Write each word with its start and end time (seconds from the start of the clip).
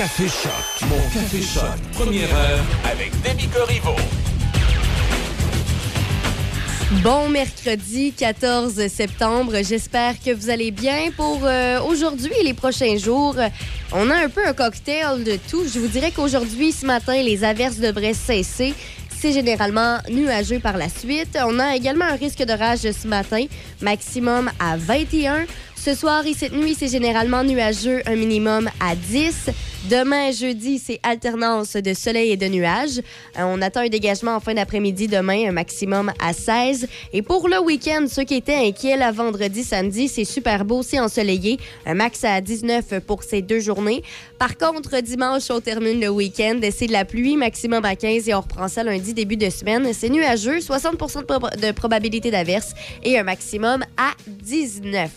Café 0.00 0.28
Choc. 0.28 0.88
Mon 0.88 0.96
Café 1.12 1.42
Choc. 1.42 1.78
Première 1.92 2.34
heure 2.34 2.64
avec 2.90 3.10
Demi 3.20 3.46
Corriveau. 3.48 3.94
Bon 7.02 7.28
mercredi 7.28 8.14
14 8.16 8.86
septembre. 8.86 9.56
J'espère 9.62 10.14
que 10.18 10.30
vous 10.32 10.48
allez 10.48 10.70
bien 10.70 11.10
pour 11.14 11.40
euh, 11.42 11.82
aujourd'hui 11.82 12.32
et 12.40 12.44
les 12.44 12.54
prochains 12.54 12.96
jours. 12.96 13.36
On 13.92 14.08
a 14.08 14.14
un 14.14 14.30
peu 14.30 14.40
un 14.46 14.54
cocktail 14.54 15.22
de 15.22 15.38
tout. 15.50 15.64
Je 15.70 15.78
vous 15.78 15.88
dirais 15.88 16.12
qu'aujourd'hui, 16.12 16.72
ce 16.72 16.86
matin, 16.86 17.22
les 17.22 17.44
averses 17.44 17.76
devraient 17.76 18.14
cesser. 18.14 18.72
C'est 19.20 19.34
généralement 19.34 19.98
nuageux 20.08 20.60
par 20.60 20.78
la 20.78 20.88
suite. 20.88 21.36
On 21.44 21.58
a 21.58 21.76
également 21.76 22.06
un 22.06 22.16
risque 22.16 22.42
d'orage 22.42 22.90
ce 22.90 23.06
matin, 23.06 23.44
maximum 23.82 24.50
à 24.58 24.78
21. 24.78 25.44
Ce 25.76 25.94
soir 25.94 26.26
et 26.26 26.32
cette 26.32 26.54
nuit, 26.54 26.74
c'est 26.78 26.88
généralement 26.88 27.44
nuageux, 27.44 28.00
un 28.06 28.16
minimum 28.16 28.70
à 28.80 28.94
10. 28.94 29.50
Demain, 29.88 30.30
jeudi, 30.30 30.78
c'est 30.78 31.00
alternance 31.02 31.72
de 31.72 31.94
soleil 31.94 32.32
et 32.32 32.36
de 32.36 32.46
nuages. 32.46 32.98
Euh, 33.38 33.44
on 33.46 33.62
attend 33.62 33.80
un 33.80 33.88
dégagement 33.88 34.36
en 34.36 34.40
fin 34.40 34.52
d'après-midi 34.52 35.08
demain, 35.08 35.48
un 35.48 35.52
maximum 35.52 36.12
à 36.20 36.34
16. 36.34 36.86
Et 37.14 37.22
pour 37.22 37.48
le 37.48 37.58
week-end, 37.58 38.04
ceux 38.06 38.24
qui 38.24 38.34
étaient 38.34 38.56
inquiets, 38.56 38.98
la 38.98 39.10
vendredi, 39.10 39.64
samedi, 39.64 40.08
c'est 40.08 40.26
super 40.26 40.66
beau, 40.66 40.82
c'est 40.82 41.00
ensoleillé, 41.00 41.58
un 41.86 41.94
max 41.94 42.24
à 42.24 42.42
19 42.42 43.00
pour 43.06 43.22
ces 43.22 43.40
deux 43.40 43.60
journées. 43.60 44.02
Par 44.38 44.58
contre, 44.58 45.00
dimanche, 45.00 45.44
on 45.50 45.60
termine 45.60 45.98
le 45.98 46.10
week-end, 46.10 46.60
c'est 46.76 46.86
de 46.86 46.92
la 46.92 47.06
pluie, 47.06 47.36
maximum 47.36 47.82
à 47.86 47.96
15 47.96 48.28
et 48.28 48.34
on 48.34 48.42
reprend 48.42 48.68
ça 48.68 48.84
lundi, 48.84 49.14
début 49.14 49.38
de 49.38 49.48
semaine. 49.48 49.88
C'est 49.94 50.10
nuageux, 50.10 50.60
60 50.60 50.92
de, 50.92 50.96
prob- 51.24 51.56
de 51.58 51.72
probabilité 51.72 52.30
d'averse 52.30 52.72
et 53.02 53.18
un 53.18 53.22
maximum 53.22 53.82
à 53.96 54.10
19. 54.26 55.10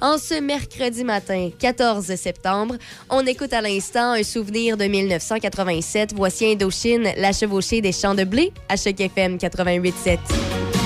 En 0.00 0.18
ce 0.18 0.40
mercredi 0.40 1.04
matin, 1.04 1.50
14 1.56 2.16
septembre, 2.16 2.74
on 3.10 3.24
écoute 3.24 3.52
à 3.52 3.60
l'instant 3.60 4.07
un 4.12 4.22
souvenir 4.22 4.76
de 4.76 4.84
1987. 4.84 6.14
Voici 6.14 6.52
Indochine, 6.52 7.12
la 7.16 7.32
chevauchée 7.32 7.80
des 7.80 7.92
champs 7.92 8.14
de 8.14 8.24
blé 8.24 8.52
à 8.68 8.76
Choc 8.76 9.00
FM 9.00 9.36
88.7. 9.36 10.77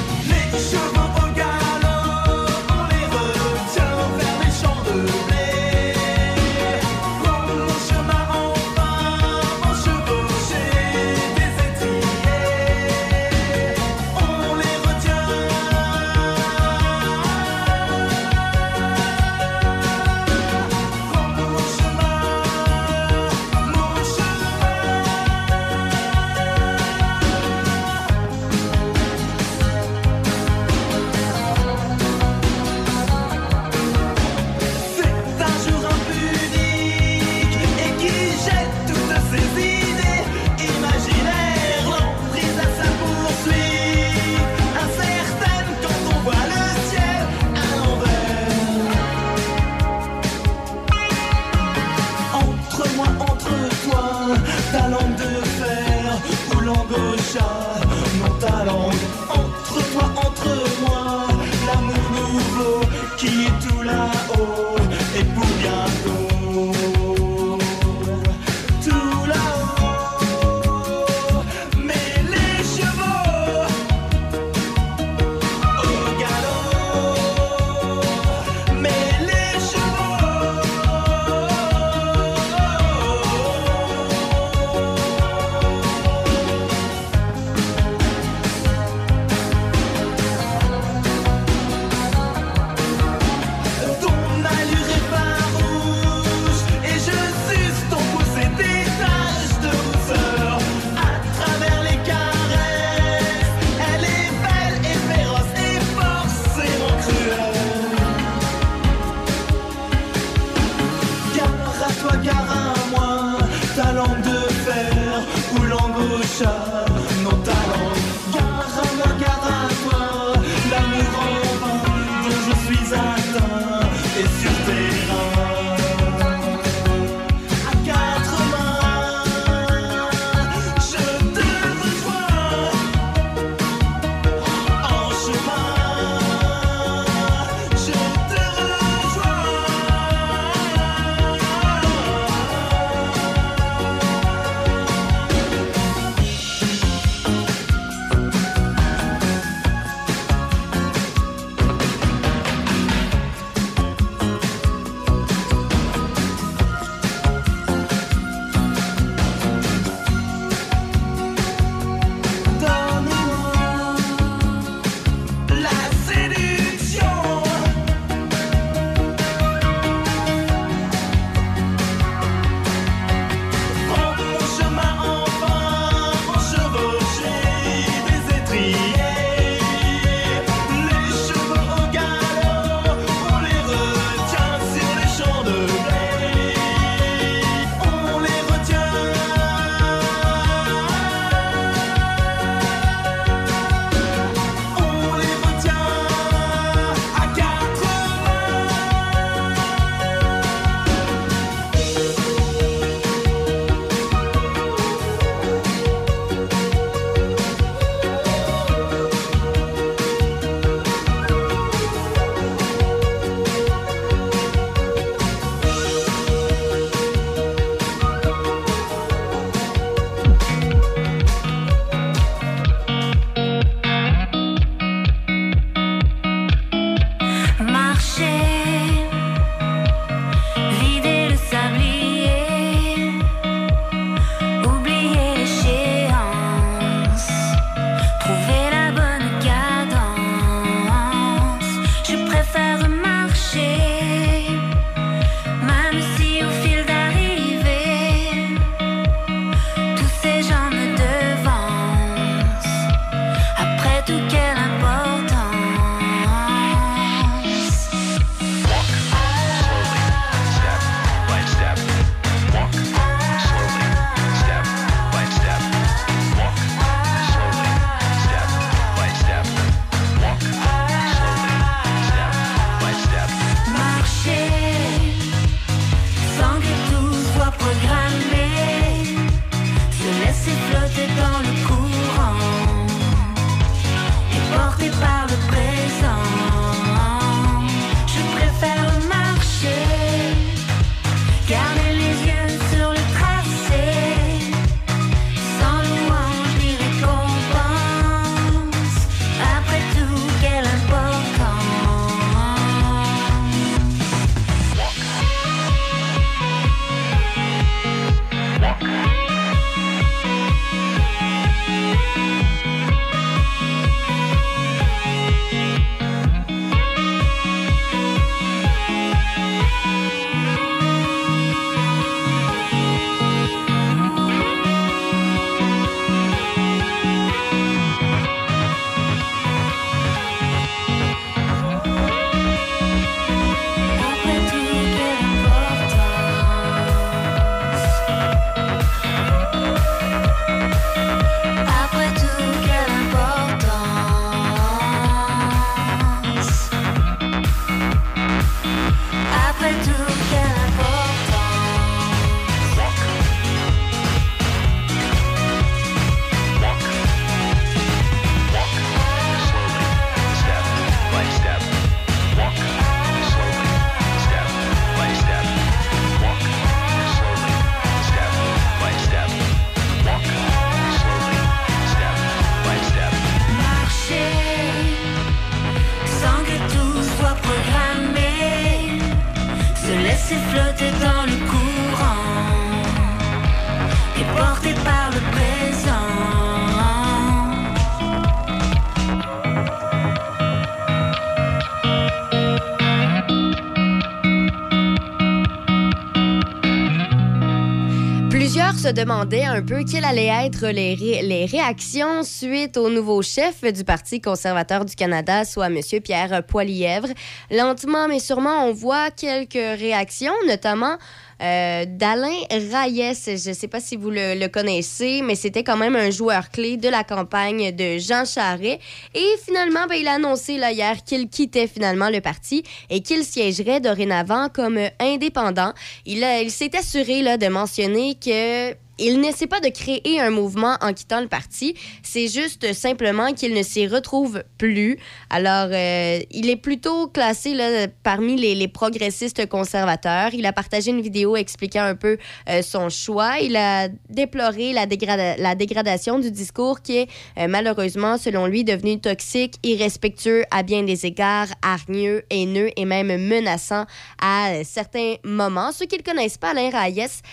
Demandaient 398.92 399.44
un 399.44 399.62
peu 399.62 399.84
quelles 399.84 400.04
allaient 400.04 400.46
être 400.46 400.68
les, 400.68 400.94
ré- 400.94 401.22
les 401.22 401.46
réactions 401.46 402.22
suite 402.22 402.76
au 402.76 402.90
nouveau 402.90 403.22
chef 403.22 403.62
du 403.72 403.84
Parti 403.84 404.20
conservateur 404.20 404.84
du 404.84 404.94
Canada, 404.94 405.46
soit 405.46 405.66
M. 405.66 405.80
Pierre 406.04 406.44
Poilièvre. 406.44 407.08
Lentement 407.50 408.06
mais 408.06 408.18
sûrement, 408.18 408.66
on 408.66 408.72
voit 408.72 409.10
quelques 409.10 409.54
réactions, 409.54 410.34
notamment 410.46 410.98
euh, 411.42 411.84
d'Alain 411.88 412.28
Reyes. 412.50 413.14
Je 413.26 413.48
ne 413.48 413.54
sais 413.54 413.66
pas 413.66 413.80
si 413.80 413.96
vous 413.96 414.10
le, 414.10 414.46
connaissez, 414.46 415.22
mais 415.22 415.34
c'était 415.34 415.64
quand 415.64 415.76
même 415.76 415.96
un 415.96 416.10
joueur 416.10 416.50
clé 416.50 416.76
de 416.76 416.88
la 416.88 417.02
campagne 417.02 417.74
de 417.74 417.98
Jean 417.98 418.24
Charest. 418.24 418.78
Et 419.14 419.26
finalement, 419.44 419.86
ben, 419.88 419.96
il 419.96 420.06
a 420.06 420.14
annoncé 420.14 420.54
hier 420.54 421.02
qu'il 421.04 421.28
quittait 421.28 421.66
finalement 421.66 422.10
le 422.10 422.20
parti 422.20 422.62
et 422.90 423.00
qu'il 423.00 423.24
siégerait 423.24 423.80
dorénavant 423.80 424.48
comme 424.50 424.78
indépendant. 425.00 425.72
Il, 426.06 426.22
s'est 426.50 426.76
assuré 426.76 427.22
de 427.38 427.48
mentionner 427.48 428.14
que 428.14 428.74
il 428.98 429.20
n'essaie 429.20 429.46
pas 429.46 429.60
de 429.60 429.68
créer 429.68 430.20
un 430.20 430.30
mouvement 430.30 430.76
en 430.80 430.92
quittant 430.92 431.20
le 431.20 431.28
parti. 431.28 431.74
C'est 432.02 432.28
juste 432.28 432.72
simplement 432.72 433.32
qu'il 433.32 433.54
ne 433.54 433.62
s'y 433.62 433.86
retrouve 433.86 434.42
plus. 434.58 434.98
Alors, 435.30 435.68
euh, 435.72 436.20
il 436.30 436.50
est 436.50 436.56
plutôt 436.56 437.08
classé 437.08 437.54
là, 437.54 437.88
parmi 438.02 438.36
les, 438.36 438.68
progressistes 438.68 439.48
conservateurs. 439.48 440.34
Il 440.34 440.46
a 440.46 440.52
partagé 440.52 440.90
une 440.90 441.00
vidéo 441.00 441.36
expliquant 441.36 441.82
un 441.82 441.94
peu 441.94 442.16
euh, 442.48 442.62
son 442.62 442.88
choix. 442.88 443.38
Il 443.40 443.56
a 443.56 443.88
déploré 444.08 444.72
la, 444.72 444.86
dégrada- 444.86 445.36
la 445.36 445.54
dégradation 445.54 446.18
du 446.18 446.30
discours 446.30 446.80
qui 446.80 446.98
est 446.98 447.08
euh, 447.38 447.48
malheureusement, 447.48 448.18
selon 448.18 448.46
lui, 448.46 448.64
devenu 448.64 449.00
toxique, 449.00 449.54
irrespectueux 449.62 450.44
à 450.50 450.62
bien 450.62 450.82
des 450.84 451.06
égards, 451.06 451.48
hargneux, 451.60 452.22
haineux 452.30 452.70
et 452.76 452.84
même 452.84 453.08
menaçant 453.26 453.84
à 454.20 454.64
certains 454.64 455.14
moments. 455.24 455.72
Ceux 455.72 455.86
qui 455.86 455.96
ne 455.96 456.02
connaissent 456.02 456.38
pas, 456.38 456.50
Alain 456.50 456.70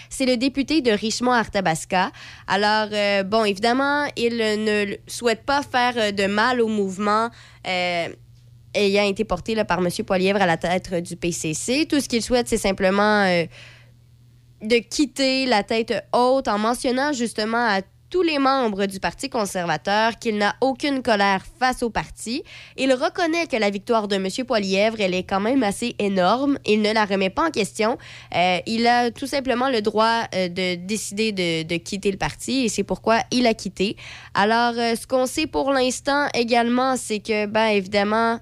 c'est 0.09 0.25
le 0.25 0.37
député 0.37 0.81
de 0.81 0.91
Alors, 2.47 2.89
euh, 2.91 3.23
bon, 3.23 3.45
évidemment, 3.45 4.05
il 4.15 4.37
ne 4.37 4.95
souhaite 5.07 5.43
pas 5.43 5.61
faire 5.61 5.93
euh, 5.97 6.11
de 6.11 6.25
mal 6.25 6.61
au 6.61 6.67
mouvement. 6.67 7.29
euh, 7.67 8.07
ayant 8.75 9.03
été 9.03 9.25
porté 9.25 9.55
là, 9.55 9.65
par 9.65 9.79
M. 9.79 9.87
Poilièvre 10.05 10.41
à 10.41 10.45
la 10.45 10.55
tête 10.55 10.93
du 10.93 11.15
PCC. 11.15 11.87
Tout 11.89 11.99
ce 11.99 12.07
qu'il 12.07 12.21
souhaite, 12.21 12.47
c'est 12.47 12.59
simplement 12.59 13.25
de 14.61 14.77
quitter 14.77 15.47
la 15.47 15.63
tête 15.63 15.91
haute 16.13 16.47
en 16.47 16.59
mentionnant 16.59 17.11
justement 17.11 17.65
à 17.65 17.81
tous 18.09 18.21
les 18.21 18.39
membres 18.39 18.85
du 18.85 18.99
Parti 18.99 19.29
conservateur 19.29 20.17
qu'il 20.17 20.37
n'a 20.37 20.55
aucune 20.61 21.01
colère 21.01 21.43
face 21.59 21.83
au 21.83 21.89
parti. 21.89 22.43
Il 22.77 22.93
reconnaît 22.93 23.47
que 23.47 23.55
la 23.55 23.69
victoire 23.69 24.07
de 24.07 24.15
M. 24.15 24.27
Poilièvre, 24.45 24.99
elle 24.99 25.13
est 25.13 25.23
quand 25.23 25.39
même 25.39 25.63
assez 25.63 25.95
énorme. 25.99 26.57
Il 26.65 26.81
ne 26.81 26.93
la 26.93 27.05
remet 27.05 27.29
pas 27.29 27.47
en 27.47 27.51
question. 27.51 27.97
Euh, 28.35 28.59
il 28.65 28.87
a 28.87 29.11
tout 29.11 29.27
simplement 29.27 29.69
le 29.69 29.81
droit 29.81 30.23
euh, 30.33 30.47
de 30.47 30.75
décider 30.75 31.31
de, 31.31 31.77
quitter 31.77 32.11
le 32.11 32.17
parti 32.17 32.65
et 32.65 32.69
c'est 32.69 32.83
pourquoi 32.83 33.19
il 33.31 33.47
a 33.47 33.53
quitté. 33.53 33.95
Alors, 34.33 34.73
euh, 34.77 34.95
ce 34.95 35.07
qu'on 35.07 35.25
sait 35.25 35.47
pour 35.47 35.71
l'instant 35.71 36.27
également, 36.33 36.95
c'est 36.97 37.19
que, 37.19 37.45
ben 37.45 37.67
évidemment, 37.67 38.39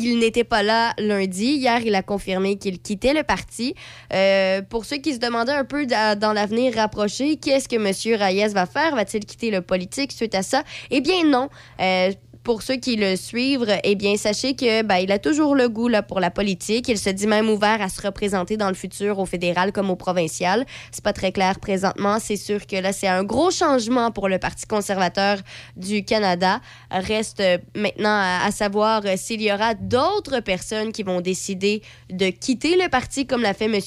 il 0.00 0.18
n'était 0.18 0.44
pas 0.44 0.62
là 0.62 0.94
lundi. 0.98 1.56
Hier, 1.56 1.80
il 1.84 1.94
a 1.94 2.02
confirmé 2.02 2.56
qu'il 2.56 2.80
quittait 2.80 3.14
le 3.14 3.22
parti. 3.22 3.74
Euh, 4.12 4.62
pour 4.62 4.84
ceux 4.84 4.96
qui 4.98 5.14
se 5.14 5.18
demandaient 5.18 5.52
un 5.52 5.64
peu 5.64 5.86
da- 5.86 6.14
dans 6.14 6.32
l'avenir 6.32 6.74
rapproché, 6.74 7.36
qu'est-ce 7.36 7.68
que 7.68 7.76
M. 7.76 8.20
Reyes 8.20 8.48
va 8.52 8.66
faire? 8.66 8.94
Va-t-il 8.94 9.24
quitter 9.24 9.50
le 9.50 9.62
politique 9.62 10.12
suite 10.12 10.34
à 10.34 10.42
ça? 10.42 10.62
Eh 10.90 11.00
bien, 11.00 11.24
non. 11.24 11.48
Euh, 11.80 12.12
pour 12.46 12.62
ceux 12.62 12.76
qui 12.76 12.94
le 12.94 13.16
suivent, 13.16 13.66
eh 13.82 13.96
bien, 13.96 14.16
sachez 14.16 14.54
que 14.54 14.82
ben, 14.82 14.98
il 14.98 15.10
a 15.10 15.18
toujours 15.18 15.56
le 15.56 15.68
goût 15.68 15.88
là, 15.88 16.04
pour 16.04 16.20
la 16.20 16.30
politique. 16.30 16.86
Il 16.86 16.96
se 16.96 17.10
dit 17.10 17.26
même 17.26 17.50
ouvert 17.50 17.82
à 17.82 17.88
se 17.88 18.00
représenter 18.00 18.56
dans 18.56 18.68
le 18.68 18.76
futur 18.76 19.18
au 19.18 19.26
fédéral 19.26 19.72
comme 19.72 19.90
au 19.90 19.96
provincial. 19.96 20.64
C'est 20.92 21.02
pas 21.02 21.12
très 21.12 21.32
clair 21.32 21.58
présentement. 21.58 22.18
C'est 22.20 22.36
sûr 22.36 22.64
que 22.68 22.76
là, 22.76 22.92
c'est 22.92 23.08
un 23.08 23.24
gros 23.24 23.50
changement 23.50 24.12
pour 24.12 24.28
le 24.28 24.38
Parti 24.38 24.64
conservateur 24.64 25.38
du 25.76 26.04
Canada. 26.04 26.60
Reste 26.92 27.40
euh, 27.40 27.58
maintenant 27.74 28.16
à, 28.16 28.46
à 28.46 28.52
savoir 28.52 29.02
euh, 29.06 29.14
s'il 29.16 29.42
y 29.42 29.50
aura 29.50 29.74
d'autres 29.74 30.38
personnes 30.38 30.92
qui 30.92 31.02
vont 31.02 31.20
décider 31.20 31.82
de 32.10 32.30
quitter 32.30 32.76
le 32.76 32.88
parti 32.88 33.26
comme 33.26 33.42
l'a 33.42 33.54
fait 33.54 33.64
M. 33.64 33.80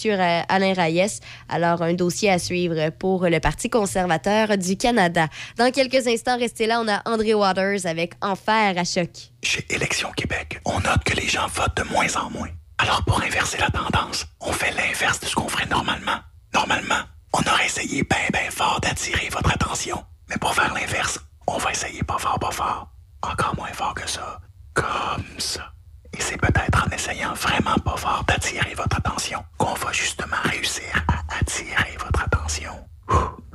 Alain 0.49 0.73
Reyes. 0.73 1.21
Alors, 1.47 1.81
un 1.81 1.93
dossier 1.93 2.29
à 2.29 2.39
suivre 2.39 2.89
pour 2.89 3.25
le 3.29 3.39
Parti 3.39 3.69
conservateur 3.69 4.57
du 4.57 4.75
Canada. 4.75 5.29
Dans 5.57 5.71
quelques 5.71 6.07
instants, 6.07 6.37
restez 6.37 6.67
là. 6.67 6.81
On 6.83 6.89
a 6.89 7.01
André 7.05 7.33
Waters 7.33 7.85
avec 7.85 8.15
À 8.51 8.84
choc. 8.84 9.12
Chez 9.44 9.63
Élections 9.70 10.12
Québec, 10.13 10.60
on 10.65 10.79
note 10.79 11.03
que 11.06 11.13
les 11.13 11.27
gens 11.27 11.46
votent 11.53 11.77
de 11.77 11.84
moins 11.84 12.15
en 12.15 12.32
moins. 12.32 12.50
Alors 12.79 13.06
pour 13.06 13.22
inverser 13.22 13.60
la 13.60 13.70
tendance, 13.70 14.25
on 14.39 14.51
fait 14.51 14.72
l'inverse 14.72 15.20
de 15.20 15.27
ce 15.27 15.36
qu'on 15.36 15.48
ferait 15.48 15.68
normalement. 15.68 16.18
Normalement, 16.51 17.03
on 17.34 17.41
aurait 17.41 17.68
essayé 17.68 18.01
bien 18.01 18.27
bien 18.34 18.50
fort 18.50 18.79
d'attirer 18.82 19.29
votre 19.29 19.51
attention. 19.53 20.03
Mais 20.29 20.38
pour 20.38 20.56
faire 20.56 20.74
l'inverse, 20.74 21.20
on 21.46 21.60
va 21.60 21.70
essayer 21.72 22.01
pas 22.01 22.18
fort 22.18 22.39
pas 22.39 22.50
fort. 22.50 22.89
Encore 23.22 23.56
moins 23.56 23.72
fort 23.72 23.94
que 23.94 24.10
ça. 24.10 24.39
Comme 24.74 25.38
ça. 25.38 25.72
Et 26.18 26.20
c'est 26.20 26.38
peut-être 26.38 26.88
en 26.88 26.89
essayant 26.89 27.34
vraiment 27.36 27.77
pas 27.86 27.98
fort 27.98 28.24
d'attirer 28.27 28.74
votre 28.74 28.98
attention 28.98 29.44
qu'on 29.60 29.75
va 29.75 29.91
justement 29.91 30.41
réussir 30.46 31.06
à 31.08 31.38
attirer 31.39 31.96
votre 32.00 32.24
attention. 32.24 32.74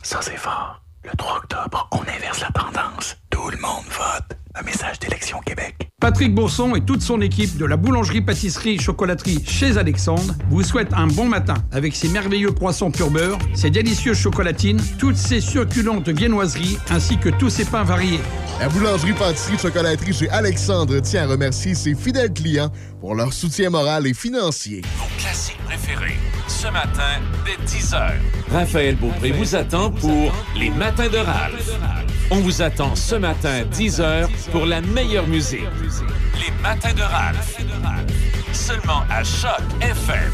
Ça 0.05 0.23
c'est 0.23 0.37
fort. 0.37 0.81
Le 1.03 1.11
3 1.17 1.39
octobre, 1.39 1.89
on 1.91 2.03
inverse 2.03 2.41
la 2.41 2.51
tendance. 2.53 3.17
Tout 3.29 3.51
le 3.51 3.57
monde 3.59 3.87
vote. 3.89 4.39
Un 4.57 4.63
message 4.63 5.01
d'Élection 5.01 5.41
Québec. 5.45 5.75
Patrick 6.01 6.33
Bourson 6.33 6.77
et 6.77 6.81
toute 6.81 7.03
son 7.03 7.21
équipe 7.21 7.57
de 7.57 7.65
la 7.65 7.77
boulangerie-pâtisserie-chocolaterie 7.77 9.43
chez 9.45 9.79
Alexandre 9.79 10.35
vous 10.49 10.63
souhaitent 10.63 10.93
un 10.93 11.09
bon 11.09 11.27
matin 11.27 11.55
avec 11.73 11.97
ses 11.97 12.09
merveilleux 12.09 12.53
croissants 12.53 12.93
pur 12.93 13.11
beurre, 13.11 13.39
ses 13.55 13.71
délicieuses 13.71 14.19
chocolatines, 14.19 14.81
toutes 14.99 15.17
ses 15.17 15.41
succulentes 15.41 16.09
viennoiseries 16.09 16.79
ainsi 16.91 17.19
que 17.19 17.31
tous 17.31 17.51
ses 17.51 17.65
pains 17.65 17.83
variés. 17.83 18.21
La 18.61 18.69
boulangerie-pâtisserie-chocolaterie 18.69 20.13
chez 20.13 20.31
Alexandre 20.31 21.01
tient 21.01 21.25
à 21.25 21.27
remercier 21.27 21.75
ses 21.75 21.97
fidèles 21.97 22.33
clients 22.33 22.71
pour 23.01 23.17
leur 23.17 23.33
soutien 23.33 23.71
moral 23.71 24.07
et 24.07 24.15
financier. 24.15 24.83
Vos 24.99 25.07
classiques 25.19 25.59
préférés. 25.65 26.19
Ce 26.47 26.69
matin, 26.69 27.19
dès 27.45 27.65
10h. 27.65 28.13
Raphaël 28.53 28.95
Beaupré 28.97 29.33
vous 29.33 29.57
attend 29.57 29.91
pour 29.91 30.33
Les 30.57 30.71
Matins 30.71 31.09
de 31.09 31.19
Ralph. 31.19 31.73
On 32.31 32.41
vous 32.41 32.63
attend 32.63 32.95
ce 32.95 33.15
matin, 33.15 33.65
10h, 33.73 34.29
pour 34.51 34.67
la 34.67 34.81
meilleure 34.81 35.27
musique. 35.27 35.61
Les 36.35 36.51
Matins 36.63 36.95
de 36.95 37.03
Ralph. 37.03 37.59
Seulement 38.53 39.03
à 39.11 39.23
Choc 39.23 39.61
FM. 39.81 40.33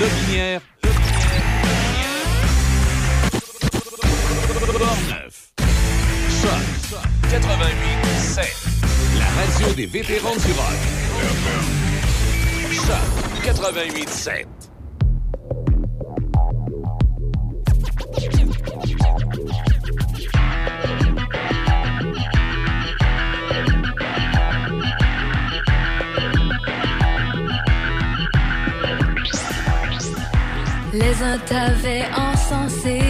Lobinière. 0.00 0.60
Portneuf. 4.78 5.52
Choc 6.42 7.00
88 7.30 8.06
7. 8.18 8.44
La 9.18 9.26
radio 9.42 9.74
des 9.74 9.86
vétérans 9.86 10.36
du 10.36 10.52
rock. 10.52 10.80
Choc 12.72 13.44
88 13.44 14.08
7. 14.08 14.63
Les 30.94 31.22
uns 31.24 31.38
t'avaient 31.38 32.06
encensé, 32.16 33.00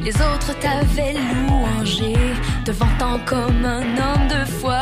les 0.00 0.14
autres 0.14 0.56
t'avaient 0.60 1.14
louangé, 1.34 2.14
te 2.64 2.70
vantant 2.70 3.18
comme 3.26 3.64
un 3.64 3.82
homme 3.82 4.28
de 4.28 4.44
foi. 4.60 4.80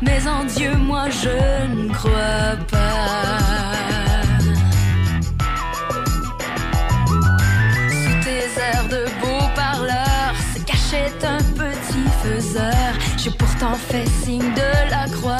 Mais 0.00 0.26
en 0.26 0.44
Dieu, 0.44 0.72
moi 0.76 1.10
je 1.10 1.74
ne 1.74 1.92
crois 1.92 2.56
pas. 2.70 3.82
Sous 7.90 8.16
tes 8.24 8.48
airs 8.62 8.88
de 8.88 9.04
beau 9.20 9.44
parleur 9.54 10.32
se 10.54 10.62
cachait 10.62 11.12
un 11.22 11.42
petit 11.52 12.08
faiseur. 12.22 12.94
J'ai 13.18 13.30
pourtant 13.32 13.74
fait 13.74 14.08
signe 14.24 14.54
de 14.54 14.90
la 14.90 15.04
croix 15.16 15.36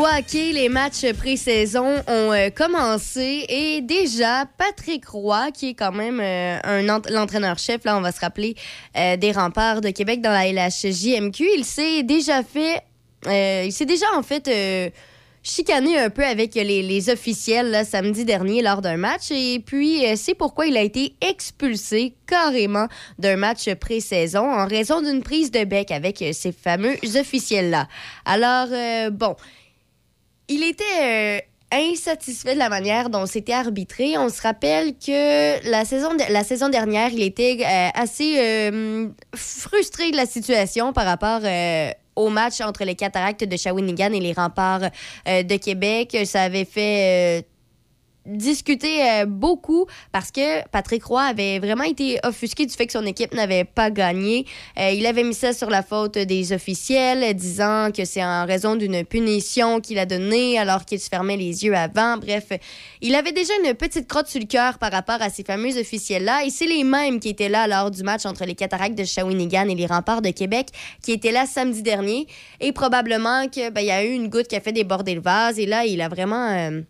Au 0.00 0.06
les 0.34 0.70
matchs 0.70 1.12
pré-saison 1.12 1.84
ont 2.06 2.32
euh, 2.32 2.48
commencé 2.48 3.44
et 3.50 3.82
déjà 3.82 4.46
Patrick 4.56 5.06
Roy, 5.06 5.50
qui 5.50 5.68
est 5.68 5.74
quand 5.74 5.92
même 5.92 6.20
euh, 6.22 6.98
l'entraîneur-chef, 7.10 7.84
là 7.84 7.98
on 7.98 8.00
va 8.00 8.10
se 8.10 8.20
rappeler, 8.20 8.54
euh, 8.96 9.18
des 9.18 9.30
remparts 9.30 9.82
de 9.82 9.90
Québec 9.90 10.22
dans 10.22 10.30
la 10.30 10.50
LHJMQ, 10.50 11.44
il 11.54 11.66
s'est 11.66 12.02
déjà 12.02 12.42
fait, 12.42 12.82
il 13.26 13.72
s'est 13.72 13.84
déjà 13.84 14.06
en 14.16 14.22
fait 14.22 14.50
chicané 15.42 15.98
un 15.98 16.08
peu 16.08 16.24
avec 16.24 16.54
les, 16.54 17.10
officiels 17.10 17.70
là, 17.70 17.84
samedi 17.84 18.24
dernier 18.24 18.62
lors 18.62 18.80
d'un 18.80 18.96
match 18.96 19.30
et 19.30 19.60
puis 19.60 20.02
c'est 20.16 20.34
pourquoi 20.34 20.64
il 20.64 20.78
a 20.78 20.82
été 20.82 21.14
expulsé 21.20 22.14
carrément 22.26 22.86
d'un 23.18 23.36
match 23.36 23.70
pré-saison 23.74 24.50
en 24.50 24.66
raison 24.66 25.02
d'une 25.02 25.22
prise 25.22 25.50
de 25.50 25.64
bec 25.64 25.90
avec 25.90 26.24
ces 26.32 26.52
fameux 26.52 26.96
officiels-là. 27.16 27.86
Alors, 28.24 28.68
bon, 29.12 29.36
il 30.50 30.64
était 30.64 30.84
euh, 31.00 31.38
insatisfait 31.72 32.54
de 32.54 32.58
la 32.58 32.68
manière 32.68 33.08
dont 33.08 33.24
c'était 33.24 33.52
arbitré. 33.52 34.18
On 34.18 34.28
se 34.28 34.42
rappelle 34.42 34.94
que 34.94 35.70
la 35.70 35.84
saison, 35.84 36.10
la 36.28 36.42
saison 36.42 36.68
dernière, 36.68 37.10
il 37.12 37.22
était 37.22 37.58
euh, 37.60 37.88
assez 37.94 38.34
euh, 38.38 39.08
frustré 39.34 40.10
de 40.10 40.16
la 40.16 40.26
situation 40.26 40.92
par 40.92 41.06
rapport 41.06 41.40
au 42.16 42.28
match 42.28 42.60
entre 42.60 42.84
les 42.84 42.96
cataractes 42.96 43.44
de 43.44 43.56
Shawinigan 43.56 44.12
et 44.12 44.20
les 44.20 44.32
remparts 44.32 44.90
de 45.26 45.56
Québec. 45.56 46.18
Ça 46.24 46.42
avait 46.42 46.64
fait... 46.64 47.46
discuter 48.36 49.02
euh, 49.02 49.26
beaucoup 49.26 49.86
parce 50.12 50.30
que 50.30 50.66
Patrick 50.68 51.04
Roy 51.04 51.22
avait 51.22 51.58
vraiment 51.58 51.84
été 51.84 52.18
offusqué 52.24 52.66
du 52.66 52.74
fait 52.74 52.86
que 52.86 52.92
son 52.92 53.06
équipe 53.06 53.34
n'avait 53.34 53.64
pas 53.64 53.90
gagné. 53.90 54.46
Euh, 54.78 54.90
il 54.90 55.06
avait 55.06 55.24
mis 55.24 55.34
ça 55.34 55.52
sur 55.52 55.70
la 55.70 55.82
faute 55.82 56.18
des 56.18 56.52
officiels, 56.52 57.34
disant 57.34 57.90
que 57.94 58.04
c'est 58.04 58.24
en 58.24 58.46
raison 58.46 58.76
d'une 58.76 59.04
punition 59.04 59.80
qu'il 59.80 59.98
a 59.98 60.06
donnée 60.06 60.58
alors 60.58 60.84
qu'il 60.84 61.00
se 61.00 61.08
fermait 61.08 61.36
les 61.36 61.64
yeux 61.64 61.74
avant. 61.74 62.16
Bref, 62.16 62.48
il 63.00 63.14
avait 63.14 63.32
déjà 63.32 63.52
une 63.64 63.74
petite 63.74 64.08
crotte 64.08 64.28
sur 64.28 64.40
le 64.40 64.46
cœur 64.46 64.78
par 64.78 64.92
rapport 64.92 65.20
à 65.20 65.30
ces 65.30 65.44
fameux 65.44 65.78
officiels-là 65.78 66.44
et 66.44 66.50
c'est 66.50 66.66
les 66.66 66.84
mêmes 66.84 67.20
qui 67.20 67.28
étaient 67.28 67.48
là 67.48 67.66
lors 67.66 67.90
du 67.90 68.02
match 68.02 68.26
entre 68.26 68.44
les 68.44 68.54
Cataractes 68.54 68.96
de 68.96 69.04
Shawinigan 69.04 69.68
et 69.68 69.74
les 69.74 69.86
Remparts 69.86 70.22
de 70.22 70.30
Québec 70.30 70.68
qui 71.02 71.12
étaient 71.12 71.32
là 71.32 71.46
samedi 71.46 71.82
dernier 71.82 72.26
et 72.60 72.72
probablement 72.72 73.46
que 73.48 73.70
ben, 73.70 73.80
y 73.80 73.90
a 73.90 74.04
eu 74.04 74.10
une 74.10 74.28
goutte 74.28 74.48
qui 74.48 74.56
a 74.56 74.60
fait 74.60 74.72
déborder 74.72 75.14
le 75.14 75.20
vase 75.20 75.58
et 75.58 75.66
là 75.66 75.84
il 75.84 76.00
a 76.00 76.08
vraiment 76.08 76.48
euh, 76.50 76.80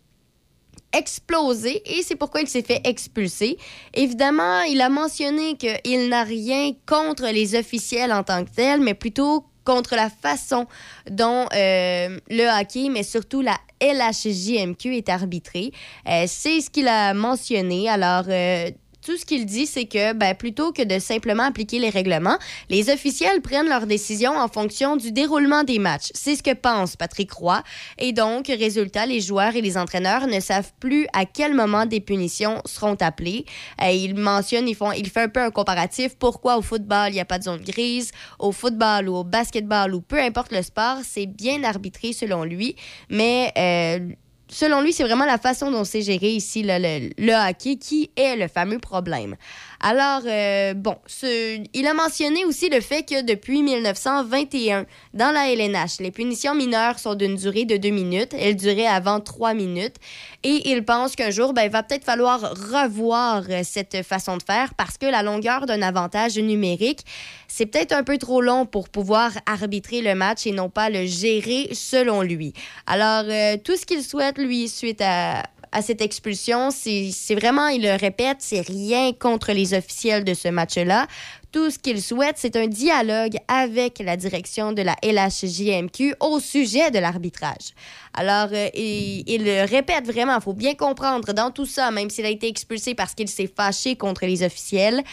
explosé 0.93 1.81
et 1.85 2.03
c'est 2.03 2.15
pourquoi 2.15 2.41
il 2.41 2.47
s'est 2.47 2.61
fait 2.61 2.81
expulser. 2.85 3.57
Évidemment, 3.93 4.61
il 4.61 4.81
a 4.81 4.89
mentionné 4.89 5.55
qu'il 5.55 6.09
n'a 6.09 6.23
rien 6.23 6.71
contre 6.85 7.27
les 7.27 7.55
officiels 7.55 8.11
en 8.11 8.23
tant 8.23 8.43
que 8.43 8.49
tels, 8.51 8.81
mais 8.81 8.93
plutôt 8.93 9.45
contre 9.63 9.95
la 9.95 10.09
façon 10.09 10.65
dont 11.09 11.45
euh, 11.53 12.19
le 12.29 12.59
hockey, 12.59 12.89
mais 12.89 13.03
surtout 13.03 13.41
la 13.41 13.57
LHJMQ 13.81 14.95
est 14.95 15.09
arbitré. 15.09 15.71
Euh, 16.07 16.25
c'est 16.27 16.61
ce 16.61 16.69
qu'il 16.69 16.87
a 16.87 17.13
mentionné. 17.13 17.89
Alors, 17.89 18.25
euh, 18.27 18.69
tout 19.01 19.17
ce 19.17 19.25
qu'il 19.25 19.45
dit, 19.45 19.65
c'est 19.65 19.85
que 19.85 20.13
ben, 20.13 20.35
plutôt 20.35 20.71
que 20.71 20.83
de 20.83 20.99
simplement 20.99 21.43
appliquer 21.43 21.79
les 21.79 21.89
règlements, 21.89 22.37
les 22.69 22.89
officiels 22.89 23.41
prennent 23.41 23.67
leurs 23.67 23.87
décisions 23.87 24.37
en 24.37 24.47
fonction 24.47 24.95
du 24.95 25.11
déroulement 25.11 25.63
des 25.63 25.79
matchs. 25.79 26.09
C'est 26.13 26.35
ce 26.35 26.43
que 26.43 26.53
pense 26.53 26.95
Patrick 26.95 27.31
Roy. 27.31 27.63
Et 27.97 28.13
donc, 28.13 28.47
résultat, 28.47 29.05
les 29.05 29.21
joueurs 29.21 29.55
et 29.55 29.61
les 29.61 29.77
entraîneurs 29.77 30.27
ne 30.27 30.39
savent 30.39 30.71
plus 30.79 31.07
à 31.13 31.25
quel 31.25 31.53
moment 31.53 31.85
des 31.85 31.99
punitions 31.99 32.61
seront 32.65 32.97
appelées. 32.99 33.45
Euh, 33.81 33.89
il 33.89 34.15
mentionne, 34.15 34.67
il 34.67 34.75
fait 34.75 35.21
un 35.21 35.29
peu 35.29 35.41
un 35.41 35.51
comparatif. 35.51 36.15
Pourquoi 36.17 36.57
au 36.57 36.61
football, 36.61 37.09
il 37.09 37.13
n'y 37.13 37.19
a 37.19 37.25
pas 37.25 37.39
de 37.39 37.43
zone 37.43 37.61
grise? 37.61 38.11
Au 38.39 38.51
football 38.51 39.09
ou 39.09 39.15
au 39.15 39.23
basketball 39.23 39.93
ou 39.93 40.01
peu 40.01 40.19
importe 40.19 40.51
le 40.51 40.61
sport, 40.61 40.97
c'est 41.03 41.25
bien 41.25 41.63
arbitré 41.63 42.13
selon 42.13 42.43
lui. 42.43 42.75
Mais 43.09 43.51
euh, 43.57 44.13
selon 44.51 44.81
lui, 44.81 44.93
c'est 44.93 45.03
vraiment 45.03 45.25
la 45.25 45.37
façon 45.37 45.71
dont 45.71 45.83
c'est 45.83 46.01
géré 46.01 46.29
ici 46.29 46.61
le, 46.63 47.09
le 47.17 47.49
hockey 47.49 47.77
qui 47.77 48.11
est 48.15 48.35
le 48.35 48.47
fameux 48.47 48.79
problème. 48.79 49.35
Alors, 49.83 50.21
euh, 50.27 50.75
bon, 50.75 50.95
il 51.73 51.87
a 51.87 51.93
mentionné 51.95 52.45
aussi 52.45 52.69
le 52.69 52.81
fait 52.81 53.01
que 53.01 53.23
depuis 53.23 53.63
1921, 53.63 54.85
dans 55.15 55.31
la 55.31 55.51
LNH, 55.51 55.99
les 55.99 56.11
punitions 56.11 56.53
mineures 56.53 56.99
sont 56.99 57.15
d'une 57.15 57.35
durée 57.35 57.65
de 57.65 57.77
deux 57.77 57.89
minutes. 57.89 58.35
Elles 58.37 58.55
duraient 58.55 58.85
avant 58.85 59.19
trois 59.19 59.55
minutes. 59.55 59.95
Et 60.43 60.69
il 60.69 60.85
pense 60.85 61.15
qu'un 61.15 61.31
jour, 61.31 61.53
ben, 61.53 61.63
il 61.63 61.71
va 61.71 61.81
peut-être 61.81 62.05
falloir 62.05 62.41
revoir 62.41 63.43
euh, 63.49 63.61
cette 63.63 64.03
façon 64.03 64.37
de 64.37 64.43
faire 64.43 64.75
parce 64.75 64.99
que 64.99 65.07
la 65.07 65.23
longueur 65.23 65.65
d'un 65.65 65.81
avantage 65.81 66.37
numérique, 66.37 67.03
c'est 67.47 67.65
peut-être 67.65 67.91
un 67.91 68.03
peu 68.03 68.19
trop 68.19 68.41
long 68.41 68.67
pour 68.67 68.87
pouvoir 68.87 69.31
arbitrer 69.47 70.01
le 70.01 70.13
match 70.13 70.45
et 70.45 70.51
non 70.51 70.69
pas 70.69 70.91
le 70.91 71.07
gérer 71.07 71.69
selon 71.73 72.21
lui. 72.21 72.53
Alors, 72.85 73.25
euh, 73.27 73.57
tout 73.57 73.75
ce 73.75 73.87
qu'il 73.87 74.03
souhaite, 74.03 74.37
lui, 74.37 74.69
suite 74.69 75.01
à, 75.01 75.43
à 75.71 75.81
cette 75.81 76.01
expulsion, 76.01 76.69
c'est 76.71 77.35
vraiment, 77.35 77.67
il 77.67 77.81
le 77.83 77.95
répète, 77.95 78.37
c'est 78.39 78.61
rien 78.61 79.13
contre 79.13 79.53
les 79.53 79.73
officiels 79.73 80.23
de 80.23 80.33
ce 80.33 80.49
match-là. 80.49 81.07
Tout 81.51 81.69
ce 81.69 81.79
qu'il 81.79 82.01
souhaite, 82.01 82.35
c'est 82.37 82.55
un 82.55 82.67
dialogue 82.67 83.35
avec 83.47 83.99
la 83.99 84.17
direction 84.17 84.73
de 84.73 84.81
la 84.81 84.95
LHJMQ 85.03 86.15
au 86.19 86.39
sujet 86.39 86.91
de 86.91 86.99
l'arbitrage. 86.99 87.73
Alors, 88.13 88.49
euh, 88.53 88.69
il, 88.73 89.23
il 89.27 89.43
le 89.43 89.65
répète 89.65 90.05
vraiment, 90.05 90.35
il 90.35 90.41
faut 90.41 90.53
bien 90.53 90.75
comprendre 90.75 91.33
dans 91.33 91.51
tout 91.51 91.65
ça, 91.65 91.91
même 91.91 92.09
s'il 92.09 92.25
a 92.25 92.29
été 92.29 92.47
expulsé 92.47 92.95
parce 92.95 93.13
qu'il 93.13 93.27
s'est 93.27 93.51
fâché 93.53 93.95
contre 93.95 94.25
les 94.25 94.43
officiels, 94.43 95.03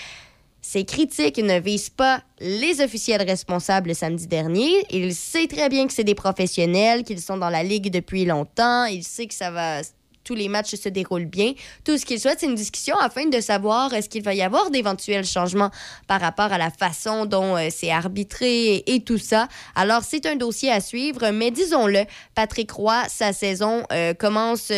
ces 0.60 0.84
critiques 0.84 1.38
ne 1.38 1.58
visent 1.60 1.90
pas 1.90 2.22
les 2.40 2.80
officiels 2.80 3.22
responsables 3.22 3.88
le 3.88 3.94
samedi 3.94 4.26
dernier. 4.26 4.84
Il 4.90 5.14
sait 5.14 5.46
très 5.46 5.68
bien 5.68 5.86
que 5.86 5.92
c'est 5.92 6.04
des 6.04 6.14
professionnels, 6.16 7.04
qu'ils 7.04 7.20
sont 7.20 7.36
dans 7.36 7.48
la 7.48 7.62
ligue 7.62 7.90
depuis 7.90 8.24
longtemps. 8.24 8.84
Il 8.84 9.02
sait 9.04 9.26
que 9.26 9.34
ça 9.34 9.50
va 9.50 9.82
tous 10.28 10.34
les 10.34 10.48
matchs 10.48 10.74
se 10.74 10.90
déroulent 10.90 11.24
bien. 11.24 11.54
Tout 11.84 11.96
ce 11.96 12.04
qu'il 12.04 12.20
souhaite, 12.20 12.40
c'est 12.40 12.46
une 12.46 12.54
discussion 12.54 12.98
afin 12.98 13.24
de 13.28 13.40
savoir 13.40 13.94
est-ce 13.94 14.10
qu'il 14.10 14.22
va 14.22 14.34
y 14.34 14.42
avoir 14.42 14.70
d'éventuels 14.70 15.24
changements 15.24 15.70
par 16.06 16.20
rapport 16.20 16.52
à 16.52 16.58
la 16.58 16.70
façon 16.70 17.24
dont 17.24 17.56
euh, 17.56 17.68
c'est 17.70 17.90
arbitré 17.90 18.84
et, 18.86 19.00
tout 19.00 19.16
ça. 19.16 19.48
Alors, 19.74 20.02
c'est 20.02 20.26
un 20.26 20.36
dossier 20.36 20.70
à 20.70 20.82
suivre, 20.82 21.30
mais 21.30 21.50
disons-le, 21.50 22.04
Patrick 22.34 22.70
Roy, 22.70 23.04
sa 23.08 23.32
saison 23.32 23.84
euh, 23.90 24.12
commence... 24.12 24.70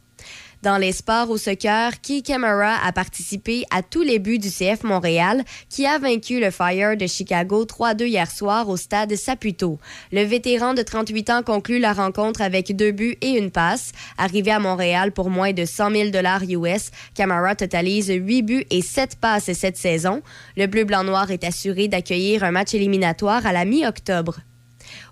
Dans 0.62 0.76
les 0.76 0.92
sports 0.92 1.30
au 1.30 1.38
soccer, 1.38 2.02
Key 2.02 2.20
Camara 2.20 2.76
a 2.84 2.92
participé 2.92 3.64
à 3.70 3.82
tous 3.82 4.02
les 4.02 4.18
buts 4.18 4.38
du 4.38 4.50
CF 4.50 4.82
Montréal 4.84 5.42
qui 5.70 5.86
a 5.86 5.98
vaincu 5.98 6.38
le 6.38 6.50
Fire 6.50 6.98
de 6.98 7.06
Chicago 7.06 7.64
3-2 7.64 8.04
hier 8.04 8.30
soir 8.30 8.68
au 8.68 8.76
stade 8.76 9.16
Saputo. 9.16 9.78
Le 10.12 10.22
vétéran 10.22 10.74
de 10.74 10.82
38 10.82 11.30
ans 11.30 11.42
conclut 11.42 11.78
la 11.78 11.94
rencontre 11.94 12.42
avec 12.42 12.76
deux 12.76 12.92
buts 12.92 13.16
et 13.22 13.38
une 13.38 13.50
passe. 13.50 13.92
Arrivé 14.18 14.50
à 14.50 14.58
Montréal 14.58 15.12
pour 15.12 15.30
moins 15.30 15.54
de 15.54 15.64
100 15.64 15.92
000 15.92 16.10
dollars 16.10 16.42
US, 16.42 16.90
Camara 17.14 17.54
totalise 17.54 18.08
8 18.08 18.42
buts 18.42 18.66
et 18.68 18.82
7 18.82 19.16
passes 19.16 19.50
cette 19.54 19.78
saison. 19.78 20.20
Le 20.58 20.66
bleu-blanc-noir 20.66 21.30
est 21.30 21.44
assuré 21.44 21.88
d'accueillir 21.88 22.44
un 22.44 22.50
match 22.50 22.74
éliminatoire 22.74 23.46
à 23.46 23.54
la 23.54 23.64
mi-octobre. 23.64 24.40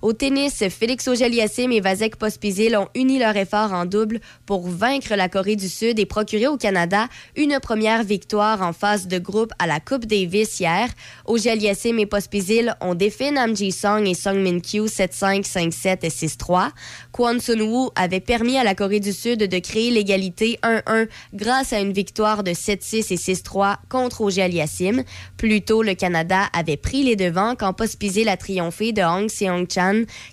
Au 0.00 0.12
tennis, 0.12 0.62
Félix 0.68 1.08
Auger-Aliassime 1.08 1.72
et 1.72 1.80
Vasek 1.80 2.16
Pospisil 2.16 2.76
ont 2.76 2.86
uni 2.94 3.18
leurs 3.18 3.36
efforts 3.36 3.72
en 3.72 3.84
double 3.84 4.20
pour 4.46 4.68
vaincre 4.68 5.16
la 5.16 5.28
Corée 5.28 5.56
du 5.56 5.68
Sud 5.68 5.98
et 5.98 6.06
procurer 6.06 6.46
au 6.46 6.56
Canada 6.56 7.08
une 7.34 7.58
première 7.60 8.04
victoire 8.04 8.62
en 8.62 8.72
phase 8.72 9.08
de 9.08 9.18
groupe 9.18 9.50
à 9.58 9.66
la 9.66 9.80
Coupe 9.80 10.06
Davis 10.06 10.60
hier. 10.60 10.88
Auger-Aliassime 11.26 11.98
et 11.98 12.06
Pospisil 12.06 12.76
ont 12.80 12.94
défait 12.94 13.32
Nam 13.32 13.56
Ji-sung 13.56 14.06
et 14.06 14.14
Sung 14.14 14.38
Min 14.38 14.60
Kyu 14.60 14.84
7-5, 14.84 15.44
5-7 15.44 15.98
et 16.02 16.08
6-3. 16.10 16.70
Kwon 17.10 17.40
Sun-woo 17.40 17.90
avait 17.96 18.20
permis 18.20 18.56
à 18.56 18.62
la 18.62 18.76
Corée 18.76 19.00
du 19.00 19.12
Sud 19.12 19.40
de 19.40 19.58
créer 19.58 19.90
l'égalité 19.90 20.60
1-1 20.62 21.08
grâce 21.34 21.72
à 21.72 21.80
une 21.80 21.92
victoire 21.92 22.44
de 22.44 22.52
7-6 22.52 23.12
et 23.12 23.16
6-3 23.16 23.78
contre 23.88 24.20
Auger-Aliassime. 24.20 25.02
Plus 25.36 25.62
tôt, 25.62 25.82
le 25.82 25.94
Canada 25.94 26.42
avait 26.52 26.76
pris 26.76 27.02
les 27.02 27.16
devants 27.16 27.56
quand 27.58 27.72
Pospisil 27.72 28.28
a 28.28 28.36
triomphé 28.36 28.92
de 28.92 29.02
Hong 29.02 29.28
Seong-chan 29.28 29.87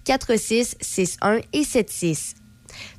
4-6, 0.05 0.75
6-1 0.81 1.41
et 1.53 1.61
7-6. 1.61 2.35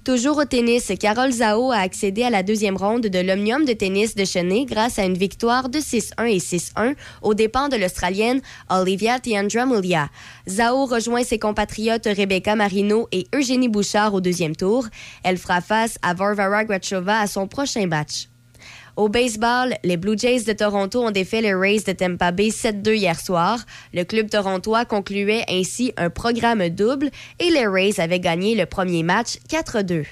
Toujours 0.04 0.38
au 0.38 0.44
tennis, 0.44 0.92
Carole 1.00 1.32
Zhao 1.32 1.72
a 1.72 1.78
accédé 1.78 2.22
à 2.22 2.30
la 2.30 2.42
deuxième 2.42 2.76
ronde 2.76 3.06
de 3.06 3.18
l'Omnium 3.18 3.64
de 3.64 3.72
tennis 3.72 4.14
de 4.14 4.24
Cheney 4.24 4.64
grâce 4.64 4.98
à 4.98 5.04
une 5.04 5.16
victoire 5.16 5.68
de 5.68 5.78
6-1 5.78 6.26
et 6.28 6.38
6-1 6.38 6.94
aux 7.22 7.34
dépens 7.34 7.68
de 7.68 7.76
l'Australienne 7.76 8.40
Olivia 8.70 9.18
Tiandra-Mulia. 9.18 10.08
Zhao 10.48 10.86
rejoint 10.86 11.24
ses 11.24 11.38
compatriotes 11.38 12.06
Rebecca 12.06 12.54
Marino 12.54 13.08
et 13.12 13.26
Eugénie 13.34 13.68
Bouchard 13.68 14.14
au 14.14 14.20
deuxième 14.20 14.56
tour. 14.56 14.86
Elle 15.24 15.38
fera 15.38 15.60
face 15.60 15.98
à 16.02 16.14
Varvara 16.14 16.64
Grachova 16.64 17.18
à 17.20 17.26
son 17.26 17.48
prochain 17.48 17.86
match. 17.86 18.28
Au 18.96 19.10
baseball, 19.10 19.74
les 19.84 19.98
Blue 19.98 20.16
Jays 20.16 20.44
de 20.44 20.54
Toronto 20.54 21.02
ont 21.02 21.10
défait 21.10 21.42
les 21.42 21.52
Rays 21.52 21.82
de 21.86 21.92
Tampa 21.92 22.32
Bay 22.32 22.48
7-2 22.48 22.94
hier 22.94 23.20
soir. 23.20 23.58
Le 23.92 24.04
club 24.04 24.30
torontois 24.30 24.86
concluait 24.86 25.44
ainsi 25.50 25.92
un 25.98 26.08
programme 26.08 26.66
double 26.70 27.10
et 27.38 27.50
les 27.50 27.66
Rays 27.66 28.00
avaient 28.00 28.20
gagné 28.20 28.54
le 28.54 28.64
premier 28.64 29.02
match 29.02 29.36
4-2 29.50 30.06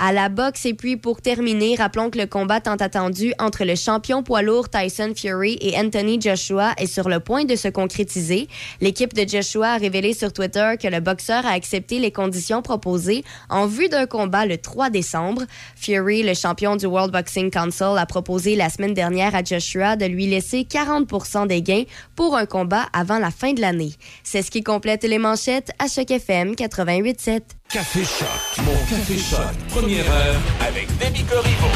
à 0.00 0.12
la 0.12 0.28
boxe. 0.28 0.66
Et 0.66 0.74
puis, 0.74 0.96
pour 0.96 1.20
terminer, 1.20 1.76
rappelons 1.76 2.10
que 2.10 2.18
le 2.18 2.26
combat 2.26 2.60
tant 2.60 2.74
attendu 2.76 3.34
entre 3.38 3.64
le 3.64 3.76
champion 3.76 4.22
poids 4.24 4.42
lourd 4.42 4.68
Tyson 4.68 5.12
Fury 5.14 5.58
et 5.60 5.78
Anthony 5.78 6.20
Joshua 6.20 6.72
est 6.78 6.86
sur 6.86 7.08
le 7.08 7.20
point 7.20 7.44
de 7.44 7.54
se 7.54 7.68
concrétiser. 7.68 8.48
L'équipe 8.80 9.14
de 9.14 9.28
Joshua 9.28 9.74
a 9.74 9.76
révélé 9.76 10.14
sur 10.14 10.32
Twitter 10.32 10.72
que 10.82 10.88
le 10.88 11.00
boxeur 11.00 11.46
a 11.46 11.50
accepté 11.50 11.98
les 11.98 12.10
conditions 12.10 12.62
proposées 12.62 13.22
en 13.50 13.66
vue 13.66 13.88
d'un 13.88 14.06
combat 14.06 14.46
le 14.46 14.56
3 14.56 14.90
décembre. 14.90 15.42
Fury, 15.76 16.22
le 16.22 16.34
champion 16.34 16.76
du 16.76 16.86
World 16.86 17.12
Boxing 17.12 17.50
Council, 17.50 17.98
a 17.98 18.06
proposé 18.06 18.56
la 18.56 18.70
semaine 18.70 18.94
dernière 18.94 19.34
à 19.34 19.44
Joshua 19.44 19.96
de 19.96 20.06
lui 20.06 20.26
laisser 20.26 20.62
40% 20.62 21.46
des 21.46 21.60
gains 21.60 21.84
pour 22.16 22.36
un 22.36 22.46
combat 22.46 22.86
avant 22.94 23.18
la 23.18 23.30
fin 23.30 23.52
de 23.52 23.60
l'année. 23.60 23.92
C'est 24.24 24.42
ce 24.42 24.50
qui 24.50 24.62
complète 24.62 25.04
les 25.04 25.18
manchettes 25.18 25.72
à 25.78 25.88
Choc 25.88 26.10
FM 26.10 26.52
88.7. 26.52 27.59
Café 27.72 28.02
Choc, 28.02 28.64
mon 28.64 28.74
Café 28.88 29.16
Choc, 29.16 29.54
première 29.68 30.04
heure 30.10 30.40
avec 30.66 30.88
Demi 30.98 31.22
Corriveau. 31.22 31.68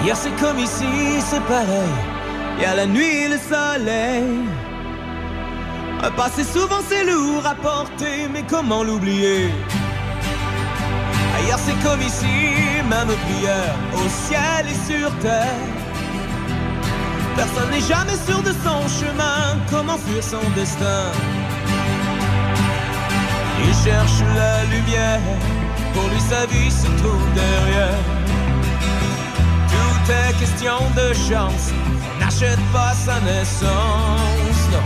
Ailleurs 0.00 0.16
c'est 0.16 0.34
comme 0.40 0.58
ici, 0.58 0.86
c'est 1.28 1.42
pareil. 1.42 1.90
Y 2.62 2.64
a 2.64 2.74
la 2.76 2.86
nuit 2.86 3.04
et 3.04 3.28
le 3.28 3.36
soleil. 3.36 4.24
Un 6.02 6.10
passé 6.12 6.44
souvent 6.44 6.80
c'est 6.88 7.04
lourd 7.04 7.44
à 7.44 7.54
porter, 7.56 8.26
mais 8.32 8.42
comment 8.48 8.82
l'oublier? 8.82 9.50
Ailleurs 11.36 11.60
c'est 11.62 11.78
comme 11.86 12.00
ici, 12.00 12.24
même 12.88 13.14
prière 13.26 13.74
au 13.96 14.08
ciel 14.08 14.66
et 14.66 14.90
sur 14.90 15.14
terre. 15.18 15.89
Personne 17.36 17.70
n'est 17.70 17.80
jamais 17.80 18.18
sûr 18.26 18.42
de 18.42 18.52
son 18.64 18.80
chemin, 18.88 19.56
comment 19.70 19.98
fuir 19.98 20.22
son 20.22 20.50
destin? 20.54 21.12
Il 23.64 23.74
cherche 23.84 24.20
la 24.34 24.64
lumière, 24.64 25.20
pour 25.94 26.08
lui 26.08 26.20
sa 26.20 26.46
vie 26.46 26.70
se 26.70 26.86
trouve 27.00 27.26
derrière. 27.34 27.98
Tout 29.68 30.12
est 30.12 30.38
question 30.38 30.78
de 30.96 31.14
chance, 31.14 31.72
n'achète 32.18 32.60
pas 32.72 32.92
sa 32.94 33.20
naissance, 33.20 34.60
non. 34.72 34.84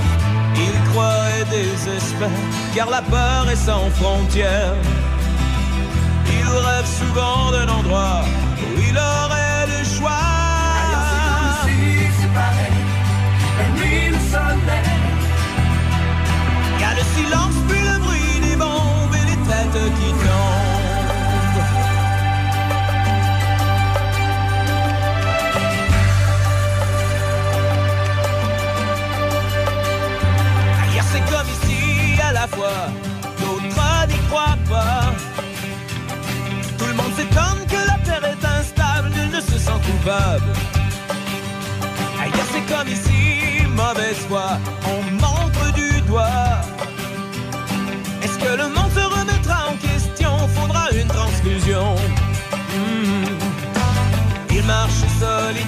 Il 0.56 0.90
croit 0.90 1.26
et 1.40 1.44
désespère, 1.50 2.28
car 2.74 2.88
la 2.90 3.02
peur 3.02 3.50
est 3.50 3.56
sans 3.56 3.90
frontières. 3.90 4.76
Il 6.26 6.46
rêve 6.46 6.86
souvent 6.86 7.50
d'un 7.50 7.68
endroit 7.68 8.22
où 8.60 8.80
il 8.88 8.96
aurait 8.96 9.23
qui 19.74 19.80
tombent. 19.80 21.64
Ailleurs 30.82 31.04
c'est 31.12 31.24
comme 31.32 31.48
ici 31.48 32.20
à 32.22 32.32
la 32.32 32.46
fois, 32.46 32.68
d'autres 33.40 34.06
n'y 34.08 34.18
croient 34.28 34.58
pas. 34.70 35.12
Tout 36.78 36.86
le 36.86 36.94
monde 36.94 37.12
s'étonne 37.16 37.66
que 37.68 37.80
la 37.86 37.98
terre 38.04 38.24
est 38.24 38.44
instable, 38.44 39.10
nul 39.10 39.30
ne 39.30 39.40
se 39.40 39.58
sent 39.58 39.80
coupable. 39.86 40.52
Ailleurs 42.22 42.48
c'est 42.52 42.72
comme 42.72 42.88
ici, 42.88 43.66
mauvaise 43.68 44.18
foi, 44.28 44.58
on 44.86 45.10
montre 45.14 45.72
du 45.74 46.00
doigt. 46.02 46.43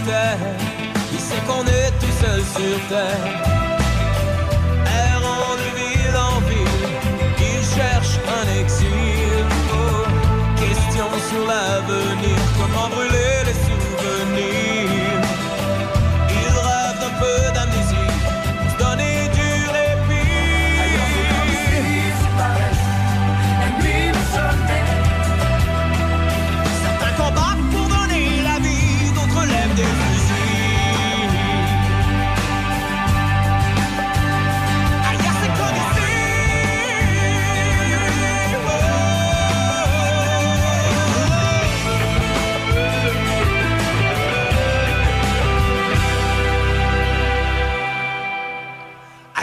Solitaire, 0.07 0.39
il 1.13 1.19
sait 1.19 1.41
qu'on 1.47 1.65
est 1.67 1.91
tout 1.99 2.13
seul 2.21 2.43
sur 2.43 2.89
terre. 2.89 3.46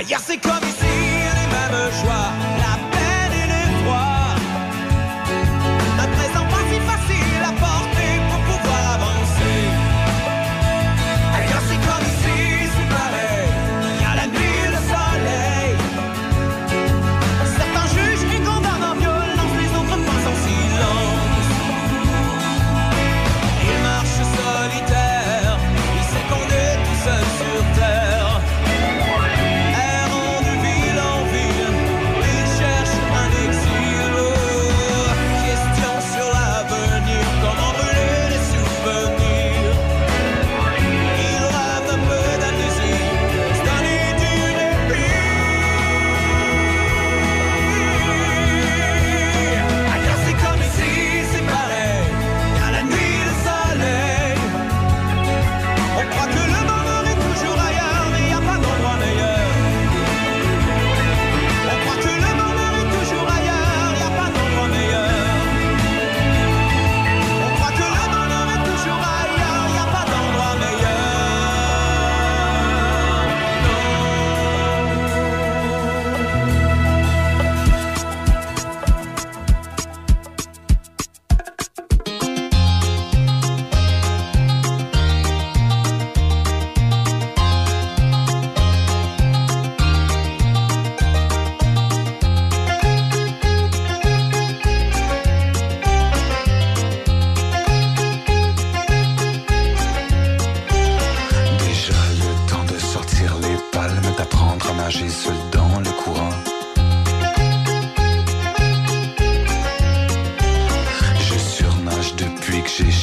Yes, 0.05 0.29
it 0.29 0.41
comes. 0.41 0.72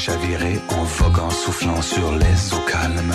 chavirer 0.01 0.59
en 0.71 0.83
voguant, 0.85 1.29
soufflant 1.29 1.83
sur 1.83 2.11
les 2.13 2.55
eaux 2.55 2.67
calmes. 2.67 3.13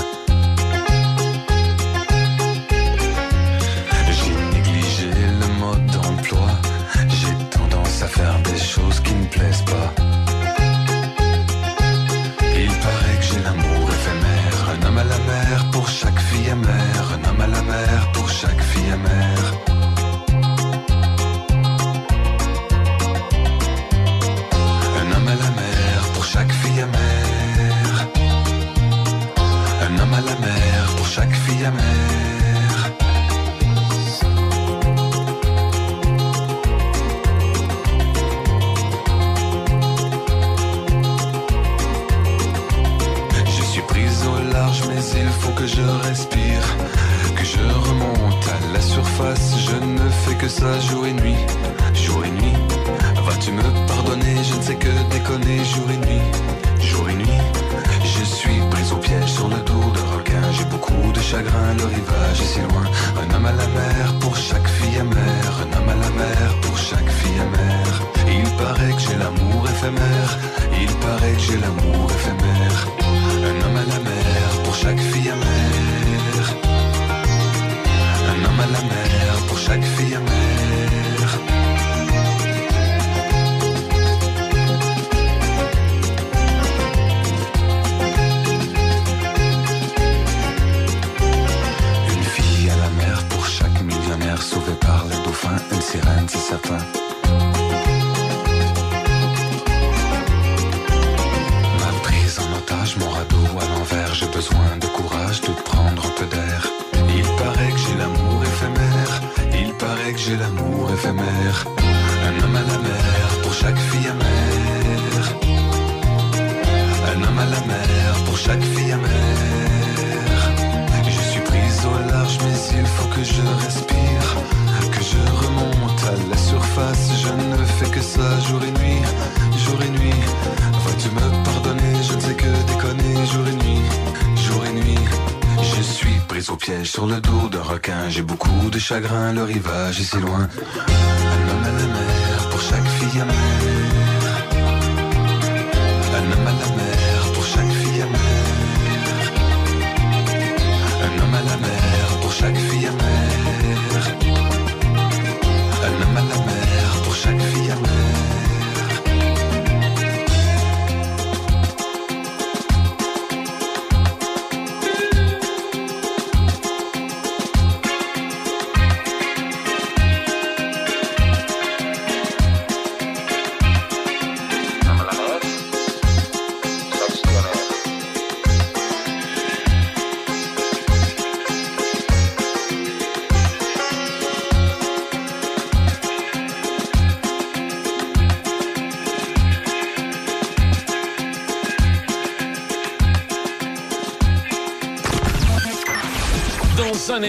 voyage 139.95 140.13
loin. 140.19 140.54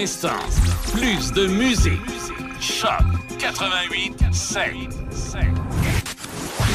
Instant, 0.01 0.29
plus 0.93 1.31
de 1.33 1.47
musique. 1.47 1.99
Choc 2.59 2.89
88 3.39 4.13
7. 4.31 4.61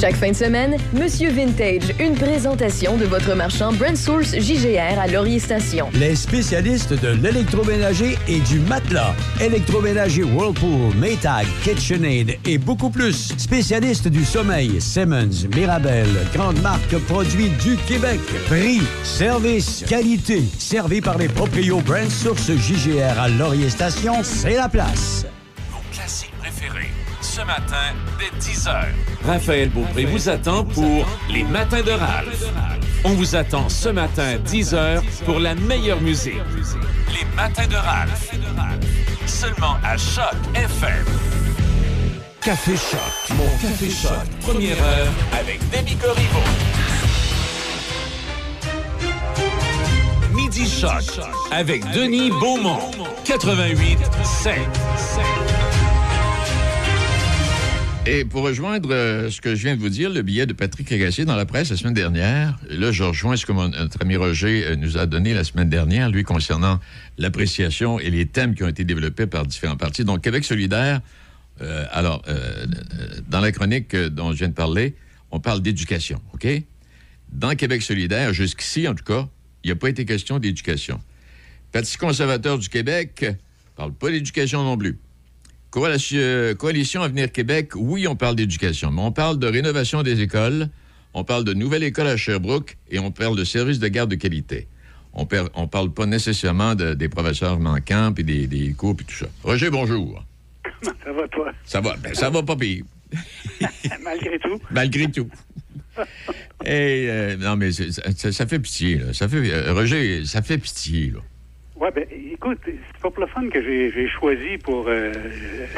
Chaque 0.01 0.16
fin 0.16 0.31
de 0.31 0.37
semaine, 0.37 0.77
Monsieur 0.93 1.31
Vintage, 1.31 1.95
une 2.01 2.14
présentation 2.14 2.97
de 2.97 3.05
votre 3.05 3.35
marchand 3.37 3.73
Brand 3.73 3.97
Source 3.97 4.35
JGR 4.37 4.99
à 4.99 5.07
Laurier 5.07 5.39
Station. 5.39 5.89
Les 5.95 6.16
spécialistes 6.16 7.01
de 7.01 7.11
l'électroménager 7.11 8.18
et 8.27 8.41
du 8.41 8.59
matelas. 8.59 9.14
Électroménager 9.43 10.22
Whirlpool, 10.22 10.95
Maytag, 10.95 11.49
KitchenAid 11.64 12.38
et 12.47 12.59
beaucoup 12.59 12.90
plus. 12.90 13.34
Spécialistes 13.36 14.07
du 14.07 14.24
sommeil, 14.24 14.80
Simmons, 14.80 15.49
Mirabel, 15.57 16.07
grande 16.32 16.61
marque 16.62 16.97
produits 17.09 17.51
du 17.61 17.76
Québec. 17.88 18.20
Prix, 18.47 18.80
service, 19.03 19.84
qualité. 19.88 20.45
Servi 20.59 21.01
par 21.01 21.18
les 21.18 21.26
proprios 21.26 21.80
Brand 21.80 22.09
Source 22.09 22.53
JGR 22.53 23.18
à 23.18 23.28
Laurier 23.28 23.68
Station, 23.68 24.14
c'est 24.22 24.55
la 24.55 24.68
place. 24.68 25.26
Vos 25.72 25.78
classiques 25.90 26.30
préférés. 26.38 26.93
Ce 27.20 27.40
matin, 27.40 27.97
dès 28.20 28.38
10h. 28.38 28.84
Raphaël 29.26 29.70
Beaupré 29.70 30.05
vous 30.05 30.28
attend 30.28 30.64
pour 30.64 31.05
Les 31.28 31.43
Matins 31.43 31.82
de 31.82 31.90
Ralph. 31.90 32.45
On 33.05 33.14
vous 33.14 33.34
attend 33.34 33.68
ce 33.68 33.88
matin, 33.88 34.36
10h, 34.47 35.03
pour 35.24 35.40
la 35.40 35.57
meilleure 35.57 36.01
musique. 36.01 36.34
Les 37.09 37.26
Matins 37.36 37.66
de 37.66 37.74
Ralph. 37.74 38.32
Seulement 39.62 39.76
à 39.84 39.96
Choc 39.96 40.34
FM. 40.54 41.04
Café 42.40 42.72
Choc. 42.76 43.36
Mon 43.36 43.44
Café 43.60 43.90
Choc. 43.90 44.10
Première 44.40 44.82
heure 44.82 45.12
avec 45.38 45.60
Demi 45.70 45.96
Corriveau. 45.96 46.40
Midi 50.34 50.68
Choc 50.68 51.20
avec 51.52 51.88
Denis 51.92 52.30
Beaumont. 52.30 52.90
88 53.24 53.98
5. 54.24 55.61
Et 58.05 58.24
pour 58.24 58.42
rejoindre 58.42 58.92
euh, 58.92 59.30
ce 59.30 59.40
que 59.40 59.55
je 59.55 59.62
viens 59.62 59.76
de 59.76 59.80
vous 59.80 59.88
dire, 59.88 60.11
le 60.11 60.22
billet 60.22 60.44
de 60.44 60.53
Patrick 60.53 60.90
Lagacé 60.90 61.24
dans 61.24 61.36
la 61.36 61.46
presse 61.46 61.70
la 61.70 61.76
semaine 61.76 61.94
dernière, 61.94 62.59
là, 62.68 62.90
je 62.90 63.05
rejoins 63.05 63.36
ce 63.36 63.46
que 63.46 63.53
mon- 63.53 63.68
notre 63.68 64.03
ami 64.03 64.16
Roger 64.16 64.64
euh, 64.66 64.76
nous 64.76 64.98
a 64.98 65.07
donné 65.07 65.34
la 65.34 65.44
semaine 65.44 65.68
dernière, 65.70 66.11
lui, 66.11 66.24
concernant 66.24 66.80
l'appréciation 67.16 68.00
et 68.00 68.11
les 68.11 68.26
thèmes 68.26 68.57
qui 68.57 68.64
ont 68.64 68.68
été 68.68 68.82
développés 68.84 69.26
par 69.26 69.46
différents 69.46 69.76
partis. 69.76 70.05
Donc, 70.05 70.20
Québec 70.22 70.44
solidaire, 70.44 71.00
euh, 71.61 71.84
alors, 71.92 72.22
dans 73.28 73.40
la 73.40 73.53
chronique 73.53 73.94
dont 73.94 74.32
je 74.32 74.38
viens 74.38 74.48
de 74.48 74.55
parler, 74.55 74.96
on 75.30 75.38
parle 75.38 75.62
d'éducation, 75.62 76.20
OK? 76.34 76.48
Dans 77.30 77.55
Québec 77.55 77.82
solidaire, 77.82 78.32
jusqu'ici, 78.34 78.88
en 78.88 78.94
tout 78.96 79.05
cas, 79.05 79.28
il 79.62 79.68
n'y 79.68 79.72
a 79.72 79.76
pas 79.76 79.88
été 79.90 80.05
question 80.05 80.40
d'éducation. 80.40 81.00
Parti 81.70 81.96
conservateur 81.98 82.59
du 82.59 82.68
Québec 82.68 83.22
ne 83.22 83.32
parle 83.76 83.92
pas 83.92 84.11
d'éducation 84.11 84.64
non 84.64 84.76
plus. 84.76 84.98
Coalition, 85.73 86.18
euh, 86.20 86.55
Coalition 86.55 87.03
Avenir 87.03 87.33
Québec, 87.33 87.70
oui, 87.75 88.07
on 88.07 88.14
parle 88.14 88.37
d'éducation, 88.37 88.91
mais 88.91 89.01
on 89.01 89.11
parle 89.11 89.39
de 89.39 89.47
rénovation 89.47 90.03
des 90.03 90.20
écoles, 90.20 90.68
on 91.14 91.25
parle 91.25 91.45
de 91.45 91.55
nouvelles 91.55 91.83
écoles 91.83 92.09
à 92.09 92.16
Sherbrooke 92.18 92.77
et 92.91 92.99
on 92.99 93.11
parle 93.11 93.37
de 93.39 93.45
services 93.45 93.79
de 93.79 93.89
garde 93.89 94.11
de 94.11 94.16
qualité. 94.16 94.68
On 95.14 95.23
ne 95.25 95.66
parle 95.66 95.91
pas 95.93 96.05
nécessairement 96.05 96.75
de- 96.75 96.93
des 96.93 97.09
professeurs 97.09 97.59
manquants 97.59 98.12
puis 98.14 98.23
des, 98.23 98.47
des 98.47 98.75
cours 98.75 98.95
puis 98.95 99.07
tout 99.07 99.14
ça. 99.16 99.27
Roger, 99.43 99.70
bonjour. 99.70 100.23
Ça 100.83 101.12
va, 101.12 101.27
toi? 101.29 101.53
Ça 101.64 101.81
va, 101.81 101.97
ben, 101.97 102.14
ça 102.14 102.29
va 102.29 102.43
pas 102.43 102.57
pire, 102.57 102.85
Malgré 104.05 104.39
tout. 104.39 104.61
malgré 104.70 105.11
tout. 105.11 105.29
Et, 106.66 107.07
euh, 107.09 107.37
non, 107.39 107.57
mais 107.57 107.70
ça 107.73 108.47
fait 108.47 108.59
pitié, 108.59 108.99
là. 108.99 109.12
Ça 109.14 109.27
fait, 109.29 109.51
euh, 109.51 109.73
Roger, 109.73 110.25
ça 110.27 110.43
fait 110.43 110.59
pitié, 110.59 111.12
là. 111.14 111.20
Ouais, 111.83 111.91
ben, 111.93 112.05
écoute, 112.33 112.59
c'est 112.64 113.01
pas 113.03 113.11
pour 113.11 113.20
le 113.24 113.26
fun 113.26 113.49
que 113.51 113.61
j'ai 113.61 114.07
choisi 114.09 114.57
pour 114.62 114.85
euh, 114.87 115.12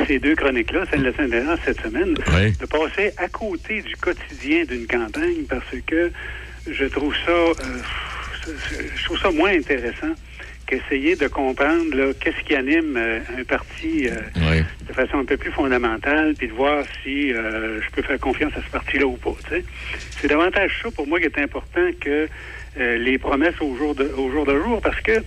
ces 0.06 0.18
deux 0.18 0.36
chroniques-là, 0.36 0.84
celle 0.90 1.00
de 1.00 1.06
la 1.06 1.12
semaine 1.14 1.30
dernière, 1.30 1.56
cette 1.64 1.80
semaine, 1.80 2.14
Oui. 2.34 2.52
de 2.52 2.66
passer 2.66 3.12
à 3.16 3.26
côté 3.28 3.80
du 3.80 3.96
quotidien 3.96 4.64
d'une 4.66 4.86
campagne 4.86 5.44
parce 5.48 5.64
que 5.86 6.10
je 6.70 6.84
trouve 6.84 7.14
ça, 7.24 7.30
euh, 7.30 7.54
je 8.94 9.04
trouve 9.06 9.18
ça 9.18 9.30
moins 9.30 9.52
intéressant 9.52 10.12
qu'essayer 10.66 11.16
de 11.16 11.26
comprendre 11.26 11.96
là, 11.96 12.12
qu'est-ce 12.20 12.44
qui 12.44 12.54
anime 12.54 12.98
euh, 12.98 13.20
un 13.38 13.44
parti 13.44 14.06
euh, 14.06 14.16
Oui. 14.50 14.62
de 14.86 14.92
façon 14.92 15.20
un 15.20 15.24
peu 15.24 15.38
plus 15.38 15.52
fondamentale, 15.52 16.34
puis 16.36 16.48
de 16.48 16.52
voir 16.52 16.84
si 17.02 17.32
euh, 17.32 17.80
je 17.80 17.90
peux 17.92 18.02
faire 18.02 18.20
confiance 18.20 18.52
à 18.58 18.62
ce 18.62 18.70
parti-là 18.70 19.06
ou 19.06 19.16
pas. 19.16 19.34
tu 19.44 19.56
sais. 19.56 19.64
C'est 20.20 20.28
davantage 20.28 20.80
ça 20.82 20.90
pour 20.90 21.06
moi 21.06 21.18
qui 21.18 21.24
est 21.24 21.38
important 21.38 21.88
que 21.98 22.28
les 22.76 23.18
promesses 23.18 23.58
au 23.62 23.74
jour 23.76 23.94
de, 23.94 24.04
au 24.18 24.30
jour, 24.30 24.44
de 24.44 24.60
jour, 24.60 24.80
parce 24.82 25.00
que 25.00 25.22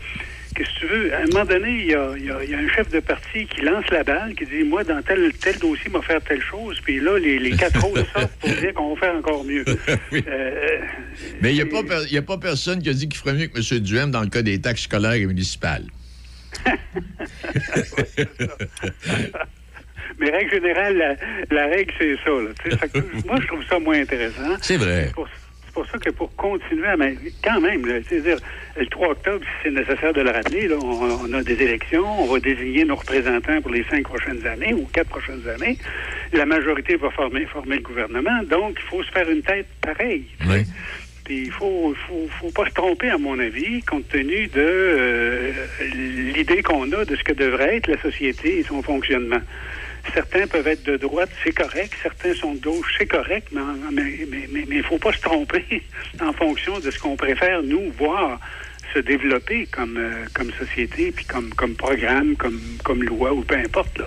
Qu'est-ce 0.57 0.73
que 0.73 0.79
tu 0.79 0.87
veux? 0.87 1.13
À 1.13 1.19
un 1.19 1.25
moment 1.27 1.45
donné, 1.45 1.69
il 1.81 1.85
y 1.85 1.93
a, 1.93 2.13
il 2.17 2.25
y 2.25 2.31
a- 2.31 2.43
il 2.43 2.49
y 2.49 2.55
a 2.55 2.57
un 2.57 2.67
chef 2.69 2.89
de 2.89 2.99
parti 2.99 3.45
qui 3.45 3.61
lance 3.61 3.87
la 3.91 4.03
balle, 4.03 4.33
qui 4.33 4.43
dit 4.45 4.63
Moi, 4.63 4.83
dans 4.83 5.01
tel, 5.03 5.31
tel 5.33 5.59
dossier, 5.59 5.89
va 5.91 6.01
faire 6.01 6.19
telle 6.23 6.41
chose. 6.41 6.79
Puis 6.83 6.99
là, 6.99 7.19
les, 7.19 7.37
les 7.37 7.51
quatre 7.51 7.85
autres 7.87 8.03
sortent 8.13 8.31
pour 8.39 8.49
dire 8.49 8.73
qu'on 8.73 8.95
va 8.95 8.99
faire 8.99 9.15
encore 9.15 9.43
mieux. 9.43 9.63
Euh, 10.13 10.79
Mais 11.41 11.51
il 11.53 11.55
n'y 11.55 11.61
a, 11.61 12.19
a 12.19 12.21
pas 12.23 12.37
personne 12.37 12.81
qui 12.81 12.89
a 12.89 12.93
dit 12.93 13.07
qu'il 13.07 13.19
ferait 13.19 13.33
mieux 13.33 13.47
que 13.47 13.57
M. 13.59 13.79
Duhem 13.81 14.09
dans 14.11 14.21
le 14.21 14.29
cas 14.29 14.41
des 14.41 14.59
taxes 14.59 14.83
scolaires 14.83 15.13
et 15.13 15.25
municipales. 15.27 15.83
mais 20.19 20.29
règle 20.31 20.51
générale, 20.51 20.97
la, 20.97 21.15
la 21.55 21.67
règle, 21.67 21.93
c'est 21.99 22.15
ça. 22.23 22.29
là. 22.31 22.77
Fait 22.77 22.89
que 22.89 22.99
moi, 23.27 23.37
je 23.41 23.47
trouve 23.47 23.63
ça 23.69 23.77
moins 23.79 23.99
intéressant. 24.01 24.55
C'est 24.61 24.77
vrai. 24.77 25.05
C'est 25.07 25.13
pour, 25.13 25.27
c'est 25.27 25.46
pour 25.77 25.85
ça 25.91 25.97
que 25.99 26.09
pour 26.09 26.35
continuer 26.35 26.87
à... 26.87 26.95
quand 27.43 27.61
même, 27.61 27.83
c'est-à-dire, 28.09 28.37
le 28.77 28.87
3 28.87 29.09
octobre, 29.09 29.45
si 29.45 29.51
c'est 29.63 29.71
nécessaire 29.71 30.11
de 30.11 30.21
le 30.21 30.31
rappeler, 30.31 30.67
là, 30.67 30.75
on, 30.81 31.29
on 31.29 31.33
a 31.33 31.43
des 31.43 31.61
élections, 31.61 32.03
on 32.23 32.25
va 32.25 32.39
désigner 32.39 32.83
nos 32.83 32.95
représentants 32.95 33.61
pour 33.61 33.71
les 33.71 33.83
cinq 33.83 34.03
prochaines 34.03 34.43
années 34.47 34.73
ou 34.73 34.87
quatre 34.91 35.09
prochaines 35.09 35.47
années. 35.47 35.77
La 36.33 36.47
majorité 36.47 36.95
va 36.95 37.11
former, 37.11 37.45
former 37.45 37.75
le 37.75 37.83
gouvernement, 37.83 38.41
donc 38.49 38.77
il 38.79 38.89
faut 38.89 39.03
se 39.03 39.11
faire 39.11 39.29
une 39.29 39.43
tête 39.43 39.67
pareille. 39.81 40.25
Oui. 40.47 40.63
Puis 41.25 41.43
il 41.43 41.51
faut, 41.51 41.93
faut, 42.07 42.27
faut 42.39 42.51
pas 42.51 42.67
se 42.69 42.73
tromper, 42.73 43.09
à 43.09 43.19
mon 43.19 43.37
avis, 43.37 43.83
compte 43.83 44.07
tenu 44.07 44.47
de 44.47 44.55
euh, 44.57 45.51
l'idée 46.33 46.63
qu'on 46.63 46.91
a 46.91 47.05
de 47.05 47.15
ce 47.15 47.23
que 47.23 47.33
devrait 47.33 47.75
être 47.75 47.87
la 47.87 48.01
société 48.01 48.59
et 48.59 48.63
son 48.63 48.81
fonctionnement. 48.81 49.41
Certains 50.13 50.47
peuvent 50.47 50.67
être 50.67 50.83
de 50.83 50.97
droite, 50.97 51.29
c'est 51.43 51.53
correct. 51.53 51.93
Certains 52.01 52.33
sont 52.33 52.53
de 52.53 52.61
gauche, 52.61 52.93
c'est 52.97 53.07
correct, 53.07 53.47
mais 53.51 53.61
il 53.61 54.27
mais, 54.27 54.47
mais, 54.51 54.65
mais, 54.67 54.81
faut 54.81 54.97
pas 54.97 55.13
se 55.13 55.21
tromper 55.21 55.63
en 56.21 56.33
fonction 56.33 56.79
de 56.79 56.91
ce 56.91 56.99
qu'on 56.99 57.15
préfère, 57.15 57.61
nous, 57.63 57.91
voir 57.97 58.39
se 58.93 58.99
développer 58.99 59.67
comme, 59.67 59.97
euh, 59.97 60.51
société, 60.57 61.11
puis 61.11 61.25
comme, 61.25 61.75
programme, 61.75 62.35
comme, 62.35 63.03
loi, 63.03 63.33
ou 63.33 63.41
peu 63.41 63.55
importe. 63.55 64.01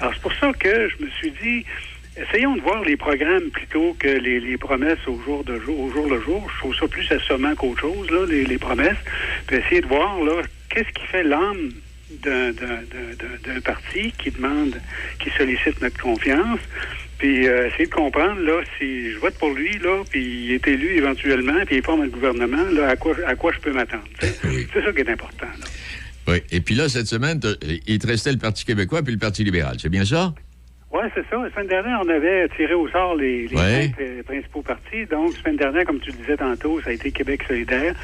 Alors, 0.00 0.12
c'est 0.14 0.22
pour 0.22 0.34
ça 0.34 0.52
que 0.52 0.88
je 0.88 1.04
me 1.04 1.10
suis 1.10 1.32
dit, 1.42 1.64
essayons 2.16 2.56
de 2.56 2.60
voir 2.60 2.82
les 2.82 2.96
programmes 2.96 3.50
plutôt 3.50 3.96
que 3.98 4.08
les, 4.08 4.56
promesses 4.58 5.06
au 5.06 5.20
jour, 5.22 5.42
le 5.46 5.60
jour. 6.20 6.48
Je 6.54 6.58
trouve 6.58 6.76
ça 6.76 6.86
plus 6.86 7.10
assommant 7.10 7.54
qu'autre 7.54 7.80
chose, 7.80 8.10
là, 8.10 8.26
les, 8.26 8.44
les 8.44 8.58
promesses. 8.58 8.98
Puis 9.46 9.80
de 9.80 9.86
voir, 9.86 10.18
qu'est-ce 10.68 10.92
qui 10.92 11.06
fait 11.06 11.24
l'âme 11.24 11.72
d'un, 12.10 13.60
parti 13.64 14.12
qui 14.18 14.30
demande, 14.30 14.76
qui 15.18 15.30
sollicite 15.30 15.80
notre 15.80 16.00
confiance. 16.00 16.60
Puis 17.18 17.48
euh, 17.48 17.68
essayer 17.68 17.86
de 17.86 17.94
comprendre, 17.94 18.40
là, 18.42 18.60
si 18.78 19.12
je 19.12 19.18
vote 19.18 19.34
pour 19.38 19.50
lui, 19.54 19.78
là, 19.78 20.02
puis 20.10 20.22
il 20.22 20.52
est 20.52 20.68
élu 20.68 20.96
éventuellement, 20.98 21.64
puis 21.64 21.76
il 21.76 21.82
forme 21.82 22.02
un 22.02 22.08
gouvernement, 22.08 22.68
là, 22.72 22.90
à 22.90 22.96
quoi, 22.96 23.16
à 23.26 23.34
quoi 23.34 23.52
je 23.52 23.60
peux 23.60 23.72
m'attendre. 23.72 24.04
C'est 24.20 24.84
ça 24.84 24.92
qui 24.92 25.00
est 25.00 25.10
important. 25.10 25.46
Là. 25.46 25.66
Oui. 26.28 26.42
Et 26.50 26.60
puis 26.60 26.74
là, 26.74 26.88
cette 26.88 27.06
semaine, 27.06 27.40
il 27.86 27.98
te 27.98 28.06
restait 28.06 28.32
le 28.32 28.38
Parti 28.38 28.64
québécois 28.64 29.02
puis 29.02 29.12
le 29.12 29.18
Parti 29.18 29.44
libéral. 29.44 29.76
C'est 29.80 29.88
bien 29.88 30.04
ça? 30.04 30.34
Oui, 30.92 31.02
c'est 31.14 31.24
ça. 31.28 31.36
La 31.42 31.50
semaine 31.50 31.66
dernière, 31.66 32.00
on 32.04 32.08
avait 32.08 32.48
tiré 32.50 32.72
au 32.74 32.88
sort 32.88 33.16
les, 33.16 33.48
les 33.48 33.56
Ouais. 33.56 33.82
cinq 33.88 34.00
euh, 34.00 34.22
principaux 34.22 34.62
partis. 34.62 35.04
Donc, 35.06 35.34
la 35.36 35.42
semaine 35.42 35.56
dernière, 35.56 35.84
comme 35.84 36.00
tu 36.00 36.12
le 36.12 36.18
disais 36.18 36.36
tantôt, 36.36 36.80
ça 36.80 36.90
a 36.90 36.92
été 36.92 37.10
Québec 37.10 37.42
solidaire, 37.46 37.94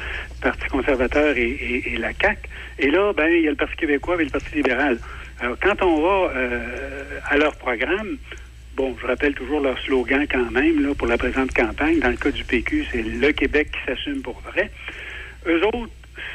Parti 0.41 0.67
conservateur 0.69 1.35
et, 1.37 1.41
et- 1.49 1.93
et 1.93 1.97
la 1.97 2.11
CAQ. 2.13 2.39
Et 2.79 2.91
là, 2.91 3.13
ben, 3.13 3.27
il 3.31 3.41
y 3.43 3.47
a 3.47 3.51
le 3.51 3.55
Parti 3.55 3.75
québécois 3.77 4.17
et 4.21 4.25
le 4.25 4.29
Parti 4.31 4.53
libéral. 4.55 4.99
Alors, 5.39 5.57
quand 5.61 5.81
on 5.81 6.01
va 6.01 6.33
euh, 6.35 7.19
à 7.29 7.37
leur 7.37 7.55
programme, 7.55 8.17
bon, 8.75 8.95
je 9.01 9.07
rappelle 9.07 9.33
toujours 9.33 9.61
leur 9.61 9.79
slogan 9.79 10.27
quand 10.29 10.51
même, 10.51 10.85
là, 10.85 10.93
pour 10.93 11.07
la 11.07 11.17
présente 11.17 11.53
campagne. 11.53 11.99
Dans 11.99 12.09
le 12.09 12.17
cas 12.17 12.31
du 12.31 12.43
PQ, 12.43 12.85
c'est 12.91 13.01
le 13.01 13.31
Québec 13.31 13.69
qui 13.71 13.79
s'assume 13.91 14.21
pour 14.21 14.39
vrai. 14.41 14.69
Eux 15.47 15.65
autres, 15.67 15.89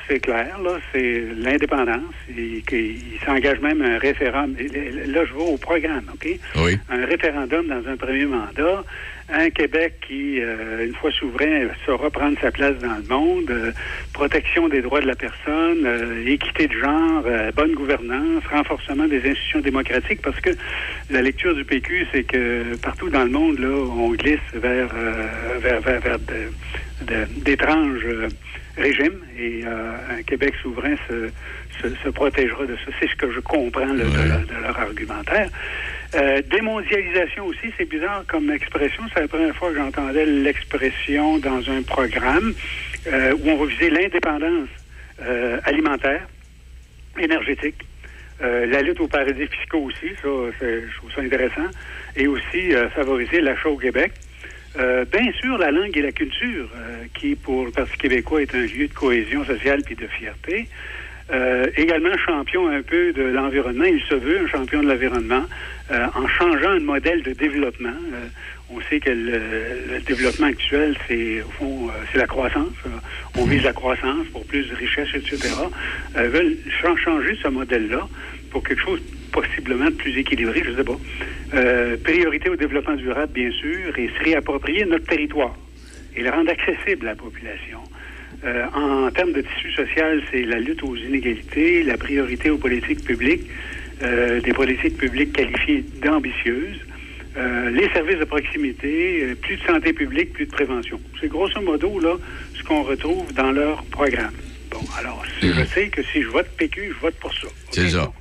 c'est 0.09 0.21
clair, 0.21 0.59
là, 0.63 0.79
c'est 0.93 1.23
l'indépendance. 1.37 2.15
et 2.37 2.63
qu'ils 2.69 3.19
s'engagent 3.25 3.61
même 3.61 3.81
à 3.83 3.95
un 3.95 3.99
référendum. 3.99 4.57
Là, 4.57 5.25
je 5.25 5.33
vais 5.33 5.41
au 5.41 5.57
programme, 5.57 6.05
OK? 6.13 6.29
Oui. 6.57 6.79
Un 6.91 7.05
référendum 7.07 7.67
dans 7.67 7.87
un 7.89 7.97
premier 7.97 8.27
mandat. 8.27 8.85
Un 9.31 9.51
Québec 9.51 9.95
qui, 10.07 10.41
euh, 10.41 10.87
une 10.87 10.95
fois 10.95 11.11
souverain, 11.13 11.69
saura 11.85 12.11
prendre 12.11 12.39
sa 12.41 12.51
place 12.51 12.77
dans 12.81 12.97
le 12.97 13.03
monde. 13.09 13.51
euh, 13.51 13.73
protection 14.15 14.69
des 14.69 14.81
droits 14.83 15.01
de 15.01 15.07
la 15.07 15.15
personne, 15.15 15.85
euh, 15.85 16.25
équité 16.27 16.67
de 16.67 16.73
genre, 16.73 17.25
bonne 17.55 17.73
gouvernance, 17.75 18.43
renforcement 18.51 19.07
des 19.07 19.19
institutions 19.19 19.61
démocratiques. 19.61 20.23
Parce 20.23 20.41
que 20.41 20.51
la 21.11 21.23
lecture 21.23 21.55
du 21.55 21.65
PQ, 21.65 22.07
c'est 22.13 22.25
que 22.25 22.77
partout 22.77 23.11
dans 23.11 23.25
le 23.25 23.31
monde, 23.31 23.59
là, 23.59 23.69
on 23.69 24.11
glisse 24.13 24.39
vers, 24.55 24.89
vers, 25.61 25.81
vers, 25.81 26.01
vers 26.01 26.19
de- 26.19 26.53
de- 27.07 27.29
d'étranges... 27.43 28.05
euh, 28.07 28.29
régime 28.79 29.21
et 29.39 29.63
euh, 29.67 29.93
un 30.19 30.23
Québec 30.23 30.55
souverain 30.63 30.95
se, 31.09 31.31
se, 31.83 31.95
se 32.03 32.09
protégera 32.09 32.65
de 32.67 32.77
ça. 32.77 32.91
C'est 33.01 33.09
ce 33.09 33.17
que 33.17 33.31
je 33.31 33.41
comprends 33.41 33.87
là, 33.87 34.05
de, 34.05 34.29
leur, 34.29 34.41
de 34.47 34.63
leur 34.63 34.79
argumentaire. 34.79 35.51
Euh, 36.15 36.41
démondialisation 36.51 37.47
aussi, 37.47 37.73
c'est 37.77 37.85
bizarre 37.89 38.25
comme 38.29 38.51
expression. 38.51 39.03
C'est 39.13 39.21
la 39.21 39.29
première 39.29 39.55
fois 39.57 39.71
que 39.71 39.77
j'entendais 39.77 40.25
l'expression 40.25 41.39
dans 41.39 41.69
un 41.71 41.83
programme 41.83 42.55
euh, 43.07 43.35
où 43.35 43.49
on 43.51 43.57
va 43.59 43.67
viser 43.67 43.91
l'indépendance 43.91 44.69
euh, 45.21 45.59
alimentaire, 45.65 46.27
énergétique, 47.19 47.85
euh, 48.41 48.67
la 48.67 48.83
lutte 48.83 49.01
aux 49.01 49.09
paradis 49.09 49.49
fiscaux 49.49 49.81
aussi, 49.83 50.11
ça, 50.23 50.29
c'est- 50.61 50.83
je 50.89 50.97
trouve 50.99 51.13
ça 51.13 51.21
intéressant, 51.23 51.67
et 52.15 52.29
aussi 52.29 52.73
euh, 52.75 52.89
favoriser 52.91 53.41
l'achat 53.41 53.69
au 53.69 53.77
Québec. 53.77 54.13
Euh, 54.79 55.05
bien 55.11 55.33
sûr, 55.41 55.59
la 55.59 55.71
langue 55.71 55.97
et 55.97 56.03
la 56.03 56.13
culture, 56.13 56.69
euh, 56.77 57.05
qui 57.15 57.35
pour 57.35 57.65
le 57.65 57.71
Parti 57.71 57.97
québécois 57.97 58.43
est 58.43 58.55
un 58.55 58.61
lieu 58.67 58.87
de 58.89 58.93
cohésion 58.95 59.45
sociale 59.45 59.83
puis 59.85 59.97
de 59.97 60.07
fierté. 60.07 60.69
Euh, 61.31 61.67
également 61.77 62.17
champion 62.25 62.69
un 62.69 62.81
peu 62.83 63.13
de 63.13 63.23
l'environnement. 63.23 63.85
Il 63.85 64.01
se 64.03 64.15
veut 64.15 64.39
un 64.45 64.49
champion 64.49 64.83
de 64.83 64.89
l'environnement 64.89 65.45
euh, 65.91 66.07
en 66.15 66.27
changeant 66.27 66.71
un 66.71 66.81
modèle 66.81 67.23
de 67.23 67.33
développement. 67.33 67.89
Euh, 68.15 68.27
on 68.71 68.81
sait 68.89 69.01
que 69.01 69.11
le, 69.11 69.41
le 69.95 70.01
développement 70.07 70.47
actuel, 70.47 70.97
c'est 71.07 71.43
au 71.43 71.51
fond, 71.51 71.89
euh, 71.89 71.93
c'est 72.13 72.19
la 72.19 72.27
croissance. 72.27 72.73
On 73.37 73.45
vise 73.45 73.63
la 73.63 73.73
croissance 73.75 74.27
pour 74.33 74.47
plus 74.47 74.69
de 74.71 74.75
richesses, 74.75 75.09
etc. 75.15 75.51
Veulent 76.15 76.57
chan- 76.81 76.97
changer 76.97 77.37
ce 77.43 77.49
modèle-là 77.49 78.09
pour 78.51 78.63
quelque 78.63 78.83
chose 78.83 79.01
possiblement 79.33 79.87
de 79.87 79.95
plus 79.95 80.17
équilibré, 80.17 80.63
je 80.65 80.71
ne 80.71 80.77
sais 80.77 80.85
pas. 80.85 80.99
Euh, 81.55 81.97
priorité 82.03 82.49
au 82.49 82.57
développement 82.57 82.97
durable, 82.97 83.33
bien 83.33 83.51
sûr, 83.53 83.99
et 83.99 84.09
se 84.09 84.25
réapproprier 84.25 84.85
notre 84.85 85.07
territoire 85.07 85.55
et 86.17 86.23
le 86.23 86.31
rendre 86.31 86.51
accessible 86.51 87.07
à 87.07 87.11
la 87.11 87.17
population. 87.17 87.79
Euh, 88.45 88.67
en 88.75 89.11
termes 89.11 89.33
de 89.33 89.41
tissu 89.41 89.73
social, 89.73 90.23
c'est 90.31 90.43
la 90.43 90.61
lutte 90.61 90.83
aux 90.83 90.95
inégalités, 90.97 91.83
la 91.83 91.97
priorité 91.97 92.51
aux 92.51 92.59
politiques 92.59 93.05
publiques, 93.05 93.47
euh, 94.03 94.41
des 94.41 94.53
politiques 94.53 94.97
publiques 94.97 95.33
qualifiées 95.33 95.85
d'ambitieuses, 96.03 96.81
euh, 97.37 97.71
les 97.71 97.89
services 97.91 98.19
de 98.19 98.25
proximité, 98.25 99.35
plus 99.43 99.57
de 99.57 99.63
santé 99.63 99.93
publique, 99.93 100.33
plus 100.33 100.47
de 100.47 100.53
prévention. 100.53 101.01
C'est 101.21 101.29
grosso 101.29 101.61
modo 101.61 101.99
là 101.99 102.17
ce 102.57 102.63
qu'on 102.63 102.83
retrouve 102.83 103.33
dans 103.35 103.51
leur 103.51 103.83
programme. 103.85 104.35
Bon, 104.71 104.81
alors, 104.99 105.25
si 105.41 105.53
je 105.53 105.65
sais 105.65 105.89
que 105.89 106.03
si 106.13 106.23
je 106.23 106.29
vote 106.29 106.47
PQ, 106.57 106.93
je 106.95 107.01
vote 107.01 107.15
pour 107.17 107.33
ça. 107.35 107.49
C'est 107.71 107.89
ça. 107.89 108.13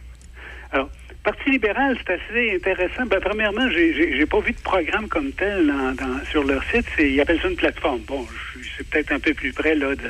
Alors, 0.72 0.90
Parti 1.24 1.50
libéral, 1.50 1.98
c'est 1.98 2.14
assez 2.14 2.56
intéressant. 2.56 3.06
Ben, 3.06 3.20
premièrement, 3.20 3.70
j'ai- 3.70 4.26
pas 4.28 4.40
vu 4.40 4.54
de 4.54 4.60
programme 4.60 5.10
comme 5.10 5.32
tel 5.34 5.68
dans- 5.68 5.92
dans- 5.92 6.24
sur 6.32 6.46
leur 6.46 6.64
site. 6.72 6.86
Ils 7.00 7.20
appellent 7.20 7.42
ça 7.42 7.50
une 7.50 7.58
plateforme. 7.58 8.00
Bon, 8.08 8.26
c'est 8.78 8.88
peut-être 8.90 9.12
un 9.12 9.20
peu 9.20 9.34
plus 9.34 9.52
près 9.52 9.76
là, 9.76 9.94
de, 9.94 10.08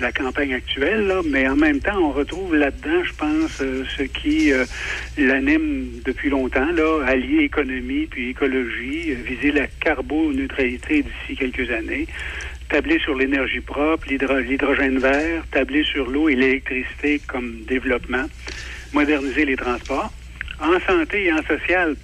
la 0.00 0.12
campagne 0.12 0.52
actuelle, 0.52 1.06
là, 1.06 1.22
mais 1.24 1.48
en 1.48 1.56
même 1.56 1.80
temps, 1.80 1.96
on 1.98 2.10
retrouve 2.10 2.54
là-dedans, 2.54 3.02
je 3.04 3.12
pense, 3.14 3.60
euh, 3.62 3.84
ce 3.96 4.02
qui 4.02 4.52
euh, 4.52 4.66
l'anime 5.16 5.88
depuis 6.04 6.28
longtemps, 6.28 6.70
là, 6.72 7.04
allier 7.06 7.44
économie 7.44 8.06
puis 8.10 8.28
écologie, 8.30 9.12
euh, 9.12 9.16
viser 9.24 9.52
la 9.52 9.66
carboneutralité 9.66 11.02
d'ici 11.04 11.36
quelques 11.38 11.70
années 11.70 12.06
tabler 12.68 13.00
sur 13.00 13.16
l'énergie 13.16 13.58
propre, 13.60 14.06
l'hydro- 14.08 14.38
l'hydrogène 14.38 14.98
vert, 14.98 15.42
tabler 15.50 15.82
sur 15.82 16.08
l'eau 16.08 16.28
et 16.28 16.36
l'électricité 16.36 17.20
comme 17.26 17.64
développement, 17.66 18.26
moderniser 18.92 19.44
les 19.44 19.56
transports. 19.56 20.12
En 20.60 20.78
santé 20.86 21.24
et 21.24 21.32
en 21.32 21.42
social, 21.42 21.96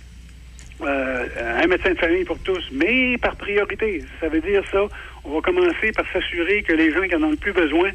euh, 0.83 1.27
un 1.63 1.67
médecin 1.67 1.91
de 1.91 1.99
famille 1.99 2.25
pour 2.25 2.39
tous, 2.41 2.63
mais 2.73 3.17
par 3.19 3.37
priorité. 3.37 4.03
Ça 4.21 4.29
veut 4.29 4.41
dire 4.41 4.63
ça, 4.71 4.87
on 5.25 5.35
va 5.35 5.41
commencer 5.41 5.93
par 5.95 6.05
s'assurer 6.13 6.63
que 6.63 6.73
les 6.73 6.93
gens 6.93 7.03
qui 7.03 7.15
en 7.15 7.23
ont 7.23 7.31
le 7.31 7.37
plus 7.37 7.53
besoin, 7.53 7.91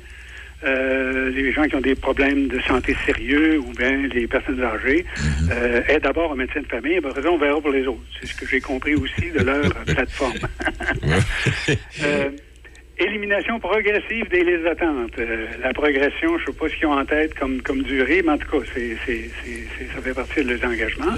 euh, 0.64 1.30
les 1.32 1.52
gens 1.52 1.64
qui 1.64 1.76
ont 1.76 1.82
des 1.82 1.96
problèmes 1.96 2.48
de 2.48 2.60
santé 2.62 2.96
sérieux 3.06 3.60
ou 3.60 3.72
bien 3.74 4.08
les 4.08 4.28
personnes 4.28 4.64
âgées, 4.64 5.06
euh, 5.52 5.82
aient 5.88 6.00
d'abord 6.00 6.34
un 6.34 6.36
médecin 6.36 6.62
de 6.62 6.68
famille, 6.68 6.94
et 6.94 6.98
après 6.98 7.22
ça, 7.22 7.32
on 7.32 7.38
verra 7.38 7.60
pour 7.62 7.72
les 7.72 7.86
autres. 7.88 8.02
C'est 8.20 8.28
ce 8.28 8.36
que 8.36 8.48
j'ai 8.48 8.62
compris 8.62 8.96
aussi 8.96 9.32
de 9.32 9.44
leur 9.44 9.62
plateforme. 9.86 10.34
Élimination 13.06 13.60
progressive 13.60 14.30
des 14.30 14.44
listes 14.44 14.64
d'attente. 14.64 15.18
Euh, 15.18 15.48
la 15.64 15.74
progression, 15.74 16.38
je 16.38 16.44
ne 16.44 16.46
sais 16.46 16.54
pas 16.60 16.70
ce 16.70 16.76
qu'ils 16.76 16.86
ont 16.88 16.92
en 17.00 17.04
tête 17.06 17.34
comme, 17.34 17.60
comme 17.64 17.82
durée, 17.82 18.22
mais 18.24 18.34
en 18.34 18.38
tout 18.38 18.48
cas, 18.48 18.64
c'est- 18.76 18.96
c'est- 19.08 19.30
c'est- 19.44 19.88
ça 19.96 20.02
fait 20.04 20.14
partie 20.14 20.44
de 20.44 20.54
leurs 20.54 20.64
engagements. 20.72 21.16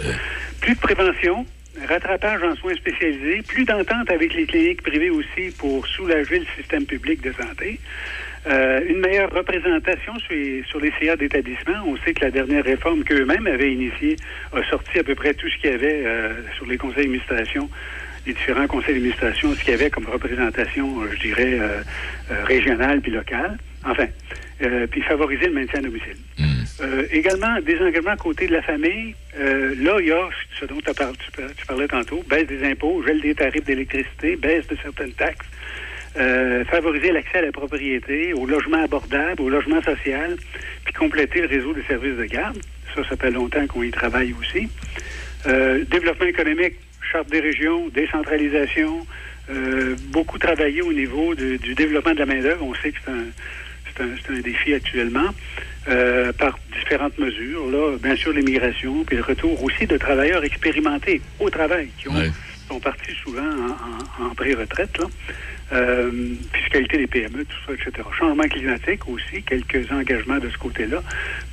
Plus 0.62 0.76
de 0.76 0.80
prévention, 0.80 1.46
rattrapage 1.90 2.42
en 2.42 2.56
soins 2.56 2.76
spécialisés, 2.76 3.42
plus 3.42 3.66
d'entente 3.66 4.10
avec 4.10 4.34
les 4.34 4.46
cliniques 4.46 4.82
privées 4.82 5.10
aussi 5.10 5.52
pour 5.58 5.86
soulager 5.88 6.40
le 6.40 6.46
système 6.58 6.86
public 6.86 7.22
de 7.22 7.34
santé. 7.34 7.82
Euh, 8.48 8.80
une 8.88 9.00
meilleure 9.00 9.32
représentation 9.32 10.18
sur 10.20 10.34
les, 10.34 10.64
sur 10.70 10.80
les 10.80 10.92
CA 11.02 11.18
d'établissement. 11.18 11.84
On 11.86 11.98
sait 11.98 12.14
que 12.14 12.24
la 12.24 12.32
dernière 12.32 12.64
réforme 12.64 13.04
qu'eux-mêmes 13.04 13.48
avaient 13.48 13.74
initiée 13.74 14.18
a 14.54 14.64
sorti 14.70 15.00
à 15.00 15.04
peu 15.04 15.16
près 15.16 15.34
tout 15.34 15.50
ce 15.50 15.58
qu'il 15.58 15.72
y 15.72 15.74
avait 15.74 16.04
euh, 16.06 16.34
sur 16.56 16.66
les 16.66 16.78
conseils 16.78 17.04
d'administration, 17.08 17.70
les 18.26 18.34
différents 18.34 18.68
conseils 18.68 18.94
d'administration, 18.96 19.54
ce 19.54 19.60
qu'il 19.60 19.72
y 19.72 19.74
avait 19.74 19.90
comme 19.90 20.06
représentation, 20.06 21.02
euh, 21.04 21.08
je 21.14 21.20
dirais, 21.20 21.60
euh, 21.60 21.82
euh, 22.32 22.44
régionale 22.46 23.02
puis 23.02 23.12
locale. 23.12 23.58
Enfin, 23.86 24.08
puis 24.92 25.02
favoriser 25.02 25.48
le 25.48 25.54
maintien 25.54 25.80
à 25.80 25.82
domicile. 25.84 26.16
Euh, 26.80 27.04
également, 27.12 27.60
désengagement 27.62 28.16
côté 28.16 28.48
de 28.48 28.54
la 28.54 28.62
famille. 28.62 29.14
Là, 29.38 29.98
il 30.00 30.08
y 30.08 30.12
a 30.12 30.30
ce 30.58 30.66
dont 30.66 30.78
tu, 30.78 30.94
par- 30.94 31.12
tu 31.18 31.66
parlais 31.68 31.88
tantôt, 31.88 32.24
baisse 32.30 32.48
des 32.48 32.64
impôts, 32.64 33.04
gel 33.06 33.20
des 33.20 33.36
tarifs 33.36 33.66
d'électricité, 33.66 34.38
baisse 34.38 34.66
de 34.68 34.78
certaines 34.82 35.12
taxes, 35.12 35.46
favoriser 36.70 37.12
l'accès 37.12 37.40
à 37.40 37.42
la 37.42 37.52
propriété, 37.52 38.34
au 38.34 38.46
logement 38.46 38.82
abordable, 38.84 39.42
au 39.42 39.50
logement 39.50 39.82
social, 39.82 40.38
puis 40.86 40.94
compléter 40.94 41.42
le 41.42 41.48
réseau 41.48 41.74
des 41.74 41.84
services 41.84 42.16
de 42.16 42.26
garde. 42.26 42.58
Ça, 42.96 43.02
ça 43.10 43.18
fait 43.18 43.32
longtemps 43.32 43.68
qu'on 43.68 43.84
y 43.84 43.92
travaille 43.92 44.34
aussi. 44.40 44.70
Euh, 45.48 45.84
développement 45.90 46.28
économique, 46.28 46.76
charte 47.14 47.30
des 47.30 47.39
régions, 47.39 47.88
décentralisation, 47.89 49.05
euh, 49.49 49.95
beaucoup 50.11 50.39
travaillé 50.39 50.82
au 50.82 50.91
niveau 50.93 51.36
de- 51.36 51.57
du 51.57 51.76
développement 51.76 52.14
de 52.14 52.20
la 52.20 52.26
main-d'œuvre. 52.26 52.66
On 52.66 52.74
sait 52.76 52.91
que 52.91 52.97
c'est 53.05 53.11
un, 53.11 53.26
c'est 53.86 54.03
un, 54.03 54.09
c'est 54.26 54.34
un 54.34 54.39
défi 54.41 54.74
actuellement 54.74 55.30
euh, 55.89 56.32
par 56.34 56.57
différentes 56.80 57.18
mesures. 57.20 57.70
Là, 57.70 57.97
bien 58.01 58.16
sûr, 58.16 58.32
l'immigration, 58.34 59.03
puis 59.05 59.18
le 59.18 59.24
retour 59.24 59.61
aussi 59.64 59.86
de 59.86 59.97
travailleurs 59.97 60.43
expérimentés 60.43 61.22
au 61.39 61.49
travail 61.49 61.91
qui 61.97 62.07
ont, 62.09 62.14
sont 62.70 62.80
partis 62.80 63.14
souvent 63.24 63.41
en, 63.45 64.24
en- 64.24 64.26
en 64.30 64.36
pré-retraite. 64.36 64.97
là. 64.97 65.05
Euh, 65.72 66.11
fiscalité 66.53 66.97
des 66.97 67.07
PME, 67.07 67.45
tout 67.45 67.57
ça, 67.66 67.74
etc. 67.74 68.07
Changement 68.18 68.43
climatique 68.43 69.07
aussi, 69.07 69.41
quelques 69.43 69.91
engagements 69.91 70.38
de 70.38 70.49
ce 70.49 70.57
côté-là 70.57 71.01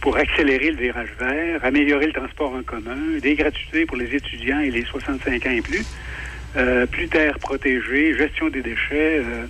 pour 0.00 0.16
accélérer 0.16 0.72
le 0.72 0.76
virage 0.76 1.08
vert, 1.18 1.64
améliorer 1.64 2.06
le 2.06 2.12
transport 2.12 2.52
en 2.52 2.62
commun, 2.62 2.96
des 3.22 3.34
gratuités 3.34 3.86
pour 3.86 3.96
les 3.96 4.14
étudiants 4.14 4.60
et 4.60 4.70
les 4.70 4.84
65 4.84 5.46
ans 5.46 5.50
et 5.50 5.62
plus, 5.62 5.86
euh, 6.56 6.86
plus 6.86 7.06
d'air 7.06 7.38
protégé, 7.38 8.16
gestion 8.18 8.48
des 8.48 8.62
déchets. 8.62 9.22
Euh, 9.24 9.46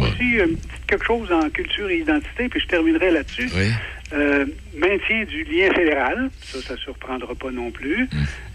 aussi, 0.00 0.32
une 0.32 0.56
petite 0.56 0.86
quelque 0.88 1.04
chose 1.04 1.30
en 1.30 1.48
culture 1.50 1.88
et 1.88 1.98
identité, 1.98 2.48
puis 2.48 2.60
je 2.60 2.66
terminerai 2.66 3.10
là-dessus. 3.10 3.48
Euh, 4.14 4.46
maintien 4.74 5.24
du 5.24 5.44
lien 5.44 5.70
fédéral, 5.74 6.30
ça, 6.40 6.60
ça 6.62 6.76
surprendra 6.76 7.34
pas 7.34 7.50
non 7.50 7.70
plus. 7.70 8.08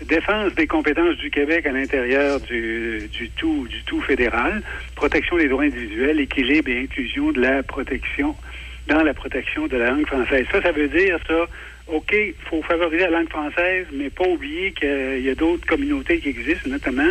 Défense 0.04 0.56
des 0.56 0.66
compétences 0.66 1.16
du 1.18 1.30
Québec 1.30 1.68
à 1.68 1.72
l'intérieur 1.72 2.40
du, 2.40 3.08
du 3.12 3.30
tout 3.32 3.68
du 3.70 3.84
tout 3.84 4.02
fédéral. 4.02 4.64
Protection 4.96 5.38
des 5.38 5.48
droits 5.48 5.64
individuels, 5.64 6.20
équilibre 6.20 6.70
et 6.70 6.82
inclusion 6.82 7.32
de 7.32 7.40
la 7.40 7.62
protection 7.62 8.36
dans 8.88 9.04
la 9.04 9.14
protection 9.14 9.68
de 9.68 9.78
la 9.78 9.92
langue 9.92 10.08
française. 10.08 10.46
Ça, 10.52 10.62
ça 10.62 10.72
veut 10.72 10.88
dire 10.88 11.20
ça. 11.28 11.48
OK, 11.88 12.14
il 12.14 12.34
faut 12.50 12.62
favoriser 12.62 13.04
la 13.04 13.10
langue 13.10 13.30
française, 13.30 13.88
mais 13.92 14.10
pas 14.10 14.26
oublier 14.26 14.72
qu'il 14.72 15.22
y 15.22 15.30
a 15.30 15.36
d'autres 15.36 15.66
communautés 15.68 16.20
qui 16.20 16.30
existent, 16.30 16.70
notamment 16.70 17.10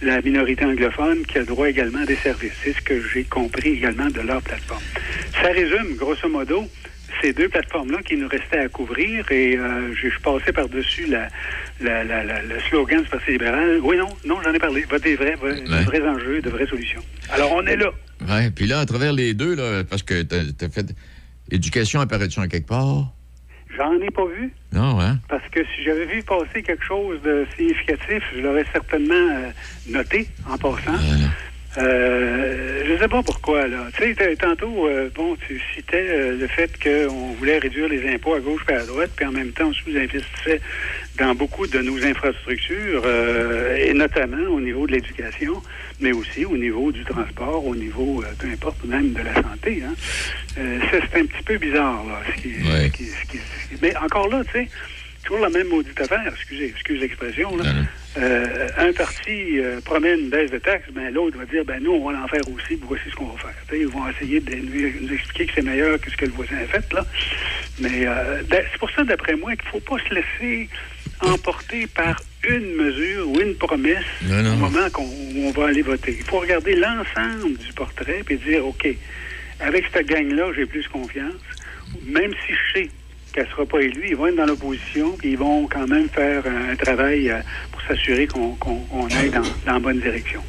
la 0.00 0.20
minorité 0.22 0.64
anglophone 0.64 1.26
qui 1.26 1.38
a 1.38 1.42
droit 1.42 1.68
également 1.68 2.02
à 2.02 2.06
des 2.06 2.16
services. 2.16 2.52
C'est 2.62 2.72
ce 2.72 2.80
que 2.80 3.00
j'ai 3.00 3.24
compris 3.24 3.70
également 3.70 4.06
de 4.06 4.20
leur 4.20 4.40
plateforme. 4.40 4.82
Ça 5.32 5.48
résume, 5.48 5.96
grosso 5.96 6.28
modo, 6.28 6.68
ces 7.22 7.32
deux 7.32 7.48
plateformes-là 7.48 7.98
qui 8.04 8.16
nous 8.16 8.28
restaient 8.28 8.58
à 8.58 8.68
couvrir 8.68 9.30
et 9.30 9.56
euh, 9.56 9.94
je 9.94 10.08
je 10.10 10.18
passé 10.20 10.52
par-dessus 10.52 11.06
la, 11.06 11.28
la, 11.80 12.04
la- 12.04 12.42
le 12.42 12.60
slogan 12.68 13.02
du 13.02 13.08
Parti 13.08 13.30
libéral. 13.32 13.78
Oui, 13.82 13.96
non, 13.96 14.08
non, 14.26 14.40
j'en 14.42 14.52
ai 14.52 14.58
parlé. 14.58 14.82
Va 14.90 14.98
des 14.98 15.14
vrais, 15.16 15.36
vrais, 15.36 15.60
de 15.60 15.84
vrais 15.84 16.06
enjeux, 16.06 16.42
de 16.42 16.50
vraies 16.50 16.66
solutions. 16.66 17.02
Alors, 17.30 17.52
on 17.52 17.64
est 17.66 17.76
là. 17.76 17.90
Ouais, 18.28 18.50
puis 18.50 18.66
là, 18.66 18.80
à 18.80 18.86
travers 18.86 19.12
les 19.12 19.32
deux, 19.34 19.54
là, 19.54 19.82
parce 19.88 20.02
que 20.02 20.22
t'as 20.22 20.38
as 20.60 20.68
fait 20.68 20.94
éducation 21.50 22.00
apparaît-tu 22.00 22.40
en 22.40 22.48
quelque 22.48 22.68
part? 22.68 23.06
J'en 23.76 23.98
ai 24.00 24.10
pas 24.10 24.26
vu. 24.26 24.52
Non, 24.72 25.00
hein? 25.00 25.18
Parce 25.28 25.48
que 25.50 25.60
si 25.64 25.82
j'avais 25.84 26.04
vu 26.04 26.22
passer 26.22 26.62
quelque 26.62 26.84
chose 26.84 27.20
de 27.22 27.46
significatif, 27.56 28.22
je 28.36 28.40
l'aurais 28.42 28.66
certainement 28.72 29.14
euh, 29.14 29.50
noté 29.88 30.28
en 30.48 30.58
passant. 30.58 30.92
Euh, 31.78 32.82
je 32.86 32.92
ne 32.92 32.98
sais 32.98 33.08
pas 33.08 33.22
pourquoi, 33.22 33.66
là. 33.66 33.86
Tu 33.96 34.14
sais, 34.14 34.36
tantôt, 34.36 34.86
euh, 34.86 35.08
bon, 35.14 35.36
tu 35.46 35.60
citais 35.74 36.06
euh, 36.10 36.36
le 36.38 36.46
fait 36.46 36.70
qu'on 36.82 37.32
voulait 37.32 37.58
réduire 37.58 37.88
les 37.88 38.06
impôts 38.12 38.34
à 38.34 38.40
gauche 38.40 38.62
et 38.68 38.74
à 38.74 38.84
droite, 38.84 39.10
puis 39.16 39.24
en 39.24 39.32
même 39.32 39.52
temps, 39.52 39.68
on 39.68 39.72
sous-investissait 39.72 40.60
dans 41.18 41.34
beaucoup 41.34 41.66
de 41.66 41.78
nos 41.78 42.04
infrastructures, 42.04 43.02
euh, 43.06 43.76
et 43.76 43.94
notamment 43.94 44.50
au 44.50 44.60
niveau 44.60 44.86
de 44.86 44.92
l'éducation, 44.92 45.62
mais 46.00 46.12
aussi 46.12 46.44
au 46.44 46.56
niveau 46.56 46.92
du 46.92 47.04
transport, 47.04 47.64
au 47.66 47.74
niveau, 47.74 48.22
peu 48.38 48.48
importe, 48.48 48.84
même 48.84 49.12
de 49.14 49.22
la 49.22 49.34
santé. 49.34 49.82
Hein. 49.86 49.94
Euh, 50.58 50.78
c'est 50.90 51.20
un 51.20 51.26
petit 51.26 51.42
peu 51.42 51.56
bizarre, 51.56 52.04
là. 52.06 52.20
ce 52.36 52.42
qui- 52.42 52.54
ce 52.88 52.92
qui- 52.92 53.04
ce 53.06 53.22
qui- 53.30 53.38
ce 53.38 53.68
qui- 53.74 53.78
mais 53.80 53.96
encore 53.96 54.28
là, 54.28 54.42
tu 54.44 54.52
sais, 54.52 54.68
toujours 55.24 55.40
la 55.42 55.48
même 55.50 55.68
maudite 55.68 55.98
affaire, 56.00 56.30
excusez, 56.34 56.66
excusez 56.66 57.00
l'expression, 57.00 57.56
là. 57.56 57.64
Euh, 58.18 58.68
un 58.76 58.92
parti 58.92 59.58
euh, 59.58 59.80
promet 59.80 60.14
une 60.14 60.28
baisse 60.28 60.50
de 60.50 60.58
taxes, 60.58 60.88
ben, 60.92 61.12
l'autre 61.14 61.38
va 61.38 61.46
dire 61.46 61.64
ben 61.64 61.82
nous, 61.82 61.92
on 61.92 62.10
va 62.10 62.22
en 62.22 62.28
faire 62.28 62.42
aussi, 62.54 62.76
puis 62.76 62.84
voici 62.86 63.04
ce 63.10 63.16
qu'on 63.16 63.26
va 63.26 63.38
faire. 63.38 63.54
Ils 63.72 63.86
vont 63.86 64.06
essayer 64.10 64.38
de 64.38 64.54
nous, 64.54 65.06
nous 65.08 65.14
expliquer 65.14 65.46
que 65.46 65.52
c'est 65.54 65.62
meilleur 65.62 65.98
que 65.98 66.10
ce 66.10 66.16
que 66.18 66.26
le 66.26 66.32
voisin 66.32 66.56
a 66.56 66.66
fait, 66.66 66.92
là. 66.92 67.06
Mais 67.80 68.06
euh, 68.06 68.42
ben, 68.48 68.62
c'est 68.70 68.78
pour 68.78 68.90
ça, 68.90 69.02
d'après 69.04 69.34
moi, 69.36 69.56
qu'il 69.56 69.64
ne 69.64 69.70
faut 69.70 69.80
pas 69.80 69.96
se 70.06 70.14
laisser 70.14 70.68
emporter 71.20 71.86
par 71.86 72.20
une 72.46 72.74
mesure 72.74 73.28
ou 73.30 73.40
une 73.40 73.54
promesse 73.54 74.04
Non, 74.22 74.42
non. 74.42 74.52
au 74.54 74.56
moment 74.56 74.90
qu'on 74.92 75.04
où 75.04 75.46
on 75.46 75.50
va 75.52 75.68
aller 75.68 75.82
voter. 75.82 76.16
Il 76.18 76.24
faut 76.24 76.40
regarder 76.40 76.74
l'ensemble 76.74 77.56
du 77.56 77.72
portrait 77.72 78.22
et 78.28 78.36
dire 78.36 78.66
OK, 78.66 78.86
avec 79.60 79.86
cette 79.92 80.06
gang-là, 80.06 80.52
j'ai 80.54 80.66
plus 80.66 80.86
confiance, 80.88 81.32
même 82.04 82.32
si 82.46 82.52
je 82.52 82.80
sais 82.80 82.90
qu'elle 83.32 83.44
ne 83.46 83.50
sera 83.50 83.66
pas 83.66 83.80
élue, 83.80 84.04
ils 84.08 84.16
vont 84.16 84.26
être 84.26 84.36
dans 84.36 84.46
l'opposition, 84.46 85.16
puis 85.16 85.32
ils 85.32 85.38
vont 85.38 85.66
quand 85.66 85.86
même 85.88 86.08
faire 86.08 86.44
un 86.46 86.76
travail 86.76 87.30
euh, 87.30 87.40
pour 87.70 87.80
s'assurer 87.82 88.26
qu'on 88.26 88.56
aille 89.16 89.30
dans, 89.30 89.40
dans 89.66 89.72
la 89.74 89.78
bonne 89.80 90.00
direction. 90.00 90.40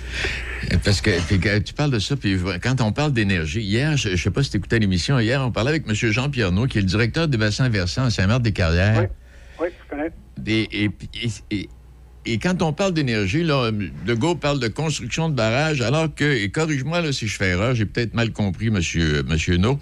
Parce 0.83 1.01
que 1.01 1.11
puis, 1.27 1.39
tu 1.63 1.73
parles 1.73 1.91
de 1.91 1.99
ça, 1.99 2.15
puis 2.15 2.37
quand 2.61 2.81
on 2.81 2.91
parle 2.91 3.13
d'énergie, 3.13 3.61
hier, 3.61 3.97
je 3.97 4.09
ne 4.09 4.15
sais 4.15 4.31
pas 4.31 4.43
si 4.43 4.51
tu 4.51 4.57
écoutais 4.57 4.79
l'émission, 4.79 5.19
hier, 5.19 5.41
on 5.45 5.51
parlait 5.51 5.69
avec 5.71 5.83
M. 5.87 5.93
Jean 5.95 6.29
Pierneau, 6.29 6.67
qui 6.67 6.77
est 6.77 6.81
le 6.81 6.87
directeur 6.87 7.27
des 7.27 7.37
bassins 7.37 7.69
versants 7.69 8.05
à 8.05 8.09
Saint-Marc-des-Carrières. 8.09 9.07
Oui, 9.59 9.67
je 9.69 9.89
connais. 9.89 10.11
Et, 10.47 10.83
et, 10.85 10.89
et- 11.23 11.55
et- 11.55 11.69
et 12.25 12.37
quand 12.37 12.61
on 12.61 12.71
parle 12.71 12.93
d'énergie, 12.93 13.43
là, 13.43 13.69
Legault 14.07 14.35
parle 14.35 14.57
de 14.61 14.69
construction 14.69 15.27
de 15.27 15.35
barrages, 15.35 15.81
alors 15.81 16.07
que, 16.15 16.23
et 16.23 16.49
corrige-moi 16.49 17.01
là, 17.01 17.11
si 17.11 17.27
je 17.27 17.35
fais 17.35 17.49
erreur, 17.49 17.75
j'ai 17.75 17.85
peut-être 17.85 18.13
mal 18.13 18.31
compris, 18.31 18.69
monsieur, 18.69 19.23
monsieur 19.23 19.57
No, 19.57 19.77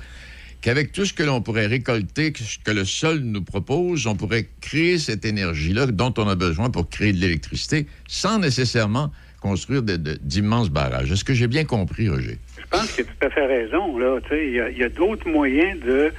qu'avec 0.62 0.92
tout 0.92 1.06
ce 1.06 1.14
que 1.14 1.24
l'on 1.24 1.42
pourrait 1.42 1.66
récolter, 1.66 2.32
que 2.32 2.40
ce 2.44 2.60
que 2.60 2.72
le 2.72 2.86
sol 2.86 3.20
nous 3.20 3.42
propose, 3.42 4.08
on 4.08 4.16
pourrait 4.16 4.48
créer 4.62 4.98
cette 4.98 5.26
énergie-là 5.26 5.88
dont 5.88 6.14
on 6.18 6.28
a 6.28 6.36
besoin 6.36 6.70
pour 6.70 6.90
créer 6.90 7.14
de 7.14 7.20
l'électricité 7.20 7.88
sans 8.08 8.40
nécessairement 8.40 9.12
construire 9.42 9.82
d'immenses 9.82 10.70
barrages. 10.70 11.12
Est-ce 11.12 11.24
que 11.24 11.34
j'ai 11.34 11.48
bien 11.48 11.66
compris, 11.66 12.10
Roger? 12.10 12.38
Je 12.60 12.66
pense 12.70 12.92
que 12.92 13.02
tu 13.02 13.02
as 13.02 13.06
tout 13.06 13.26
à 13.26 13.30
fait 13.32 13.46
raison. 13.48 14.00
Il 14.32 14.78
y 14.78 14.84
a 14.84 14.90
d'autres 14.90 15.28
moyens 15.28 15.80
de 15.80 16.14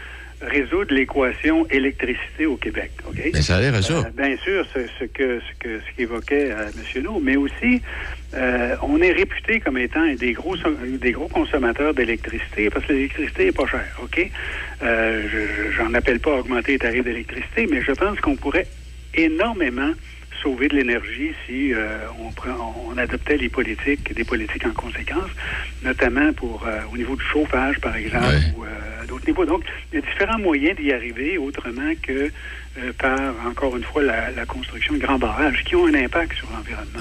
résoudre 0.47 0.95
l'équation 0.95 1.67
électricité 1.69 2.47
au 2.47 2.57
Québec. 2.57 2.91
OK? 3.09 3.19
Mais 3.33 3.43
ça 3.43 3.57
a 3.57 3.61
l'air 3.61 3.75
à 3.75 3.83
ça. 3.83 3.95
Euh, 3.95 4.03
bien 4.17 4.37
sûr, 4.39 4.67
ce, 4.75 4.81
ce 4.99 5.05
que 5.05 5.41
ce 5.41 5.59
que 5.61 5.79
ce 5.81 5.97
qu'évoquait 5.97 6.51
euh, 6.51 6.69
M. 6.97 7.03
No, 7.03 7.21
mais 7.21 7.37
aussi 7.37 7.81
euh, 8.35 8.75
on 8.83 9.01
est 9.01 9.13
réputé 9.13 9.61
comme 9.61 9.79
étant 9.79 10.07
des 10.15 10.33
gros 10.33 10.57
des 10.57 11.13
gros 11.13 11.29
consommateurs 11.29 11.95
d'électricité 11.95 12.71
parce 12.71 12.87
que 12.87 12.93
l'électricité 12.93 13.47
est 13.49 13.53
pas 13.57 13.67
chère, 13.67 13.99
OK? 14.03 14.31
Je- 14.81 15.29
je- 15.29 15.73
J'en 15.77 15.95
appelle 15.95 16.21
pas 16.21 16.33
à 16.33 16.41
augmenter 16.41 16.73
les 16.73 16.79
tarifs 16.79 17.05
d'électricité, 17.05 17.67
mais 17.71 17.81
je 17.83 17.93
pense 17.93 18.19
qu'on 18.21 18.37
pourrait 18.37 18.67
énormément 19.15 19.93
sauver 20.43 20.67
de 20.69 20.77
l'énergie 20.77 21.33
si 21.47 21.73
euh, 21.73 21.99
on, 22.19 22.33
prend- 22.33 22.75
on 22.91 22.99
adoptait 22.99 23.37
les 23.37 23.49
politiques, 23.49 24.13
des 24.13 24.25
politiques 24.25 24.67
en 24.67 24.73
conséquence, 24.73 25.31
notamment 25.85 26.33
pour 26.33 26.67
euh, 26.67 26.81
au 26.93 26.97
niveau 26.97 27.15
du 27.15 27.23
chauffage, 27.23 27.79
par 27.81 27.97
exemple, 27.97 28.27
ou 28.57 28.65
euh, 28.65 28.69
d'autres 29.13 29.27
niveaux. 29.27 29.45
Donc, 29.47 29.63
il 29.93 29.97
y 29.97 30.03
a 30.03 30.07
différents 30.11 30.39
moyens 30.39 30.77
d'y 30.79 30.93
arriver 30.93 31.39
autrement 31.39 31.93
que 32.03 32.31
euh, 32.79 32.93
par, 32.99 33.19
encore 33.47 33.77
une 33.77 33.85
fois, 33.85 34.03
la, 34.03 34.31
la 34.31 34.47
construction 34.47 34.95
de 34.95 34.99
grands 34.99 35.19
barrages 35.19 35.63
qui 35.65 35.77
ont 35.77 35.87
un 35.87 35.95
impact 35.95 36.35
sur 36.39 36.49
l'environnement. 36.51 37.01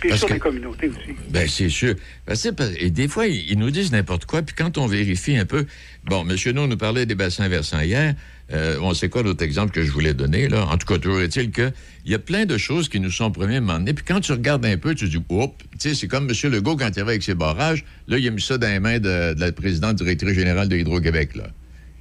Puis 0.00 0.08
Parce 0.08 0.20
sur 0.20 0.28
que- 0.28 0.34
les 0.34 0.40
communautés 0.40 0.88
aussi. 0.88 1.14
Ben, 1.28 1.46
c'est 1.46 1.68
sûr. 1.68 1.94
Parce- 2.24 2.46
et 2.78 2.90
des 2.90 3.06
fois, 3.08 3.26
ils, 3.26 3.50
ils 3.50 3.58
nous 3.58 3.70
disent 3.70 3.92
n'importe 3.92 4.24
quoi, 4.24 4.40
puis 4.40 4.54
quand 4.56 4.78
on 4.78 4.86
vérifie 4.86 5.36
un 5.36 5.44
peu... 5.44 5.66
Bon, 6.04 6.26
M. 6.28 6.34
No 6.54 6.66
nous 6.66 6.78
parlait 6.78 7.04
des 7.04 7.14
bassins 7.14 7.48
versants 7.48 7.80
hier. 7.80 8.14
Euh, 8.52 8.78
on 8.80 8.94
sait 8.94 9.08
quoi 9.08 9.22
l'autre 9.22 9.44
exemple 9.44 9.72
que 9.72 9.82
je 9.82 9.90
voulais 9.92 10.14
donner, 10.14 10.48
là? 10.48 10.66
En 10.66 10.76
tout 10.76 10.86
cas, 10.86 10.98
toujours 10.98 11.20
est-il 11.20 11.50
que 11.50 11.70
il 12.04 12.10
y 12.10 12.14
a 12.14 12.18
plein 12.18 12.46
de 12.46 12.56
choses 12.58 12.88
qui 12.88 12.98
nous 12.98 13.10
sont 13.10 13.32
moment 13.36 13.78
donné, 13.78 13.94
puis 13.94 14.04
quand 14.06 14.20
tu 14.20 14.32
regardes 14.32 14.64
un 14.66 14.76
peu, 14.76 14.94
tu 14.94 15.08
dis, 15.08 15.18
oups, 15.28 15.54
tu 15.72 15.90
sais, 15.90 15.94
c'est 15.94 16.08
comme 16.08 16.28
M. 16.28 16.50
Legault 16.50 16.76
quand 16.76 16.88
il 16.88 17.00
arrive 17.00 17.08
avec 17.08 17.22
ses 17.22 17.34
barrages, 17.34 17.84
là, 18.08 18.18
il 18.18 18.26
a 18.26 18.30
mis 18.30 18.40
ça 18.40 18.58
dans 18.58 18.66
les 18.66 18.80
mains 18.80 18.98
de, 18.98 19.38
la 19.38 19.52
présidente 19.52 19.96
directrice 19.96 20.34
générale 20.34 20.68
de 20.68 20.76
Hydro-Québec, 20.76 21.36
là. 21.36 21.48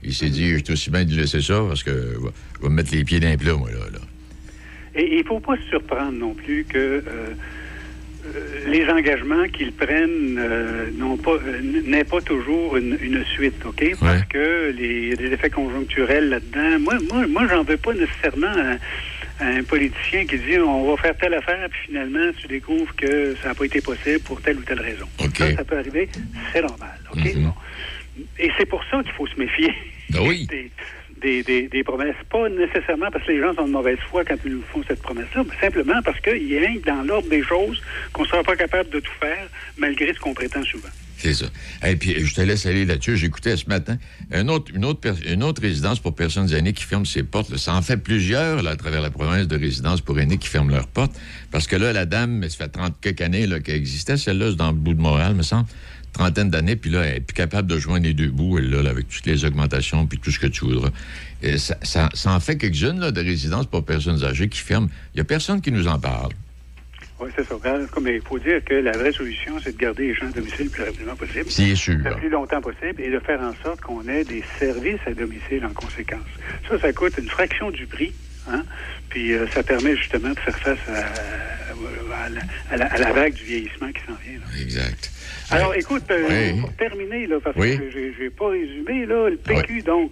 Il 0.01 0.13
s'est 0.13 0.29
dit, 0.29 0.51
je 0.51 0.63
suis 0.63 0.73
aussi 0.73 0.89
bien 0.89 1.03
de 1.03 1.13
laisser 1.13 1.41
ça, 1.41 1.61
parce 1.67 1.83
que 1.83 1.91
vais- 1.91 2.31
je 2.61 2.67
me 2.67 2.73
mettre 2.73 2.95
les 2.95 3.03
pieds 3.03 3.19
dans 3.19 3.27
les 3.27 3.37
plats, 3.37 3.55
moi, 3.55 3.69
là. 3.71 3.99
Et 4.95 5.15
il 5.15 5.19
ne 5.19 5.23
faut 5.23 5.39
pas 5.39 5.55
se 5.57 5.69
surprendre 5.69 6.13
non 6.13 6.33
plus 6.33 6.65
que 6.67 6.77
euh, 6.77 7.33
les 8.67 8.88
engagements 8.89 9.47
qu'ils 9.47 9.72
prennent 9.72 10.38
euh, 10.38 10.89
n'ont 10.97 11.17
pas 11.17 11.32
euh, 11.32 11.61
n'aient 11.86 12.03
pas 12.03 12.22
toujours 12.22 12.78
une, 12.78 12.97
une 13.01 13.24
suite, 13.26 13.65
OK? 13.65 13.84
Parce 13.99 14.24
que 14.24 14.74
les, 14.78 14.88
il 14.88 15.09
y 15.09 15.13
a 15.13 15.15
des 15.15 15.34
effets 15.34 15.49
conjoncturels 15.49 16.30
là-dedans. 16.30 16.80
Moi, 16.80 16.95
moi, 17.11 17.28
moi 17.28 17.47
j'en 17.49 17.63
veux 17.63 17.78
pas 17.78 17.93
nécessairement 17.93 18.47
à, 18.47 19.43
à 19.43 19.47
un 19.47 19.63
politicien 19.63 20.26
qui 20.26 20.38
dit 20.38 20.59
on 20.59 20.89
va 20.89 21.01
faire 21.01 21.17
telle 21.17 21.34
affaire, 21.34 21.67
puis 21.70 21.80
finalement, 21.88 22.32
tu 22.38 22.47
découvres 22.47 22.93
que 22.95 23.36
ça 23.41 23.49
n'a 23.49 23.55
pas 23.55 23.65
été 23.65 23.82
possible 23.82 24.20
pour 24.20 24.41
telle 24.41 24.57
ou 24.57 24.63
telle 24.63 24.82
raison. 24.82 25.07
Ça, 25.38 25.55
ça 25.55 25.63
peut 25.63 25.78
arriver, 25.78 26.09
c'est 26.53 26.61
normal, 26.61 26.99
OK? 27.13 27.36
Bon. 27.36 27.53
Et 28.38 28.51
c'est 28.57 28.65
pour 28.65 28.84
ça 28.91 29.01
qu'il 29.01 29.13
faut 29.13 29.28
se 29.28 29.39
méfier 29.39 29.74
oui. 30.20 30.45
des, 30.49 30.72
des, 31.22 31.43
des, 31.43 31.67
des 31.67 31.84
promesses. 31.84 32.15
Pas 32.30 32.49
nécessairement 32.49 33.11
parce 33.11 33.26
que 33.26 33.32
les 33.32 33.39
gens 33.39 33.53
sont 33.53 33.65
de 33.65 33.72
mauvaise 33.72 33.99
foi 34.09 34.24
quand 34.24 34.38
ils 34.45 34.53
nous 34.53 34.63
font 34.63 34.84
cette 34.88 35.01
promesse-là, 35.01 35.43
mais 35.47 35.55
simplement 35.59 36.01
parce 36.03 36.20
qu'il 36.20 36.47
y 36.47 36.57
a 36.57 36.70
dans 36.86 37.03
l'ordre 37.03 37.30
des 37.30 37.43
choses 37.43 37.82
qu'on 38.13 38.24
ne 38.24 38.28
sera 38.28 38.43
pas 38.43 38.55
capable 38.55 38.89
de 38.89 38.99
tout 38.99 39.13
faire, 39.20 39.47
malgré 39.78 40.13
ce 40.13 40.20
qu'on 40.20 40.34
prétend 40.34 40.63
souvent. 40.63 40.89
C'est 41.22 41.34
ça. 41.34 41.47
Et 41.86 41.97
puis, 41.97 42.26
je 42.26 42.34
te 42.34 42.39
laisse 42.39 42.65
aller 42.65 42.86
là-dessus. 42.86 43.17
J'écoutais 43.17 43.57
ce 43.57 43.67
matin 43.67 43.97
une, 44.32 44.49
autre, 44.49 45.61
résidence 45.61 45.99
pour 45.99 46.15
personnes 46.15 46.51
aînées 46.53 46.72
qui 46.72 46.86
ferme 46.86 47.05
ses 47.05 47.24
portes. 47.24 47.57
Ça 47.57 47.76
en 47.76 47.82
fait 47.82 47.97
plusieurs 47.97 48.65
à 48.65 48.76
travers 48.78 49.01
la 49.01 49.11
province 49.11 49.45
de 49.45 49.57
résidences 49.57 49.99
pour 49.99 50.17
aînés 50.17 50.38
qui 50.38 50.47
ferment 50.47 50.72
leurs 50.72 50.88
portes. 50.88 51.11
Parce 51.51 51.67
que 51.67 51.76
là, 51.76 51.91
la 51.91 52.05
dame, 52.05 52.41
ça 52.47 52.55
fait 52.55 52.70
30 52.70 52.95
quelques 53.01 53.22
années 53.22 53.45
qu'elle 53.61 53.76
existait. 53.76 54.15
Celle-là, 54.15 54.51
c'est 54.51 54.55
dans 54.55 54.72
le 54.72 54.78
bout 54.78 54.93
de 54.93 55.01
Montréal, 55.01 55.36
me 55.36 55.43
semble. 55.43 55.67
Trentaine 56.13 56.49
d'années, 56.49 56.78
puis 56.78 56.89
là, 56.89 57.03
elle 57.03 57.17
est 57.17 57.20
plus 57.20 57.36
capable 57.36 57.67
de 57.67 57.78
joindre 57.78 58.05
les 58.05 58.13
deux 58.13 58.32
bouts, 58.32 58.57
elle, 58.57 58.70
là, 58.70 58.89
avec 58.89 59.09
toutes 59.09 59.28
les 59.28 59.45
augmentations, 59.45 60.07
puis 60.07 60.17
tout 60.17 60.32
ce 60.32 60.39
que 60.39 60.47
tu 60.47 60.65
voudras. 60.65 60.89
Ça, 61.57 61.78
ça, 61.84 62.09
en 62.34 62.39
fait 62.39 62.57
quelques-unes 62.57 63.11
de 63.11 63.22
résidences 63.22 63.67
pour 63.67 63.86
personnes 63.86 64.24
âgées 64.24 64.49
qui 64.49 64.59
ferment. 64.59 64.89
Il 65.13 65.17
n'y 65.17 65.22
a 65.22 65.26
personne 65.26 65.61
qui 65.61 65.72
nous 65.72 65.88
en 65.88 65.99
parle. 65.99 66.32
Oui, 67.20 67.30
c'est 67.36 67.45
ça. 67.47 67.55
Comme 67.91 68.07
il 68.07 68.22
faut 68.22 68.39
dire 68.39 68.63
que 68.63 68.74
la 68.76 68.93
vraie 68.93 69.11
solution, 69.11 69.59
c'est 69.63 69.74
de 69.76 69.82
garder 69.82 70.07
les 70.07 70.13
gens 70.13 70.28
à 70.28 70.32
domicile 70.32 70.65
le 70.65 70.70
plus 70.72 70.84
rapidement 70.84 71.15
possible. 71.15 71.45
C'est 71.49 71.76
sûr. 71.76 71.97
Le 72.03 72.15
plus 72.15 72.30
longtemps 72.30 72.61
possible 72.61 73.01
et 73.01 73.09
de 73.09 73.20
faire 73.20 73.41
en 73.41 73.53
sorte 73.63 73.82
qu'on 73.82 74.07
ait 74.07 74.24
des 74.24 74.43
services 74.57 74.99
à 75.05 75.13
domicile 75.13 75.65
en 75.65 75.74
conséquence. 75.74 76.20
Ça, 76.70 76.80
ça 76.80 76.93
coûte 76.93 77.17
une 77.17 77.28
fraction 77.30 77.72
du 77.72 77.86
prix. 77.88 78.13
Hein? 78.49 78.63
Puis 79.09 79.34
euh, 79.34 79.47
ça 79.53 79.63
permet 79.63 79.95
justement 79.97 80.30
de 80.32 80.39
faire 80.39 80.57
face 80.59 80.80
à, 80.88 80.93
à 82.26 82.30
la, 82.30 82.41
à 82.72 82.78
la- 82.78 82.86
à 82.93 82.97
la 82.97 83.11
vague 83.11 83.34
du 83.34 83.43
vieillissement 83.43 83.91
qui 83.91 83.99
s'en 84.07 84.13
vient. 84.24 84.39
là. 84.39 84.61
Exact. 84.61 85.11
Alors, 85.51 85.74
écoute, 85.76 86.03
euh, 86.11 86.26
Oui. 86.53 86.61
pour 86.61 86.74
terminer, 86.76 87.28
là, 87.28 87.38
parce 87.43 87.55
Oui. 87.57 87.78
que 87.78 87.89
j'ai- 87.91 88.30
pas 88.30 88.49
résumé, 88.49 89.05
là, 89.07 89.30
le 89.30 89.36
PQ, 89.38 89.82
donc, 89.82 90.11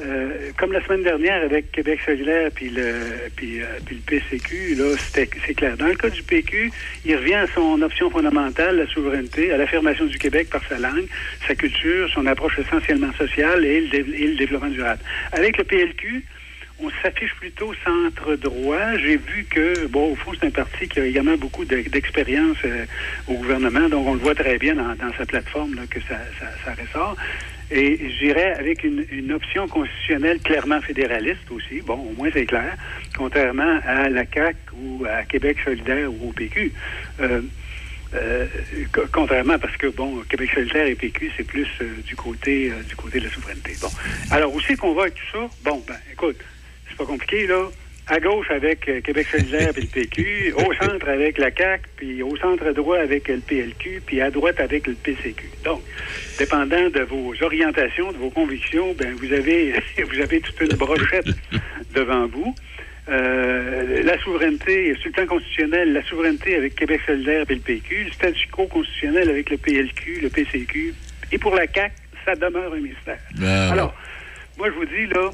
euh, 0.00 0.50
comme 0.56 0.72
la 0.72 0.84
semaine 0.84 1.02
dernière 1.02 1.42
avec 1.42 1.72
Québec 1.72 2.00
solidaire 2.04 2.50
puis 2.54 2.70
le, 2.70 2.92
puis, 3.36 3.60
euh, 3.62 3.66
puis 3.84 3.96
le 3.96 4.02
PCQ, 4.02 4.74
là, 4.76 4.94
c'est 5.12 5.54
clair. 5.54 5.76
Dans 5.76 5.86
le 5.88 5.94
cas 5.94 6.08
du 6.10 6.22
PQ, 6.22 6.70
il 7.04 7.16
revient 7.16 7.34
à 7.34 7.46
son 7.48 7.80
option 7.82 8.10
fondamentale, 8.10 8.76
la 8.76 8.86
souveraineté, 8.86 9.52
à 9.52 9.56
l'affirmation 9.56 10.06
du 10.06 10.18
Québec 10.18 10.48
par 10.50 10.62
sa 10.68 10.78
langue, 10.78 11.06
sa 11.46 11.54
culture, 11.54 12.08
son 12.14 12.26
approche 12.26 12.58
essentiellement 12.58 13.12
sociale 13.14 13.64
et 13.64 13.80
le, 13.80 13.94
et 14.14 14.26
le 14.28 14.36
développement 14.36 14.68
durable. 14.70 15.00
Avec 15.32 15.58
le 15.58 15.64
PLQ, 15.64 16.24
on 16.80 16.90
s'affiche 17.02 17.34
plutôt 17.34 17.72
centre-droit. 17.84 18.96
J'ai 18.98 19.16
vu 19.16 19.44
que, 19.50 19.86
bon, 19.88 20.12
au 20.12 20.14
fond, 20.14 20.30
c'est 20.38 20.46
un 20.46 20.50
parti 20.50 20.86
qui 20.86 21.00
a 21.00 21.06
également 21.06 21.36
beaucoup 21.36 21.64
de- 21.64 21.80
d'expérience 21.88 22.56
euh, 22.64 22.84
au 23.26 23.34
gouvernement, 23.34 23.88
donc 23.88 24.06
on 24.06 24.14
le 24.14 24.20
voit 24.20 24.36
très 24.36 24.58
bien 24.58 24.76
dans, 24.76 24.94
dans 24.94 25.12
sa 25.18 25.26
plateforme 25.26 25.74
là, 25.74 25.82
que 25.90 25.98
ça, 26.02 26.18
ça, 26.38 26.46
ça 26.64 26.74
ressort. 26.80 27.16
Et 27.70 27.98
je 28.00 28.24
dirais 28.26 28.52
avec 28.58 28.82
une, 28.82 29.04
une 29.10 29.32
option 29.32 29.68
constitutionnelle 29.68 30.40
clairement 30.40 30.80
fédéraliste 30.80 31.50
aussi, 31.50 31.82
bon, 31.82 31.96
au 31.96 32.12
moins 32.12 32.30
c'est 32.32 32.46
clair, 32.46 32.76
contrairement 33.16 33.80
à 33.84 34.08
la 34.08 34.24
CAQ 34.32 34.56
ou 34.72 35.04
à 35.08 35.24
Québec 35.24 35.58
solidaire 35.64 36.10
ou 36.10 36.30
au 36.30 36.32
PQ. 36.32 36.72
Euh, 37.20 37.42
euh, 38.14 38.46
co- 38.90 39.06
contrairement 39.12 39.58
parce 39.58 39.76
que 39.76 39.88
bon 39.88 40.22
Québec 40.30 40.50
solidaire 40.54 40.86
et 40.86 40.94
PQ 40.94 41.30
c'est 41.36 41.44
plus 41.44 41.68
euh, 41.82 41.96
du 42.06 42.16
côté 42.16 42.70
euh, 42.70 42.82
du 42.84 42.96
côté 42.96 43.18
de 43.20 43.26
la 43.26 43.30
souveraineté. 43.30 43.76
Bon, 43.78 43.92
alors 44.30 44.54
où 44.54 44.60
c'est 44.66 44.76
qu'on 44.76 44.94
va 44.94 45.02
avec 45.02 45.14
tout 45.14 45.38
ça? 45.38 45.50
Bon, 45.62 45.84
ben 45.86 45.98
écoute, 46.10 46.40
c'est 46.88 46.96
pas 46.96 47.04
compliqué 47.04 47.46
là. 47.46 47.68
À 48.08 48.20
gauche 48.20 48.50
avec 48.50 48.88
euh, 48.88 49.00
Québec 49.00 49.26
solidaire 49.30 49.70
et 49.76 49.80
le 49.80 49.86
PQ, 49.86 50.54
au 50.56 50.72
centre 50.82 51.08
avec 51.08 51.38
la 51.38 51.50
CAQ, 51.54 51.88
puis 51.96 52.22
au 52.22 52.36
centre 52.36 52.70
droit 52.72 52.98
avec 52.98 53.28
le 53.28 53.38
PLQ, 53.38 54.02
puis 54.06 54.20
à 54.20 54.30
droite 54.30 54.60
avec 54.60 54.86
le 54.86 54.94
PCQ. 54.94 55.44
Donc, 55.64 55.82
dépendant 56.38 56.88
de 56.88 57.00
vos 57.00 57.34
orientations, 57.42 58.12
de 58.12 58.16
vos 58.16 58.30
convictions, 58.30 58.94
ben 58.94 59.14
vous 59.14 59.32
avez 59.32 59.74
vous 60.10 60.20
avez 60.20 60.40
toute 60.40 60.60
une 60.60 60.76
brochette 60.76 61.28
devant 61.94 62.26
vous. 62.26 62.54
Euh, 63.10 64.02
la 64.02 64.18
souveraineté, 64.18 64.94
sur 64.96 65.06
le 65.06 65.12
plan 65.12 65.26
constitutionnel, 65.26 65.92
la 65.94 66.02
souveraineté 66.02 66.56
avec 66.56 66.74
Québec 66.74 67.00
solidaire 67.06 67.44
et 67.48 67.54
le 67.54 67.60
PQ, 67.60 68.04
le 68.04 68.12
statu 68.12 68.48
quo 68.48 68.66
constitutionnel 68.66 69.30
avec 69.30 69.48
le 69.48 69.56
PLQ, 69.56 70.20
le 70.22 70.28
PCQ, 70.28 70.94
et 71.32 71.38
pour 71.38 71.54
la 71.54 71.66
CAQ, 71.66 71.94
ça 72.24 72.34
demeure 72.34 72.72
un 72.72 72.80
mystère. 72.80 73.18
Ben, 73.36 73.72
Alors, 73.72 73.94
moi, 74.58 74.68
je 74.68 74.74
vous 74.74 74.84
dis, 74.84 75.06
là, 75.06 75.30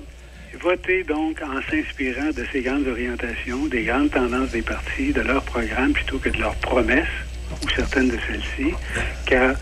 votez 0.61 1.03
donc 1.05 1.41
en 1.43 1.61
s'inspirant 1.71 2.31
de 2.31 2.45
ces 2.53 2.63
grandes 2.63 2.87
orientations, 2.87 3.67
des 3.67 3.83
grandes 3.85 4.11
tendances 4.11 4.51
des 4.51 4.63
partis, 4.63 5.13
de 5.13 5.21
leurs 5.21 5.43
programmes 5.45 5.93
plutôt 5.93 6.19
que 6.19 6.29
de 6.31 6.39
leurs 6.39 6.55
promesses, 6.57 7.07
ou 7.63 7.69
certaines 7.71 8.09
de 8.09 8.19
celles-ci, 8.29 8.73
car 9.27 9.55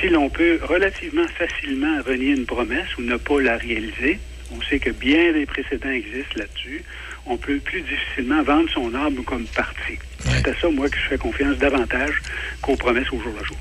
si 0.00 0.08
l'on 0.08 0.28
peut 0.28 0.58
relativement 0.62 1.26
facilement 1.28 2.00
renier 2.06 2.32
une 2.36 2.46
promesse 2.46 2.86
ou 2.98 3.02
ne 3.02 3.16
pas 3.16 3.40
la 3.40 3.56
réaliser, 3.56 4.18
on 4.52 4.60
sait 4.62 4.78
que 4.78 4.90
bien 4.90 5.32
des 5.32 5.46
précédents 5.46 5.90
existent 5.90 6.36
là-dessus, 6.36 6.82
on 7.26 7.36
peut 7.36 7.58
plus 7.58 7.82
difficilement 7.82 8.42
vendre 8.42 8.68
son 8.70 8.92
arme 8.94 9.22
comme 9.24 9.44
parti. 9.46 9.98
C'est 10.20 10.48
à 10.48 10.54
ça, 10.60 10.68
moi, 10.70 10.88
que 10.88 10.96
je 10.96 11.02
fais 11.08 11.18
confiance 11.18 11.56
davantage 11.58 12.20
qu'aux 12.62 12.76
promesses 12.76 13.10
au 13.12 13.20
jour 13.20 13.32
le 13.38 13.44
jour. 13.44 13.56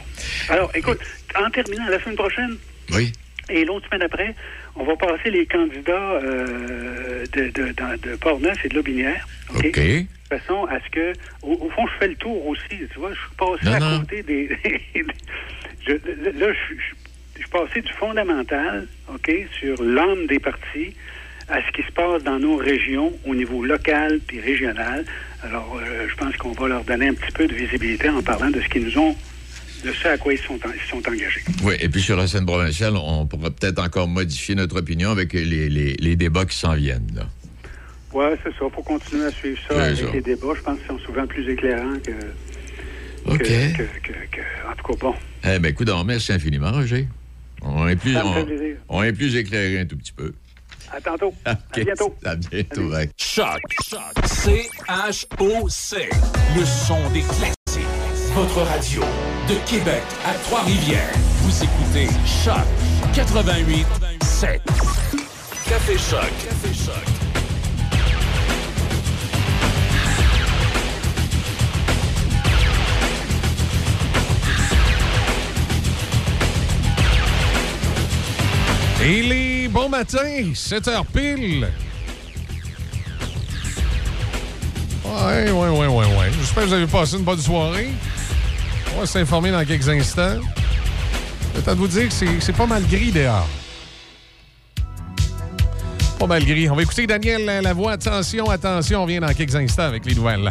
Alors, 0.49 0.71
écoute, 0.75 0.99
en 1.35 1.49
terminant, 1.49 1.87
la 1.89 1.99
semaine 2.01 2.15
prochaine, 2.15 2.57
Oui. 2.93 3.11
et 3.49 3.65
l'autre 3.65 3.85
semaine 3.87 4.03
après, 4.03 4.33
on 4.79 4.83
va 4.85 4.95
passer 4.95 5.29
les 5.29 5.45
candidats 5.45 5.91
euh, 6.23 7.25
de, 7.33 7.49
de, 7.49 7.73
de 8.09 8.15
Port-Neuf 8.15 8.65
et 8.65 8.69
de 8.69 8.75
Lobinière. 8.75 9.27
OK? 9.55 9.63
De 9.79 10.05
façon 10.29 10.65
à 10.65 10.79
ce 10.79 10.89
que, 10.89 11.13
au, 11.41 11.53
au 11.53 11.69
fond, 11.69 11.85
je 11.87 11.93
fais 11.99 12.07
le 12.07 12.15
tour 12.15 12.47
aussi. 12.47 12.69
Tu 12.91 12.99
vois, 12.99 13.11
je 13.13 13.19
suis 13.19 13.35
passé 13.37 13.65
Non, 13.65 13.73
à 13.73 13.79
non. 13.79 13.99
côté 14.01 14.23
des. 14.23 14.49
je, 15.85 15.91
là, 15.93 15.99
je, 16.53 16.75
je- 16.75 16.95
je 17.35 17.45
suis 17.45 17.51
passé 17.51 17.81
du 17.81 17.93
fondamental, 17.93 18.85
OK, 19.13 19.31
sur 19.59 19.81
l'âme 19.81 20.27
des 20.27 20.39
partis, 20.39 20.93
à 21.47 21.61
ce 21.65 21.71
qui 21.71 21.83
se 21.83 21.91
passe 21.93 22.21
dans 22.23 22.37
nos 22.37 22.57
régions 22.57 23.13
au 23.25 23.33
niveau 23.33 23.63
local 23.63 24.19
puis 24.27 24.41
régional. 24.41 25.05
Alors, 25.43 25.79
euh, 25.81 26.05
je 26.09 26.15
pense 26.15 26.35
qu'on 26.35 26.51
va 26.51 26.67
leur 26.67 26.83
donner 26.83 27.07
un 27.07 27.13
petit 27.13 27.31
peu 27.31 27.47
de 27.47 27.55
visibilité 27.55 28.09
en 28.09 28.21
parlant 28.21 28.49
de 28.49 28.59
ce 28.59 28.67
qu'ils 28.67 28.83
nous 28.83 28.97
ont, 28.99 29.15
de 29.83 29.91
ce 29.93 30.07
à 30.09 30.17
quoi 30.17 30.33
ils 30.33 30.39
sont, 30.39 30.57
ils 30.75 30.89
sont 30.89 30.97
engagés. 31.07 31.41
Oui, 31.63 31.75
et 31.79 31.87
puis 31.89 32.01
sur 32.01 32.17
la 32.17 32.27
scène 32.27 32.45
provinciale, 32.45 32.95
on 32.97 33.25
pourra 33.25 33.49
peut-être 33.51 33.79
encore 33.81 34.07
modifier 34.07 34.55
notre 34.55 34.77
opinion 34.79 35.11
avec 35.11 35.33
les, 35.33 35.45
les- 35.69 35.93
les 35.93 36.15
débats 36.15 36.45
qui 36.45 36.57
s'en 36.57 36.73
viennent. 36.75 37.09
Là. 37.15 37.23
Oui, 38.13 38.25
c'est 38.43 38.49
ça. 38.51 38.65
Il 38.65 38.71
faut 38.73 38.81
continuer 38.83 39.25
à 39.25 39.31
suivre 39.31 39.59
ça 39.67 39.83
avec 39.83 39.97
ça. 39.97 40.05
les 40.11 40.21
débats. 40.21 40.53
Je 40.55 40.61
pense 40.61 40.77
qu'ils 40.79 40.87
sont 40.87 40.99
souvent 40.99 41.25
plus 41.27 41.47
éclairants 41.49 41.99
que. 42.03 42.11
OK. 43.31 43.37
que- 43.37 43.43
que- 43.45 43.83
que- 44.01 44.27
que- 44.31 44.67
en 44.71 44.75
tout 44.75 44.93
cas, 44.93 44.99
bon. 44.99 45.15
Eh 45.43 45.59
bien, 45.59 45.69
écoute, 45.69 45.89
merci 46.05 46.33
infiniment, 46.33 46.71
Roger. 46.71 47.07
On 47.61 47.87
est 47.87 47.95
plus, 47.97 48.15
on, 48.87 49.03
est 49.03 49.11
plus 49.13 49.35
éclairé 49.35 49.79
un 49.79 49.85
tout 49.85 49.97
petit 49.97 50.13
peu. 50.13 50.33
À 50.91 50.99
tantôt. 51.01 51.33
À 51.45 51.55
bientôt. 51.75 52.15
À 52.25 52.35
bientôt. 52.35 52.89
ouais. 52.89 53.09
Choc. 53.17 53.59
C-H-O-C. 54.25 56.09
Le 56.57 56.65
son 56.65 57.09
des 57.11 57.21
classiques. 57.21 57.85
Votre 58.33 58.61
radio 58.61 59.01
de 59.49 59.55
Québec 59.65 60.03
à 60.23 60.33
Trois-Rivières. 60.43 61.11
Vous 61.41 61.63
écoutez 61.63 62.07
Choc 62.25 62.53
88 63.15 63.85
7. 64.21 64.61
Café 65.67 65.97
Choc. 65.97 66.19
Café 66.43 66.73
Choc. 66.73 66.93
Il 79.01 79.31
est 79.31 79.67
bon 79.69 79.89
matin, 79.89 80.51
7 80.53 80.87
h 80.87 81.05
pile. 81.11 81.69
Ouais, 85.03 85.49
ouais, 85.49 85.69
ouais, 85.69 85.87
ouais, 85.87 85.87
ouais. 85.87 86.31
J'espère 86.39 86.63
que 86.63 86.67
vous 86.67 86.73
avez 86.75 86.87
passé 86.87 87.17
une 87.17 87.23
bonne 87.23 87.39
soirée. 87.39 87.89
On 88.95 89.01
va 89.01 89.05
s'informer 89.05 89.51
dans 89.51 89.63
quelques 89.65 89.89
instants. 89.89 90.37
Le 91.55 91.61
temps 91.61 91.73
de 91.73 91.77
vous 91.77 91.87
dire 91.87 92.09
que 92.09 92.39
c'est 92.39 92.53
pas 92.53 92.65
mal 92.65 92.83
gris 92.87 93.11
dehors. 93.11 93.47
Pas 96.19 96.27
mal 96.27 96.43
gris. 96.43 96.69
On 96.69 96.75
va 96.75 96.81
écouter 96.81 97.07
Daniel 97.07 97.45
la, 97.45 97.61
la 97.61 97.73
voix. 97.73 97.93
Attention, 97.93 98.49
attention, 98.49 99.03
on 99.03 99.05
vient 99.05 99.21
dans 99.21 99.33
quelques 99.33 99.55
instants 99.55 99.83
avec 99.83 100.05
les 100.05 100.15
nouvelles. 100.15 100.49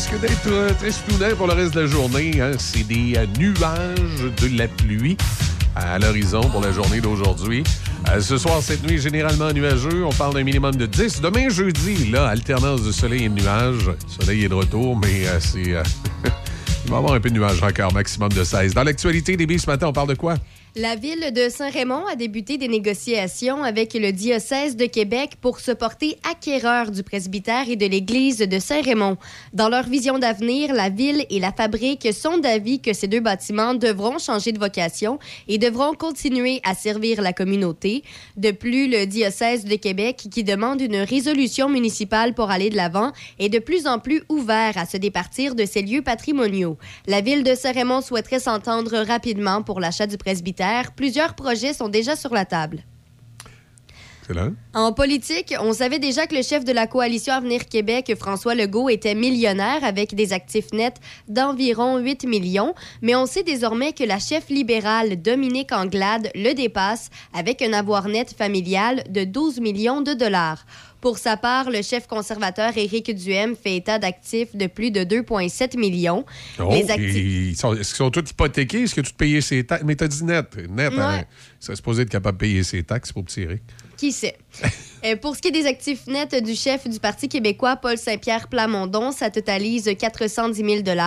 Risque 0.00 0.20
d'être 0.20 0.46
euh, 0.46 0.72
très 0.78 0.92
soudain 0.92 1.34
pour 1.36 1.46
le 1.46 1.52
reste 1.52 1.74
de 1.74 1.80
la 1.80 1.86
journée. 1.86 2.40
hein. 2.40 2.52
C'est 2.58 2.84
des 2.84 3.12
euh, 3.18 3.26
nuages, 3.38 4.32
de 4.40 4.56
la 4.56 4.66
pluie 4.66 5.18
à 5.76 5.98
l'horizon 5.98 6.40
pour 6.40 6.62
la 6.62 6.72
journée 6.72 7.02
d'aujourd'hui. 7.02 7.62
Euh, 8.08 8.18
ce 8.18 8.38
soir, 8.38 8.62
cette 8.62 8.82
nuit, 8.82 8.98
généralement 8.98 9.52
nuageux. 9.52 10.06
On 10.06 10.12
parle 10.12 10.32
d'un 10.32 10.42
minimum 10.42 10.74
de 10.74 10.86
10. 10.86 11.20
Demain, 11.20 11.50
jeudi, 11.50 12.10
là, 12.10 12.28
alternance 12.28 12.82
de 12.82 12.92
soleil 12.92 13.24
et 13.24 13.28
de 13.28 13.42
nuages. 13.42 13.88
Le 13.88 14.24
soleil 14.24 14.44
est 14.44 14.48
de 14.48 14.54
retour, 14.54 14.96
mais 14.96 15.26
c'est... 15.38 15.60
Il 16.84 16.90
va 16.90 16.96
y 16.96 16.98
avoir 16.98 17.12
un 17.12 17.20
peu 17.20 17.28
de 17.28 17.34
nuages 17.34 17.62
encore, 17.62 17.92
maximum 17.92 18.30
de 18.30 18.42
16. 18.42 18.72
Dans 18.72 18.84
l'actualité, 18.84 19.36
début 19.36 19.58
ce 19.58 19.66
matin, 19.66 19.88
on 19.88 19.92
parle 19.92 20.08
de 20.08 20.14
quoi? 20.14 20.36
La 20.76 20.94
ville 20.94 21.32
de 21.32 21.48
Saint-Raymond 21.48 22.06
a 22.06 22.14
débuté 22.14 22.56
des 22.56 22.68
négociations 22.68 23.64
avec 23.64 23.92
le 23.94 24.12
diocèse 24.12 24.76
de 24.76 24.86
Québec 24.86 25.32
pour 25.40 25.58
se 25.58 25.72
porter 25.72 26.16
acquéreur 26.30 26.92
du 26.92 27.02
presbytère 27.02 27.68
et 27.68 27.74
de 27.74 27.86
l'église 27.86 28.38
de 28.38 28.58
Saint-Raymond. 28.60 29.16
Dans 29.52 29.68
leur 29.68 29.88
vision 29.88 30.20
d'avenir, 30.20 30.72
la 30.72 30.88
ville 30.88 31.26
et 31.28 31.40
la 31.40 31.50
fabrique 31.50 32.14
sont 32.14 32.38
d'avis 32.38 32.78
que 32.78 32.92
ces 32.92 33.08
deux 33.08 33.18
bâtiments 33.18 33.74
devront 33.74 34.20
changer 34.20 34.52
de 34.52 34.60
vocation 34.60 35.18
et 35.48 35.58
devront 35.58 35.92
continuer 35.94 36.60
à 36.62 36.76
servir 36.76 37.20
la 37.20 37.32
communauté. 37.32 38.04
De 38.36 38.52
plus, 38.52 38.88
le 38.88 39.06
diocèse 39.06 39.64
de 39.64 39.74
Québec, 39.74 40.28
qui 40.30 40.44
demande 40.44 40.80
une 40.80 40.98
résolution 40.98 41.68
municipale 41.68 42.32
pour 42.32 42.52
aller 42.52 42.70
de 42.70 42.76
l'avant, 42.76 43.10
est 43.40 43.48
de 43.48 43.58
plus 43.58 43.88
en 43.88 43.98
plus 43.98 44.22
ouvert 44.28 44.78
à 44.78 44.86
se 44.86 44.98
départir 44.98 45.56
de 45.56 45.64
ces 45.64 45.82
lieux 45.82 46.02
patrimoniaux. 46.02 46.78
La 47.08 47.22
ville 47.22 47.42
de 47.42 47.56
Saint-Raymond 47.56 48.02
souhaiterait 48.02 48.38
s'entendre 48.38 48.98
rapidement 48.98 49.62
pour 49.62 49.80
l'achat 49.80 50.06
du 50.06 50.16
presbytère. 50.16 50.59
Plusieurs 50.94 51.34
projets 51.34 51.72
sont 51.72 51.88
déjà 51.88 52.16
sur 52.16 52.34
la 52.34 52.44
table. 52.44 52.84
En 54.74 54.92
politique, 54.92 55.54
on 55.60 55.72
savait 55.72 55.98
déjà 55.98 56.26
que 56.26 56.34
le 56.36 56.42
chef 56.42 56.64
de 56.64 56.72
la 56.72 56.86
coalition 56.86 57.32
Avenir 57.32 57.66
Québec, 57.66 58.14
François 58.18 58.54
Legault, 58.54 58.88
était 58.88 59.16
millionnaire 59.16 59.82
avec 59.82 60.14
des 60.14 60.32
actifs 60.32 60.72
nets 60.72 61.00
d'environ 61.26 61.98
8 61.98 62.26
millions, 62.26 62.74
mais 63.02 63.16
on 63.16 63.26
sait 63.26 63.42
désormais 63.42 63.92
que 63.92 64.04
la 64.04 64.20
chef 64.20 64.48
libérale 64.48 65.20
Dominique 65.20 65.72
Anglade 65.72 66.30
le 66.34 66.52
dépasse 66.52 67.10
avec 67.32 67.60
un 67.60 67.72
avoir 67.72 68.06
net 68.06 68.32
familial 68.36 69.02
de 69.10 69.24
12 69.24 69.58
millions 69.58 70.00
de 70.00 70.14
dollars. 70.14 70.64
Pour 71.00 71.18
sa 71.18 71.36
part, 71.36 71.70
le 71.70 71.82
chef 71.82 72.06
conservateur 72.06 72.76
Éric 72.76 73.14
Duhem 73.14 73.56
fait 73.56 73.76
état 73.76 73.98
d'actifs 73.98 74.54
de 74.54 74.66
plus 74.66 74.90
de 74.90 75.02
2,7 75.04 75.76
millions. 75.78 76.24
Oh, 76.58 76.68
Les 76.72 76.90
actifs- 76.90 77.14
ils 77.16 77.56
sont- 77.56 77.72
Est-ce 77.74 77.88
qu'ils 77.88 77.96
sont 77.96 78.10
tous 78.10 78.30
hypothéqués? 78.30 78.82
Est-ce 78.82 78.94
que 78.94 79.00
tu 79.00 79.12
payes 79.14 79.40
ses 79.40 79.64
taxes? 79.64 79.84
Mais 79.86 79.96
t'as 79.96 80.08
dit 80.08 80.24
net. 80.24 80.46
Net, 80.68 80.92
hein? 80.98 81.16
Ouais. 81.18 81.26
Serait 81.58 81.76
supposé 81.76 82.02
être 82.02 82.10
capable 82.10 82.36
de 82.38 82.40
payer 82.46 82.62
ses 82.62 82.82
taxes 82.82 83.12
pour 83.12 83.24
petit 83.24 83.46
Rick. 83.46 83.62
Qui 83.96 84.12
sait? 84.12 84.36
Euh, 85.02 85.16
pour 85.16 85.34
ce 85.34 85.40
qui 85.40 85.48
est 85.48 85.50
des 85.50 85.64
actifs 85.64 86.06
nets 86.08 86.44
du 86.44 86.54
chef 86.54 86.86
du 86.86 87.00
Parti 87.00 87.26
québécois, 87.26 87.76
Paul 87.76 87.96
Saint-Pierre 87.96 88.48
Plamondon, 88.48 89.12
ça 89.12 89.30
totalise 89.30 89.90
410 89.98 90.62
000 90.62 90.98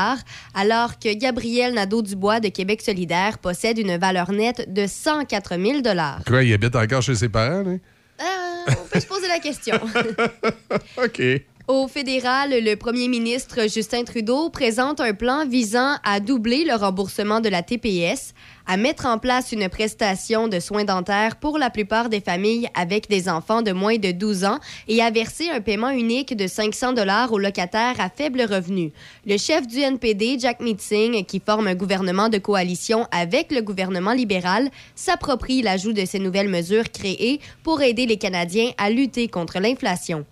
alors 0.56 0.98
que 0.98 1.14
Gabriel 1.14 1.76
Nadeau-Dubois 1.76 2.40
de 2.40 2.48
Québec 2.48 2.82
solidaire 2.82 3.38
possède 3.38 3.78
une 3.78 3.96
valeur 3.98 4.32
nette 4.32 4.74
de 4.74 4.88
104 4.88 5.58
000 5.64 5.82
Quoi, 6.26 6.44
il 6.44 6.54
habite 6.54 6.76
encore 6.76 7.04
chez 7.04 7.14
ses 7.14 7.30
parents, 7.30 7.64
hein? 7.68 7.78
Euh, 8.24 8.72
On 8.72 8.88
peut 8.88 9.00
se 9.00 9.08
poser 9.08 9.28
la 9.28 9.40
question. 9.40 9.76
OK. 11.04 11.22
Au 11.68 11.88
fédéral, 11.88 12.52
le 12.52 12.76
premier 12.76 13.08
ministre 13.08 13.70
Justin 13.70 14.04
Trudeau 14.04 14.50
présente 14.50 15.00
un 15.00 15.14
plan 15.14 15.46
visant 15.48 15.96
à 16.04 16.20
doubler 16.20 16.66
le 16.66 16.76
remboursement 16.76 17.40
de 17.40 17.48
la 17.48 17.64
TPS, 17.64 18.34
à 18.66 18.78
mettre 18.78 19.06
en 19.06 19.18
place 19.18 19.52
une 19.52 19.70
prestation 19.70 20.48
de 20.48 20.60
soins 20.60 20.84
dentaires 20.84 21.36
pour 21.36 21.58
la 21.58 21.70
plupart 21.70 22.10
des 22.10 22.22
familles 22.22 22.70
avec 22.74 23.10
des 23.10 23.30
enfants 23.30 23.62
de 23.62 23.72
moins 23.72 23.98
de 23.98 24.12
12 24.12 24.46
ans 24.46 24.60
et 24.88 25.02
à 25.02 25.12
verser 25.12 25.50
un 25.50 25.62
paiement 25.62 25.90
unique 25.90 26.36
de 26.36 26.48
500 26.48 26.94
dollars 26.94 27.32
aux 27.32 27.40
locataires 27.40 28.00
à 28.00 28.10
faible 28.10 28.42
revenu. 28.42 28.92
Le 29.26 29.38
chef 29.38 29.68
du 29.68 29.80
NPD, 29.80 30.38
Jack 30.40 30.62
Meeting, 30.62 31.26
qui 31.26 31.42
forme 31.46 31.68
un 31.68 31.76
gouvernement 31.76 32.30
de 32.30 32.38
coalition 32.38 33.08
avec 33.12 33.52
le 33.52 33.62
gouvernement 33.62 34.14
libéral, 34.14 34.70
s'approprie 34.96 35.62
l'ajout 35.62 35.94
de 35.94 36.06
ces 36.06 36.20
nouvelles 36.20 36.50
mesures 36.50 36.92
créées 36.92 37.40
pour 37.64 37.82
aider 37.82 38.06
les 38.06 38.18
Canadiens 38.18 38.72
à 38.78 38.90
lutter 38.90 39.28
contre 39.28 39.60
l'inflation. 39.60 40.26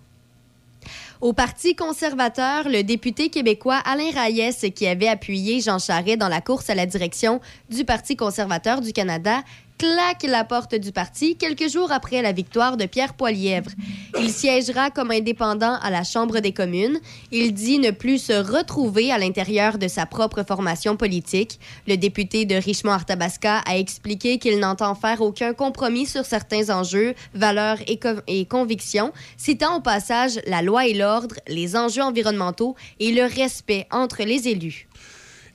Au 1.22 1.32
Parti 1.32 1.76
conservateur, 1.76 2.68
le 2.68 2.82
député 2.82 3.28
québécois 3.28 3.76
Alain 3.84 4.10
Reyes, 4.10 4.72
qui 4.72 4.88
avait 4.88 5.06
appuyé 5.06 5.60
Jean 5.60 5.78
Charest 5.78 6.18
dans 6.18 6.26
la 6.28 6.40
course 6.40 6.68
à 6.68 6.74
la 6.74 6.84
direction 6.84 7.40
du 7.70 7.84
Parti 7.84 8.16
conservateur 8.16 8.80
du 8.80 8.92
Canada, 8.92 9.44
claque 9.82 10.22
la 10.22 10.44
porte 10.44 10.76
du 10.76 10.92
parti 10.92 11.34
quelques 11.36 11.68
jours 11.68 11.90
après 11.90 12.22
la 12.22 12.30
victoire 12.30 12.76
de 12.76 12.86
Pierre 12.86 13.14
Poilièvre. 13.14 13.72
Il 14.16 14.30
siégera 14.30 14.90
comme 14.90 15.10
indépendant 15.10 15.76
à 15.82 15.90
la 15.90 16.04
Chambre 16.04 16.38
des 16.38 16.52
communes. 16.52 17.00
Il 17.32 17.52
dit 17.52 17.80
ne 17.80 17.90
plus 17.90 18.18
se 18.18 18.32
retrouver 18.32 19.10
à 19.10 19.18
l'intérieur 19.18 19.78
de 19.78 19.88
sa 19.88 20.06
propre 20.06 20.44
formation 20.44 20.96
politique. 20.96 21.58
Le 21.88 21.96
député 21.96 22.44
de 22.44 22.54
Richmond-Arthabasca 22.54 23.58
a 23.66 23.76
expliqué 23.76 24.38
qu'il 24.38 24.60
n'entend 24.60 24.94
faire 24.94 25.20
aucun 25.20 25.52
compromis 25.52 26.06
sur 26.06 26.24
certains 26.26 26.70
enjeux, 26.70 27.16
valeurs 27.34 27.78
et, 27.88 27.98
et 28.28 28.44
convictions, 28.44 29.12
citant 29.36 29.78
au 29.78 29.80
passage 29.80 30.38
la 30.46 30.62
loi 30.62 30.86
et 30.86 30.94
l'ordre, 30.94 31.34
les 31.48 31.74
enjeux 31.74 32.02
environnementaux 32.02 32.76
et 33.00 33.10
le 33.10 33.24
respect 33.24 33.88
entre 33.90 34.22
les 34.22 34.46
élus. 34.46 34.86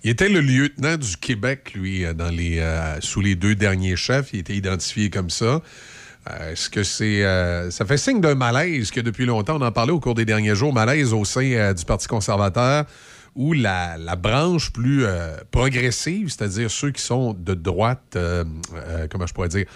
Il 0.04 0.12
était 0.12 0.30
le 0.30 0.42
lieutenant 0.42 0.96
du 0.96 1.18
Québec, 1.18 1.74
lui, 1.74 2.06
euh, 2.06 2.14
dans 2.14 2.30
les, 2.30 2.60
euh, 2.60 3.02
sous 3.02 3.22
les 3.22 3.36
deux 3.36 3.56
derniers 3.56 3.96
chefs. 3.96 4.30
Il 4.32 4.40
était 4.40 4.56
identifié 4.56 5.10
comme 5.10 5.30
ça. 5.30 5.62
Euh, 6.30 6.52
Est-ce 6.52 6.70
que 6.70 6.84
c'est. 6.84 7.24
ça 7.72 7.86
fait 7.86 7.98
signe 7.98 8.22
d'un 8.22 8.36
malaise 8.36 8.92
que 8.92 9.02
depuis 9.02 9.26
longtemps, 9.26 9.58
on 9.58 9.66
en 9.66 9.72
parlait 9.72 9.92
au 9.94 10.00
cours 10.00 10.16
des 10.16 10.26
derniers 10.26 10.56
jours, 10.56 10.74
malaise 10.74 11.14
au 11.14 11.26
sein 11.26 11.74
du 11.74 11.86
Parti 11.86 12.08
conservateur, 12.08 12.86
où 13.36 13.54
la, 13.54 13.98
branche 14.18 14.72
plus 14.74 15.06
progressive, 15.52 16.30
c'est-à-dire 16.30 16.70
ceux 16.70 16.92
qui 16.92 17.02
sont 17.02 17.34
de 17.34 17.54
droite, 17.54 18.18
comment 19.10 19.26
je 19.26 19.34
pourrais 19.34 19.48
dire, 19.48 19.68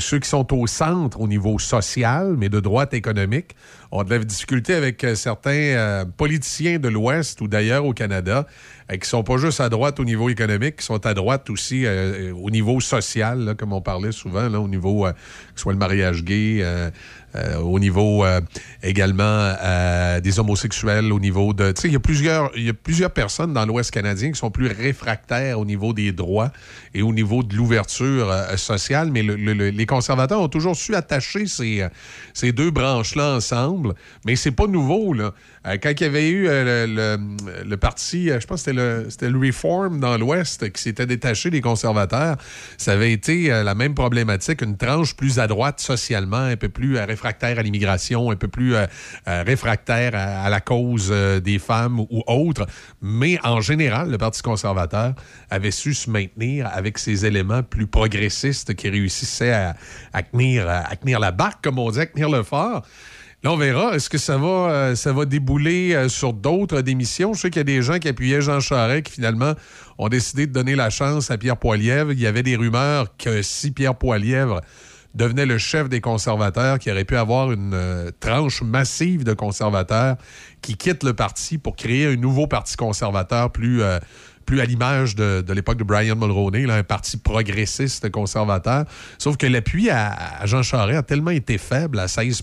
ceux 0.00 0.18
qui 0.18 0.28
sont 0.28 0.52
au 0.52 0.66
centre 0.66 1.20
au 1.20 1.28
niveau 1.28 1.60
social, 1.60 2.34
mais 2.36 2.48
de 2.48 2.58
droite 2.58 2.92
économique, 2.92 3.54
ont 3.92 4.02
de 4.02 4.10
la 4.10 4.18
difficulté 4.18 4.74
avec 4.74 5.06
certains 5.14 6.04
politiciens 6.16 6.80
de 6.80 6.88
l'Ouest 6.88 7.40
ou 7.40 7.46
d'ailleurs 7.46 7.84
au 7.84 7.92
Canada, 7.92 8.48
euh, 8.92 8.96
qui 8.96 9.08
sont 9.08 9.22
pas 9.22 9.36
juste 9.36 9.60
à 9.60 9.68
droite 9.68 9.98
au 10.00 10.04
niveau 10.04 10.28
économique, 10.28 10.76
qui 10.76 10.84
sont 10.84 11.04
à 11.06 11.14
droite 11.14 11.50
aussi 11.50 11.86
euh, 11.86 12.32
au 12.34 12.50
niveau 12.50 12.80
social, 12.80 13.54
comme 13.58 13.72
on 13.72 13.80
parlait 13.80 14.12
souvent, 14.12 14.48
là, 14.48 14.60
au 14.60 14.68
niveau, 14.68 15.06
euh, 15.06 15.12
que 15.12 15.18
ce 15.56 15.62
soit 15.62 15.72
le 15.72 15.78
mariage 15.78 16.22
gay, 16.24 16.58
euh, 16.60 16.90
euh, 17.36 17.56
au 17.58 17.80
niveau 17.80 18.24
euh, 18.24 18.40
également 18.82 19.22
euh, 19.60 20.20
des 20.20 20.38
homosexuels, 20.38 21.12
au 21.12 21.18
niveau 21.18 21.52
de... 21.52 21.72
Tu 21.72 21.82
sais, 21.82 21.88
il 21.88 21.92
y 21.94 21.96
a 21.96 22.72
plusieurs, 22.74 23.10
personnes 23.10 23.52
dans 23.52 23.66
l'Ouest 23.66 23.90
canadien 23.90 24.30
qui 24.30 24.38
sont 24.38 24.52
plus 24.52 24.68
réfractaires 24.68 25.58
au 25.58 25.64
niveau 25.64 25.92
des 25.92 26.12
droits 26.12 26.52
et 26.94 27.02
au 27.02 27.12
niveau 27.12 27.42
de 27.42 27.56
l'ouverture 27.56 28.30
euh, 28.30 28.56
sociale, 28.56 29.10
mais 29.10 29.22
le- 29.22 29.34
le- 29.36 29.52
le- 29.54 29.70
les 29.70 29.86
conservateurs 29.86 30.40
ont 30.40 30.48
toujours 30.48 30.76
su 30.76 30.94
attacher 30.94 31.46
ces, 31.46 31.82
euh, 31.82 31.88
ces 32.34 32.52
deux 32.52 32.70
branches-là 32.70 33.34
ensemble, 33.34 33.94
mais 34.24 34.36
c'est 34.36 34.52
pas 34.52 34.66
nouveau, 34.68 35.12
là. 35.12 35.32
Euh, 35.66 35.78
quand 35.82 35.90
il 35.90 36.02
y 36.02 36.06
avait 36.06 36.28
eu 36.28 36.46
euh, 36.48 37.16
le, 37.64 37.76
parti, 37.76 38.30
euh, 38.30 38.38
je 38.40 38.46
pense 38.46 38.62
que 38.62 38.70
c'était 38.70 38.76
le, 38.76 39.06
c'était 39.08 39.30
le 39.30 39.38
Reform 39.38 39.98
dans 39.98 40.18
l'Ouest 40.18 40.70
qui 40.70 40.82
s'était 40.82 41.06
détaché 41.06 41.50
des 41.50 41.60
conservateurs, 41.60 42.36
ça 42.76 42.92
avait 42.92 43.12
été 43.12 43.48
la 43.48 43.74
même 43.74 43.94
problématique, 43.94 44.62
une 44.62 44.76
tranche 44.76 45.16
plus 45.16 45.38
à 45.38 45.46
droite 45.46 45.80
socialement, 45.80 46.36
un 46.36 46.56
peu 46.56 46.68
plus 46.68 46.98
réfractaire 46.98 47.58
à 47.58 47.62
l'immigration, 47.62 48.30
un 48.30 48.36
peu 48.36 48.48
plus 48.48 48.74
réfractaire 49.26 50.14
à, 50.14 50.48
la 50.48 50.60
cause 50.60 51.10
des 51.42 51.58
femmes 51.58 52.00
ou 52.00 52.22
autres. 52.26 52.66
Mais 53.00 53.38
en 53.44 53.60
général, 53.60 54.10
le 54.10 54.18
Parti 54.18 54.42
conservateur 54.42 55.14
avait 55.50 55.70
su 55.70 55.94
se 55.94 56.10
maintenir 56.10 56.68
avec 56.72 56.98
ses 56.98 57.26
éléments 57.26 57.62
plus 57.62 57.86
progressistes 57.86 58.74
qui 58.74 58.88
réussissaient 58.88 59.74
à 60.12 60.22
tenir, 60.22 60.68
à 60.68 60.96
tenir 60.96 61.20
la 61.20 61.30
barque, 61.30 61.62
comme 61.62 61.78
on 61.78 61.90
dit, 61.90 62.00
à 62.00 62.06
tenir 62.06 62.28
le 62.28 62.42
fort. 62.42 62.82
Là, 63.44 63.52
on 63.52 63.58
verra. 63.58 63.94
Est-ce 63.94 64.08
que 64.08 64.16
ça 64.16 64.38
va, 64.38 64.70
euh, 64.70 64.94
ça 64.94 65.12
va 65.12 65.26
débouler 65.26 65.94
euh, 65.94 66.08
sur 66.08 66.32
d'autres 66.32 66.80
démissions? 66.80 67.34
Je 67.34 67.42
sais 67.42 67.50
qu'il 67.50 67.60
y 67.60 67.60
a 67.60 67.64
des 67.64 67.82
gens 67.82 67.98
qui 67.98 68.08
appuyaient 68.08 68.40
Jean 68.40 68.58
Charest 68.58 69.02
qui, 69.02 69.12
finalement, 69.12 69.52
ont 69.98 70.08
décidé 70.08 70.46
de 70.46 70.52
donner 70.52 70.74
la 70.74 70.88
chance 70.88 71.30
à 71.30 71.36
Pierre 71.36 71.58
Poilièvre. 71.58 72.12
Il 72.12 72.18
y 72.18 72.26
avait 72.26 72.42
des 72.42 72.56
rumeurs 72.56 73.14
que 73.18 73.42
si 73.42 73.70
Pierre 73.70 73.96
Poilièvre 73.96 74.62
devenait 75.14 75.44
le 75.44 75.58
chef 75.58 75.90
des 75.90 76.00
conservateurs, 76.00 76.78
qu'il 76.78 76.90
aurait 76.92 77.04
pu 77.04 77.18
avoir 77.18 77.52
une 77.52 77.74
euh, 77.74 78.10
tranche 78.18 78.62
massive 78.62 79.24
de 79.24 79.34
conservateurs 79.34 80.16
qui 80.62 80.78
quittent 80.78 81.04
le 81.04 81.12
parti 81.12 81.58
pour 81.58 81.76
créer 81.76 82.06
un 82.06 82.16
nouveau 82.16 82.46
parti 82.46 82.76
conservateur 82.76 83.52
plus... 83.52 83.82
plus 84.46 84.60
à 84.60 84.64
l'image 84.64 85.16
de, 85.16 85.42
de 85.42 85.52
l'époque 85.52 85.76
de 85.76 85.84
Brian 85.84 86.16
Mulroney, 86.16 86.70
un 86.70 86.82
parti 86.82 87.18
progressiste 87.18 88.10
conservateur. 88.10 88.84
Sauf 89.18 89.36
que 89.36 89.46
l'appui 89.46 89.90
à, 89.90 90.12
à 90.40 90.46
Jean 90.46 90.62
Charest 90.62 90.98
a 90.98 91.02
tellement 91.02 91.30
été 91.30 91.58
faible, 91.58 91.98
à 91.98 92.08
16 92.08 92.42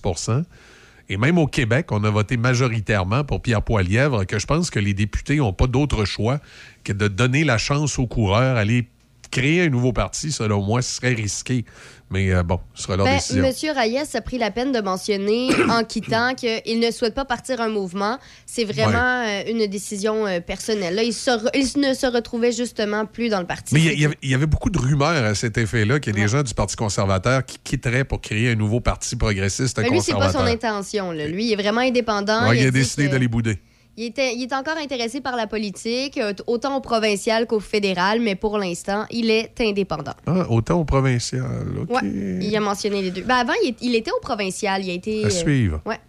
et 1.12 1.18
même 1.18 1.38
au 1.38 1.46
Québec, 1.46 1.88
on 1.92 2.06
a 2.06 2.10
voté 2.10 2.38
majoritairement 2.38 3.26
pour 3.26 3.42
Pierre 3.42 3.62
Poilièvre, 3.62 4.26
que 4.26 4.40
je 4.40 4.46
pense 4.46 4.70
que 4.70 4.80
les 4.80 4.94
députés 4.94 5.36
n'ont 5.36 5.52
pas 5.52 5.68
d'autre 5.68 6.06
choix 6.06 6.40
que 6.86 6.94
de 6.94 7.10
donner 7.10 7.44
la 7.44 7.58
chance 7.58 8.00
aux 8.00 8.08
coureurs, 8.08 8.56
aller 8.56 8.88
créer 9.32 9.62
un 9.64 9.70
nouveau 9.70 9.94
parti, 9.94 10.32
selon 10.32 10.62
moi, 10.62 10.82
ce 10.82 10.96
serait 10.98 11.14
risqué. 11.14 11.66
Mais 12.14 12.34
euh, 12.34 12.44
bon, 12.44 12.60
ce 12.74 12.84
sera 12.84 12.98
leur 12.98 13.06
Ben, 13.06 13.16
décision. 13.16 13.42
Monsieur 13.42 13.72
Reyes 13.72 13.98
a 14.16 14.20
pris 14.22 14.38
la 14.38 14.52
peine 14.52 14.74
de 14.74 14.82
mentionner 14.82 15.48
en 15.70 15.86
quittant 15.86 16.36
qu'il 16.36 16.80
ne 16.82 16.92
souhaite 16.92 17.16
pas 17.16 17.24
partir 17.24 17.62
un 17.62 17.70
mouvement. 17.70 18.18
C'est 18.46 18.66
vraiment 18.66 19.24
euh, 19.26 19.44
une 19.50 19.66
décision 19.68 20.28
euh, 20.28 20.42
personnelle. 20.42 20.94
Là, 20.96 21.04
il, 21.04 21.14
se 21.14 21.32
re- 21.32 21.50
il 21.54 21.80
ne 21.80 21.94
se 21.94 22.06
retrouvait 22.06 22.52
justement 22.52 23.06
plus 23.06 23.30
dans 23.30 23.40
le 23.40 23.48
parti. 23.48 23.74
Mais 23.74 23.80
il 23.82 24.00
y 24.02 24.06
avait, 24.06 24.18
il 24.22 24.30
y 24.30 24.34
avait 24.34 24.46
beaucoup 24.46 24.70
de 24.70 24.78
rumeurs 24.78 25.24
à 25.24 25.34
cet 25.36 25.58
effet-là 25.58 26.02
qu'il 26.02 26.14
y 26.14 26.20
a 26.20 26.24
des 26.26 26.28
gens 26.30 26.44
du 26.44 26.54
Parti 26.54 26.76
conservateur 26.76 27.46
qui 27.46 27.58
quitteraient 27.64 28.04
pour 28.04 28.20
créer 28.20 28.52
un 28.52 28.56
nouveau 28.56 28.82
parti 28.82 29.16
progressiste 29.16 29.80
Mais 29.80 29.90
lui, 29.90 30.02
c'est 30.02 30.12
pas 30.14 30.34
son 30.34 30.40
intention. 30.40 31.12
là. 31.14 31.28
Lui, 31.28 31.46
il 31.46 31.54
est 31.54 31.62
vraiment 31.64 31.80
indépendant. 31.82 32.50
Ouais, 32.50 32.60
il 32.60 32.68
a 32.68 32.72
décidé 32.72 33.08
que- 33.08 33.12
d'aller 33.12 33.30
bouder. 33.30 33.58
Il, 34.02 34.08
était, 34.08 34.34
il 34.34 34.42
est 34.42 34.54
encore 34.54 34.78
intéressé 34.78 35.22
par 35.22 35.36
la 35.36 35.46
politique, 35.46 36.18
euh, 36.18 36.34
autant 36.48 36.76
au 36.76 36.82
provincial 36.82 37.46
qu'au 37.46 37.60
fédéral, 37.60 38.20
mais 38.20 38.34
pour 38.34 38.58
l'instant, 38.58 39.06
il 39.12 39.30
est 39.30 39.54
indépendant. 39.62 40.14
Ah, 40.26 40.50
autant 40.50 40.80
au 40.80 40.86
provincial. 40.86 41.68
OK. 41.80 41.92
Ouais, 41.92 42.10
il 42.42 42.56
a 42.56 42.60
mentionné 42.60 43.04
les 43.04 43.12
deux. 43.12 43.22
Ben, 43.22 43.36
avant, 43.36 43.54
il, 43.80 43.94
était 43.94 44.10
au 44.10 44.20
provincial. 44.20 44.84
Il 44.84 44.90
a 44.90 44.94
été. 44.94 45.24
À 45.24 45.28
euh, 45.28 45.30
suivre. 45.30 45.82
ouais. 45.86 46.00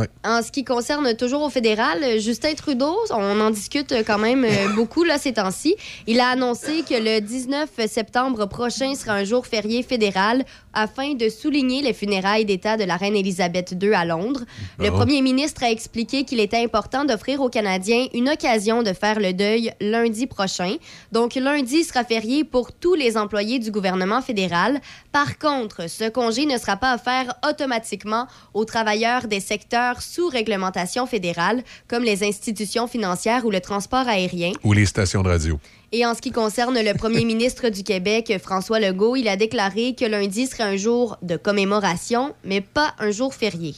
Ouais. 0.00 0.08
En 0.24 0.42
ce 0.42 0.50
qui 0.50 0.64
concerne 0.64 1.14
toujours 1.14 1.42
au 1.42 1.50
fédéral, 1.50 2.18
Justin 2.20 2.54
Trudeau, 2.54 2.96
on 3.10 3.40
en 3.40 3.50
discute 3.50 3.92
quand 4.06 4.18
même 4.18 4.44
euh, 4.44 4.68
beaucoup 4.74 5.04
là, 5.04 5.18
ces 5.18 5.34
temps-ci. 5.34 5.76
Il 6.06 6.20
a 6.20 6.28
annoncé 6.28 6.82
que 6.88 6.94
le 6.94 7.20
19 7.20 7.68
septembre 7.86 8.46
prochain 8.46 8.94
sera 8.94 9.12
un 9.12 9.24
jour 9.24 9.46
férié 9.46 9.82
fédéral 9.82 10.44
afin 10.72 11.14
de 11.14 11.28
souligner 11.28 11.82
les 11.82 11.92
funérailles 11.92 12.44
d'État 12.44 12.76
de 12.76 12.84
la 12.84 12.96
reine 12.96 13.16
Élisabeth 13.16 13.74
II 13.80 13.92
à 13.92 14.04
Londres. 14.04 14.44
Le 14.78 14.90
Bon. 14.90 14.98
premier 14.98 15.20
ministre 15.20 15.64
a 15.64 15.70
expliqué 15.70 16.24
qu'il 16.24 16.40
était 16.40 16.62
important 16.62 17.04
d'offrir 17.04 17.40
aux 17.40 17.48
Canadiens 17.50 18.06
une 18.14 18.28
occasion 18.30 18.82
de 18.82 18.92
faire 18.92 19.18
le 19.18 19.32
deuil 19.32 19.72
lundi 19.80 20.26
prochain. 20.26 20.76
Donc 21.12 21.34
lundi 21.34 21.84
sera 21.84 22.04
férié 22.04 22.44
pour 22.44 22.72
tous 22.72 22.94
les 22.94 23.16
employés 23.18 23.58
du 23.58 23.70
gouvernement 23.70 24.22
fédéral. 24.22 24.80
Par 25.12 25.38
contre, 25.38 25.88
ce 25.90 26.08
congé 26.08 26.46
ne 26.46 26.56
sera 26.56 26.76
pas 26.76 26.94
offert 26.94 27.34
automatiquement 27.48 28.26
aux 28.54 28.64
travailleurs 28.64 29.26
des 29.26 29.40
secteurs 29.40 29.89
sous 29.98 30.28
réglementation 30.28 31.06
fédérale, 31.06 31.62
comme 31.88 32.04
les 32.04 32.22
institutions 32.22 32.86
financières 32.86 33.44
ou 33.44 33.50
le 33.50 33.60
transport 33.60 34.06
aérien. 34.06 34.52
Ou 34.64 34.72
les 34.72 34.86
stations 34.86 35.22
de 35.22 35.28
radio. 35.28 35.58
Et 35.92 36.06
en 36.06 36.14
ce 36.14 36.20
qui 36.20 36.30
concerne 36.30 36.80
le 36.80 36.94
premier 36.94 37.24
ministre 37.34 37.68
du 37.68 37.82
Québec, 37.82 38.32
François 38.42 38.78
Legault, 38.78 39.16
il 39.16 39.28
a 39.28 39.36
déclaré 39.36 39.94
que 39.98 40.04
lundi 40.04 40.46
serait 40.46 40.62
un 40.62 40.76
jour 40.76 41.18
de 41.22 41.36
commémoration, 41.36 42.34
mais 42.44 42.60
pas 42.60 42.94
un 42.98 43.10
jour 43.10 43.34
férié. 43.34 43.74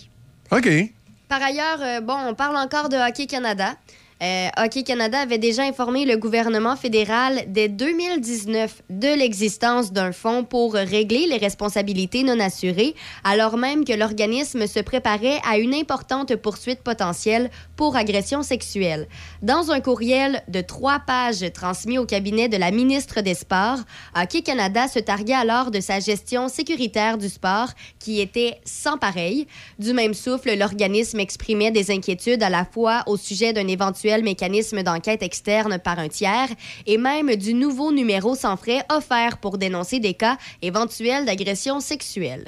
OK. 0.51 0.69
Par 1.29 1.43
ailleurs, 1.43 1.81
euh, 1.81 2.01
bon, 2.03 2.17
on 2.29 2.35
parle 2.35 2.57
encore 2.57 2.91
de 2.91 2.97
Hockey 2.97 3.27
Canada. 3.27 3.75
Euh, 4.23 4.49
Hockey 4.57 4.85
Canada 4.85 5.19
avait 5.19 5.39
déjà 5.39 5.65
informé 5.65 6.05
le 6.05 6.17
gouvernement 6.17 6.77
fédéral 6.77 7.43
dès 7.49 7.69
2019 7.69 8.83
de 8.89 9.19
l'existence 9.19 9.93
d'un 9.93 10.13
fonds 10.13 10.45
pour 10.45 10.75
régler 10.75 11.27
les 11.27 11.39
responsabilités 11.39 12.23
non 12.23 12.39
assurées, 12.39 12.95
alors 13.25 13.57
même 13.57 13.85
que 13.85 13.93
l'organisme 13.93 14.69
se 14.69 14.79
préparait 14.79 15.41
à 15.45 15.59
une 15.59 15.75
importante 15.75 16.37
poursuite 16.37 16.83
potentielle 16.83 17.51
pour 17.83 17.97
agression 17.97 18.45
sexuelle. 18.45 19.09
Dans 19.43 19.73
un 19.73 19.81
courriel 19.81 20.45
de 20.47 20.61
trois 20.61 21.01
pages 21.01 21.45
transmis 21.53 21.99
au 21.99 22.07
cabinet 22.07 22.49
de 22.49 22.57
la 22.57 22.71
ministre 22.71 23.23
des 23.23 23.35
Sports, 23.35 23.81
Hockey 24.15 24.43
Canada 24.43 24.87
se 24.87 25.01
targuait 25.01 25.35
alors 25.35 25.73
de 25.73 25.81
sa 25.81 25.99
gestion 25.99 26.47
sécuritaire 26.47 27.19
du 27.19 27.29
sport 27.29 27.71
qui 27.99 28.21
était 28.21 28.61
sans 28.65 28.99
pareil. 28.99 29.49
Du 29.81 29.95
même 29.95 30.15
souffle, 30.15 30.57
l'organisme 30.57 31.19
exprimait 31.19 31.73
des 31.73 31.91
inquiétudes 31.91 32.45
à 32.45 32.51
la 32.51 32.65
fois 32.65 33.03
au 33.09 33.17
sujet 33.17 33.53
d'un 33.53 33.67
éventuel 33.67 34.23
mécanisme 34.23 34.85
d'enquête 34.85 35.25
externe 35.25 35.81
par 35.81 35.99
un 35.99 36.09
tiers 36.09 36.51
et 36.87 36.99
même 36.99 37.35
du 37.35 37.53
nouveau 37.53 37.91
numéro 37.91 38.37
sans 38.37 38.57
frais 38.57 38.85
offert 38.93 39.39
pour 39.39 39.59
dénoncer 39.59 39.99
des 39.99 40.15
cas 40.15 40.39
éventuels 40.63 41.25
d'agression 41.25 41.81
sexuelle. 41.81 42.45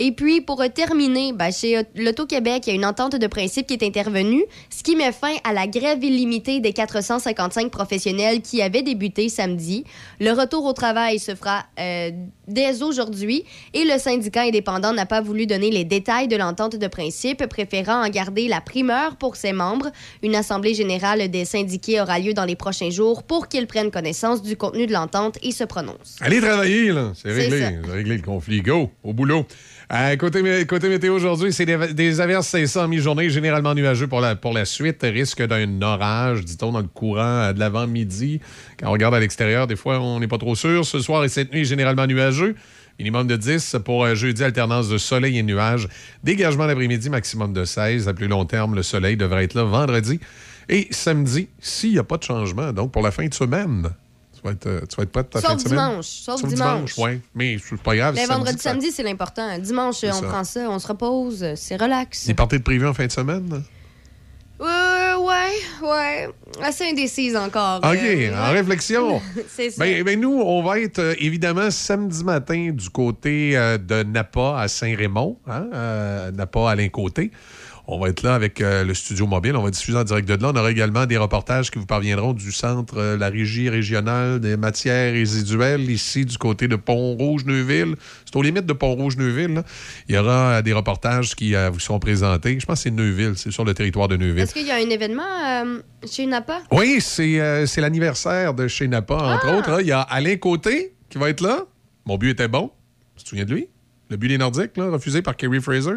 Et 0.00 0.12
puis, 0.12 0.40
pour 0.40 0.62
terminer, 0.72 1.32
ben, 1.32 1.50
chez 1.50 1.82
l'Auto-Québec, 1.96 2.64
il 2.66 2.70
y 2.70 2.72
a 2.72 2.76
une 2.76 2.84
entente 2.84 3.16
de 3.16 3.26
principe 3.26 3.66
qui 3.66 3.74
est 3.74 3.82
intervenue, 3.82 4.44
ce 4.70 4.82
qui 4.82 4.94
met 4.94 5.12
fin 5.12 5.34
à 5.44 5.52
la 5.52 5.66
grève 5.66 6.02
illimitée 6.02 6.60
des 6.60 6.72
455 6.72 7.70
professionnels 7.70 8.40
qui 8.40 8.62
avait 8.62 8.82
débuté 8.82 9.28
samedi. 9.28 9.84
Le 10.20 10.32
retour 10.32 10.64
au 10.64 10.72
travail 10.72 11.18
se 11.18 11.34
fera 11.34 11.64
euh, 11.80 12.10
dès 12.46 12.82
aujourd'hui 12.82 13.44
et 13.74 13.84
le 13.84 13.98
syndicat 13.98 14.42
indépendant 14.42 14.92
n'a 14.92 15.06
pas 15.06 15.20
voulu 15.20 15.46
donner 15.46 15.70
les 15.70 15.84
détails 15.84 16.28
de 16.28 16.36
l'entente 16.36 16.76
de 16.76 16.86
principe, 16.86 17.46
préférant 17.46 18.04
en 18.04 18.08
garder 18.08 18.48
la 18.48 18.60
primeur 18.60 19.16
pour 19.16 19.36
ses 19.36 19.52
membres. 19.52 19.90
Une 20.22 20.34
assemblée 20.34 20.74
générale 20.74 21.28
des 21.28 21.44
syndiqués 21.44 22.00
aura 22.00 22.18
lieu 22.18 22.34
dans 22.34 22.44
les 22.44 22.56
prochains 22.56 22.90
jours 22.90 23.22
pour 23.22 23.48
qu'ils 23.48 23.66
prennent 23.66 23.90
connaissance 23.90 24.42
du 24.42 24.56
contenu 24.56 24.86
de 24.86 24.92
l'entente 24.92 25.38
et 25.42 25.52
se 25.52 25.64
prononcent. 25.64 26.16
Allez 26.20 26.40
travailler, 26.40 26.92
là. 26.92 27.12
C'est 27.20 27.32
réglé. 27.32 27.68
C'est 27.84 27.90
réglé 27.90 28.16
le 28.16 28.22
conflit. 28.22 28.62
Go, 28.62 28.90
au 29.02 29.12
boulot. 29.12 29.46
Euh, 29.90 30.16
côté, 30.16 30.42
mé- 30.42 30.66
côté 30.66 30.88
météo 30.90 31.14
aujourd'hui, 31.14 31.50
c'est 31.50 31.64
des, 31.64 32.20
averses 32.20 32.48
500 32.48 32.84
en 32.84 32.88
mi-journée, 32.88 33.30
généralement 33.30 33.74
nuageux 33.74 34.06
pour 34.06 34.20
la, 34.20 34.36
pour 34.36 34.52
la 34.52 34.66
suite. 34.66 35.00
Risque 35.02 35.42
d'un 35.42 35.80
orage, 35.80 36.44
dit-on, 36.44 36.72
dans 36.72 36.80
le 36.80 36.88
courant 36.88 37.22
euh, 37.22 37.52
de 37.54 37.58
l'avant-midi. 37.58 38.40
Quand 38.78 38.88
on 38.88 38.92
regarde 38.92 39.14
à 39.14 39.20
l'extérieur, 39.20 39.66
des 39.66 39.76
fois, 39.76 39.98
on 40.00 40.20
n'est 40.20 40.28
pas 40.28 40.36
trop 40.36 40.54
sûr. 40.54 40.84
Ce 40.84 41.00
soir 41.00 41.24
et 41.24 41.30
cette 41.30 41.52
nuit, 41.54 41.64
généralement 41.64 42.06
nuageux. 42.06 42.54
Minimum 42.98 43.28
de 43.28 43.36
10 43.36 43.76
pour 43.84 44.04
euh, 44.04 44.14
jeudi, 44.14 44.44
alternance 44.44 44.90
de 44.90 44.98
soleil 44.98 45.38
et 45.38 45.42
nuages. 45.42 45.88
Dégagement 46.22 46.66
l'après-midi, 46.66 47.08
maximum 47.08 47.54
de 47.54 47.64
16. 47.64 48.08
À 48.08 48.12
plus 48.14 48.28
long 48.28 48.44
terme, 48.44 48.74
le 48.74 48.82
soleil 48.82 49.16
devrait 49.16 49.44
être 49.44 49.54
là 49.54 49.64
vendredi 49.64 50.20
et 50.68 50.86
samedi, 50.90 51.48
s'il 51.60 51.92
n'y 51.92 51.98
a 51.98 52.04
pas 52.04 52.18
de 52.18 52.24
changement. 52.24 52.74
Donc, 52.74 52.92
pour 52.92 53.00
la 53.00 53.10
fin 53.10 53.26
de 53.26 53.32
semaine, 53.32 53.88
tu 54.40 54.44
vas 54.46 54.52
être, 54.52 54.66
euh, 54.66 54.80
tu 54.88 54.96
vas 54.96 55.02
être 55.02 55.10
prête 55.12 55.30
ta 55.30 55.40
Sauf 55.40 55.50
fin 55.50 55.56
de 55.56 55.60
semaine? 55.60 55.78
dimanche, 55.88 56.06
sauf 56.06 56.44
dimanche. 56.44 56.94
oui. 56.98 57.20
Mais 57.34 57.56
c'est 57.62 57.80
pas 57.80 57.96
grave. 57.96 58.14
Mais 58.14 58.24
samedi, 58.26 58.38
vendredi, 58.38 58.62
samedi, 58.62 58.90
c'est 58.92 59.02
l'important. 59.02 59.58
Dimanche, 59.58 59.96
on 60.04 60.12
ça. 60.12 60.26
prend 60.26 60.44
ça, 60.44 60.60
on 60.70 60.78
se 60.78 60.86
repose, 60.88 61.44
c'est 61.56 61.76
relax. 61.76 62.26
Des 62.26 62.34
parties 62.34 62.58
de 62.58 62.62
prévues 62.62 62.86
en 62.86 62.94
fin 62.94 63.06
de 63.06 63.12
semaine? 63.12 63.62
Euh, 64.60 65.16
ouais, 65.18 65.88
ouais. 65.88 66.28
Assez 66.62 66.88
indécise 66.90 67.36
encore. 67.36 67.78
OK, 67.78 67.84
Euh, 67.96 68.34
en 68.34 68.48
ouais. 68.52 68.58
réflexion. 68.58 69.20
c'est 69.48 69.70
ça. 69.70 69.84
Ben, 69.84 70.02
ben, 70.02 70.18
nous, 70.20 70.32
on 70.34 70.64
va 70.64 70.80
être 70.80 70.98
euh, 70.98 71.14
évidemment 71.18 71.70
samedi 71.70 72.24
matin 72.24 72.70
du 72.72 72.90
côté 72.90 73.56
euh, 73.56 73.78
de 73.78 74.02
Napa 74.02 74.58
à 74.60 74.66
Saint-Raymond, 74.66 75.38
hein, 75.46 75.66
euh, 75.72 76.30
Napa 76.32 76.70
à 76.70 76.74
l'un-côté. 76.74 77.30
On 77.90 77.98
va 77.98 78.10
être 78.10 78.22
là 78.22 78.34
avec 78.34 78.60
euh, 78.60 78.84
le 78.84 78.92
studio 78.92 79.26
mobile. 79.26 79.56
On 79.56 79.62
va 79.62 79.70
diffuser 79.70 79.96
en 79.96 80.04
direct 80.04 80.28
de 80.28 80.34
là. 80.34 80.50
On 80.52 80.56
aura 80.56 80.70
également 80.70 81.06
des 81.06 81.16
reportages 81.16 81.70
qui 81.70 81.78
vous 81.78 81.86
parviendront 81.86 82.34
du 82.34 82.52
centre, 82.52 82.98
euh, 82.98 83.16
la 83.16 83.30
régie 83.30 83.70
régionale 83.70 84.40
des 84.40 84.58
matières 84.58 85.14
résiduelles, 85.14 85.90
ici 85.90 86.26
du 86.26 86.36
côté 86.36 86.68
de 86.68 86.76
Pont-Rouge-Neuville. 86.76 87.94
C'est 88.26 88.36
aux 88.36 88.42
limites 88.42 88.66
de 88.66 88.74
Pont-Rouge-Neuville. 88.74 89.62
Il 90.06 90.14
y 90.14 90.18
aura 90.18 90.56
euh, 90.58 90.62
des 90.62 90.74
reportages 90.74 91.34
qui 91.34 91.54
vous 91.72 91.80
seront 91.80 91.98
présentés. 91.98 92.60
Je 92.60 92.66
pense 92.66 92.80
que 92.80 92.82
c'est 92.82 92.90
Neuville, 92.90 93.32
c'est 93.36 93.50
sur 93.50 93.64
le 93.64 93.72
territoire 93.72 94.06
de 94.08 94.16
Neuville. 94.16 94.42
Est-ce 94.42 94.52
qu'il 94.52 94.66
y 94.66 94.70
a 94.70 94.74
un 94.76 94.90
événement 94.90 95.80
chez 96.06 96.26
Napa? 96.26 96.60
Oui, 96.70 96.98
c'est 97.00 97.66
c'est 97.66 97.80
l'anniversaire 97.80 98.52
de 98.52 98.68
chez 98.68 98.86
Napa, 98.86 99.14
entre 99.14 99.56
autres. 99.56 99.70
hein. 99.70 99.78
Il 99.80 99.86
y 99.86 99.92
a 99.92 100.02
Alain 100.02 100.36
Côté 100.36 100.92
qui 101.08 101.16
va 101.16 101.30
être 101.30 101.40
là. 101.40 101.64
Mon 102.04 102.18
but 102.18 102.30
était 102.30 102.48
bon. 102.48 102.70
Tu 103.16 103.24
te 103.24 103.28
souviens 103.30 103.46
de 103.46 103.54
lui? 103.54 103.68
Le 104.10 104.18
but 104.18 104.28
des 104.28 104.36
Nordiques, 104.38 104.76
là, 104.76 104.90
refusé 104.90 105.22
par 105.22 105.36
Kerry 105.36 105.60
Fraser? 105.62 105.92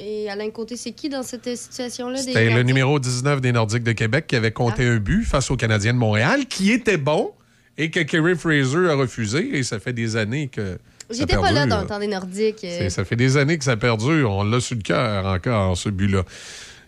Et 0.00 0.30
Alain 0.30 0.50
Côté, 0.50 0.76
c'est 0.76 0.92
qui 0.92 1.08
dans 1.08 1.22
cette 1.22 1.56
situation-là? 1.56 2.16
C'était 2.18 2.50
le 2.54 2.62
numéro 2.62 2.98
19 2.98 3.40
des 3.40 3.52
Nordiques 3.52 3.82
de 3.82 3.92
Québec 3.92 4.26
qui 4.26 4.36
avait 4.36 4.52
compté 4.52 4.86
Ah. 4.86 4.92
un 4.92 4.96
but 4.98 5.24
face 5.24 5.50
aux 5.50 5.56
Canadiens 5.56 5.92
de 5.92 5.98
Montréal, 5.98 6.46
qui 6.46 6.72
était 6.72 6.96
bon 6.96 7.32
et 7.76 7.90
que 7.90 8.00
Kerry 8.00 8.34
Fraser 8.36 8.88
a 8.90 8.94
refusé. 8.94 9.56
Et 9.58 9.62
ça 9.62 9.78
fait 9.78 9.92
des 9.92 10.16
années 10.16 10.48
que. 10.48 10.78
J'étais 11.10 11.36
pas 11.36 11.52
là 11.52 11.66
dans 11.66 11.80
le 11.82 11.86
temps 11.86 11.98
des 11.98 12.06
Nordiques. 12.06 12.64
euh. 12.64 12.88
Ça 12.88 13.04
fait 13.04 13.16
des 13.16 13.36
années 13.36 13.58
que 13.58 13.64
ça 13.64 13.76
perdure. 13.76 14.30
On 14.30 14.44
l'a 14.44 14.60
sur 14.60 14.76
le 14.76 14.82
cœur 14.82 15.26
encore, 15.26 15.76
ce 15.76 15.88
but-là. 15.88 16.24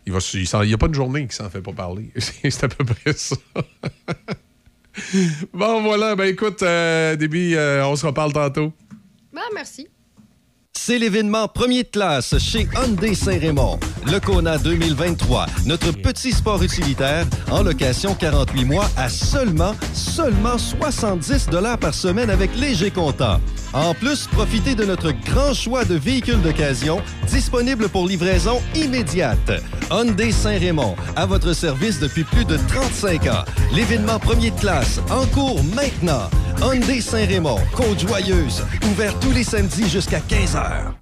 Il 0.06 0.12
n'y 0.12 0.74
a 0.74 0.78
pas 0.78 0.88
de 0.88 0.94
journée 0.94 1.26
qui 1.28 1.36
s'en 1.36 1.48
fait 1.50 1.60
pas 1.60 1.72
parler. 1.72 2.10
C'est 2.16 2.64
à 2.64 2.68
peu 2.68 2.84
près 2.84 3.12
ça. 3.12 3.36
bon, 5.52 5.82
voilà. 5.82 6.14
Ben 6.16 6.24
écoute, 6.24 6.62
euh, 6.62 7.16
Déby, 7.16 7.54
euh, 7.54 7.86
on 7.86 7.96
se 7.96 8.06
reparle 8.06 8.32
tantôt. 8.32 8.72
Ben, 9.32 9.40
merci. 9.54 9.88
C'est 10.72 10.98
l'événement 10.98 11.48
premier 11.48 11.84
de 11.84 11.88
classe 11.88 12.36
chez 12.38 12.66
Hyundai 12.74 13.14
Saint-Raymond. 13.14 13.78
Le 14.10 14.18
Kona 14.20 14.58
2023, 14.58 15.46
notre 15.66 15.92
petit 15.92 16.32
sport 16.32 16.62
utilitaire 16.62 17.26
en 17.50 17.62
location 17.62 18.14
48 18.14 18.64
mois 18.64 18.88
à 18.96 19.08
seulement, 19.08 19.74
seulement 19.94 20.58
70 20.58 21.48
par 21.80 21.94
semaine 21.94 22.30
avec 22.30 22.54
léger 22.56 22.90
comptant. 22.90 23.40
En 23.72 23.94
plus, 23.94 24.26
profitez 24.26 24.74
de 24.74 24.84
notre 24.84 25.12
grand 25.24 25.54
choix 25.54 25.84
de 25.84 25.94
véhicules 25.94 26.40
d'occasion 26.42 27.00
disponibles 27.28 27.88
pour 27.88 28.06
livraison 28.06 28.60
immédiate. 28.74 29.62
Hyundai 29.90 30.32
Saint-Raymond, 30.32 30.96
à 31.16 31.24
votre 31.26 31.52
service 31.54 31.98
depuis 31.98 32.24
plus 32.24 32.44
de 32.44 32.58
35 32.68 33.26
ans. 33.28 33.44
L'événement 33.72 34.18
premier 34.18 34.50
de 34.50 34.60
classe 34.60 35.00
en 35.10 35.26
cours 35.26 35.62
maintenant. 35.74 36.28
Hyundai 36.60 37.00
Saint-Raymond, 37.00 37.58
Côte-Joyeuse, 37.74 38.62
ouvert 38.90 39.18
tous 39.20 39.32
les 39.32 39.44
samedis 39.44 39.88
jusqu'à 39.88 40.20
15h. 40.20 41.01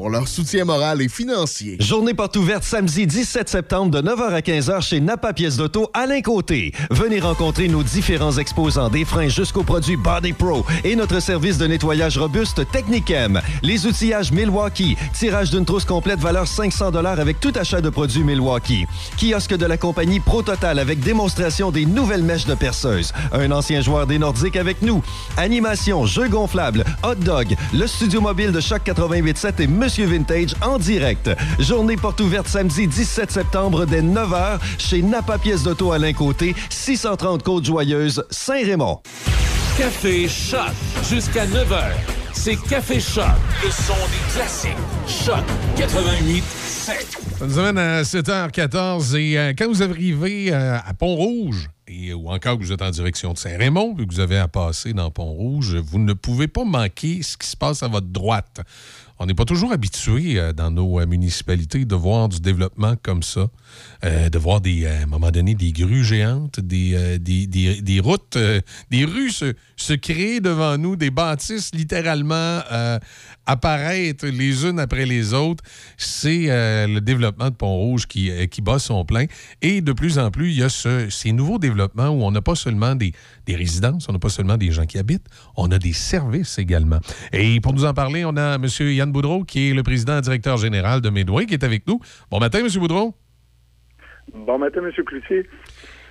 pour 0.00 0.08
leur 0.08 0.28
soutien 0.28 0.64
moral 0.64 1.02
et 1.02 1.10
financier. 1.10 1.76
Journée 1.78 2.14
porte 2.14 2.34
ouverte 2.36 2.64
samedi 2.64 3.06
17 3.06 3.50
septembre 3.50 3.90
de 3.90 4.00
9h 4.00 4.32
à 4.32 4.40
15h 4.40 4.80
chez 4.80 4.98
Napa 4.98 5.34
Pièces 5.34 5.58
d'Auto 5.58 5.90
Alain 5.92 6.22
Côté. 6.22 6.72
Venez 6.90 7.20
rencontrer 7.20 7.68
nos 7.68 7.82
différents 7.82 8.38
exposants 8.38 8.88
des 8.88 9.04
freins 9.04 9.28
jusqu'aux 9.28 9.62
produits 9.62 9.98
Body 9.98 10.32
Pro 10.32 10.64
et 10.84 10.96
notre 10.96 11.20
service 11.20 11.58
de 11.58 11.66
nettoyage 11.66 12.16
robuste 12.16 12.62
Technichem. 12.72 13.42
Les 13.62 13.84
outillages 13.84 14.32
Milwaukee. 14.32 14.96
Tirage 15.12 15.50
d'une 15.50 15.66
trousse 15.66 15.84
complète 15.84 16.20
valeur 16.20 16.46
500 16.46 16.94
avec 16.94 17.38
tout 17.38 17.52
achat 17.54 17.82
de 17.82 17.90
produits 17.90 18.24
Milwaukee. 18.24 18.86
Kiosque 19.18 19.54
de 19.54 19.66
la 19.66 19.76
compagnie 19.76 20.20
Pro 20.20 20.40
Total 20.40 20.78
avec 20.78 21.00
démonstration 21.00 21.70
des 21.70 21.84
nouvelles 21.84 22.22
mèches 22.22 22.46
de 22.46 22.54
perceuse. 22.54 23.12
Un 23.32 23.50
ancien 23.50 23.82
joueur 23.82 24.06
des 24.06 24.18
Nordiques 24.18 24.56
avec 24.56 24.80
nous. 24.80 25.02
Animation, 25.36 26.06
jeux 26.06 26.30
gonflables, 26.30 26.86
hot 27.02 27.16
dog, 27.16 27.54
le 27.74 27.86
studio 27.86 28.22
mobile 28.22 28.52
de 28.52 28.60
Choc 28.60 28.80
88.7 28.86 29.60
et 29.60 29.66
Vintage 29.98 30.54
en 30.62 30.78
direct. 30.78 31.30
Journée 31.58 31.96
porte 31.96 32.20
ouverte 32.20 32.48
samedi 32.48 32.86
17 32.86 33.30
septembre 33.30 33.86
dès 33.86 34.02
9h 34.02 34.58
chez 34.78 35.02
Napa 35.02 35.38
Pièces 35.38 35.64
d'Auto 35.64 35.92
Alain 35.92 36.12
Côté, 36.12 36.54
630 36.70 37.42
Côte-Joyeuse, 37.42 38.24
Saint-Raymond. 38.30 39.00
Café 39.76 40.28
Choc 40.28 40.72
jusqu'à 41.08 41.46
9h. 41.46 41.90
C'est 42.32 42.56
Café 42.56 43.00
Choc, 43.00 43.24
le 43.62 43.70
son 43.70 43.92
des 43.92 44.32
classiques. 44.32 44.70
Choc 45.06 45.44
88 45.76 46.44
7. 46.44 47.20
Ça 47.38 47.46
nous 47.46 47.58
amène 47.58 47.78
à 47.78 48.02
7h14 48.02 49.16
et 49.16 49.38
euh, 49.38 49.52
quand 49.56 49.66
vous 49.66 49.82
arrivez 49.82 50.52
euh, 50.52 50.78
à 50.78 50.94
Pont-Rouge, 50.94 51.68
et, 51.88 52.14
ou 52.14 52.28
encore 52.30 52.56
que 52.56 52.62
vous 52.62 52.72
êtes 52.72 52.82
en 52.82 52.90
direction 52.90 53.32
de 53.32 53.38
Saint-Raymond, 53.38 53.94
que 53.94 54.04
vous 54.08 54.20
avez 54.20 54.38
à 54.38 54.48
passer 54.48 54.92
dans 54.92 55.10
Pont-Rouge, 55.10 55.76
vous 55.76 55.98
ne 55.98 56.12
pouvez 56.12 56.48
pas 56.48 56.64
manquer 56.64 57.22
ce 57.22 57.36
qui 57.36 57.48
se 57.48 57.56
passe 57.56 57.82
à 57.82 57.88
votre 57.88 58.06
droite. 58.06 58.60
On 59.22 59.26
n'est 59.26 59.34
pas 59.34 59.44
toujours 59.44 59.70
habitué 59.70 60.38
euh, 60.38 60.54
dans 60.54 60.70
nos 60.70 60.98
euh, 60.98 61.04
municipalités 61.04 61.84
de 61.84 61.94
voir 61.94 62.30
du 62.30 62.40
développement 62.40 62.94
comme 63.02 63.22
ça, 63.22 63.48
euh, 64.02 64.30
de 64.30 64.38
voir 64.38 64.62
des, 64.62 64.86
à 64.86 65.02
un 65.02 65.06
moment 65.06 65.30
donné 65.30 65.54
des 65.54 65.72
grues 65.72 66.04
géantes, 66.04 66.58
des, 66.58 67.18
des, 67.18 68.00
routes, 68.00 68.38
des 68.90 69.04
rues 69.04 69.30
se, 69.30 69.52
se 69.76 69.92
créer 69.92 70.40
devant 70.40 70.78
nous, 70.78 70.96
des 70.96 71.10
bâtisses 71.10 71.74
littéralement 71.74 72.60
apparaître 73.50 74.26
les 74.26 74.64
unes 74.66 74.78
après 74.78 75.06
les 75.06 75.34
autres. 75.34 75.62
C'est 75.96 76.46
euh, 76.50 76.86
le 76.86 77.00
développement 77.00 77.50
de 77.50 77.54
Pont-Rouge 77.54 78.06
qui, 78.06 78.30
euh, 78.30 78.46
qui 78.46 78.62
bat 78.62 78.78
son 78.78 79.04
plein. 79.04 79.26
Et 79.62 79.80
de 79.80 79.92
plus 79.92 80.18
en 80.18 80.30
plus, 80.30 80.50
il 80.50 80.58
y 80.58 80.62
a 80.62 80.68
ce- 80.68 81.08
ces 81.10 81.32
nouveaux 81.32 81.58
développements 81.58 82.08
où 82.08 82.22
on 82.22 82.30
n'a 82.30 82.42
pas 82.42 82.54
seulement 82.54 82.94
des, 82.94 83.12
des 83.46 83.56
résidences, 83.56 84.06
on 84.08 84.12
n'a 84.12 84.18
pas 84.18 84.28
seulement 84.28 84.56
des 84.56 84.70
gens 84.70 84.86
qui 84.86 84.98
habitent, 84.98 85.26
on 85.56 85.70
a 85.70 85.78
des 85.78 85.92
services 85.92 86.58
également. 86.58 87.00
Et 87.32 87.60
pour 87.60 87.72
nous 87.72 87.84
en 87.84 87.94
parler, 87.94 88.24
on 88.24 88.36
a 88.36 88.54
M. 88.56 88.66
Yann 88.80 89.10
Boudreau, 89.12 89.44
qui 89.44 89.70
est 89.70 89.74
le 89.74 89.82
président 89.82 90.18
et 90.18 90.20
directeur 90.20 90.56
général 90.56 91.00
de 91.00 91.10
Medway, 91.10 91.46
qui 91.46 91.54
est 91.54 91.64
avec 91.64 91.86
nous. 91.86 92.00
Bon 92.30 92.38
matin, 92.38 92.60
M. 92.60 92.68
Boudreau. 92.78 93.14
Bon 94.32 94.58
matin, 94.58 94.80
M. 94.84 94.90
Cloutier. 95.04 95.46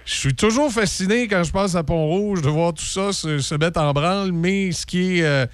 Je 0.05 0.13
suis 0.15 0.33
toujours 0.33 0.71
fasciné 0.71 1.27
quand 1.27 1.43
je 1.43 1.51
passe 1.51 1.75
à 1.75 1.83
Pont-Rouge 1.83 2.41
de 2.41 2.49
voir 2.49 2.73
tout 2.73 2.83
ça 2.83 3.13
se, 3.13 3.39
se 3.39 3.55
mettre 3.55 3.79
en 3.79 3.93
branle, 3.93 4.31
mais 4.31 4.71
ce 4.71 4.85
qui 4.85 5.19
est, 5.19 5.23
euh, 5.23 5.45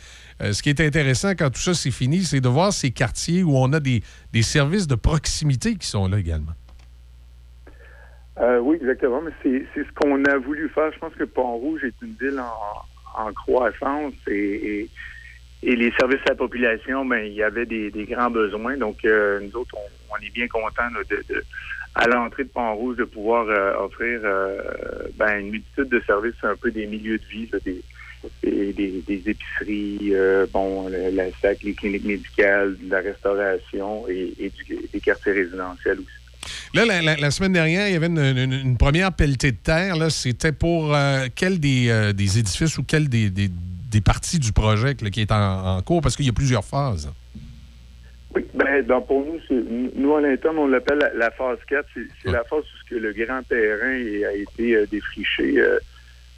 euh, 0.42 0.52
ce 0.52 0.62
qui 0.62 0.70
est 0.70 0.82
intéressant 0.82 1.32
quand 1.32 1.50
tout 1.50 1.62
ça 1.62 1.74
c'est 1.74 1.92
fini, 1.92 2.24
c'est 2.24 2.42
de 2.42 2.50
voir 2.50 2.74
ces 2.74 2.92
quartiers 2.92 3.44
où 3.44 3.56
on 3.56 3.72
a 3.72 3.80
des, 3.80 4.02
des 4.34 4.42
services 4.42 4.88
de 4.88 4.96
proximité 4.96 5.76
qui 5.76 5.88
sont 5.88 6.08
là 6.08 6.18
également. 6.20 6.52
Euh, 8.40 8.60
oui, 8.60 8.76
exactement. 8.82 9.22
Mais 9.22 9.32
c'est 9.44 9.84
ce 9.84 9.92
qu'on 9.94 10.24
a 10.26 10.38
voulu 10.38 10.68
faire. 10.70 10.92
Je 10.92 11.00
pense 11.00 11.14
que 11.14 11.24
Pont-Rouge 11.24 11.86
est 11.86 11.96
une 12.02 12.16
ville 12.20 12.40
en, 12.40 13.28
en 13.28 13.32
croissance 13.32 14.14
et, 14.28 14.90
et, 15.64 15.76
les 15.76 15.92
services 15.98 16.20
à 16.28 16.32
la 16.32 16.36
population, 16.36 17.06
ben, 17.06 17.26
il 17.26 17.34
y 17.34 17.42
avait 17.42 17.66
des, 17.66 17.90
des 17.90 18.04
grands 18.04 18.30
besoins. 18.30 18.76
Donc, 18.76 19.06
euh, 19.06 19.40
nous 19.40 19.56
autres, 19.62 19.76
on, 20.12 20.18
est 20.18 20.30
bien 20.32 20.48
contents 20.50 20.92
de, 21.10 21.44
à 21.96 22.08
l'entrée 22.08 22.44
de 22.44 22.50
Pont-Rouge 22.50 22.98
de 22.98 23.06
pouvoir 23.06 23.48
offrir 23.80 24.20
ben, 25.16 25.40
une 25.40 25.52
multitude 25.52 25.88
de 25.88 26.02
services, 26.06 26.36
un 26.44 26.58
peu 26.58 26.72
des 26.72 26.86
milieux 26.86 27.18
de 27.18 27.26
vie, 27.26 27.50
des, 27.64 27.82
des, 28.44 29.04
épiceries, 29.26 30.14
euh, 30.14 30.46
bon, 30.54 30.88
la 30.90 31.32
SAC, 31.42 31.64
les 31.64 31.74
cliniques 31.74 32.06
médicales, 32.06 32.76
de 32.82 32.92
la 32.92 33.00
restauration 33.02 34.08
et, 34.10 34.34
et 34.40 34.50
du- 34.50 34.80
des 34.94 35.00
quartiers 35.00 35.32
résidentiels 35.34 36.00
aussi. 36.00 36.10
Là, 36.74 36.86
la, 36.86 37.02
la- 37.02 37.16
la 37.16 37.32
semaine 37.32 37.54
dernière, 37.54 37.88
il 37.88 37.94
y 37.94 37.96
avait 37.96 38.08
une, 38.08 38.20
une- 38.20 38.54
une 38.54 38.78
première 38.78 39.12
pelletée 39.14 39.52
de 39.52 39.58
terre. 39.58 39.96
C'était 40.12 40.52
pour 40.52 40.94
euh, 40.96 41.28
quel 41.36 41.60
des, 41.60 41.90
euh, 41.90 42.14
des 42.14 42.38
édifices 42.40 42.78
ou 42.78 42.84
quelle 42.84 43.10
des, 43.10 43.30
des- 43.30 43.50
des 43.50 44.02
parties 44.02 44.40
du 44.40 44.52
projet 44.52 44.96
là, 45.02 45.10
qui 45.10 45.22
est 45.22 45.32
en, 45.32 45.78
en 45.78 45.82
cours? 45.82 46.02
Parce 46.02 46.16
qu'il 46.16 46.26
y 46.26 46.30
a 46.30 46.34
plusieurs 46.34 46.66
phases. 46.66 47.10
Oui, 48.36 48.44
ben, 48.54 48.86
donc 48.86 49.08
pour 49.08 49.26
nous, 49.26 49.40
nous, 49.96 50.16
à 50.16 50.22
l'interne, 50.22 50.58
on 50.58 50.68
l'appelle 50.68 50.98
la, 51.00 51.14
la 51.14 51.32
phase 51.32 51.58
4. 51.70 51.88
C'est 51.94 52.02
c'est 52.22 52.32
la 52.32 52.44
phase 52.44 52.64
où 52.92 52.96
le 52.96 53.14
grand 53.14 53.42
terrain 53.44 53.94
a 54.30 54.34
été 54.36 54.76
euh, 54.76 54.86
défriché. 54.92 55.62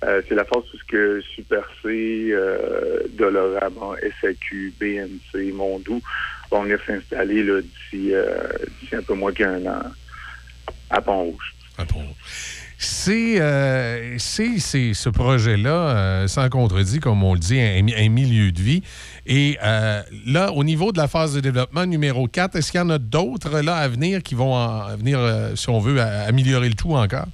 Euh, 0.03 0.07
euh, 0.07 0.22
c'est 0.28 0.36
la 0.36 0.45
phase 0.45 0.64
où 0.74 0.78
ce 0.78 0.84
que 0.88 1.22
Super 1.36 1.64
C, 1.82 2.30
euh, 2.32 2.99
Dolorama, 3.18 3.95
SAQ, 4.22 4.74
BNC, 4.80 5.52
Mondou 5.53 6.02
vont 6.52 6.64
venir 6.64 6.80
s'installer 6.86 7.44
d'ici 7.61 8.14
euh, 8.14 8.48
un 8.94 9.02
peu 9.02 9.14
moins 9.15 9.32
qu'un 9.34 9.65
an 9.65 9.82
à 10.90 11.02
Pont-Rouge. 11.02 11.53
C'est 12.80 13.41
euh, 13.41 14.18
c'est- 14.19 14.60
c'est 14.60 14.94
ce 14.94 15.10
projet-là, 15.10 15.69
euh, 15.98 16.28
sans 16.28 16.48
contredit, 16.49 16.99
comme 16.99 17.24
on 17.24 17.34
le 17.34 17.40
dit, 17.40 17.60
un, 17.60 18.10
milieu 18.10 18.52
de 18.52 18.61
vie. 18.61 18.84
Et 19.26 19.57
euh, 19.64 20.02
là, 20.28 20.52
au 20.52 20.64
niveau 20.64 20.91
de 20.91 20.98
la 20.99 21.07
phase 21.07 21.34
de 21.34 21.40
développement 21.40 21.86
numéro 21.88 22.28
4, 22.28 22.56
est-ce 22.56 22.72
qu'il 22.72 22.80
y 22.80 22.84
en 22.84 22.90
a 22.91 22.99
d'autres 22.99 23.61
là 23.61 23.78
à 23.78 23.88
venir 23.88 24.22
qui 24.22 24.36
vont 24.36 24.53
en- 24.53 24.95
venir, 24.95 25.18
euh, 25.19 25.56
si 25.56 25.69
on 25.69 25.80
veut, 25.80 25.99
à- 25.99 26.22
améliorer 26.26 26.69
le 26.69 26.76
tout 26.76 26.94
encore? 26.94 27.26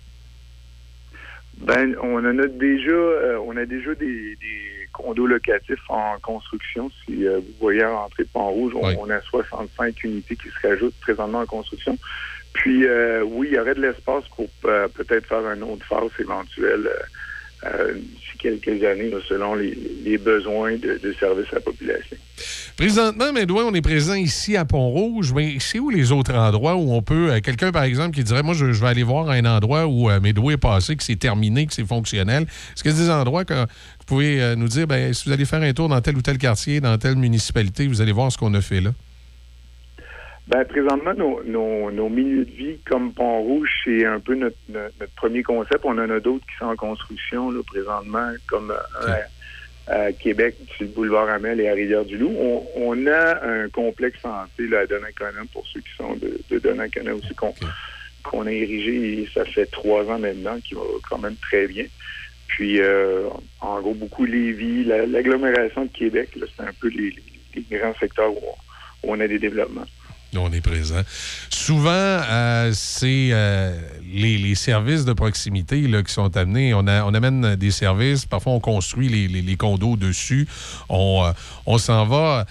Ben, 1.57 1.95
on 2.01 2.17
en 2.17 2.39
a 2.39 2.47
déjà, 2.47 2.91
euh, 2.91 3.39
on 3.45 3.55
a 3.57 3.65
déjà 3.65 3.93
des, 3.95 4.35
des 4.35 4.87
condos 4.91 5.27
locatifs 5.27 5.89
en 5.89 6.17
construction. 6.21 6.91
Si 7.05 7.27
euh, 7.27 7.37
vous 7.39 7.53
voyez 7.59 7.83
à 7.83 7.89
l'entrée 7.89 8.23
de 8.23 8.29
Pont-Rouge, 8.29 8.73
on, 8.75 8.85
on 8.99 9.09
a 9.09 9.21
65 9.21 10.03
unités 10.03 10.35
qui 10.35 10.49
se 10.49 10.67
rajoutent 10.67 10.99
présentement 11.01 11.39
en 11.39 11.45
construction. 11.45 11.97
Puis, 12.53 12.85
euh, 12.85 13.23
oui, 13.23 13.49
il 13.51 13.55
y 13.55 13.59
aurait 13.59 13.75
de 13.75 13.81
l'espace 13.81 14.23
pour 14.35 14.47
euh, 14.65 14.87
peut-être 14.87 15.27
faire 15.27 15.45
un 15.45 15.61
autre 15.61 15.85
phase 15.85 16.11
éventuelle 16.19 16.89
euh, 17.65 17.93
d'ici 17.95 18.37
quelques 18.39 18.83
années, 18.83 19.11
selon 19.27 19.55
les, 19.55 20.17
besoins 20.17 20.73
de, 20.73 20.99
de 21.01 21.13
services 21.13 21.47
à 21.51 21.55
la 21.55 21.61
population. 21.61 22.17
Présentement, 22.75 23.31
Medway, 23.31 23.63
on 23.63 23.73
est 23.73 23.81
présent 23.81 24.15
ici 24.15 24.57
à 24.57 24.65
Pont-Rouge, 24.65 25.31
mais 25.33 25.57
c'est 25.59 25.79
où 25.79 25.89
les 25.89 26.11
autres 26.11 26.33
endroits 26.33 26.75
où 26.75 26.91
on 26.91 27.01
peut. 27.01 27.31
euh, 27.31 27.39
Quelqu'un, 27.39 27.71
par 27.71 27.83
exemple, 27.83 28.15
qui 28.15 28.23
dirait 28.23 28.43
Moi, 28.43 28.53
je, 28.55 28.65
vais 28.65 28.87
aller 28.87 29.03
voir 29.03 29.29
un 29.29 29.45
endroit 29.45 29.85
où 29.85 30.09
euh, 30.09 30.19
Medway 30.19 30.55
est 30.55 30.57
passé, 30.57 30.95
que 30.95 31.03
c'est 31.03 31.15
terminé, 31.15 31.67
que 31.67 31.73
c'est 31.73 31.85
fonctionnel. 31.85 32.43
Est-ce 32.43 32.87
y 32.87 32.91
a 32.91 32.95
des 32.95 33.09
endroits 33.09 33.45
que 33.45 33.53
vous 33.53 34.05
pouvez 34.07 34.41
euh, 34.41 34.55
nous 34.55 34.67
dire 34.67 34.87
ben, 34.87 35.13
si 35.13 35.25
vous 35.25 35.31
allez 35.31 35.45
faire 35.45 35.61
un 35.61 35.73
tour 35.73 35.87
dans 35.87 36.01
tel 36.01 36.17
ou 36.17 36.21
tel 36.21 36.37
quartier, 36.37 36.81
dans 36.81 36.97
telle 36.97 37.15
municipalité, 37.15 37.87
vous 37.87 38.01
allez 38.01 38.11
voir 38.11 38.31
ce 38.31 38.37
qu'on 38.37 38.53
a 38.55 38.61
fait 38.61 38.81
là? 38.81 38.91
Ben, 40.47 40.65
présentement, 40.65 41.13
nos, 41.13 41.41
nos, 41.43 41.89
nos 41.91 42.09
milieux 42.09 42.43
de 42.43 42.51
vie 42.51 42.77
comme 42.85 43.13
Pont-Rouge, 43.13 43.69
c'est 43.85 44.05
un 44.05 44.19
peu 44.19 44.35
notre, 44.35 44.57
notre, 44.67 44.93
notre 44.99 45.13
premier 45.13 45.41
concept. 45.41 45.79
On 45.85 45.91
en 45.97 46.09
a 46.09 46.19
d'autres 46.19 46.45
qui 46.45 46.57
sont 46.59 46.65
en 46.65 46.75
construction 46.75 47.49
là, 47.49 47.61
présentement, 47.65 48.29
comme 48.47 48.71
euh, 48.71 49.15
un 49.87 49.93
à, 50.07 50.11
Québec, 50.11 50.55
sur 50.75 50.85
le 50.85 50.91
boulevard 50.91 51.29
Amel 51.29 51.61
et 51.61 51.69
à 51.69 51.73
Rivière-du-Loup. 51.73 52.33
On, 52.37 52.67
on 52.75 53.07
a 53.07 53.41
un 53.45 53.69
complexe 53.69 54.19
santé 54.21 54.67
là, 54.67 54.79
à 54.79 54.85
Donnacona, 54.85 55.41
pour 55.53 55.65
ceux 55.67 55.79
qui 55.79 55.93
sont 55.97 56.15
de, 56.15 56.37
de 56.49 56.59
Donnacona 56.59 57.13
aussi, 57.15 57.33
qu'on 58.23 58.45
a 58.45 58.51
érigé, 58.51 59.21
et 59.21 59.29
ça 59.33 59.45
fait 59.45 59.65
trois 59.67 60.03
ans 60.05 60.19
maintenant, 60.19 60.57
qui 60.59 60.73
va 60.75 60.81
quand 61.09 61.19
même 61.19 61.35
très 61.37 61.67
bien. 61.67 61.85
Puis, 62.47 62.81
euh, 62.81 63.27
en 63.61 63.79
gros, 63.81 63.93
beaucoup 63.93 64.25
Lévis, 64.25 64.83
la- 64.83 65.05
l'agglomération 65.05 65.85
de 65.85 65.89
Québec, 65.91 66.29
c'est 66.35 66.63
un 66.63 66.71
peu 66.79 66.89
les, 66.89 67.11
les- 67.55 67.63
les 67.69 67.77
grands 67.77 67.95
secteurs 67.95 68.31
où 68.33 68.39
on- 68.41 69.07
où 69.07 69.11
on 69.13 69.19
a 69.19 69.27
des 69.27 69.39
développements. 69.39 69.85
On 70.37 70.51
est 70.51 70.61
présent. 70.61 71.01
Souvent, 71.49 71.91
euh, 71.91 72.71
c'est 72.73 73.29
euh, 73.31 73.77
les, 74.11 74.55
services 74.55 75.05
de 75.05 75.13
proximité 75.13 75.81
là, 75.87 76.01
qui 76.03 76.13
sont 76.13 76.35
amenés. 76.37 76.73
On, 76.73 76.87
amène 76.87 77.55
des 77.55 77.71
services. 77.71 78.25
Parfois, 78.25 78.53
on 78.53 78.59
construit 78.59 79.09
les, 79.09 79.55
condos 79.55 79.95
dessus. 79.95 80.47
On, 80.89 81.23
euh, 81.67 81.77
s'en 81.77 82.05
va 82.05 82.45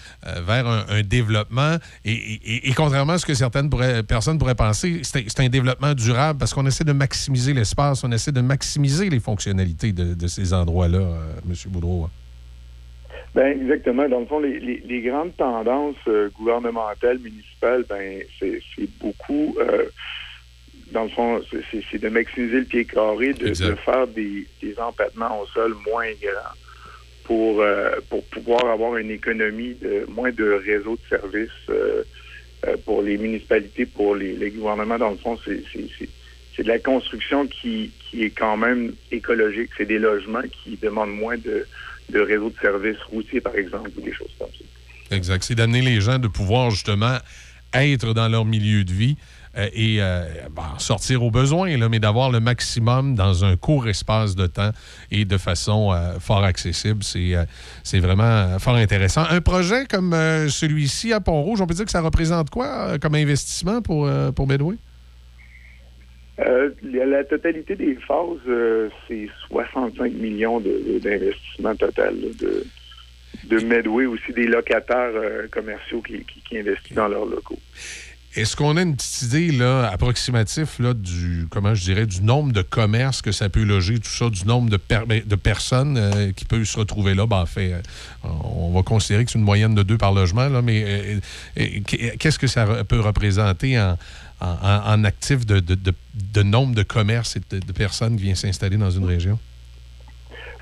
vers 0.47 0.67
un, 0.67 1.03
développement. 1.03 1.77
Et, 2.05 2.73
contrairement 2.77 3.15
à 3.15 3.19
ce 3.19 3.27
que 3.27 3.35
certaines 3.35 3.71
personnes 4.07 4.39
pourraient 4.39 4.55
penser, 4.55 5.03
c'est 5.03 5.41
un- 5.41 5.49
développement 5.49 5.95
durable 5.95 6.39
parce 6.39 6.55
qu'on 6.55 6.67
essaie 6.67 6.85
de 6.85 6.93
maximiser 6.93 7.53
l'espace. 7.53 8.05
On 8.05 8.13
essaie 8.13 8.33
de 8.33 8.41
maximiser 8.41 9.11
les 9.11 9.21
fonctionnalités 9.21 9.93
de, 9.93 10.15
de 10.15 10.27
ces 10.27 10.55
endroits-là, 10.55 11.01
M. 11.47 11.55
Boudreau. 11.69 12.09
Ben 13.35 13.61
exactement. 13.63 14.09
Dans 14.09 14.21
le 14.21 14.27
fond, 14.27 14.41
les, 14.41 14.61
les- 14.61 14.83
les 14.85 15.01
grandes 15.01 15.35
tendances 15.37 15.97
euh, 16.09 16.29
gouvernementales, 16.31 17.19
municipales, 17.19 17.85
ben 17.89 18.23
c'est 18.39 18.61
c'est 18.77 18.91
beaucoup. 18.99 19.57
euh, 19.59 19.87
dans 20.91 21.05
le 21.05 21.09
fond, 21.11 21.41
c'est- 21.51 21.63
c'est 21.71 21.83
c'est 21.91 21.99
de 21.99 22.09
maximiser 22.11 22.59
le 22.61 22.65
pied 22.67 22.85
carré, 22.85 23.33
de, 23.33 23.49
de 23.71 23.75
faire 23.77 24.07
des, 24.07 24.47
des 24.61 24.79
empattements 24.79 25.41
au 25.41 25.47
sol 25.47 25.75
moins 25.91 26.13
grands 26.21 26.57
pour 27.25 27.63
euh, 27.63 27.93
pour 28.11 28.23
pouvoir 28.27 28.67
avoir 28.67 28.97
une 28.99 29.11
économie 29.11 29.75
de 29.77 30.05
moins 30.09 30.31
de 30.33 30.51
réseaux 30.53 30.97
de 30.97 31.09
services 31.09 31.51
euh, 31.71 32.05
euh, 32.67 32.77
pour 32.85 33.01
les 33.03 33.17
municipalités, 33.17 33.87
pour 33.87 34.15
les, 34.15 34.35
les 34.37 34.51
gouvernements. 34.51 34.99
Dans 34.99 35.11
le 35.11 35.17
fond, 35.19 35.39
c'est 35.45 35.63
c'est- 35.73 35.89
c'est- 35.99 36.11
c'est 36.55 36.65
de 36.65 36.69
la 36.69 36.79
construction 36.81 37.47
qui, 37.47 37.93
qui 37.99 38.25
est 38.25 38.31
quand 38.31 38.59
même 38.59 38.95
écologique. 39.11 39.71
C'est 39.79 39.87
des 39.87 39.99
logements 39.99 40.43
qui 40.63 40.77
demandent 40.77 41.17
moins 41.17 41.39
de, 41.39 41.67
de 42.11 42.21
réseaux 42.21 42.51
de 42.51 42.59
services 42.61 43.03
routiers, 43.11 43.41
par 43.41 43.55
exemple, 43.55 43.91
ou 43.97 44.01
des 44.01 44.13
choses 44.13 44.31
comme 44.39 44.49
ça. 44.49 45.17
Exact. 45.17 45.43
C'est 45.43 45.55
d'amener 45.55 45.83
les 45.83 46.01
gens 46.01 46.19
de 46.19 46.29
pouvoir 46.29 46.71
justement 46.71 47.19
être 47.75 48.13
dans 48.13 48.29
leur 48.29 48.45
milieu 48.45 48.85
de 48.85 48.93
vie 48.93 49.17
euh, 49.57 49.69
et 49.75 49.99
euh, 50.01 50.25
bon, 50.51 50.63
sortir 50.79 51.23
au 51.23 51.31
besoin, 51.31 51.77
là, 51.77 51.89
mais 51.89 51.99
d'avoir 51.99 52.31
le 52.31 52.41
maximum 52.41 53.15
dans 53.15 53.45
un 53.45 53.57
court 53.57 53.89
espace 53.89 54.35
de 54.35 54.47
temps 54.47 54.71
et 55.11 55.25
de 55.25 55.37
façon 55.37 55.93
euh, 55.93 56.19
fort 56.19 56.45
accessible. 56.45 57.03
C'est 57.03 57.99
vraiment 57.99 58.59
fort 58.59 58.77
intéressant. 58.77 59.25
Un 59.29 59.41
projet 59.41 59.85
comme 59.87 60.13
celui-ci 60.49 61.13
à 61.13 61.21
Pont-Rouge, 61.21 61.61
on 61.61 61.67
peut 61.67 61.75
dire 61.75 61.85
que 61.85 61.91
ça 61.91 62.01
représente 62.01 62.51
quoi 62.51 62.99
comme 62.99 63.15
investissement 63.15 63.83
pour, 63.83 64.11
pour 64.35 64.47
Medway? 64.47 64.77
Euh, 66.39 66.71
la, 66.83 67.25
totalité 67.25 67.77
des 67.77 67.95
phases, 67.97 68.39
euh, 68.49 68.89
c'est 69.07 69.29
65 69.49 70.13
millions 70.15 70.61
d'investissement 70.61 71.75
total 71.77 72.15
de, 72.41 72.65
de 73.45 73.59
Medway, 73.59 74.07
aussi 74.07 74.33
des 74.33 74.47
locataires 74.47 75.13
euh, 75.15 75.47
commerciaux 75.51 76.01
qui, 76.01 76.25
investissent 76.57 76.97
dans 76.97 77.09
leurs 77.09 77.27
locaux. 77.27 77.59
Est-ce 78.35 78.57
qu'on 78.57 78.79
a 78.79 78.83
une 78.83 78.97
petite 78.97 79.23
idée 79.25 79.53
là, 79.53 79.91
approximative 79.93 80.71
là, 80.79 80.95
du 80.95 81.47
comment 81.51 81.75
je 81.75 81.85
dirais 81.85 82.07
du 82.07 82.23
nombre 82.23 82.55
de 82.55 82.63
commerces 82.63 83.21
que 83.21 83.31
ça 83.31 83.51
peut 83.51 83.63
loger, 83.63 83.97
tout 83.97 84.09
ça, 84.09 84.31
du 84.31 84.47
nombre 84.47 84.71
de, 84.71 84.79
de 85.27 85.37
personnes 85.37 86.33
qui 86.35 86.47
peuvent 86.47 86.65
se 86.65 86.79
retrouver 86.79 87.15
là? 87.15 87.27
Ben, 87.27 87.43
en 87.43 87.47
fait, 87.47 87.75
on 88.25 88.73
va 88.73 88.83
considérer 88.83 89.27
que 89.27 89.33
c'est 89.33 89.39
une 89.39 89.45
moyenne 89.45 89.75
de 89.75 89.83
deux 89.83 89.99
par 89.99 90.15
logement, 90.15 90.49
là, 90.49 90.63
mais 90.63 91.21
qu'est-ce 92.19 92.39
que 92.39 92.47
ça 92.47 92.85
peut 92.85 93.01
représenter 93.01 93.79
en, 93.79 93.99
en, 94.43 95.05
actif 95.05 95.47
de, 95.47 95.61
de- 95.61 95.75
de- 95.75 95.95
de 96.15 96.43
nombre 96.43 96.75
de 96.75 96.83
commerces 96.83 97.37
et 97.37 97.41
de, 97.41 97.73
personnes 97.73 98.17
qui 98.17 98.25
viennent 98.25 98.35
s'installer 98.37 98.77
dans 98.77 98.91
une 98.91 99.05
région? 99.05 99.39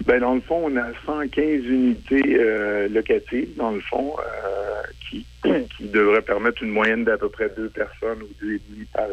Ben, 0.06 0.20
dans 0.20 0.34
le 0.34 0.40
fond, 0.40 0.62
on 0.70 0.76
a 0.76 0.86
115 1.04 1.64
unités 1.66 2.22
euh, 2.38 2.88
locatives, 2.88 3.48
dans 3.56 3.70
le 3.72 3.80
fond, 3.80 4.14
euh, 4.18 4.82
qui, 5.08 5.26
qui 5.76 5.88
devraient 5.88 6.22
permettre 6.22 6.62
une 6.62 6.70
moyenne 6.70 7.04
d'à 7.04 7.18
peu 7.18 7.28
près 7.28 7.50
deux 7.56 7.68
personnes 7.68 8.22
ou 8.22 8.28
deux 8.40 8.54
et 8.54 8.60
demi 8.70 8.86
par, 8.94 9.06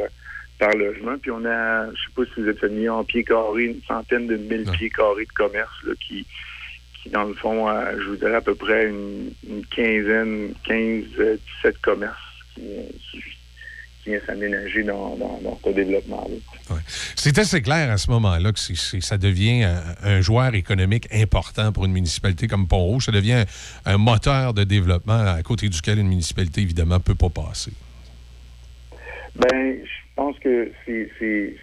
par 0.59 0.71
logement. 0.75 1.17
Puis 1.21 1.31
on 1.31 1.43
a, 1.45 1.87
je 1.87 1.95
sais 1.95 2.11
pas 2.15 2.23
si 2.33 2.41
vous 2.41 2.47
êtes 2.49 2.59
familier, 2.59 2.89
en 2.89 3.03
pieds 3.03 3.23
carrés, 3.25 3.65
une 3.65 3.81
centaine 3.87 4.27
de 4.27 4.37
mille 4.37 4.65
pieds 4.77 4.89
carrés 4.89 5.25
de 5.25 5.31
commerce 5.33 5.75
là, 5.85 5.93
qui, 5.99 6.25
qui, 7.03 7.09
dans 7.09 7.25
le 7.25 7.33
fond, 7.33 7.69
euh, 7.69 7.91
je 7.99 8.03
vous 8.09 8.15
dirais 8.15 8.35
à 8.35 8.41
peu 8.41 8.55
près 8.55 8.87
une, 8.87 9.31
une 9.49 9.65
quinzaine, 9.65 10.53
15, 10.65 11.03
euh, 11.19 11.37
17 11.63 11.77
commerces 11.81 12.15
qui, 12.55 12.61
qui, 13.11 13.21
qui 14.07 14.25
s'aménager 14.25 14.83
dans, 14.83 15.15
dans, 15.17 15.39
dans 15.43 15.59
ce 15.63 15.69
développement-là. 15.69 16.75
C'est 17.15 17.37
assez 17.37 17.61
clair 17.61 17.91
à 17.91 17.97
ce 17.97 18.09
moment-là 18.11 18.51
que 18.51 18.59
ça 19.01 19.17
devient 19.17 19.63
un, 19.63 19.81
un 20.03 20.21
joueur 20.21 20.55
économique 20.55 21.07
important 21.13 21.71
pour 21.71 21.85
une 21.85 21.91
municipalité 21.91 22.47
comme 22.47 22.67
Pont-Rouge. 22.67 23.05
Ça 23.05 23.11
devient 23.11 23.43
un, 23.85 23.93
un 23.93 23.97
moteur 23.97 24.53
de 24.53 24.63
développement 24.63 25.19
à 25.19 25.41
côté 25.43 25.67
duquel 25.69 25.99
une 25.99 26.07
municipalité, 26.07 26.61
évidemment, 26.61 26.95
ne 26.95 27.01
peut 27.01 27.15
pas 27.15 27.29
passer. 27.29 27.71
Ben, 29.35 29.77
je 29.83 30.15
pense 30.15 30.37
que 30.39 30.71
c'est 30.83 31.55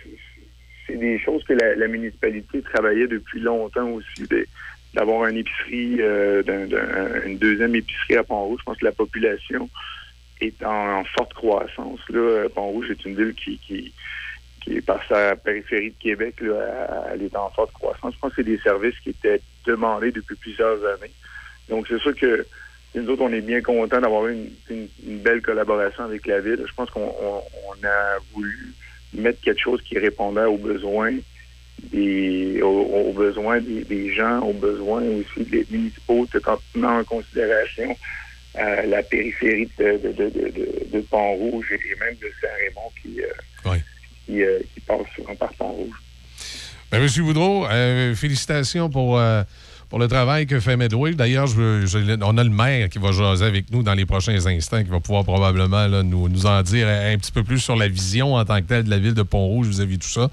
des 0.88 1.18
choses 1.20 1.42
que 1.44 1.54
la, 1.54 1.74
la 1.76 1.88
municipalité 1.88 2.60
travaillait 2.62 3.08
depuis 3.08 3.40
longtemps 3.40 3.88
aussi, 3.88 4.28
d'avoir 4.92 5.26
une 5.28 5.38
épicerie, 5.38 5.96
euh, 6.00 6.42
une 7.26 7.38
deuxième 7.38 7.74
épicerie 7.74 8.16
à 8.16 8.22
Pont-Rouge. 8.22 8.58
Je 8.60 8.64
pense 8.64 8.78
que 8.78 8.84
la 8.84 8.92
population 8.92 9.68
est 10.40 10.62
en, 10.64 11.04
forte 11.04 11.34
croissance. 11.34 12.00
Là, 12.08 12.48
Pont-Rouge 12.54 12.90
est 12.90 13.04
une 13.04 13.16
ville 13.16 13.34
qui, 13.34 13.58
qui, 13.58 13.92
est 14.68 14.80
par 14.80 15.00
sa 15.08 15.36
périphérie 15.36 15.90
de 15.90 16.02
Québec, 16.02 16.36
là, 16.40 17.10
elle 17.12 17.22
est 17.22 17.36
en 17.36 17.50
forte 17.50 17.72
croissance. 17.72 18.14
Je 18.14 18.18
pense 18.18 18.30
que 18.30 18.36
c'est 18.36 18.50
des 18.50 18.58
services 18.58 18.98
qui 19.00 19.10
étaient 19.10 19.40
demandés 19.66 20.10
depuis 20.10 20.36
plusieurs 20.36 20.78
années. 20.86 21.12
Donc, 21.68 21.86
c'est 21.88 21.98
sûr 22.00 22.14
que 22.14 22.46
nous 22.94 23.08
autres, 23.08 23.22
on 23.22 23.32
est 23.32 23.40
bien 23.40 23.60
contents 23.60 24.00
d'avoir 24.00 24.26
une, 24.28 24.50
belle 25.00 25.42
collaboration 25.42 26.04
avec 26.04 26.26
la 26.26 26.40
ville. 26.40 26.64
Je 26.66 26.74
pense 26.74 26.90
qu'on 26.90 27.12
on- 27.20 27.42
on 27.68 27.86
a 27.86 28.18
voulu 28.32 28.72
mettre 29.12 29.40
quelque 29.40 29.60
chose 29.60 29.82
qui 29.82 29.98
répondait 29.98 30.44
aux 30.44 30.56
besoins 30.58 31.14
des, 31.82 32.62
aux, 32.62 33.12
besoins 33.12 33.60
des 33.60 34.12
gens, 34.12 34.40
aux 34.40 34.52
besoins 34.52 35.02
aussi 35.02 35.48
des 35.48 35.66
municipaux, 35.70 36.26
tout 36.30 36.48
en 36.48 36.58
tenant 36.72 37.00
en 37.00 37.04
considération 37.04 37.96
euh, 38.56 38.86
la 38.86 39.02
périphérie 39.02 39.68
de, 39.78 39.98
de, 39.98 40.12
de, 40.12 40.90
de, 40.92 41.00
Pont-Rouge 41.10 41.66
et 41.72 41.98
même 41.98 42.14
de 42.14 42.30
Saint-Raymond 42.40 42.90
qui, 43.02 43.20
euh, 43.20 43.76
qui, 44.26 44.42
euh, 44.42 44.60
qui 44.72 44.80
passe 44.80 45.00
souvent 45.16 45.34
par 45.34 45.52
Pont-Rouge. 45.54 45.96
Ben, 46.90 47.02
Monsieur 47.02 47.24
Boudreau, 47.24 47.66
euh, 47.66 48.14
félicitations 48.14 48.88
pour, 48.88 49.20
pour 49.88 49.98
le 49.98 50.06
travail 50.06 50.46
que 50.46 50.60
fait 50.60 50.76
Medway. 50.76 51.14
D'ailleurs, 51.14 51.48
je 51.48 52.16
on 52.22 52.38
a 52.38 52.44
le 52.44 52.50
maire 52.50 52.88
qui 52.88 52.98
va 52.98 53.10
jaser 53.10 53.44
avec 53.44 53.72
nous 53.72 53.82
dans 53.82 53.94
les 53.94 54.06
prochains 54.06 54.46
instants, 54.46 54.84
qui 54.84 54.90
va 54.90 55.00
pouvoir 55.00 55.24
probablement 55.24 55.88
là, 55.88 56.04
nous, 56.04 56.28
nous 56.28 56.46
en 56.46 56.62
dire 56.62 56.86
un 56.86 57.16
petit 57.18 57.32
peu 57.32 57.42
plus 57.42 57.58
sur 57.58 57.74
la 57.74 57.88
vision 57.88 58.34
en 58.34 58.44
tant 58.44 58.60
que 58.60 58.66
telle 58.66 58.84
de 58.84 58.90
la 58.90 58.98
ville 58.98 59.14
de 59.14 59.22
Pont-Rouge 59.22 59.66
vis-à-vis 59.66 59.98
de 59.98 60.02
tout 60.02 60.08
ça. 60.08 60.30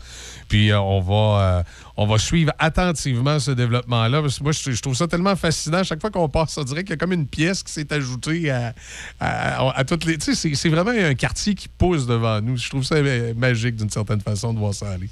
Puis 0.52 0.70
euh, 0.70 0.82
on, 0.82 1.00
va, 1.00 1.60
euh, 1.60 1.64
on 1.96 2.06
va 2.06 2.18
suivre 2.18 2.52
attentivement 2.60 3.40
ce 3.40 3.52
développement-là. 3.52 4.20
Parce 4.22 4.38
que 4.38 4.44
moi, 4.44 4.52
je, 4.52 4.72
je 4.72 4.82
trouve 4.82 4.96
ça 4.96 5.08
tellement 5.08 5.38
fascinant. 5.38 5.82
Chaque 5.82 6.02
fois 6.02 6.10
qu'on 6.12 6.28
passe, 6.28 6.58
on 6.58 6.64
dirait 6.66 6.82
qu'il 6.84 6.90
y 6.90 6.94
a 6.94 6.98
comme 6.98 7.14
une 7.14 7.26
pièce 7.26 7.64
qui 7.64 7.72
s'est 7.72 7.94
ajoutée 7.94 8.50
à, 8.52 8.74
à- 9.22 9.70
à 9.80 9.84
toutes 9.86 10.04
les. 10.04 10.18
Tu 10.18 10.36
sais, 10.36 10.54
c'est- 10.54 10.68
vraiment 10.70 10.92
un 10.92 11.14
quartier 11.16 11.56
qui 11.56 11.70
pousse 11.70 12.06
devant 12.06 12.42
nous. 12.42 12.58
Je 12.58 12.70
trouve 12.70 12.84
ça 12.84 12.96
euh, 12.96 13.34
magique 13.34 13.78
d'une 13.78 13.90
certaine 13.90 14.20
façon 14.20 14.54
de 14.54 14.60
voir 14.60 14.74
ça 14.74 14.90
aller. 14.92 15.08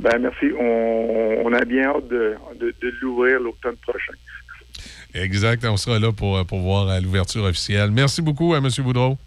Ben 0.00 0.18
merci. 0.18 0.46
On, 0.58 1.42
on 1.44 1.52
a 1.52 1.62
bien 1.66 1.84
hâte 1.90 2.08
de, 2.08 2.36
de, 2.58 2.74
de 2.80 2.94
l'ouvrir 3.02 3.38
l'automne 3.38 3.76
prochain. 3.86 4.14
Exact. 5.12 5.62
On 5.66 5.76
sera 5.76 5.98
là 5.98 6.10
pour, 6.10 6.42
pour 6.46 6.60
voir 6.60 7.00
l'ouverture 7.02 7.44
officielle. 7.44 7.90
Merci 7.90 8.22
beaucoup 8.22 8.54
à 8.54 8.58
M. 8.58 8.68
Boudreau. 8.78 9.18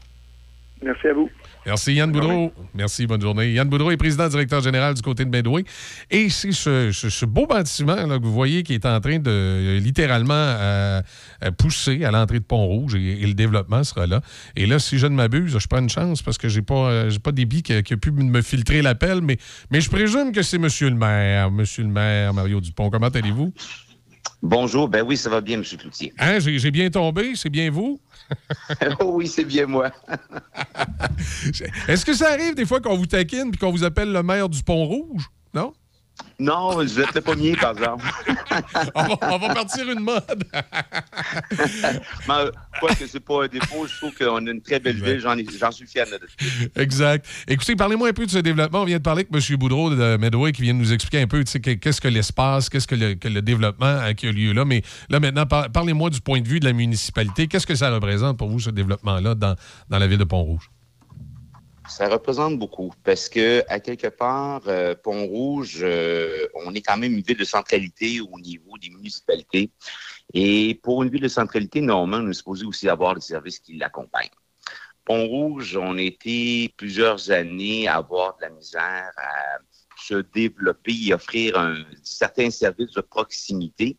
Merci 0.81 1.07
à 1.09 1.13
vous. 1.13 1.29
Merci 1.67 1.93
Yann 1.95 2.11
Boudreau. 2.13 2.53
Merci, 2.73 3.05
bonne 3.07 3.19
journée. 3.21 3.51
Yann 3.51 3.67
Boudreau 3.67 3.91
est 3.91 3.97
président 3.97 4.27
directeur 4.29 4.61
général 4.61 4.93
du 4.93 5.01
côté 5.01 5.25
de 5.25 5.29
Medway. 5.29 5.65
Et 6.09 6.29
c'est 6.29 6.53
ce, 6.53 6.93
ce- 6.93 7.09
ce 7.09 7.25
beau 7.25 7.45
bâtiment 7.45 7.95
là, 8.07 8.17
que 8.17 8.23
vous 8.23 8.31
voyez 8.31 8.63
qui 8.63 8.73
est 8.73 8.85
en 8.85 9.01
train 9.01 9.19
de 9.19 9.29
euh, 9.29 9.79
littéralement 9.79 10.33
euh, 10.33 11.01
euh, 11.43 11.51
pousser 11.51 12.05
à 12.05 12.11
l'entrée 12.11 12.39
de 12.39 12.45
Pont-Rouge 12.45 12.95
et, 12.95 13.21
et 13.21 13.27
le 13.27 13.33
développement 13.33 13.83
sera 13.83 14.07
là. 14.07 14.21
Et 14.55 14.65
là, 14.65 14.79
si 14.79 14.97
je 14.97 15.07
ne 15.07 15.15
m'abuse, 15.15 15.57
je 15.59 15.67
prends 15.67 15.79
une 15.81 15.89
chance 15.89 16.21
parce 16.21 16.37
que 16.37 16.47
j'ai 16.47 16.61
pas, 16.61 16.89
euh, 16.89 17.09
j'ai 17.09 17.19
pas 17.19 17.33
débit 17.33 17.63
qui, 17.63 17.73
a- 17.73 17.81
qui 17.83 17.93
a 17.93 17.97
pu 17.97 18.11
me 18.11 18.41
filtrer 18.41 18.81
l'appel, 18.81 19.19
mais, 19.21 19.37
mais 19.69 19.81
je 19.81 19.89
présume 19.89 20.31
que 20.31 20.43
c'est 20.43 20.57
Monsieur 20.59 20.89
le 20.89 20.95
maire. 20.95 21.51
Monsieur 21.51 21.83
le 21.83 21.89
maire, 21.89 22.33
Mario 22.33 22.61
Dupont, 22.61 22.89
comment 22.89 23.07
allez-vous? 23.09 23.53
Bonjour, 24.41 24.87
ben 24.87 25.03
oui, 25.05 25.17
ça 25.17 25.29
va 25.29 25.41
bien, 25.41 25.57
M. 25.57 25.63
Cloutier. 25.63 26.13
Hein, 26.19 26.37
j'ai 26.39 26.71
bien 26.71 26.89
tombé, 26.89 27.31
c'est 27.35 27.49
bien 27.49 27.69
vous? 27.71 27.99
Oh 28.99 29.11
oui, 29.15 29.27
c'est 29.27 29.45
bien 29.45 29.65
moi. 29.65 29.91
Est-ce 31.87 32.05
que 32.05 32.13
ça 32.13 32.31
arrive 32.31 32.55
des 32.55 32.65
fois 32.65 32.81
qu'on 32.81 32.97
vous 32.97 33.05
taquine 33.05 33.51
puis 33.51 33.59
qu'on 33.59 33.71
vous 33.71 33.83
appelle 33.83 34.11
le 34.11 34.23
maire 34.23 34.49
du 34.49 34.63
Pont-Rouge? 34.63 35.29
Non? 35.53 35.73
Non, 36.39 36.75
vous 36.75 36.99
êtes 36.99 37.15
le 37.15 37.21
premier, 37.21 37.55
par 37.55 37.71
exemple. 37.71 38.05
on, 38.93 39.03
va, 39.03 39.17
on 39.23 39.37
va 39.39 39.53
partir 39.53 39.89
une 39.89 39.99
mode. 40.01 40.43
Mais, 42.27 42.51
quoi 42.79 42.93
que 42.93 43.07
c'est 43.07 43.19
pas 43.19 43.45
un 43.45 43.47
défaut, 43.47 43.87
je 43.87 43.97
trouve 43.97 44.13
qu'on 44.15 44.45
a 44.45 44.51
une 44.51 44.61
très 44.61 44.79
belle 44.79 45.01
ville, 45.01 45.19
j'en 45.19 45.71
suis 45.71 45.87
fier 45.87 46.05
de 46.05 46.79
Exact. 46.81 47.25
Écoutez, 47.47 47.75
parlez-moi 47.75 48.09
un 48.09 48.13
peu 48.13 48.25
de 48.25 48.31
ce 48.31 48.37
développement. 48.37 48.81
On 48.81 48.85
vient 48.85 48.97
de 48.97 49.03
parler 49.03 49.27
avec 49.31 49.49
M. 49.49 49.57
Boudreau 49.57 49.89
de 49.89 50.17
Medway 50.17 50.51
qui 50.51 50.61
vient 50.61 50.73
de 50.73 50.79
nous 50.79 50.93
expliquer 50.93 51.21
un 51.21 51.27
peu 51.27 51.43
qu'est-ce 51.43 52.01
que 52.01 52.07
l'espace, 52.07 52.69
qu'est-ce 52.69 52.87
que 52.87 52.95
le, 52.95 53.15
que 53.15 53.27
le 53.27 53.41
développement 53.41 53.85
euh, 53.85 54.13
qui 54.13 54.27
a 54.27 54.31
lieu 54.31 54.53
là. 54.53 54.63
Mais 54.65 54.83
là, 55.09 55.19
maintenant, 55.19 55.45
par- 55.45 55.71
parlez-moi 55.71 56.09
du 56.09 56.21
point 56.21 56.41
de 56.41 56.47
vue 56.47 56.59
de 56.59 56.65
la 56.65 56.73
municipalité. 56.73 57.47
Qu'est-ce 57.47 57.67
que 57.67 57.75
ça 57.75 57.89
représente 57.91 58.37
pour 58.37 58.49
vous, 58.49 58.59
ce 58.59 58.69
développement-là, 58.69 59.35
dans, 59.35 59.55
dans 59.89 59.97
la 59.97 60.07
ville 60.07 60.19
de 60.19 60.23
Pont-Rouge? 60.23 60.69
Ça 61.97 62.07
représente 62.09 62.59
beaucoup 62.59 62.93
parce 63.03 63.27
que, 63.27 63.63
à 63.67 63.79
quelque 63.79 64.05
part, 64.05 64.61
euh, 64.67 64.93
Pont-Rouge, 64.93 65.79
euh, 65.81 66.47
on 66.53 66.75
est 66.75 66.81
quand 66.81 66.95
même 66.95 67.13
une 67.13 67.23
ville 67.23 67.37
de 67.37 67.43
centralité 67.43 68.21
au 68.21 68.39
niveau 68.39 68.77
des 68.77 68.91
municipalités. 68.91 69.71
Et 70.31 70.79
pour 70.83 71.01
une 71.01 71.09
ville 71.09 71.23
de 71.23 71.27
centralité, 71.27 71.81
normalement, 71.81 72.27
on 72.27 72.29
est 72.29 72.35
supposé 72.35 72.65
aussi 72.65 72.87
avoir 72.87 73.15
des 73.15 73.21
services 73.21 73.57
qui 73.57 73.77
l'accompagnent. 73.77 74.29
Pont-Rouge, 75.05 75.75
on 75.75 75.97
a 75.97 76.01
été 76.03 76.71
plusieurs 76.77 77.31
années 77.31 77.87
à 77.87 77.95
avoir 77.95 78.37
de 78.37 78.43
la 78.43 78.49
misère 78.51 79.11
à 79.17 79.57
se 79.99 80.21
développer 80.35 80.93
et 81.07 81.15
offrir 81.15 81.57
un, 81.57 81.83
certains 82.03 82.51
services 82.51 82.93
de 82.93 83.01
proximité. 83.01 83.97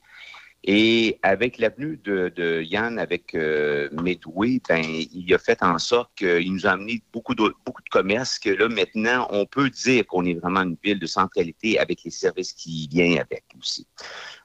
Et 0.70 1.18
avec 1.22 1.56
l'avenue 1.56 1.98
de, 2.04 2.30
de 2.36 2.60
Yann 2.60 2.98
avec 2.98 3.34
euh, 3.34 3.88
Medway, 4.02 4.60
ben, 4.68 4.84
il 4.84 5.32
a 5.32 5.38
fait 5.38 5.62
en 5.62 5.78
sorte 5.78 6.10
qu'il 6.14 6.52
nous 6.52 6.66
a 6.66 6.72
amené 6.72 7.02
beaucoup 7.10 7.34
de, 7.34 7.54
beaucoup 7.64 7.80
de 7.80 7.88
commerces 7.88 8.38
que 8.38 8.50
là, 8.50 8.68
maintenant, 8.68 9.26
on 9.30 9.46
peut 9.46 9.70
dire 9.70 10.06
qu'on 10.06 10.26
est 10.26 10.34
vraiment 10.34 10.60
une 10.60 10.76
ville 10.84 10.98
de 10.98 11.06
centralité 11.06 11.78
avec 11.78 12.04
les 12.04 12.10
services 12.10 12.52
qui 12.52 12.86
viennent 12.86 13.18
avec 13.18 13.44
aussi. 13.58 13.86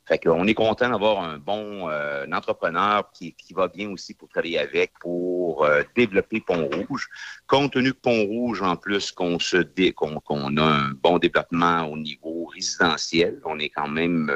Fait 0.05 0.17
qu'on 0.17 0.47
est 0.47 0.53
content 0.53 0.89
d'avoir 0.89 1.23
un 1.23 1.39
bon 1.39 1.89
euh, 1.89 2.25
un 2.25 2.31
entrepreneur 2.31 3.11
qui, 3.11 3.33
qui 3.33 3.53
va 3.53 3.67
bien 3.67 3.89
aussi 3.89 4.13
pour 4.13 4.29
travailler 4.29 4.59
avec, 4.59 4.93
pour 5.01 5.65
euh, 5.65 5.83
développer 5.93 6.39
Pont-Rouge. 6.39 7.09
Compte 7.47 7.73
tenu 7.73 7.91
que 7.91 7.99
Pont-Rouge, 7.99 8.61
en 8.61 8.77
plus, 8.77 9.11
qu'on 9.11 9.39
se 9.39 9.57
qu'on, 9.91 10.21
qu'on 10.21 10.55
a 10.55 10.63
un 10.63 10.91
bon 10.91 11.19
développement 11.19 11.83
au 11.83 11.97
niveau 11.97 12.45
résidentiel, 12.45 13.41
on 13.43 13.59
est 13.59 13.69
quand 13.69 13.89
même, 13.89 14.31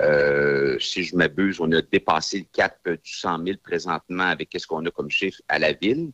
euh, 0.00 0.78
si 0.78 1.04
je 1.04 1.16
m'abuse, 1.16 1.60
on 1.60 1.70
a 1.72 1.82
dépassé 1.82 2.38
le 2.38 2.46
cap 2.52 2.76
du 2.88 3.12
100 3.12 3.44
000 3.44 3.58
présentement 3.62 4.24
avec 4.24 4.50
ce 4.56 4.66
qu'on 4.66 4.84
a 4.86 4.90
comme 4.90 5.10
chiffre 5.10 5.40
à 5.48 5.58
la 5.58 5.72
ville. 5.72 6.12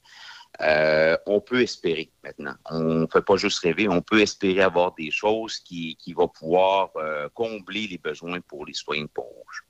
Euh, 0.60 1.16
on 1.26 1.40
peut 1.40 1.62
espérer 1.62 2.12
maintenant. 2.22 2.54
On 2.70 2.80
ne 2.80 3.06
peut 3.06 3.22
pas 3.22 3.36
juste 3.36 3.58
rêver, 3.58 3.88
on 3.88 4.02
peut 4.02 4.20
espérer 4.20 4.62
avoir 4.62 4.94
des 4.94 5.10
choses 5.10 5.58
qui, 5.58 5.96
qui 5.96 6.12
vont 6.12 6.28
pouvoir 6.28 6.90
euh, 6.96 7.28
combler 7.34 7.88
les 7.88 7.98
besoins 7.98 8.40
pour 8.40 8.64
les 8.64 8.72
citoyens 8.72 9.04
de 9.04 9.08
Pont-Rouge. 9.08 9.64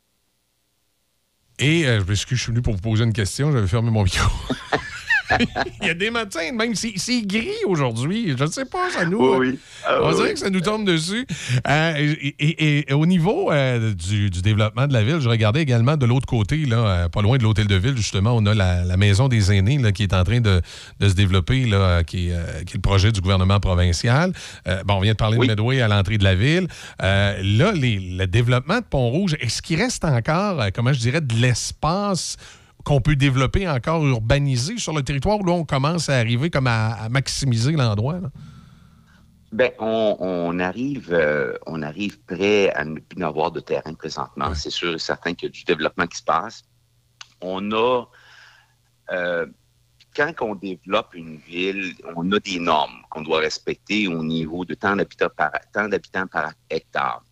Et 1.58 1.86
euh, 1.86 2.00
je 2.00 2.04
m'excuse, 2.04 2.36
je 2.36 2.42
suis 2.42 2.52
venu 2.52 2.62
pour 2.62 2.74
vous 2.74 2.80
poser 2.80 3.04
une 3.04 3.12
question, 3.12 3.50
j'avais 3.50 3.66
fermé 3.66 3.90
mon 3.90 4.02
micro. 4.02 4.28
Il 5.82 5.86
y 5.86 5.90
a 5.90 5.94
des 5.94 6.10
matins, 6.10 6.52
même 6.52 6.74
c'est 6.74 6.92
c'est 6.96 7.22
gris 7.22 7.48
aujourd'hui. 7.66 8.34
Je 8.36 8.44
ne 8.44 8.50
sais 8.50 8.64
pas, 8.64 8.90
ça 8.90 9.04
nous. 9.04 9.18
Oui, 9.36 9.48
oui. 9.48 9.58
Ah, 9.86 9.98
on 10.02 10.08
oui, 10.10 10.14
dirait 10.16 10.32
que 10.34 10.38
ça 10.38 10.50
nous 10.50 10.60
tombe 10.60 10.84
dessus. 10.86 11.26
Euh, 11.68 11.92
et, 11.96 12.34
et- 12.38 12.90
et 12.90 12.92
au 12.92 13.06
niveau 13.06 13.50
euh, 13.50 13.94
du, 13.94 14.30
du 14.30 14.42
développement 14.42 14.86
de 14.86 14.92
la 14.92 15.02
ville, 15.02 15.20
je 15.20 15.28
regardais 15.28 15.62
également 15.62 15.96
de 15.96 16.06
l'autre 16.06 16.26
côté, 16.26 16.56
là, 16.66 16.76
euh, 16.76 17.08
pas 17.08 17.22
loin 17.22 17.38
de 17.38 17.42
l'hôtel 17.42 17.66
de 17.66 17.74
ville, 17.76 17.96
justement, 17.96 18.32
on 18.36 18.44
a 18.46 18.54
la, 18.54 18.84
la 18.84 18.96
maison 18.96 19.28
des 19.28 19.52
aînés 19.52 19.78
là, 19.78 19.92
qui 19.92 20.02
est 20.02 20.14
en 20.14 20.24
train 20.24 20.40
de, 20.40 20.60
de 21.00 21.08
se 21.08 21.14
développer, 21.14 21.64
là, 21.66 21.76
euh, 21.76 22.02
qui, 22.02 22.28
est, 22.28 22.32
euh, 22.32 22.62
qui 22.66 22.72
est 22.72 22.76
le 22.76 22.80
projet 22.80 23.12
du 23.12 23.20
gouvernement 23.20 23.60
provincial. 23.60 24.32
Euh, 24.68 24.82
bon, 24.84 24.94
on 24.94 25.00
vient 25.00 25.12
de 25.12 25.16
parler 25.16 25.38
de 25.38 25.46
Medway 25.46 25.80
à 25.80 25.88
l'entrée 25.88 26.18
de 26.18 26.24
la 26.24 26.34
ville. 26.34 26.66
Euh, 27.02 27.36
là, 27.42 27.72
les- 27.72 27.98
le 27.98 28.26
développement 28.26 28.78
de 28.78 28.84
Pont-Rouge, 28.84 29.36
est-ce 29.40 29.62
qu'il 29.62 29.80
reste 29.80 30.04
encore, 30.04 30.60
euh, 30.60 30.68
comment 30.74 30.92
je 30.92 31.00
dirais, 31.00 31.20
de 31.20 31.34
l'espace 31.34 32.36
qu'on 32.84 33.00
peut 33.00 33.16
développer 33.16 33.68
encore 33.68 34.04
urbanisé 34.04 34.78
sur 34.78 34.92
le 34.92 35.02
territoire 35.02 35.40
où 35.40 35.44
là, 35.44 35.52
on 35.52 35.64
commence 35.64 36.08
à 36.08 36.16
arriver 36.16 36.50
comme 36.50 36.66
à, 36.66 36.92
à 36.92 37.08
maximiser 37.08 37.72
l'endroit? 37.72 38.20
Ben, 39.52 39.70
on, 39.78 40.16
on 40.18 40.58
arrive, 40.58 41.12
euh, 41.12 41.56
on 41.66 41.82
arrive 41.82 42.20
près 42.22 42.70
à 42.70 42.84
ne 42.84 42.98
plus 42.98 43.22
avoir 43.22 43.52
de 43.52 43.60
terrain 43.60 43.94
présentement. 43.94 44.52
C'est 44.54 44.70
sûr 44.70 44.94
et 44.94 44.98
certain 44.98 45.32
qu'il 45.32 45.48
y 45.48 45.50
a 45.50 45.52
du 45.52 45.62
développement 45.62 46.06
qui 46.08 46.18
se 46.18 46.24
passe. 46.24 46.64
On 47.40 47.70
a, 47.70 48.04
euh, 49.12 49.46
quand 50.16 50.32
on 50.40 50.56
développe 50.56 51.14
une 51.14 51.36
ville, 51.36 51.94
on 52.16 52.32
a 52.32 52.40
des 52.40 52.58
normes 52.58 53.02
qu'on 53.10 53.22
doit 53.22 53.38
respecter 53.38 54.08
au 54.08 54.24
niveau 54.24 54.64
de 54.64 54.74
temps 54.74 54.96
d'habitants 54.96 55.30
par, 55.36 55.52
temps 55.72 55.88
d'habitants 55.88 56.26
par 56.26 56.52
hectare. 56.68 57.22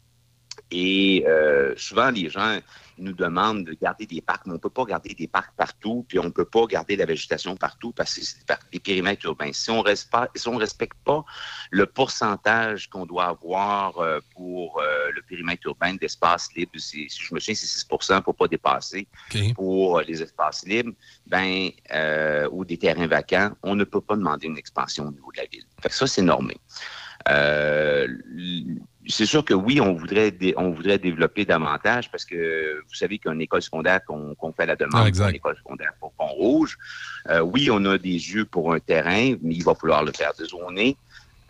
Et 0.70 1.24
euh, 1.26 1.74
souvent, 1.76 2.10
les 2.10 2.28
gens 2.28 2.58
nous 2.98 3.12
demandent 3.12 3.64
de 3.64 3.74
garder 3.74 4.06
des 4.06 4.20
parcs, 4.20 4.46
mais 4.46 4.52
on 4.52 4.56
ne 4.56 4.60
peut 4.60 4.70
pas 4.70 4.84
garder 4.84 5.14
des 5.14 5.28
parcs 5.28 5.54
partout, 5.56 6.04
puis 6.08 6.18
on 6.18 6.24
ne 6.24 6.30
peut 6.30 6.44
pas 6.44 6.66
garder 6.66 6.96
la 6.96 7.04
végétation 7.04 7.56
partout 7.56 7.92
parce 7.92 8.14
que 8.14 8.24
c'est 8.24 8.38
des 8.72 8.80
périmètres 8.80 9.24
urbains. 9.26 9.52
Si 9.52 9.70
on 9.70 9.82
ne 9.82 10.58
respecte 10.58 10.98
pas 11.04 11.24
le 11.70 11.86
pourcentage 11.86 12.88
qu'on 12.88 13.06
doit 13.06 13.26
avoir 13.26 13.98
euh, 13.98 14.20
pour 14.34 14.80
euh, 14.80 15.10
le 15.14 15.22
périmètre 15.22 15.66
urbain 15.66 15.94
d'espace 15.94 16.48
libre, 16.54 16.72
si 16.76 17.08
je 17.08 17.34
me 17.34 17.40
souviens, 17.40 17.54
c'est 17.54 17.66
6 17.66 17.84
pour 17.84 18.00
ne 18.08 18.32
pas 18.32 18.48
dépasser 18.48 19.06
pour 19.54 19.98
euh, 19.98 20.02
les 20.02 20.22
espaces 20.22 20.64
libres, 20.66 20.92
ben, 21.26 21.70
euh, 21.92 22.48
ou 22.50 22.64
des 22.64 22.78
terrains 22.78 23.06
vacants, 23.06 23.52
on 23.62 23.74
ne 23.74 23.84
peut 23.84 24.00
pas 24.00 24.16
demander 24.16 24.46
une 24.46 24.58
expansion 24.58 25.04
au 25.04 25.10
niveau 25.10 25.30
de 25.32 25.38
la 25.38 25.46
ville. 25.46 25.64
Fait 25.80 25.88
que 25.88 25.94
ça, 25.94 26.06
c'est 26.06 26.22
normé. 26.22 26.56
Euh, 27.28 28.08
c'est 29.08 29.26
sûr 29.26 29.44
que 29.44 29.54
oui, 29.54 29.80
on 29.80 29.94
voudrait, 29.94 30.32
on 30.56 30.70
voudrait 30.70 30.98
développer 30.98 31.44
davantage 31.44 32.10
parce 32.10 32.24
que 32.24 32.80
vous 32.86 32.94
savez 32.94 33.18
qu'une 33.18 33.40
école 33.40 33.62
secondaire 33.62 34.00
qu'on 34.04 34.52
fait 34.56 34.66
la 34.66 34.76
demande 34.76 35.02
Ah, 35.24 35.30
une 35.30 35.36
école 35.36 35.56
secondaire 35.56 35.92
pour 35.98 36.12
Pont-Rouge. 36.12 36.78
Euh, 37.28 37.40
oui, 37.40 37.68
on 37.70 37.84
a 37.86 37.98
des 37.98 38.10
yeux 38.10 38.44
pour 38.44 38.72
un 38.72 38.78
terrain, 38.80 39.34
mais 39.42 39.54
il 39.54 39.64
va 39.64 39.74
falloir 39.74 40.04
le 40.04 40.12
faire 40.12 40.32
dézoner. 40.38 40.96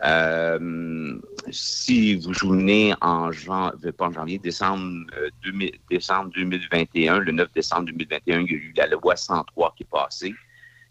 Euh, 0.03 1.17
si 1.51 2.15
vous 2.15 2.33
souvenez, 2.33 2.93
en, 3.01 3.31
jan- 3.31 3.71
euh, 3.85 3.91
pas 3.91 4.07
en 4.07 4.11
janvier, 4.11 4.37
décembre, 4.39 5.05
euh, 5.17 5.29
2000 5.43 5.71
décembre 5.89 6.31
2021, 6.35 7.19
le 7.19 7.31
9 7.31 7.47
décembre 7.53 7.85
2021, 7.85 8.41
il 8.41 8.51
y 8.51 8.53
a 8.53 8.57
eu 8.57 8.73
la 8.75 8.87
loi 8.87 9.15
103 9.15 9.73
qui 9.77 9.83
est 9.83 9.87
passée. 9.89 10.33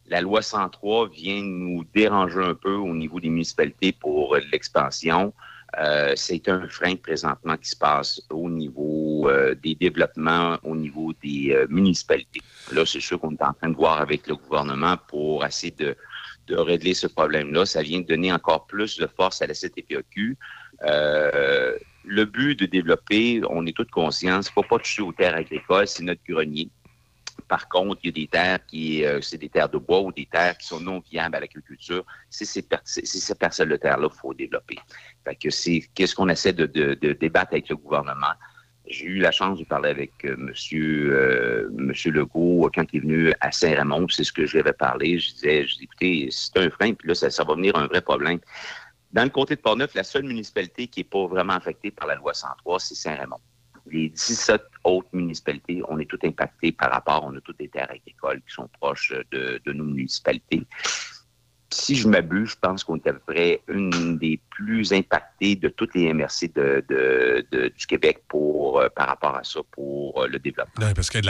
La 0.09 0.21
loi 0.21 0.43
103 0.43 1.09
vient 1.11 1.43
nous 1.43 1.85
déranger 1.95 2.43
un 2.43 2.55
peu 2.55 2.73
au 2.75 2.95
niveau 2.95 3.21
des 3.21 3.29
municipalités 3.29 3.93
pour 3.93 4.37
l'expansion. 4.51 5.33
Euh, 5.79 6.13
c'est 6.17 6.49
un 6.49 6.69
frein 6.69 6.97
présentement 6.97 7.57
qui 7.57 7.71
se 7.71 7.77
passe 7.77 8.21
au 8.31 8.51
niveau 8.51 9.29
euh, 9.29 9.55
des 9.55 9.75
développements, 9.75 10.59
au 10.65 10.77
niveau 10.77 11.13
des 11.23 11.53
euh, 11.53 11.67
municipalités. 11.71 12.43
Là, 12.73 12.85
c'est 12.85 13.01
sûr 13.01 13.19
qu'on 13.19 13.33
est 13.33 13.43
en 13.43 13.55
train 13.55 13.71
de 13.71 13.77
voir 13.77 14.01
avec 14.01 14.27
le 14.27 14.37
gouvernement 14.37 14.97
pour 15.09 15.45
essayer 15.45 15.75
de, 15.79 15.97
régler 16.51 16.93
ce 16.93 17.07
problème-là. 17.07 17.65
Ça 17.65 17.81
vient 17.81 18.01
de 18.01 18.07
donner 18.07 18.31
encore 18.31 18.67
plus 18.67 18.99
de 18.99 19.07
force 19.07 19.41
à 19.41 19.47
la 19.47 19.55
CTPAQ. 19.55 20.37
Euh, 20.83 21.79
le 22.05 22.25
but 22.27 22.59
de 22.59 22.67
développer, 22.67 23.41
on 23.49 23.65
est 23.65 23.75
tous 23.75 23.87
conscients, 23.87 24.43
c'est 24.43 24.53
pas 24.53 24.63
pas 24.63 24.79
toucher 24.79 25.01
aux 25.01 25.13
terres 25.13 25.37
agricoles, 25.37 25.87
c'est 25.87 26.03
notre 26.03 26.21
grenier. 26.29 26.69
Par 27.53 27.69
contre, 27.69 28.01
il 28.03 28.07
y 28.07 28.09
a 28.09 28.13
des 28.13 28.29
terres 28.29 28.65
qui, 28.65 29.05
euh, 29.05 29.21
c'est 29.21 29.37
des 29.37 29.51
terres 29.51 29.69
de 29.69 29.77
bois 29.77 30.01
ou 30.01 30.11
des 30.11 30.25
terres 30.25 30.57
qui 30.57 30.67
sont 30.67 30.81
non 30.81 31.03
viables 31.11 31.37
à 31.37 31.41
l'agriculture. 31.41 32.03
C'est 32.31 32.47
ces, 32.47 32.67
ces 32.87 33.35
parcelles 33.35 33.69
de 33.69 33.77
terre-là 33.77 34.09
qu'il 34.09 34.19
faut 34.19 34.33
développer. 34.33 34.79
Fait 35.23 35.35
que 35.37 35.51
c'est 35.51 35.83
qu'est-ce 35.95 36.15
qu'on 36.15 36.31
essaie 36.31 36.55
de, 36.55 36.65
débattre 37.13 37.53
avec 37.53 37.69
le 37.69 37.77
gouvernement? 37.77 38.33
J'ai 38.87 39.05
eu 39.05 39.19
la 39.19 39.33
chance 39.33 39.59
de 39.59 39.65
parler 39.67 39.91
avec 39.91 40.13
euh, 40.25 40.35
Monsieur, 40.39 41.13
euh, 41.15 42.11
Legault 42.11 42.65
euh, 42.65 42.71
quand 42.75 42.87
il 42.95 42.97
est 42.97 43.01
venu 43.01 43.33
à 43.43 43.53
Saint-Raymond. 43.53 44.07
C'est 44.09 44.25
ce 44.25 44.33
que 44.33 44.47
je 44.47 44.53
lui 44.53 44.61
avais 44.61 44.73
parlé. 44.73 45.19
Je 45.19 45.35
disais, 45.35 45.67
je 45.67 45.77
dis, 45.77 45.85
écoutez, 45.85 46.29
c'est 46.31 46.57
un 46.57 46.71
frein, 46.71 46.95
puis 46.95 47.07
là, 47.07 47.15
ça, 47.15 47.29
ça 47.29 47.45
va 47.45 47.55
venir 47.55 47.77
un 47.77 47.87
vrai 47.87 48.01
problème. 48.01 48.39
Dans 49.13 49.25
le 49.25 49.29
comté 49.29 49.57
de 49.57 49.61
Portneuf, 49.61 49.95
la 49.95 50.05
seule 50.05 50.25
municipalité 50.25 50.87
qui 50.87 51.01
n'est 51.01 51.05
pas 51.05 51.27
vraiment 51.27 51.53
affectée 51.53 51.91
par 51.91 52.09
la 52.09 52.15
loi 52.15 52.33
103, 52.33 52.81
c'est 52.81 52.95
Saint-Raymond. 52.95 53.41
Les 53.93 54.09
17 54.09 54.63
autres 54.85 55.09
municipalités, 55.13 55.83
on 55.89 55.99
est 55.99 56.07
toutes 56.07 56.25
impactées 56.25 56.73
par 56.73 56.91
rapport, 56.91 57.25
on 57.25 57.37
a 57.37 57.41
toutes 57.41 57.59
des 57.59 57.69
terres 57.69 57.91
agricoles 57.91 58.41
qui 58.41 58.55
sont 58.55 58.69
proches 58.81 59.13
de, 59.31 59.61
de 59.65 59.73
nos 59.73 59.85
municipalités. 59.85 60.63
Si 61.73 61.95
je 61.97 62.07
m'abuse, 62.07 62.51
je 62.51 62.57
pense 62.61 62.85
qu'on 62.85 62.97
est 62.97 63.07
à 63.07 63.13
peu 63.15 63.21
près 63.33 63.61
une 63.69 64.19
des 64.19 64.39
plus 64.51 64.93
impactées 64.93 65.57
de 65.57 65.69
toutes 65.69 65.95
les 65.95 66.13
MRC 66.13 66.51
de, 66.55 66.85
de- 66.89 67.47
de- 67.51 67.73
du 67.77 67.87
Québec 67.87 68.19
pour, 68.29 68.79
euh, 68.81 68.89
par 68.95 69.09
rapport 69.09 69.35
à 69.37 69.43
ça 69.43 69.61
pour 69.71 70.23
euh, 70.23 70.29
le 70.29 70.39
développement. 70.39 70.87
Non, 70.87 70.93
parce 70.95 71.09
que 71.09 71.19
de 71.19 71.27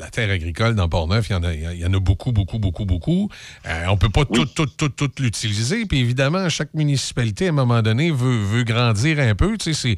la, 0.00 0.10
terre 0.10 0.30
agricole 0.30 0.74
dans 0.76 0.88
Port-Neuf, 0.88 1.28
il 1.28 1.32
y, 1.32 1.36
en 1.36 1.42
a- 1.42 1.52
il 1.54 1.78
y 1.80 1.84
en 1.84 1.92
a 1.92 1.98
beaucoup, 2.00 2.30
beaucoup, 2.32 2.58
beaucoup, 2.58 2.84
beaucoup. 2.84 3.28
Euh, 3.66 3.84
on 3.88 3.96
peut 3.96 4.08
pas 4.08 4.24
tout, 4.24 4.46
tout, 4.46 4.66
tout, 4.66 4.88
tout 4.90 5.10
l'utiliser. 5.18 5.84
Puis 5.86 5.98
évidemment, 5.98 6.48
chaque 6.48 6.72
municipalité, 6.74 7.46
à 7.46 7.48
un 7.48 7.52
moment 7.52 7.82
donné, 7.82 8.10
veut, 8.12 8.38
veut 8.44 8.62
grandir 8.62 9.18
un 9.18 9.34
peu. 9.34 9.58
Tu 9.58 9.74
sais, 9.74 9.96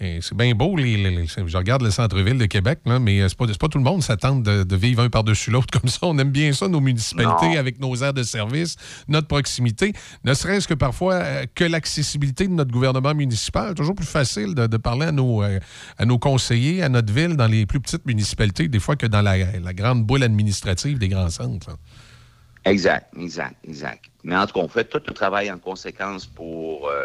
c'est, 0.00 0.34
bien 0.34 0.54
beau. 0.54 0.76
Les, 0.76 1.26
je 1.26 1.56
regarde 1.56 1.82
le 1.82 1.90
centre-ville 1.90 2.38
de 2.38 2.46
Québec, 2.46 2.78
là, 2.86 2.98
mais 3.00 3.20
euh, 3.20 3.28
c'est 3.28 3.36
pas, 3.58 3.68
tout 3.68 3.78
le 3.78 3.84
monde 3.84 4.02
s'attend 4.02 4.36
de, 4.36 4.62
de 4.62 4.76
vivre 4.76 5.02
un 5.02 5.10
par-dessus 5.10 5.50
l'autre 5.50 5.66
comme 5.80 5.90
ça. 5.90 5.98
On 6.02 6.16
aime 6.18 6.30
bien 6.30 6.52
ça, 6.52 6.68
nos 6.68 6.80
municipalités, 6.80 7.48
Non. 7.54 7.58
avec 7.58 7.80
nos 7.80 7.94
aires 7.96 8.14
de 8.14 8.22
service, 8.22 8.76
notre 9.08 9.26
proximité. 9.26 9.92
Ne 10.24 10.34
serait-ce 10.34 10.68
que 10.68 10.74
parfois 10.74 11.14
euh, 11.14 11.46
que 11.54 11.64
l'accessibilité 11.64 12.46
de 12.46 12.52
notre 12.52 12.70
gouvernement 12.70 13.14
municipal. 13.14 13.74
Toujours 13.74 13.94
plus 13.94 14.06
facile 14.06 14.54
de, 14.54 14.76
parler 14.76 15.06
à 15.06 15.12
nos, 15.12 15.42
euh, 15.42 15.58
à 15.98 16.04
nos 16.04 16.18
conseillers, 16.18 16.82
à 16.82 16.88
notre 16.88 17.12
ville, 17.12 17.36
dans 17.36 17.46
les 17.46 17.66
plus 17.66 17.80
petites 17.80 18.06
municipalités, 18.06 18.68
des 18.68 18.80
fois 18.80 18.96
que 18.96 19.06
dans 19.06 19.22
la, 19.22 19.36
grande 19.72 20.04
boule 20.04 20.22
administrative 20.22 20.98
des 20.98 21.08
grands 21.08 21.30
centres. 21.30 21.76
Exact, 22.64 23.06
exact, 23.18 23.56
exact. 23.66 24.04
Mais 24.22 24.36
en 24.36 24.46
tout 24.46 24.54
cas, 24.54 24.60
on 24.60 24.68
fait 24.68 24.84
tout 24.84 25.00
le 25.06 25.14
travail 25.14 25.50
en 25.50 25.58
conséquence 25.58 26.26
pour 26.26 26.88
euh, 26.88 27.04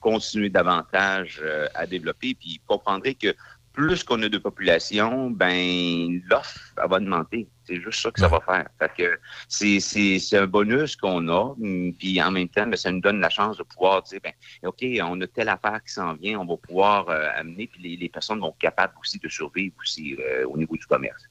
continuer 0.00 0.50
davantage 0.50 1.40
à 1.74 1.86
développer. 1.86 2.34
Puis 2.34 2.60
comprendrez 2.66 3.14
que 3.14 3.34
plus 3.72 4.02
qu'on 4.04 4.22
a 4.22 4.28
de 4.28 4.38
population, 4.38 5.30
ben 5.30 6.20
l'offre 6.28 6.60
va 6.76 6.96
augmenter. 6.96 7.48
C'est 7.70 7.80
juste 7.80 8.00
ça 8.02 8.10
que 8.10 8.18
ça 8.20 8.26
va 8.26 8.40
faire. 8.40 8.66
Fait 8.80 8.90
que 8.98 9.18
c'est, 9.48 9.78
c'est, 9.78 10.18
c'est 10.18 10.38
un 10.38 10.46
bonus 10.48 10.96
qu'on 10.96 11.28
a. 11.28 11.54
hum, 11.60 11.92
Puis 11.96 12.20
en 12.20 12.32
même 12.32 12.48
temps, 12.48 12.66
ben, 12.66 12.76
ça 12.76 12.90
nous 12.90 13.00
donne 13.00 13.20
la 13.20 13.30
chance 13.30 13.56
de 13.58 13.62
pouvoir 13.62 14.02
dire 14.02 14.18
ben 14.24 14.32
OK, 14.64 14.84
on 15.04 15.20
a 15.20 15.26
telle 15.28 15.48
affaire 15.48 15.80
qui 15.86 15.92
s'en 15.92 16.14
vient, 16.14 16.40
on 16.40 16.44
va 16.46 16.56
pouvoir 16.56 17.08
euh, 17.08 17.28
amener, 17.36 17.68
puis 17.72 17.80
les, 17.82 17.96
les 17.96 18.08
personnes 18.08 18.40
vont 18.40 18.48
être 18.48 18.58
capables 18.58 18.94
aussi 19.00 19.18
de 19.22 19.28
survivre 19.28 19.74
aussi 19.80 20.16
euh, 20.18 20.44
au 20.48 20.56
niveau 20.58 20.74
du 20.76 20.84
commerce. 20.86 21.22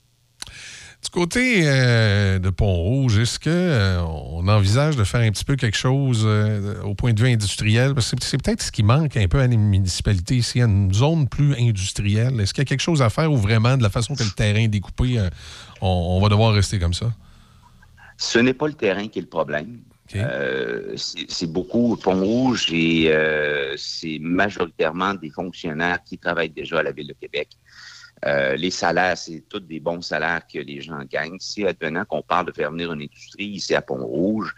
Du 1.01 1.09
côté 1.11 1.61
euh, 1.63 2.39
de 2.39 2.49
Pont-Rouge, 2.49 3.19
est-ce 3.19 3.39
qu'on 3.39 4.47
envisage 4.49 4.97
de 4.97 5.05
faire 5.05 5.21
un 5.21 5.31
petit 5.31 5.45
peu 5.45 5.55
quelque 5.55 5.77
chose 5.77 6.23
euh, 6.25 6.81
au 6.83 6.93
point 6.93 7.13
de 7.13 7.21
vue 7.23 7.29
industriel? 7.31 7.93
Parce 7.93 8.11
que 8.13 8.17
c'est- 8.21 8.37
peut-être 8.37 8.61
ce 8.61 8.69
qui 8.71 8.83
manque 8.83 9.15
un 9.15 9.27
peu 9.29 9.39
à 9.39 9.47
les 9.47 9.55
municipalités 9.55 10.35
ici, 10.35 10.57
il 10.57 10.59
y 10.59 10.63
a 10.63 10.67
une 10.67 10.93
zone 10.93 11.29
plus 11.29 11.53
industrielle. 11.57 12.37
Est-ce 12.41 12.53
qu'il 12.53 12.61
y 12.61 12.63
a 12.63 12.65
quelque 12.65 12.81
chose 12.81 13.01
à 13.01 13.09
faire 13.09 13.31
ou 13.31 13.37
vraiment, 13.37 13.77
de 13.77 13.83
la 13.83 13.89
façon 13.89 14.13
que 14.13 14.23
le 14.23 14.29
terrain 14.31 14.59
est 14.59 14.67
découpé, 14.67 15.19
on, 15.81 15.87
on 15.87 16.21
va 16.21 16.29
devoir 16.29 16.53
rester 16.53 16.79
comme 16.79 16.93
ça? 16.93 17.11
Ce 18.17 18.39
n'est 18.39 18.53
pas 18.53 18.67
le 18.67 18.73
terrain 18.73 19.07
qui 19.07 19.19
est 19.19 19.23
le 19.23 19.29
problème. 19.29 19.79
Euh, 20.15 20.95
c'est 20.95 21.51
beaucoup 21.51 21.95
Pont-Rouge 21.95 22.71
et 22.71 23.13
euh, 23.13 23.75
c'est 23.77 24.17
majoritairement 24.19 25.13
des 25.13 25.29
fonctionnaires 25.29 26.03
qui 26.03 26.17
travaillent 26.17 26.49
déjà 26.49 26.79
à 26.79 26.83
la 26.83 26.91
Ville 26.91 27.07
de 27.07 27.13
Québec. 27.13 27.49
Euh, 28.25 28.55
les 28.55 28.71
salaires, 28.71 29.17
c'est 29.17 29.43
tous 29.47 29.59
des 29.61 29.79
bons 29.79 30.01
salaires 30.01 30.41
que 30.51 30.59
les 30.59 30.81
gens 30.81 30.99
gagnent. 31.09 31.37
Si 31.39 31.65
advenant 31.65 32.03
qu'on 32.05 32.21
parle 32.21 32.47
de 32.47 32.51
faire 32.51 32.71
venir 32.71 32.91
une 32.91 33.03
industrie 33.03 33.45
ici 33.45 33.75
à 33.75 33.81
Pont-Rouge, 33.81 34.53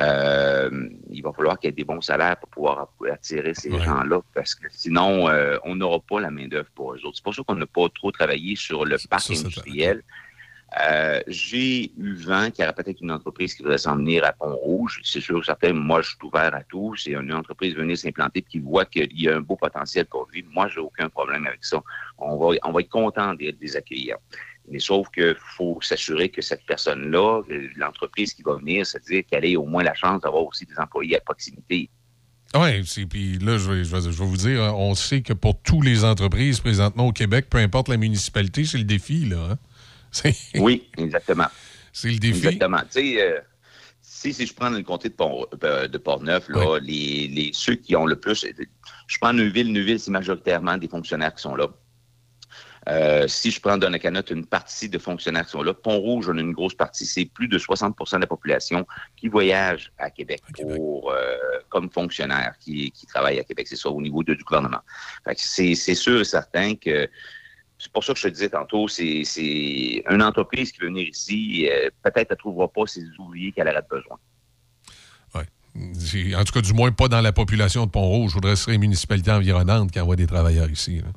il 0.00 1.22
va 1.22 1.32
falloir 1.32 1.58
qu'il 1.58 1.68
y 1.68 1.72
ait 1.72 1.76
des 1.76 1.84
bons 1.84 2.00
salaires 2.00 2.38
pour 2.38 2.48
pouvoir 2.48 2.88
attirer 3.12 3.54
ces 3.54 3.70
gens-là, 3.70 4.20
parce 4.34 4.54
que 4.56 4.66
sinon, 4.70 5.28
on 5.64 5.76
n'aura 5.76 6.00
pas 6.00 6.20
la 6.20 6.30
main-d'œuvre 6.30 6.70
pour 6.74 6.94
eux 6.94 7.00
autres. 7.04 7.16
C'est 7.16 7.22
pour 7.22 7.34
ça 7.34 7.42
qu'on 7.46 7.54
n'a 7.54 7.66
pas 7.66 7.88
trop 7.94 8.10
travaillé 8.10 8.56
sur 8.56 8.84
le 8.84 8.96
parc 9.08 9.30
industriel. 9.30 10.02
Euh, 10.80 11.20
j'ai 11.28 11.92
eu 11.96 12.14
vent 12.14 12.50
qu'il 12.50 12.64
y 12.64 12.66
aurait 12.66 12.74
peut-être 12.74 13.00
une 13.00 13.12
entreprise 13.12 13.54
qui 13.54 13.62
voudrait 13.62 13.78
s'en 13.78 13.96
venir 13.96 14.24
à 14.24 14.32
Pont-Rouge. 14.32 15.00
C'est 15.04 15.20
sûr 15.20 15.44
certain, 15.44 15.72
moi, 15.72 16.02
je 16.02 16.08
suis 16.08 16.18
ouvert 16.22 16.52
à 16.52 16.64
tout. 16.64 16.94
C'est 16.96 17.12
une 17.12 17.32
entreprise 17.32 17.74
venir 17.74 17.96
s'implanter 17.96 18.42
qui 18.42 18.58
voit 18.58 18.84
qu'il 18.84 19.08
y 19.12 19.28
a 19.28 19.36
un 19.36 19.40
beau 19.40 19.56
potentiel 19.56 20.06
pour 20.06 20.28
lui. 20.32 20.44
Moi, 20.52 20.68
j'ai 20.68 20.80
aucun 20.80 21.08
problème 21.08 21.46
avec 21.46 21.64
ça. 21.64 21.80
On 22.18 22.36
va, 22.36 22.56
on 22.64 22.72
va 22.72 22.80
être 22.80 22.88
content 22.88 23.34
de, 23.34 23.54
les 23.60 23.76
accueillir. 23.76 24.16
Mais 24.68 24.80
sauf 24.80 25.08
qu'il 25.10 25.36
faut 25.56 25.78
s'assurer 25.80 26.28
que 26.28 26.42
cette 26.42 26.64
personne-là, 26.66 27.42
euh, 27.50 27.68
l'entreprise 27.76 28.34
qui 28.34 28.42
va 28.42 28.56
venir, 28.56 28.84
c'est-à-dire 28.84 29.22
qu'elle 29.30 29.44
ait 29.44 29.56
au 29.56 29.66
moins 29.66 29.84
la 29.84 29.94
chance 29.94 30.22
d'avoir 30.22 30.44
aussi 30.44 30.64
des 30.64 30.78
employés 30.78 31.16
à 31.16 31.20
proximité. 31.20 31.88
Oui, 32.56 32.82
puis 33.10 33.38
là, 33.38 33.58
je 33.58 33.70
vais, 33.70 33.84
je, 33.84 33.94
vais, 33.94 34.00
je 34.00 34.18
vais 34.18 34.24
vous 34.24 34.36
dire, 34.36 34.62
hein, 34.62 34.72
on 34.76 34.94
sait 34.94 35.22
que 35.22 35.32
pour 35.32 35.60
toutes 35.60 35.84
les 35.84 36.04
entreprises 36.04 36.60
présentement 36.60 37.08
au 37.08 37.12
Québec, 37.12 37.46
peu 37.50 37.58
importe 37.58 37.88
la 37.88 37.96
municipalité, 37.96 38.64
c'est 38.64 38.78
le 38.78 38.84
défi, 38.84 39.26
là. 39.26 39.50
hein. 39.50 39.58
Oui, 40.56 40.88
exactement. 40.96 41.46
C'est 41.92 42.10
le 42.10 42.18
défi. 42.18 42.38
Exactement. 42.46 42.80
Tu 42.82 42.86
sais, 43.16 43.22
euh, 43.22 43.40
si, 44.00 44.32
si 44.32 44.46
je 44.46 44.54
prends 44.54 44.70
le 44.70 44.82
comté 44.82 45.08
de, 45.08 45.14
Pont, 45.14 45.46
euh, 45.62 45.88
de 45.88 45.98
Portneuf, 45.98 46.48
là, 46.48 46.78
les, 46.80 47.28
les, 47.28 47.50
ceux 47.52 47.74
qui 47.74 47.94
ont 47.96 48.06
le 48.06 48.16
plus. 48.18 48.44
Je 49.06 49.18
prends 49.20 49.32
Neuville. 49.32 49.72
Neuville, 49.72 50.00
c'est 50.00 50.10
majoritairement 50.10 50.76
des 50.76 50.88
fonctionnaires 50.88 51.34
qui 51.34 51.42
sont 51.42 51.54
là. 51.56 51.68
Euh, 52.86 53.26
si 53.28 53.50
je 53.50 53.60
prends 53.60 53.78
Donnacana, 53.78 54.22
une 54.30 54.44
partie 54.44 54.90
de 54.90 54.98
fonctionnaires 54.98 55.46
qui 55.46 55.52
sont 55.52 55.62
là. 55.62 55.72
Pont-Rouge, 55.72 56.28
on 56.28 56.36
a 56.36 56.40
une 56.40 56.52
grosse 56.52 56.74
partie. 56.74 57.06
C'est 57.06 57.24
plus 57.24 57.48
de 57.48 57.58
60% 57.58 58.16
de 58.16 58.20
la 58.20 58.26
population 58.26 58.86
qui 59.16 59.28
voyage 59.28 59.90
à 59.96 60.10
Québec, 60.10 60.42
Pour, 60.60 61.10
euh, 61.10 61.36
comme 61.70 61.90
fonctionnaires 61.90 62.54
qui, 62.60 62.90
qui 62.90 63.06
travaillent 63.06 63.40
à 63.40 63.44
Québec. 63.44 63.68
C'est 63.68 63.76
ça, 63.76 63.88
au 63.88 64.02
niveau 64.02 64.22
de- 64.22 64.34
du 64.34 64.44
gouvernement. 64.44 64.80
C'est 65.36 65.74
sûr 65.74 66.20
et 66.20 66.24
certain 66.24 66.74
que 66.74 67.08
c'est 67.84 67.92
pour 67.92 68.02
ça 68.02 68.14
que 68.14 68.18
je 68.18 68.28
te 68.28 68.32
disais 68.32 68.48
tantôt, 68.48 68.88
c'est 68.88 69.22
une 70.10 70.22
entreprise 70.22 70.72
qui 70.72 70.80
veut 70.80 70.86
venir 70.88 71.06
ici, 71.06 71.68
euh, 71.70 71.90
peut-être 72.02 72.30
elle 72.30 72.36
ne 72.36 72.36
trouvera 72.36 72.66
pas 72.66 72.86
ses 72.86 73.04
ouvriers 73.18 73.52
qu'elle 73.52 73.68
aurait 73.68 73.84
besoin. 73.90 74.18
C'est- 75.98 76.36
En 76.36 76.44
tout 76.44 76.52
cas, 76.52 76.60
du 76.60 76.72
moins 76.72 76.92
pas 76.92 77.08
dans 77.08 77.20
la 77.20 77.32
population 77.32 77.84
de 77.84 77.90
Pont-Rouge. 77.90 78.30
Je 78.30 78.34
voudrais 78.34 78.52
que 78.52 78.56
ce 78.56 78.62
serait 78.62 78.72
les 78.72 78.78
municipalités 78.78 79.32
environnantes 79.32 79.90
qui 79.90 79.98
envoient 79.98 80.14
des 80.14 80.26
travailleurs 80.28 80.70
ici. 80.70 81.00
là. 81.00 81.08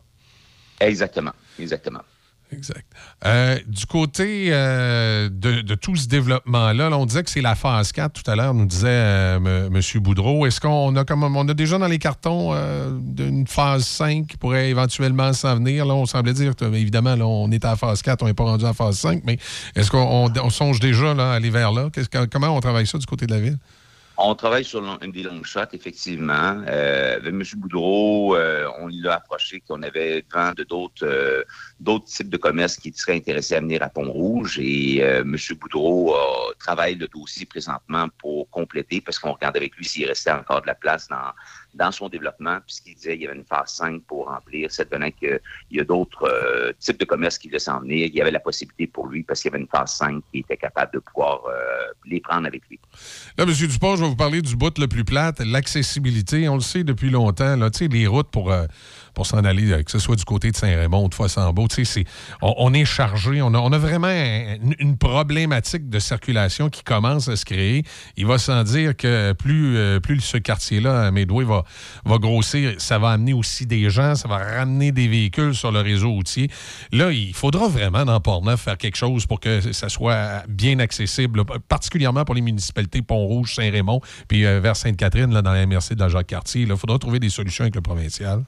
Exactement, 0.80 1.34
exactement. 1.60 2.02
Exact. 2.51 2.85
Euh, 3.25 3.59
du 3.67 3.85
côté 3.85 4.47
euh, 4.51 5.27
de, 5.29 5.75
tout 5.75 5.95
ce 5.97 6.07
développement-là, 6.07 6.89
là, 6.89 6.97
on 6.97 7.05
disait 7.05 7.23
que 7.23 7.29
c'est 7.29 7.41
la 7.41 7.55
phase 7.55 7.91
4 7.91 8.23
tout 8.23 8.31
à 8.31 8.35
l'heure, 8.35 8.53
nous 8.53 8.65
disait 8.65 8.87
euh, 8.87 9.67
M. 9.67 9.81
Boudreau. 10.01 10.45
Est-ce 10.45 10.61
qu'on 10.61 10.95
a 10.95 11.03
comme 11.03 11.23
on 11.23 11.47
a 11.49 11.53
déjà 11.53 11.77
dans 11.77 11.87
les 11.87 11.99
cartons 11.99 12.53
d'une 13.01 13.45
phase 13.47 13.85
5 13.85 14.27
qui 14.27 14.37
pourrait 14.37 14.69
éventuellement 14.69 15.33
s'en 15.33 15.55
venir? 15.55 15.85
Là, 15.85 15.93
on 15.93 16.05
semblait 16.05 16.33
dire, 16.33 16.53
évidemment, 16.73 17.15
là, 17.15 17.25
on 17.27 17.51
est 17.51 17.65
à 17.65 17.71
la 17.71 17.75
phase 17.75 18.01
4, 18.01 18.23
on 18.23 18.27
n'est 18.27 18.33
pas 18.33 18.45
rendu 18.45 18.63
à 18.63 18.69
la 18.69 18.73
phase 18.73 18.97
5, 18.97 19.23
mais 19.25 19.37
est-ce 19.75 19.91
qu'on 19.91 20.25
on- 20.27 20.31
on 20.41 20.49
songe 20.49 20.79
déjà 20.79 21.13
là, 21.13 21.33
à 21.33 21.35
aller 21.35 21.49
vers 21.49 21.71
là? 21.73 21.89
Comment 22.31 22.55
on 22.55 22.61
travaille 22.61 22.87
ça 22.87 22.97
du 22.97 23.05
côté 23.05 23.25
de 23.27 23.33
la 23.33 23.41
ville? 23.41 23.57
On 24.19 24.34
travaille 24.34 24.65
sur 24.65 24.81
des 24.99 25.22
long 25.22 25.44
shots, 25.44 25.73
effectivement. 25.73 26.64
Euh, 26.68 27.18
avec 27.18 27.27
M. 27.27 27.44
Boudreau, 27.57 28.35
euh, 28.35 28.68
on 28.80 28.88
l'a 28.88 29.15
approché 29.15 29.61
qu'on 29.61 29.84
avait 29.84 30.26
vent 30.34 30.53
de 30.53 30.64
d'autres 30.64 31.06
euh, 31.06 31.44
d'autres 31.80 32.06
types 32.06 32.30
de 32.30 32.38
commerces 32.38 32.77
qui 32.77 32.91
seraient 32.94 33.15
intéressés 33.15 33.53
à 33.53 33.60
venir 33.60 33.84
à 33.84 33.89
Pont-Rouge. 33.89 34.57
Et 34.60 35.03
euh, 35.03 35.22
M. 35.22 35.38
Boudreau 35.60 36.15
travaille 36.57 36.95
le 36.95 37.07
dossier 37.07 37.45
présentement 37.45 38.07
pour 38.18 38.49
compléter, 38.49 39.02
parce 39.02 39.19
qu'on 39.19 39.34
regarde 39.34 39.56
avec 39.56 39.76
lui 39.76 39.85
s'il 39.85 40.07
restait 40.07 40.31
encore 40.31 40.64
de 40.64 40.68
la 40.68 40.76
place 40.76 41.07
dans, 41.07 41.31
dans 41.77 41.91
son 41.91 42.09
développement, 42.09 42.59
puisqu'il 42.65 42.95
disait 42.95 43.13
qu'il 43.13 43.23
y 43.23 43.27
avait 43.27 43.37
une 43.37 43.45
phase 43.45 43.73
5 43.75 44.01
pour 44.03 44.27
remplir. 44.27 44.69
C'est 44.71 44.89
devenant 44.89 45.11
qu'il 45.11 45.39
y 45.71 45.79
a 45.79 45.83
d'autres 45.83 46.23
euh, 46.23 46.73
types 46.79 46.99
de 46.99 47.05
commerces 47.05 47.37
qui 47.37 47.47
voulaient 47.47 47.59
s'en 47.59 47.79
venir. 47.79 48.07
Il 48.07 48.15
y 48.15 48.21
avait 48.21 48.31
la 48.31 48.39
possibilité 48.39 48.87
pour 48.87 49.07
lui, 49.07 49.23
parce 49.23 49.41
qu'il 49.41 49.51
y 49.51 49.53
avait 49.53 49.61
une 49.61 49.69
phase 49.69 49.93
5 49.95 50.21
qui 50.31 50.39
était 50.39 50.57
capable 50.57 50.93
de 50.93 50.99
pouvoir 50.99 51.41
euh, 51.45 51.53
les 52.05 52.19
prendre 52.19 52.47
avec 52.47 52.63
lui. 52.69 52.79
Là, 53.37 53.45
M. 53.45 53.53
Dupont, 53.53 53.95
je 53.95 54.01
vais 54.01 54.09
vous 54.09 54.15
parler 54.15 54.41
du 54.41 54.55
bout 54.55 54.77
le 54.77 54.87
plus 54.87 55.05
plate, 55.05 55.39
l'accessibilité. 55.39 56.49
On 56.49 56.55
le 56.55 56.61
sait 56.61 56.83
depuis 56.83 57.09
longtemps. 57.09 57.55
Là, 57.55 57.69
les 57.79 58.07
routes 58.07 58.29
pour, 58.29 58.51
euh, 58.51 58.65
pour 59.18 59.26
s'en 59.26 59.39
aller, 59.39 59.72
euh, 59.72 59.81
que 59.81 59.89
ce 59.89 59.98
soit 59.98 60.15
du 60.15 60.26
côté 60.26 60.52
de 60.52 60.56
Saint-Raymond, 60.56 61.07
de 61.07 61.15
Fossambeau, 61.15 61.68
on, 62.44 62.73
est 62.76 62.85
chargé. 62.85 63.41
On 63.41 63.52
a, 63.52 63.77
vraiment 63.80 64.14
une, 64.77 64.95
problématique 64.95 65.89
de 65.89 65.98
circulation 65.98 66.69
qui 66.69 66.84
commence 66.84 67.27
à 67.27 67.35
se 67.35 67.44
créer. 67.44 67.81
Il 68.15 68.27
va 68.27 68.38
sans 68.38 68.64
dire 68.64 68.95
que 68.95 69.34
plus, 69.34 69.76
euh, 69.76 69.99
ce 70.19 70.38
quartier-là, 70.38 71.10
Médoué, 71.10 71.45
va, 71.45 71.64
grossir, 72.19 72.76
ça 72.77 72.99
va 72.99 73.10
amener 73.10 73.34
aussi 73.34 73.65
des 73.65 73.89
gens, 73.89 74.14
ça 74.14 74.27
va 74.27 74.38
ramener 74.38 74.91
des 74.91 75.07
véhicules 75.07 75.56
sur 75.56 75.72
le 75.72 75.81
réseau 75.81 76.11
routier. 76.11 76.52
Là, 76.91 77.11
il 77.11 77.34
faudra 77.34 77.68
vraiment 77.68 78.06
dans 78.06 78.19
Port-Neuf 78.19 78.61
faire 78.61 78.77
quelque 78.77 78.98
chose 78.98 79.26
pour 79.26 79.39
que 79.39 79.73
ça 79.73 79.89
soit 79.89 80.44
bien 80.48 80.77
accessible, 80.77 81.44
particulièrement 81.68 82.23
pour 82.23 82.35
les 82.35 82.41
municipalités 82.41 83.02
Pont-Rouge, 83.02 83.56
Saint-Raymond, 83.56 83.99
puis 84.27 84.45
euh, 84.45 84.60
vers 84.60 84.76
Sainte-Catherine, 84.76 85.31
dans 85.31 85.52
la 85.52 85.65
MRC 85.65 85.95
de 85.95 86.02
la 86.02 86.10
Jacques-Cartier. 86.10 86.61
Il 86.61 86.77
faudra 86.77 86.99
trouver 86.99 87.19
des 87.19 87.31
solutions 87.31 87.64
avec 87.64 87.73
le 87.73 87.81
provincial. 87.81 88.44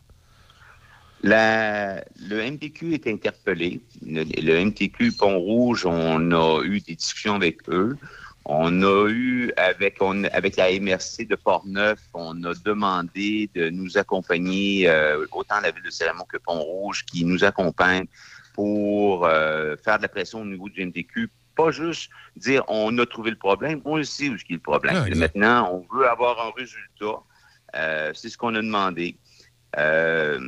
La- 1.24 2.04
le 2.30 2.42
MTQ 2.52 2.94
est 2.94 3.08
interpellé. 3.08 3.82
Le, 4.06 4.24
le 4.24 4.66
MTQ 4.66 5.12
Pont-Rouge, 5.14 5.86
on 5.86 6.32
a 6.32 6.64
eu 6.64 6.80
des 6.80 6.96
discussions 6.96 7.36
avec 7.36 7.68
eux. 7.70 7.98
On 8.46 8.82
a 8.84 9.10
eu 9.10 9.52
avec, 9.58 9.98
on- 10.02 10.24
avec 10.26 10.56
la 10.56 10.72
MRC 10.72 11.26
de 11.28 11.36
Port-Neuf, 11.36 12.00
on 12.14 12.42
a 12.46 12.54
demandé 12.66 13.50
de 13.54 13.70
nous 13.70 13.98
accompagner, 13.98 14.90
euh, 14.90 15.26
autant 15.34 15.60
la 15.62 15.72
ville 15.72 15.84
de 15.84 15.90
Saint-Raymond 15.90 16.26
que 16.32 16.38
Pont-Rouge, 16.38 17.06
qui 17.06 17.26
nous 17.26 17.44
accompagnent 17.44 18.08
pour 18.54 19.26
euh, 19.26 19.76
faire 19.84 19.98
de 19.98 20.04
la 20.04 20.08
pression 20.08 20.42
au 20.42 20.46
niveau 20.46 20.70
du 20.70 20.84
MTQ. 20.86 21.30
Pas 21.56 21.72
juste 21.72 22.10
dire 22.38 22.64
on 22.70 22.98
a 22.98 23.06
trouvé 23.06 23.30
le 23.32 23.36
problème, 23.38 23.82
on 23.84 24.02
sait 24.04 24.30
où 24.30 24.36
est 24.36 24.50
le 24.50 24.58
problème. 24.60 25.04
Ah. 25.06 25.16
Maintenant, 25.16 25.70
on 25.92 25.96
veut 25.98 26.08
avoir 26.10 26.40
un 26.48 26.52
résultat. 26.56 27.20
Euh, 27.76 28.12
c'est 28.16 28.30
ce 28.30 28.38
qu'on 28.38 28.56
a 28.56 28.62
demandé. 28.62 29.18
Euh, 29.78 30.40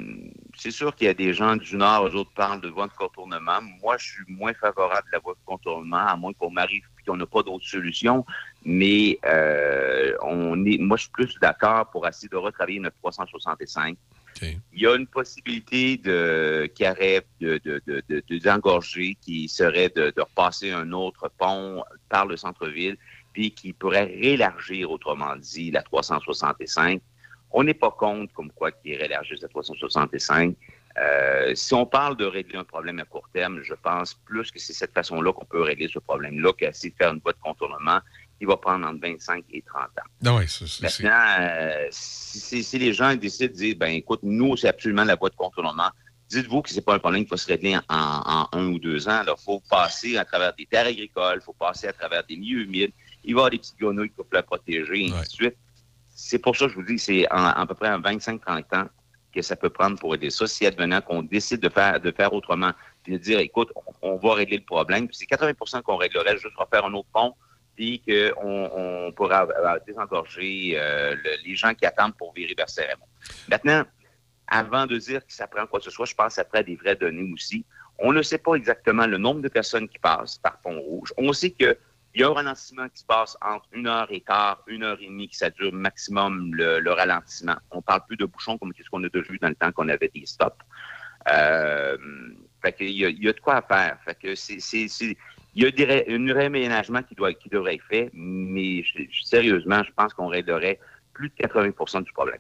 c'est 0.61 0.69
sûr 0.69 0.95
qu'il 0.95 1.07
y 1.07 1.09
a 1.09 1.15
des 1.15 1.33
gens 1.33 1.55
du 1.55 1.75
Nord, 1.75 2.07
eux 2.07 2.15
autres 2.15 2.29
parlent 2.35 2.61
de 2.61 2.67
voie 2.69 2.85
de 2.85 2.91
contournement. 2.93 3.59
Moi, 3.81 3.97
je 3.97 4.05
suis 4.11 4.23
moins 4.27 4.53
favorable 4.53 5.07
à 5.11 5.15
la 5.15 5.19
voie 5.19 5.33
de 5.33 5.39
contournement, 5.43 6.05
à 6.05 6.15
moins 6.15 6.33
qu'on 6.33 6.51
m'arrive 6.51 6.83
et 6.99 7.03
qu'on 7.09 7.17
n'a 7.17 7.25
pas 7.25 7.41
d'autre 7.41 7.65
solution. 7.65 8.23
Mais 8.63 9.17
euh, 9.25 10.13
on 10.21 10.63
est, 10.65 10.77
moi, 10.77 10.97
je 10.97 11.03
suis 11.03 11.11
plus 11.11 11.35
d'accord 11.41 11.89
pour 11.89 12.07
essayer 12.07 12.29
de 12.29 12.35
retravailler 12.38 12.79
notre 12.79 12.95
365. 12.97 13.97
Il 14.71 14.81
y 14.83 14.85
a 14.85 14.95
une 14.95 15.07
possibilité 15.07 15.97
de 15.97 16.69
carré 16.75 17.21
de, 17.39 17.59
de, 17.65 17.81
de, 17.88 18.03
de, 18.07 18.23
de- 18.29 18.38
d'engorger 18.38 19.17
qui 19.19 19.49
serait 19.49 19.89
de, 19.89 20.13
de 20.15 20.21
repasser 20.21 20.71
un 20.71 20.91
autre 20.91 21.31
pont 21.39 21.83
par 22.07 22.27
le 22.27 22.38
centre-ville, 22.38 22.97
puis 23.33 23.49
qui 23.51 23.73
pourrait 23.73 24.03
réélargir, 24.05 24.91
autrement 24.91 25.35
dit, 25.38 25.71
la 25.71 25.81
365. 25.81 27.01
On 27.53 27.63
n'est 27.63 27.73
pas 27.73 27.91
contre 27.91 28.33
comme 28.33 28.51
quoi 28.51 28.71
qu'il 28.71 28.95
réélargisse 28.97 29.41
la 29.41 29.47
365. 29.47 30.55
Euh, 30.97 31.55
si 31.55 31.73
on 31.73 31.85
parle 31.85 32.17
de 32.17 32.25
régler 32.25 32.57
un 32.57 32.63
problème 32.65 32.99
à 32.99 33.05
court 33.05 33.27
terme, 33.33 33.61
je 33.63 33.73
pense 33.73 34.13
plus 34.13 34.51
que 34.51 34.59
c'est 34.59 34.73
cette 34.73 34.93
façon-là 34.93 35.31
qu'on 35.31 35.45
peut 35.45 35.61
régler 35.61 35.87
ce 35.91 35.99
problème-là 35.99 36.51
qu'essayer 36.53 36.89
de 36.91 36.95
faire 36.95 37.13
une 37.13 37.19
voie 37.19 37.31
de 37.33 37.37
contournement 37.41 37.99
qui 38.37 38.45
va 38.45 38.57
prendre 38.57 38.85
entre 38.87 38.99
25 39.01 39.45
et 39.53 39.61
30 39.61 39.83
ans. 39.83 39.87
Non, 40.21 40.37
oui, 40.37 40.45
c'est- 40.47 40.67
c'est- 40.67 40.89
c'est- 40.89 41.03
Maintenant, 41.03 41.25
euh, 41.39 41.87
si, 41.91 42.77
les 42.79 42.93
gens 42.93 43.15
décident 43.15 43.51
de 43.53 43.57
dire, 43.57 43.75
ben 43.77 43.91
écoute, 43.93 44.19
nous, 44.23 44.57
c'est 44.57 44.67
absolument 44.67 45.03
la 45.05 45.15
voie 45.15 45.29
de 45.29 45.35
contournement, 45.35 45.89
dites-vous 46.29 46.61
que 46.61 46.69
c'est 46.69 46.81
pas 46.83 46.95
un 46.95 46.99
problème 46.99 47.23
qui 47.23 47.29
va 47.29 47.37
se 47.37 47.47
régler 47.47 47.77
en, 47.77 47.81
en 47.89 48.47
un 48.51 48.65
ou 48.67 48.79
deux 48.79 49.07
ans. 49.07 49.21
Il 49.25 49.33
faut 49.45 49.61
passer 49.69 50.17
à 50.17 50.25
travers 50.25 50.53
des 50.55 50.65
terres 50.65 50.87
agricoles, 50.87 51.37
il 51.41 51.43
faut 51.43 51.53
passer 51.53 51.87
à 51.87 51.93
travers 51.93 52.23
des 52.25 52.35
milieux 52.35 52.61
humides, 52.63 52.91
il 53.23 53.33
va 53.35 53.39
y 53.39 53.39
avoir 53.41 53.49
des 53.51 53.59
petites 53.59 53.77
grenouilles 53.79 54.09
qu'il 54.09 54.15
faut 54.17 54.27
la 54.31 54.43
protéger, 54.43 55.05
et 55.05 55.09
ainsi 55.19 55.29
de 55.37 55.43
suite. 55.43 55.55
C'est 56.23 56.38
pour 56.38 56.56
ça 56.56 56.65
que 56.65 56.72
je 56.72 56.76
vous 56.76 56.84
dis 56.84 56.95
que 56.95 57.02
c'est 57.02 57.26
à 57.30 57.65
peu 57.68 57.73
près 57.73 57.89
en 57.89 57.99
25-30 57.99 58.76
ans 58.76 58.88
que 59.34 59.41
ça 59.41 59.56
peut 59.56 59.72
prendre 59.72 59.98
pour 59.98 60.14
aider 60.14 60.30
ça. 60.30 60.45
Si 60.45 60.65
advenant 60.68 61.02
qu'on 61.02 61.23
décide 61.23 61.61
de 61.61 61.69
faire, 61.69 61.99
faire 62.15 62.34
autrement, 62.34 62.72
puis 63.03 63.14
de 63.14 63.18
dire, 63.18 63.39
écoute, 63.39 63.72
on, 64.03 64.18
va 64.18 64.35
régler 64.35 64.57
le 64.57 64.64
problème. 64.64 65.07
Puis 65.07 65.18
c'est 65.18 65.26
80% 65.26 65.81
qu'on 65.81 65.95
réglerait, 65.95 66.38
juste 66.38 66.56
refaire 66.57 66.85
un 66.85 66.93
autre 66.93 67.07
pont, 67.11 67.34
puis 67.76 68.03
qu'on 68.07 68.69
on 68.76 69.11
pourra 69.14 69.48
désengorger 69.88 70.73
euh, 70.76 71.15
le- 71.15 71.43
les 71.43 71.56
gens 71.56 71.73
qui 71.73 71.85
attendent 71.85 72.15
pour 72.15 72.34
virer 72.34 72.53
vers 72.56 72.69
Saint-Raymond. 72.69 73.07
Maintenant, 73.49 73.84
avant 74.48 74.85
de 74.85 74.98
dire 74.98 75.26
que 75.26 75.34
ça 75.34 75.48
prend 75.48 75.65
quoi 75.65 75.80
que 75.80 75.85
ce 75.85 75.91
soit, 75.91 76.06
je 76.06 76.14
pense 76.14 76.27
que 76.27 76.34
ça 76.34 76.45
prend 76.45 76.61
des 76.61 76.76
vraies 76.76 76.95
données 76.95 77.31
aussi. 77.34 77.65
On 77.98 78.14
ne 78.14 78.22
sait 78.22 78.38
pas 78.38 78.53
exactement 78.56 79.07
le 79.07 79.18
nombre 79.18 79.41
de 79.41 79.49
personnes 79.49 79.88
qui 79.88 79.98
passent 79.98 80.38
par 80.38 80.60
Pont-Rouge. 80.61 81.14
On 81.18 81.34
sait 81.34 81.52
qu'il 82.11 82.21
y 82.21 82.23
a 82.23 82.29
un 82.29 82.33
ralentissement 82.33 82.88
qui 82.89 82.99
se 82.99 83.05
passe 83.05 83.38
entre 83.41 83.65
une 83.73 83.88
heure 83.88 84.07
et 84.11 84.21
quart, 84.21 84.63
une 84.67 84.83
heure 84.83 84.97
et 85.01 85.05
demie, 85.07 85.29
que 85.29 85.35
ça 85.35 85.49
dure 85.49 85.71
maximum 85.73 86.53
le, 86.53 86.79
le 86.79 86.91
ralentissement. 86.91 87.55
On 87.71 87.81
parle 87.81 88.01
plus 88.07 88.17
de 88.17 88.25
bouchons 88.25 88.57
comme 88.57 88.71
ce 88.77 88.89
qu'on 88.89 89.03
a 89.03 89.09
déjà 89.09 89.25
vu 89.29 89.39
dans 89.39 89.49
le 89.49 89.55
temps 89.55 89.71
qu'on 89.71 89.89
avait 89.89 90.11
des 90.13 90.25
stops. 90.25 90.55
Euh, 91.31 91.97
fait 92.61 92.73
qu'il 92.73 92.89
y, 92.91 93.05
a- 93.05 93.09
il 93.09 93.23
y 93.23 93.29
a 93.29 93.33
de 93.33 93.39
quoi 93.39 93.55
à 93.57 93.61
faire. 93.61 93.97
Fait 94.05 94.15
que 94.15 94.35
c'est, 94.35 94.57
il 95.53 95.63
y 95.63 95.65
a 95.65 95.71
des 95.71 96.05
un 96.09 96.33
réaménagement 96.33 97.03
qui, 97.03 97.15
doit, 97.15 97.33
qui 97.33 97.49
devrait 97.49 97.75
être 97.75 97.83
fait, 97.89 98.09
mais 98.13 98.83
sérieusement, 99.23 99.83
je 99.83 99.91
pense 99.95 100.13
qu'on 100.13 100.27
réglerait 100.27 100.79
plus 101.13 101.29
de 101.29 101.33
80% 101.35 102.03
du 102.03 102.11
problème. 102.13 102.39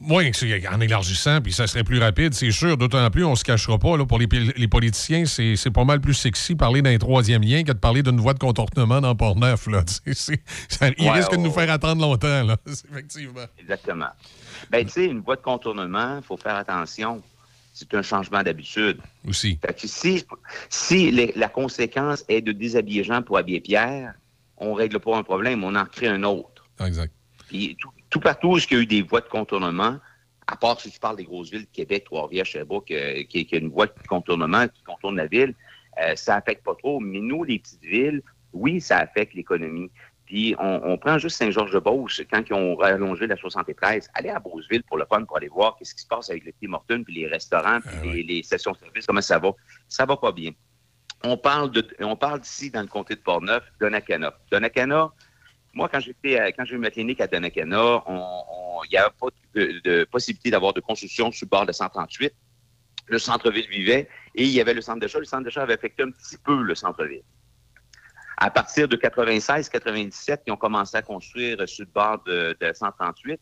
Oui, 0.00 0.30
en 0.72 0.80
élargissant, 0.80 1.40
puis 1.40 1.52
ça 1.52 1.66
serait 1.66 1.82
plus 1.82 1.98
rapide, 1.98 2.32
c'est 2.32 2.52
sûr. 2.52 2.76
D'autant 2.76 3.10
plus, 3.10 3.24
on 3.24 3.34
se 3.34 3.42
cachera 3.42 3.78
pas. 3.78 3.96
Là, 3.96 4.06
pour 4.06 4.20
les, 4.20 4.28
politiciens, 4.68 5.24
c'est 5.26 5.70
pas 5.72 5.84
mal 5.84 6.00
plus 6.00 6.14
sexy 6.14 6.54
parler 6.54 6.82
d'un 6.82 6.96
troisième 6.98 7.42
lien 7.42 7.64
que 7.64 7.72
de 7.72 7.78
parler 7.78 8.04
d'une 8.04 8.20
voie 8.20 8.32
de 8.34 8.38
contournement 8.38 9.00
dans 9.00 9.16
Port-Neuf. 9.16 9.66
là. 9.66 9.82
C'est- 10.12 10.40
Il 10.98 11.10
risque 11.10 11.32
de 11.32 11.38
nous 11.38 11.50
faire 11.50 11.70
attendre 11.70 12.00
longtemps, 12.02 12.44
là. 12.44 12.56
effectivement. 12.90 13.46
Exactement. 13.58 14.08
Ben, 14.70 14.84
tu 14.86 14.92
sais, 14.92 15.04
une 15.06 15.20
voie 15.20 15.34
de 15.34 15.42
contournement, 15.42 16.18
il 16.18 16.22
faut 16.24 16.36
faire 16.36 16.54
attention. 16.54 17.20
C'est 17.74 17.92
un 17.94 18.02
changement 18.02 18.42
d'habitude. 18.44 18.98
Aussi. 19.26 19.58
Fait 19.64 19.74
que 19.74 19.86
si 19.88 20.24
si 20.68 21.10
les- 21.10 21.32
la 21.34 21.48
conséquence 21.48 22.24
est 22.28 22.40
de 22.40 22.52
déshabiller 22.52 23.02
Jean 23.02 23.22
pour 23.22 23.36
habiller 23.38 23.60
Pierre, 23.60 24.14
on 24.58 24.74
règle 24.74 25.00
pas 25.00 25.16
un 25.16 25.22
problème, 25.24 25.64
on 25.64 25.74
en 25.74 25.84
crée 25.86 26.08
un 26.08 26.22
autre. 26.22 26.64
Exact. 26.84 27.12
Puis 27.48 27.76
tout, 27.80 27.90
tout 28.18 28.24
partout 28.24 28.48
où 28.48 28.58
il 28.58 28.72
y 28.72 28.74
a 28.74 28.78
eu 28.80 28.86
des 28.86 29.02
voies 29.02 29.20
de 29.20 29.28
contournement, 29.28 29.98
à 30.48 30.56
part 30.56 30.80
si 30.80 30.90
tu 30.90 30.98
parles 30.98 31.16
des 31.16 31.24
grosses 31.24 31.50
villes, 31.50 31.66
Québec, 31.72 32.04
Trois-Rivières, 32.04 32.46
Sherbrooke, 32.46 32.90
euh, 32.90 33.22
qui, 33.28 33.46
qui 33.46 33.54
a 33.54 33.58
une 33.58 33.68
voie 33.68 33.86
de 33.86 33.92
contournement 34.08 34.66
qui 34.66 34.82
contourne 34.82 35.16
la 35.16 35.26
ville, 35.26 35.54
euh, 36.02 36.16
ça 36.16 36.36
affecte 36.36 36.64
pas 36.64 36.74
trop. 36.74 36.98
Mais 36.98 37.20
nous, 37.20 37.44
les 37.44 37.60
petites 37.60 37.82
villes, 37.82 38.22
oui, 38.52 38.80
ça 38.80 38.98
affecte 38.98 39.34
l'économie. 39.34 39.90
Puis 40.26 40.56
on, 40.58 40.80
on 40.84 40.98
prend 40.98 41.18
juste 41.18 41.36
Saint-Georges-de-Beauce, 41.36 42.22
quand 42.30 42.42
ils 42.48 42.54
ont 42.54 42.74
rallongé 42.76 43.26
la 43.26 43.36
73, 43.36 44.10
allez 44.14 44.30
à 44.30 44.40
Beauceville 44.40 44.82
pour 44.82 44.98
le 44.98 45.06
fun, 45.08 45.24
pour 45.24 45.36
aller 45.36 45.48
voir 45.48 45.76
qu'est-ce 45.78 45.94
qui 45.94 46.02
se 46.02 46.08
passe 46.08 46.28
avec 46.28 46.44
le 46.44 46.52
Tim 46.60 47.02
puis 47.04 47.14
les 47.14 47.26
restaurants, 47.28 47.78
puis 47.80 48.10
les, 48.10 48.22
les 48.22 48.42
stations-service, 48.42 49.06
comment 49.06 49.20
ça 49.20 49.38
va. 49.38 49.52
Ça 49.88 50.06
va 50.06 50.16
pas 50.16 50.32
bien. 50.32 50.50
On 51.24 51.36
parle 51.36 51.70
de, 51.70 51.86
on 52.00 52.16
parle 52.16 52.40
d'ici 52.40 52.70
dans 52.70 52.82
le 52.82 52.88
comté 52.88 53.14
de 53.14 53.20
Portneuf, 53.20 53.64
Donnacana. 53.80 54.34
Donnacana, 54.50 55.12
moi, 55.78 55.88
quand 55.88 56.00
j'étais, 56.00 56.36
à- 56.36 56.50
quand 56.50 56.64
j'ai 56.64 56.74
eu 56.74 56.78
ma 56.78 56.90
clinique 56.90 57.20
à 57.20 57.28
on- 57.32 58.80
il 58.84 58.90
n'y 58.90 58.98
avait 58.98 59.16
pas 59.20 59.28
de, 59.54 60.04
possibilité 60.04 60.50
d'avoir 60.50 60.72
de 60.72 60.80
construction 60.80 61.30
sur 61.30 61.46
le 61.46 61.50
bord 61.50 61.66
de 61.66 61.72
138. 61.72 62.32
Le 63.06 63.18
centre-ville 63.18 63.68
vivait 63.68 64.08
et 64.34 64.42
il 64.42 64.50
y 64.50 64.60
avait 64.60 64.74
le 64.74 64.80
centre 64.80 64.98
d'achat. 64.98 65.20
Le 65.20 65.24
centre 65.24 65.44
d'achat 65.44 65.62
avait 65.62 65.74
affecté 65.74 66.02
un 66.02 66.10
petit 66.10 66.36
peu 66.44 66.56
le 66.62 66.74
centre-ville. 66.74 67.22
À 68.38 68.50
partir 68.50 68.88
de 68.88 68.96
96-97, 68.96 70.42
ils 70.46 70.52
ont 70.52 70.56
commencé 70.56 70.96
à 70.96 71.02
construire 71.02 71.56
sur 71.68 71.84
le 71.86 71.92
bord 71.92 72.22
de, 72.24 72.56
de 72.60 72.72
138 72.72 73.40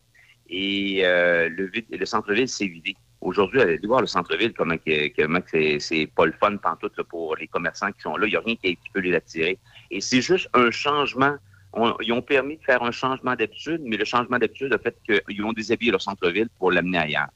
et 0.49 1.01
euh, 1.05 1.49
le, 1.49 2.05
centre-ville 2.05 2.47
s'est 2.47 2.67
vidé. 2.67 2.95
Aujourd'hui, 3.19 3.61
allez 3.61 3.79
voir 3.83 4.01
le 4.01 4.07
centre-ville, 4.07 4.53
comment, 4.53 4.75
comment 5.17 5.39
c'est, 5.79 6.07
pas 6.15 6.25
le 6.27 6.33
fun 6.33 6.55
pantoute 6.57 7.01
pour 7.09 7.35
les 7.35 7.47
commerçants 7.47 7.91
qui 7.91 8.01
sont 8.01 8.15
là. 8.15 8.27
Il 8.27 8.29
n'y 8.29 8.35
a 8.35 8.41
rien 8.41 8.55
qui 8.55 8.77
peut 8.93 8.99
les 8.99 9.15
attirer. 9.15 9.57
Et 9.89 10.01
c'est 10.01 10.21
juste 10.21 10.49
un 10.53 10.69
changement. 10.69 11.35
On- 11.73 11.93
ils 12.01 12.11
ont 12.13 12.21
permis 12.21 12.57
de 12.57 12.63
faire 12.63 12.81
un 12.83 12.91
changement 12.91 13.35
d'habitude, 13.35 13.81
mais 13.85 13.97
le 13.97 14.05
changement 14.05 14.37
d'habitude 14.39 14.73
a 14.73 14.77
fait 14.79 14.95
qu'ils 15.05 15.43
ont 15.43 15.53
déshabillé 15.53 15.91
leur 15.91 16.01
centre-ville 16.01 16.47
pour 16.57 16.71
l'amener 16.71 16.97
ailleurs. 16.97 17.27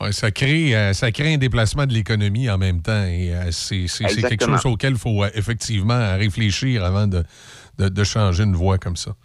Ouais, 0.00 0.12
ça, 0.12 0.30
crée, 0.30 0.76
euh, 0.76 0.92
ça 0.92 1.10
crée 1.10 1.34
un 1.34 1.38
déplacement 1.38 1.84
de 1.84 1.92
l'économie 1.92 2.48
en 2.48 2.56
même 2.58 2.82
temps. 2.82 3.04
Et 3.04 3.34
euh, 3.34 3.50
c'est 3.50 3.86
quelque 4.28 4.44
chose 4.46 4.66
auquel 4.66 4.92
il 4.92 4.98
faut 4.98 5.24
euh, 5.24 5.30
effectivement 5.34 6.16
réfléchir 6.16 6.84
avant 6.84 7.06
de, 7.08 7.24
de- 7.78 7.88
de 7.88 8.04
changer 8.04 8.44
une 8.44 8.54
voie 8.54 8.78
comme 8.78 8.94
ça. 8.96 9.16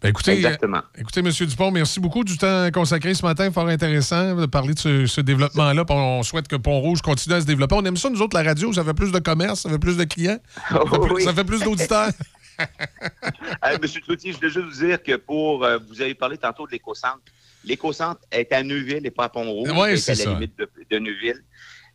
Ben, 0.00 0.10
écoutez, 0.10 0.32
Exactement. 0.32 0.82
écoutez, 0.98 1.20
M. 1.20 1.30
Dupont, 1.30 1.70
merci 1.70 2.00
beaucoup 2.00 2.22
du 2.22 2.36
temps 2.38 2.70
consacré 2.70 3.14
ce 3.14 3.24
matin. 3.24 3.50
Fort 3.50 3.68
intéressant 3.68 4.36
de 4.36 4.46
parler 4.46 4.74
de 4.74 4.78
ce, 4.78 5.06
ce 5.06 5.20
développement-là. 5.22 5.84
On 5.88 6.22
souhaite 6.22 6.48
que 6.48 6.56
Pont-Rouge 6.56 7.00
continue 7.02 7.34
à 7.34 7.40
se 7.40 7.46
développer. 7.46 7.74
On 7.78 7.84
aime 7.84 7.96
ça, 7.96 8.08
nous 8.10 8.20
autres, 8.22 8.36
la 8.38 8.44
radio. 8.44 8.72
Ça 8.74 8.84
fait 8.84 8.92
plus 8.94 9.10
de 9.12 9.18
commerce, 9.18 9.60
ça 9.62 9.70
fait 9.70 9.78
plus 9.78 9.96
de 9.96 10.04
clients, 10.04 10.38
ça 10.70 10.80
fait 10.80 10.98
plus, 10.98 11.12
oui. 11.14 11.22
ça 11.24 11.32
fait 11.34 11.44
plus 11.44 11.60
d'auditeurs. 11.62 12.10
Euh, 13.64 13.78
Monsieur 13.80 14.00
Cloutier, 14.00 14.32
je 14.32 14.36
voulais 14.36 14.50
juste 14.50 14.66
vous 14.66 14.86
dire 14.86 15.02
que 15.02 15.16
pour. 15.16 15.64
euh, 15.64 15.78
vous 15.88 16.00
avez 16.00 16.14
parlé 16.14 16.36
tantôt 16.38 16.66
de 16.66 16.72
l'éco-centre. 16.72 17.20
L'éco-centre 17.64 18.20
est 18.30 18.52
à 18.52 18.62
Neuville 18.62 19.04
et 19.06 19.10
pas 19.10 19.24
à 19.24 19.28
Pont-Rouge. 19.28 19.68
C'est 19.96 20.12
à 20.12 20.14
la 20.14 20.24
ça. 20.24 20.30
limite 20.30 20.56
de, 20.58 20.68
de 20.90 20.98
Neuville. 20.98 21.42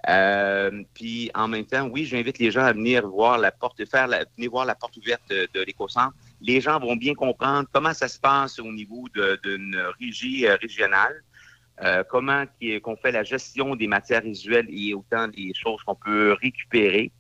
Euh, 0.10 0.84
puis 0.94 1.30
en 1.36 1.48
même 1.48 1.66
temps, 1.66 1.88
oui, 1.88 2.06
j'invite 2.06 2.40
les 2.40 2.50
gens 2.52 2.64
à 2.64 2.74
venir 2.74 3.08
voir 3.08 3.38
la 3.38 3.52
porte, 3.52 3.86
faire 3.90 4.08
la, 4.08 4.26
venir 4.36 4.50
voir 4.52 4.66
la 4.66 4.76
porte 4.76 4.98
ouverte 4.98 5.22
de, 5.30 5.48
de 5.54 5.62
l'éco-centre. 5.62 6.14
Les 6.42 6.60
gens 6.60 6.80
vont 6.80 6.96
bien 6.96 7.14
comprendre 7.14 7.68
comment 7.72 7.94
ça 7.94 8.08
se 8.08 8.20
passe 8.20 8.60
au 8.60 8.72
niveau 8.72 9.08
d'une 9.44 9.80
régie 10.00 10.48
euh, 10.48 10.56
régionale. 10.62 11.24
euh, 11.84 12.04
comment 12.10 12.46
qu'on 12.84 12.96
fait 12.98 13.12
la 13.12 13.24
gestion 13.24 13.76
des 13.76 13.88
matières 13.88 14.24
résiduelles 14.24 14.68
et 14.70 14.94
autant 14.94 15.28
des 15.28 15.52
choses 15.56 15.82
qu'on 15.86 15.96
peut 15.96 16.34
récupérer. 16.42 17.12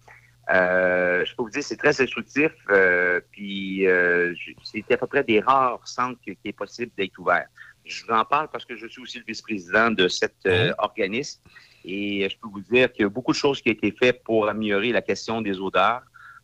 Euh, 0.53 1.23
je 1.25 1.35
peux 1.35 1.43
vous 1.43 1.49
dire, 1.49 1.63
c'est 1.63 1.77
très 1.77 2.01
instructif. 2.01 2.51
euh, 2.69 3.21
puis 3.31 3.87
euh, 3.87 4.33
c'est 4.63 4.91
à 4.91 4.97
peu 4.97 5.07
près 5.07 5.23
des 5.23 5.39
rares 5.39 5.87
centres 5.87 6.19
qui, 6.23 6.35
qui 6.35 6.49
est 6.49 6.53
possible 6.53 6.91
d'être 6.97 7.17
ouvert. 7.19 7.47
Je 7.85 8.03
vous 8.05 8.11
en 8.13 8.25
parle 8.25 8.47
parce 8.51 8.65
que 8.65 8.75
je 8.75 8.87
suis 8.87 9.01
aussi 9.01 9.19
le 9.19 9.25
vice-président 9.25 9.91
de 9.91 10.07
cet 10.07 10.35
euh, 10.45 10.73
organisme. 10.77 11.41
Et 11.83 12.27
je 12.29 12.37
peux 12.37 12.47
vous 12.47 12.61
dire 12.61 12.91
qu'il 12.91 13.03
y 13.03 13.05
a 13.05 13.09
beaucoup 13.09 13.31
de 13.31 13.37
choses 13.37 13.61
qui 13.61 13.69
ont 13.69 13.73
été 13.73 13.91
faites 13.91 14.23
pour 14.23 14.47
améliorer 14.47 14.91
la 14.91 15.01
question 15.01 15.41
des 15.41 15.59
odeurs. 15.59 16.03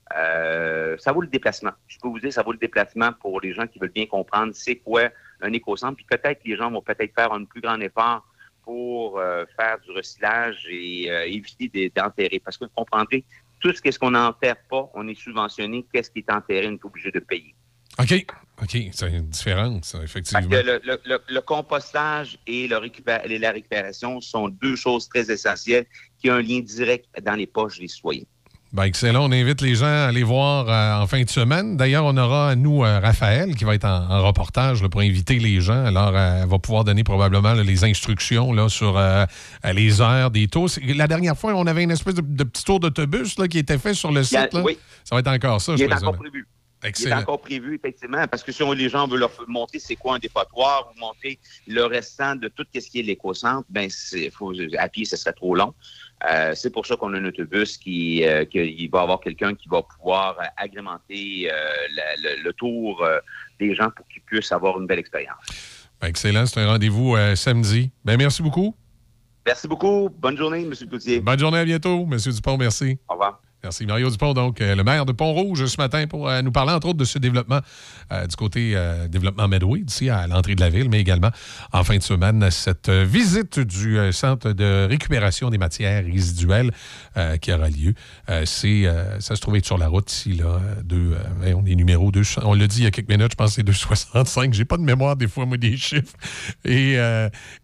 Ça 0.10 1.12
vaut 1.12 1.22
le 1.22 1.28
déplacement. 1.28 1.74
Je 1.88 2.00
peux 2.00 2.08
vous 2.08 2.20
dire, 2.20 2.32
ça 2.34 2.42
vaut 2.42 2.54
le 2.54 2.58
déplacement 2.58 3.12
pour 3.14 3.42
les 3.42 3.54
gens 3.54 3.68
qui 3.68 3.78
veulent 3.78 3.92
bien 3.92 4.08
comprendre 4.08 4.54
c'est 4.56 4.78
quoi 4.78 5.10
un 5.42 5.54
éco-centre. 5.54 5.96
Puis 5.98 6.06
peut-être 6.10 6.42
que 6.42 6.48
les 6.48 6.56
gens 6.56 6.72
vont 6.72 6.82
peut-être 6.82 7.14
faire 7.14 7.32
un 7.34 7.44
plus 7.44 7.62
grand 7.62 7.80
effort 7.82 8.26
pour 8.64 9.20
euh, 9.20 9.46
faire 9.58 9.78
du 9.80 9.92
recyclage 9.92 10.66
et 10.70 11.12
euh, 11.12 11.26
éviter 11.26 11.68
de- 11.68 11.92
d'enterrer. 11.94 12.40
Parce 12.44 12.58
que 12.58 12.66
vous 12.66 12.72
comprendrez, 12.76 13.24
tout 13.60 13.74
ce 13.74 13.82
qu'est-ce 13.82 14.00
qu'on 14.00 14.12
n'enterre 14.12 14.58
pas, 14.70 14.90
on 14.94 15.08
est 15.08 15.16
subventionné. 15.20 15.86
Qu'est-ce 15.94 16.12
qui 16.12 16.20
est 16.20 16.32
enterré, 16.32 16.68
on 16.68 16.74
est 16.74 16.86
obligé 16.86 17.12
de 17.12 17.20
payer. 17.20 17.56
OK. 18.00 18.26
OK. 18.62 18.78
C'est 18.92 19.10
une 19.10 19.28
différence, 19.30 19.96
effectivement. 20.04 20.48
le, 20.50 20.80
le- 20.84 21.00
le- 21.06 21.22
le 21.30 21.42
compostage 21.42 22.38
et, 22.46 22.66
et 22.66 23.38
la 23.40 23.52
récupération 23.52 24.22
sont 24.22 24.50
deux 24.50 24.76
choses 24.76 25.08
très 25.10 25.32
essentielles 25.32 25.86
qui 26.20 26.30
ont 26.30 26.36
un 26.36 26.42
lien 26.42 26.60
direct 26.60 27.06
dans 27.24 27.34
les 27.36 27.48
poches 27.48 27.80
des 27.80 27.88
citoyens. 27.88 28.24
Ben, 28.74 28.84
excellent. 28.84 29.24
On 29.30 29.32
invite 29.32 29.62
les 29.62 29.76
gens 29.76 29.86
à 29.86 30.08
aller 30.08 30.24
voir 30.24 30.68
euh, 30.70 31.02
en 31.04 31.08
fin 31.08 31.24
de 31.24 31.30
semaine. 31.30 31.78
D'ailleurs, 31.78 32.04
on 32.04 32.18
aura, 32.18 32.54
nous, 32.56 32.84
euh, 32.84 33.00
Raphaël, 33.00 33.56
qui 33.56 33.64
va 33.64 33.76
être 33.76 33.86
en, 33.86 34.10
en 34.10 34.26
reportage 34.28 34.84
là, 34.84 34.90
pour 34.90 35.00
inviter 35.02 35.40
les 35.40 35.62
gens. 35.62 35.86
Alors, 35.86 36.12
euh, 36.16 36.42
elle 36.44 36.50
va 36.50 36.60
pouvoir 36.60 36.84
donner 36.84 37.04
probablement 37.06 37.54
là, 37.54 37.64
les 37.64 37.84
instructions 37.86 38.52
là, 38.52 38.68
sur 38.68 39.00
les 39.64 40.02
heures 40.02 40.32
des 40.32 40.48
tours. 40.48 40.70
C'est- 40.70 40.82
La 40.94 41.08
dernière 41.08 41.38
fois, 41.38 41.54
on 41.56 41.66
avait 41.66 41.84
une 41.84 41.92
espèce 41.92 42.16
de, 42.16 42.22
de 42.22 42.44
petit 42.44 42.66
tour 42.66 42.80
d'autobus 42.82 43.36
qui 43.50 43.58
était 43.58 43.78
fait 43.78 43.94
sur 43.94 44.12
le 44.12 44.20
a- 44.20 44.24
site. 44.24 44.50
oui. 44.64 44.78
Ça 45.06 45.16
va 45.16 45.20
être 45.22 45.28
encore 45.30 45.62
ça, 45.62 45.72
Il 45.74 45.78
je 45.80 45.84
est 45.86 45.94
encore 45.94 46.18
prévu. 46.18 46.46
Il 46.84 46.86
est 46.86 46.90
Excellent. 46.90 47.18
encore 47.22 47.42
prévu, 47.42 47.76
effectivement, 47.76 48.28
parce 48.28 48.44
que 48.44 48.52
si 48.52 48.62
on- 48.62 48.72
les 48.74 48.88
gens 48.90 49.08
veulent 49.08 49.22
leur 49.22 49.32
montrer 49.48 49.80
c'est 49.80 49.96
quoi 49.96 50.16
un 50.16 50.20
dépotoir 50.20 50.92
ou 50.96 51.00
montrer 51.00 51.40
le 51.68 51.84
restant 51.86 52.36
de 52.36 52.50
tout 52.50 52.66
ce 52.72 52.80
qui 52.88 53.00
est 53.00 53.04
l'éco-centre, 53.04 53.66
ben 53.70 53.90
à 54.78 54.88
pied, 54.90 55.06
ce 55.06 55.16
serait 55.18 55.34
trop 55.34 55.56
long. 55.56 55.74
Euh, 56.30 56.54
c'est 56.56 56.72
pour 56.72 56.86
ça 56.86 56.96
qu'on 56.96 57.14
a 57.14 57.18
un 57.20 57.26
autobus 57.26 57.78
qui, 57.78 58.26
euh, 58.26 58.44
qui- 58.46 58.88
va 58.88 59.02
avoir 59.02 59.20
quelqu'un 59.20 59.54
qui 59.54 59.68
va 59.70 59.84
pouvoir 59.84 60.38
euh, 60.40 60.46
agrémenter 60.58 61.48
la- 61.96 62.16
le, 62.38 62.44
le 62.44 62.54
tour 62.54 63.06
des 63.60 63.76
gens 63.76 63.90
pour 63.96 64.08
qu'ils 64.08 64.22
puissent 64.24 64.52
avoir 64.52 64.80
une 64.80 64.88
belle 64.88 65.00
expérience. 65.00 65.38
Excellent. 66.02 66.46
C'est 66.46 66.60
un 66.62 66.68
rendez-vous 66.68 67.16
samedi. 67.36 67.92
Ben, 68.06 68.18
merci 68.18 68.42
beaucoup. 68.42 68.76
Merci 69.46 69.68
beaucoup. 69.68 70.10
Bonne 70.10 70.38
journée, 70.38 70.62
M. 70.64 70.74
Coutier. 70.90 71.20
Bonne 71.22 71.40
journée. 71.40 71.60
À 71.60 71.66
bientôt. 71.66 72.06
Monsieur 72.06 72.32
Dupont, 72.32 72.58
merci. 72.58 72.98
Au 73.08 73.14
revoir. 73.14 73.42
Merci. 73.68 73.86
Mario 73.86 74.10
Dupont, 74.10 74.34
donc, 74.34 74.62
euh, 74.62 74.76
le 74.76 74.84
maire 74.86 75.06
de 75.06 75.12
Pont-Rouge 75.12 75.66
ce 75.66 75.76
matin, 75.76 76.08
pour 76.08 76.30
euh, 76.30 76.42
nous 76.42 76.54
parler, 76.54 76.72
entre 76.72 76.88
autres, 76.88 77.00
de 77.00 77.04
ce 77.04 77.20
développement 77.20 77.60
euh, 78.14 78.26
du 78.26 78.34
côté 78.38 78.78
développement 79.10 79.50
Medway, 79.50 79.82
ici 79.86 80.10
à 80.10 80.26
l'entrée 80.26 80.56
de 80.56 80.62
la 80.62 80.70
ville, 80.70 80.90
mais 80.90 81.02
également 81.02 81.32
en 81.74 81.84
fin 81.84 81.98
de 81.98 82.02
semaine, 82.02 82.50
cette 82.50 82.90
visite 82.90 83.60
du 83.60 83.98
centre 84.14 84.54
de 84.54 84.88
récupération 84.90 85.50
des 85.50 85.58
matières 85.58 86.06
résiduelles 86.06 86.72
qui 87.42 87.52
aura 87.52 87.70
lieu. 87.70 87.94
C'est, 88.46 88.86
ça 89.20 89.36
se 89.36 89.42
trouve 89.42 89.58
être 89.58 89.66
sur 89.66 89.78
la 89.78 89.88
route 89.88 90.10
ici, 90.10 90.34
là. 90.34 90.60
ouais, 91.42 91.54
on 91.54 91.66
est 91.66 91.76
numéro 91.76 92.12
2. 92.12 92.22
On 92.44 92.54
l'a 92.54 92.68
dit 92.68 92.80
il 92.80 92.84
y 92.86 92.88
a 92.88 92.92
quelques 92.92 93.10
minutes, 93.10 93.32
je 93.32 93.36
pense 93.36 93.50
que 93.50 93.56
c'est 93.56 93.64
265. 93.64 94.54
J'ai 94.54 94.66
pas 94.66 94.78
de 94.78 94.84
mémoire 94.84 95.16
des 95.16 95.28
fois, 95.28 95.46
moi, 95.46 95.58
des 95.58 95.76
chiffres. 95.76 96.16
Et, 96.64 96.96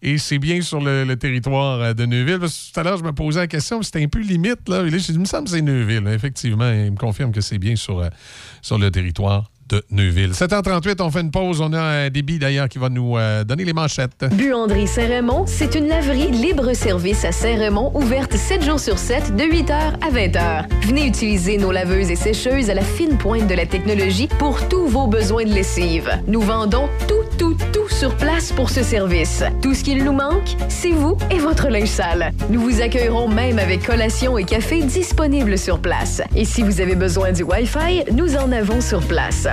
et 0.02 0.18
c'est 0.18 0.38
bien 0.38 0.60
sur 0.60 0.80
le, 0.80 1.14
territoire 1.14 1.94
de 1.94 2.04
Neuville. 2.04 2.40
Tout 2.40 2.80
à 2.80 2.82
l'heure, 2.82 2.98
je 2.98 3.04
me 3.04 3.12
posais 3.12 3.40
la 3.40 3.46
question, 3.46 3.80
c'était 3.82 4.02
un 4.02 4.08
peu 4.08 4.20
limite. 4.20 4.68
Là. 4.68 4.82
Et 4.82 4.90
là, 4.90 4.98
il 5.08 5.18
me 5.18 5.24
semble 5.24 5.44
que 5.44 5.50
c'est 5.50 5.62
Neuville. 5.62 5.93
Effectivement, 6.06 6.70
il 6.70 6.92
me 6.92 6.96
confirme 6.96 7.32
que 7.32 7.40
c'est 7.40 7.58
bien 7.58 7.76
sur, 7.76 7.98
euh, 7.98 8.08
sur 8.62 8.78
le 8.78 8.90
territoire 8.90 9.50
de 9.68 9.82
Neuville. 9.90 10.32
7h38, 10.32 11.00
on 11.00 11.10
fait 11.10 11.20
une 11.20 11.30
pause. 11.30 11.60
On 11.60 11.72
a 11.72 11.80
un 11.80 12.10
débit 12.10 12.38
d'ailleurs 12.38 12.68
qui 12.68 12.78
va 12.78 12.88
nous 12.88 13.16
euh, 13.16 13.44
donner 13.44 13.64
les 13.64 13.72
manchettes. 13.72 14.24
Buanderie 14.32 14.86
Saint-Raymond, 14.86 15.44
c'est 15.46 15.74
une 15.74 15.88
laverie 15.88 16.30
libre-service 16.30 17.24
à 17.24 17.32
Saint-Raymond, 17.32 17.92
ouverte 17.94 18.34
7 18.34 18.64
jours 18.64 18.80
sur 18.80 18.98
7, 18.98 19.36
de 19.36 19.44
8h 19.44 19.72
à 19.72 20.10
20h. 20.10 20.64
Venez 20.86 21.06
utiliser 21.06 21.58
nos 21.58 21.72
laveuses 21.72 22.10
et 22.10 22.16
sécheuses 22.16 22.70
à 22.70 22.74
la 22.74 22.82
fine 22.82 23.16
pointe 23.18 23.46
de 23.46 23.54
la 23.54 23.66
technologie 23.66 24.28
pour 24.38 24.68
tous 24.68 24.86
vos 24.86 25.06
besoins 25.06 25.44
de 25.44 25.52
lessive. 25.52 26.10
Nous 26.26 26.40
vendons 26.40 26.88
tout, 27.08 27.24
tout, 27.38 27.56
tout 27.72 27.88
sur 27.88 28.14
place 28.16 28.52
pour 28.52 28.70
ce 28.70 28.82
service. 28.82 29.42
Tout 29.62 29.74
ce 29.74 29.84
qu'il 29.84 30.04
nous 30.04 30.12
manque, 30.12 30.56
c'est 30.68 30.90
vous 30.90 31.16
et 31.30 31.38
votre 31.38 31.68
linge 31.68 31.88
sale. 31.88 32.32
Nous 32.50 32.60
vous 32.60 32.80
accueillerons 32.80 33.28
même 33.28 33.58
avec 33.58 33.84
collation 33.84 34.38
et 34.38 34.44
café 34.44 34.82
disponibles 34.82 35.56
sur 35.58 35.78
place. 35.80 36.22
Et 36.34 36.44
si 36.44 36.62
vous 36.62 36.80
avez 36.80 36.96
besoin 36.96 37.32
du 37.32 37.42
Wi-Fi, 37.42 38.12
nous 38.12 38.36
en 38.36 38.52
avons 38.52 38.80
sur 38.80 39.00
place. 39.00 39.46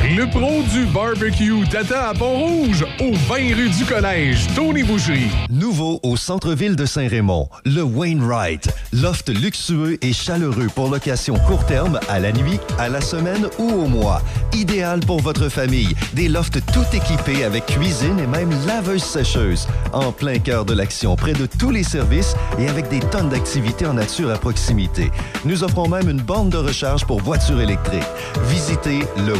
Le 0.00 0.30
pro 0.30 0.62
du 0.72 0.86
barbecue 0.86 1.68
Tata 1.68 2.10
à 2.10 2.14
Pont-Rouge, 2.14 2.86
au 3.00 3.12
20 3.12 3.54
rue 3.56 3.68
du 3.68 3.84
Collège, 3.84 4.46
Tony 4.54 4.84
Boucherie. 4.84 5.28
Nouveau 5.50 5.98
au 6.04 6.16
centre-ville 6.16 6.76
de 6.76 6.86
Saint-Raymond, 6.86 7.48
le 7.64 7.82
Wainwright. 7.82 8.70
Loft 8.92 9.28
luxueux 9.28 9.98
et 10.00 10.12
chaleureux 10.12 10.68
pour 10.72 10.88
location 10.88 11.34
court 11.34 11.66
terme, 11.66 11.98
à 12.08 12.20
la 12.20 12.30
nuit, 12.30 12.60
à 12.78 12.88
la 12.88 13.00
semaine 13.00 13.48
ou 13.58 13.68
au 13.68 13.88
mois. 13.88 14.22
Idéal 14.54 15.00
pour 15.00 15.20
votre 15.20 15.48
famille. 15.48 15.94
Des 16.14 16.28
lofts 16.28 16.60
tout 16.72 16.86
équipés 16.96 17.42
avec 17.44 17.66
cuisine 17.66 18.18
et 18.20 18.26
même 18.26 18.50
laveuse 18.66 19.02
sécheuse. 19.02 19.66
En 19.92 20.12
plein 20.12 20.38
cœur 20.38 20.64
de 20.64 20.74
l'action, 20.74 21.16
près 21.16 21.32
de 21.32 21.46
tous 21.46 21.70
les 21.70 21.82
services 21.82 22.36
et 22.58 22.68
avec 22.68 22.88
des 22.88 23.00
tonnes 23.00 23.28
d'activités 23.28 23.86
en 23.86 23.94
nature 23.94 24.30
à 24.30 24.38
proximité. 24.38 25.10
Nous 25.44 25.64
offrons 25.64 25.88
même 25.88 26.08
une 26.08 26.20
borne 26.20 26.50
de 26.50 26.56
recharge 26.56 27.04
pour 27.04 27.20
voitures 27.20 27.60
électriques. 27.60 28.02
Visitez 28.48 29.00
le 29.26 29.34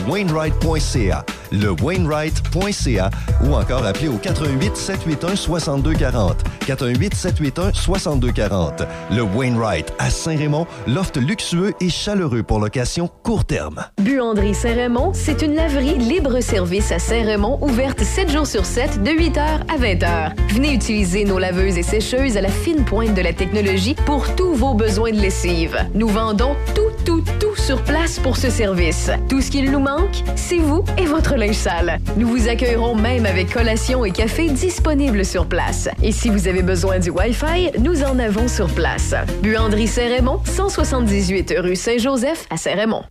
Wainwright.ca, 0.48 1.24
le 1.52 1.70
Wainwright.ca 1.82 3.10
ou 3.44 3.54
encore 3.54 3.84
appelez 3.84 4.08
au 4.08 4.16
88 4.16 4.76
781 4.76 5.36
6240. 5.36 6.36
418 6.66 7.14
781 7.14 7.72
6240. 7.72 8.82
Le 9.10 9.22
Wainwright 9.22 9.92
à 9.98 10.10
Saint-Raymond, 10.10 10.66
loft 10.86 11.16
luxueux 11.16 11.74
et 11.80 11.88
chaleureux 11.88 12.42
pour 12.42 12.60
location 12.60 13.08
court 13.22 13.44
terme. 13.44 13.84
Buanderie 14.00 14.54
Saint-Raymond, 14.54 15.12
c'est 15.14 15.42
une 15.42 15.54
laverie 15.54 15.98
libre-service 15.98 16.92
à 16.92 16.98
Saint-Raymond, 16.98 17.58
ouverte 17.62 18.02
7 18.02 18.30
jours 18.30 18.46
sur 18.46 18.64
7, 18.64 19.02
de 19.02 19.10
8h 19.10 19.38
à 19.68 19.78
20h. 19.78 20.32
Venez 20.54 20.74
utiliser 20.74 21.24
nos 21.24 21.38
laveuses 21.38 21.78
et 21.78 21.82
sécheuses 21.82 22.36
à 22.36 22.40
la 22.40 22.48
fine 22.48 22.84
pointe 22.84 23.14
de 23.14 23.22
la 23.22 23.32
technologie 23.32 23.94
pour 24.06 24.34
tous 24.34 24.54
vos 24.54 24.74
besoins 24.74 25.12
de 25.12 25.20
lessive. 25.20 25.76
Nous 25.94 26.08
vendons 26.08 26.54
tout, 26.74 26.90
tout, 27.04 27.22
tout 27.40 27.56
sur 27.56 27.82
place 27.82 28.18
pour 28.18 28.36
ce 28.36 28.50
service. 28.50 29.10
Tout 29.28 29.40
ce 29.40 29.50
qu'il 29.50 29.70
nous 29.70 29.80
manque, 29.80 30.22
c'est 30.38 30.58
vous 30.58 30.84
et 30.96 31.04
votre 31.04 31.34
linge 31.34 31.56
sale. 31.56 31.98
Nous 32.16 32.28
vous 32.28 32.48
accueillerons 32.48 32.94
même 32.94 33.26
avec 33.26 33.52
collation 33.52 34.04
et 34.04 34.12
café 34.12 34.48
disponibles 34.48 35.24
sur 35.24 35.46
place. 35.46 35.88
Et 36.02 36.12
si 36.12 36.30
vous 36.30 36.46
avez 36.46 36.62
besoin 36.62 37.00
du 37.00 37.10
Wi-Fi, 37.10 37.72
nous 37.80 38.02
en 38.04 38.18
avons 38.18 38.48
sur 38.48 38.68
place. 38.68 39.14
Buanderie 39.42 39.88
Saint-Raymond, 39.88 40.40
178 40.44 41.54
rue 41.58 41.76
Saint-Joseph 41.76 42.46
à 42.50 42.56
Saint-Raymond. 42.56 43.02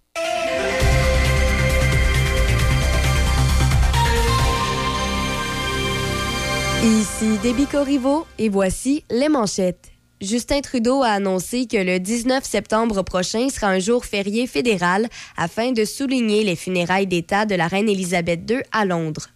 Ici 6.84 7.38
Déby 7.44 7.66
Corriveau 7.66 8.26
et 8.40 8.50
voici 8.50 9.04
les 9.10 9.30
manchettes. 9.30 9.97
Justin 10.20 10.62
Trudeau 10.62 11.04
a 11.04 11.10
annoncé 11.10 11.68
que 11.68 11.78
le 11.78 12.00
19 12.00 12.44
septembre 12.44 13.04
prochain 13.04 13.50
sera 13.50 13.68
un 13.68 13.78
jour 13.78 14.04
férié 14.04 14.48
fédéral 14.48 15.08
afin 15.36 15.72
de 15.74 15.86
souligner 15.86 16.44
les 16.44 16.56
funérailles 16.56 17.06
d'État 17.06 17.46
de 17.46 17.54
la 17.54 17.68
reine 17.68 17.88
Élisabeth 17.88 18.50
II 18.50 18.58
à 18.72 18.86
Londres. 18.86 19.30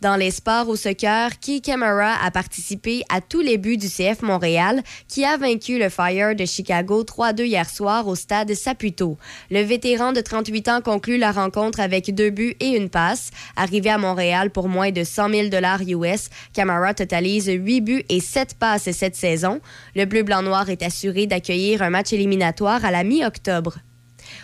Dans 0.00 0.16
les 0.16 0.30
sports 0.30 0.70
au 0.70 0.76
soccer, 0.76 1.38
Key 1.40 1.60
Camara 1.60 2.14
a 2.24 2.30
participé 2.30 3.02
à 3.10 3.20
tous 3.20 3.42
les 3.42 3.58
buts 3.58 3.76
du 3.76 3.86
CF 3.86 4.22
Montréal 4.22 4.82
qui 5.08 5.26
a 5.26 5.36
vaincu 5.36 5.78
le 5.78 5.90
Fire 5.90 6.34
de 6.34 6.46
Chicago 6.46 7.02
3-2 7.04 7.44
hier 7.44 7.68
soir 7.68 8.08
au 8.08 8.14
stade 8.14 8.54
Saputo. 8.54 9.18
Le 9.50 9.60
vétéran 9.60 10.12
de 10.12 10.22
38 10.22 10.68
ans 10.68 10.80
conclut 10.80 11.18
la 11.18 11.32
rencontre 11.32 11.80
avec 11.80 12.14
deux 12.14 12.30
buts 12.30 12.56
et 12.60 12.68
une 12.68 12.88
passe. 12.88 13.30
Arrivé 13.56 13.90
à 13.90 13.98
Montréal 13.98 14.48
pour 14.48 14.68
moins 14.68 14.90
de 14.90 15.04
100 15.04 15.28
000 15.34 15.48
dollars 15.48 15.82
US, 15.86 16.30
Camara 16.54 16.94
totalise 16.94 17.48
8 17.48 17.80
buts 17.82 18.04
et 18.08 18.20
7 18.20 18.54
passes 18.58 18.90
cette 18.92 19.16
saison. 19.16 19.60
Le 19.94 20.06
bleu-blanc-noir 20.06 20.70
est 20.70 20.82
assuré 20.82 21.26
d'accueillir 21.26 21.82
un 21.82 21.90
match 21.90 22.14
éliminatoire 22.14 22.86
à 22.86 22.90
la 22.90 23.04
mi-octobre. 23.04 23.76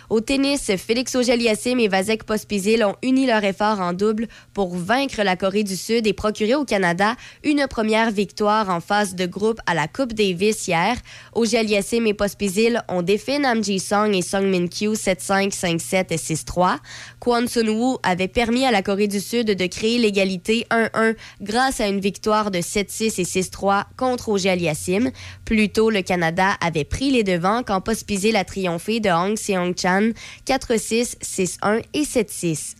Au 0.09 0.21
tennis, 0.21 0.71
Félix 0.77 1.15
Auger-Aliassime 1.15 1.81
et 1.81 1.89
Vasek 1.89 2.23
Pospisil 2.23 2.81
ont 2.85 2.95
uni 3.03 3.25
leurs 3.25 3.43
efforts 3.43 3.81
en 3.81 3.91
double 3.91 4.29
pour 4.53 4.73
vaincre 4.73 5.21
la 5.21 5.35
Corée 5.35 5.65
du 5.65 5.75
Sud 5.75 6.07
et 6.07 6.13
procurer 6.13 6.55
au 6.55 6.63
Canada 6.63 7.15
une 7.43 7.67
première 7.67 8.09
victoire 8.09 8.69
en 8.69 8.79
phase 8.79 9.15
de 9.15 9.25
groupe 9.25 9.59
à 9.65 9.73
la 9.73 9.89
Coupe 9.89 10.13
Davis 10.13 10.65
hier. 10.65 10.95
Auger-Aliassime 11.33 12.07
et 12.07 12.13
Pospisil 12.13 12.81
ont 12.87 13.01
défait 13.01 13.37
Nam 13.37 13.61
Ji-sung 13.61 14.13
et 14.13 14.21
Sung 14.21 14.45
Min 14.49 14.67
Kyu 14.67 14.93
7-5, 14.93 15.53
5-7 15.53 16.05
et 16.11 16.15
6-3. 16.15 16.77
Kwon 17.19 17.45
Sun-woo 17.47 17.99
avait 18.01 18.29
permis 18.29 18.63
à 18.63 18.71
la 18.71 18.81
Corée 18.81 19.09
du 19.09 19.19
Sud 19.19 19.47
de 19.47 19.65
créer 19.65 19.97
l'égalité 19.97 20.65
1-1 20.71 21.17
grâce 21.41 21.81
à 21.81 21.87
une 21.89 21.99
victoire 21.99 22.49
de 22.49 22.59
7-6 22.59 23.19
et 23.19 23.25
6-3 23.25 23.83
contre 23.97 24.29
Auger-Aliassime. 24.29 25.11
Plus 25.43 25.67
tôt, 25.67 25.89
le 25.89 26.01
Canada 26.01 26.51
avait 26.61 26.85
pris 26.85 27.11
les 27.11 27.25
devants 27.25 27.61
quand 27.61 27.81
Pospisil 27.81 28.37
a 28.37 28.45
triomphé 28.45 29.01
de 29.01 29.09
Hong 29.09 29.35
Seong-chan 29.35 29.96
4-6, 30.45 31.17
6-1 31.21 31.81
et 31.93 32.03
7-6. 32.03 32.75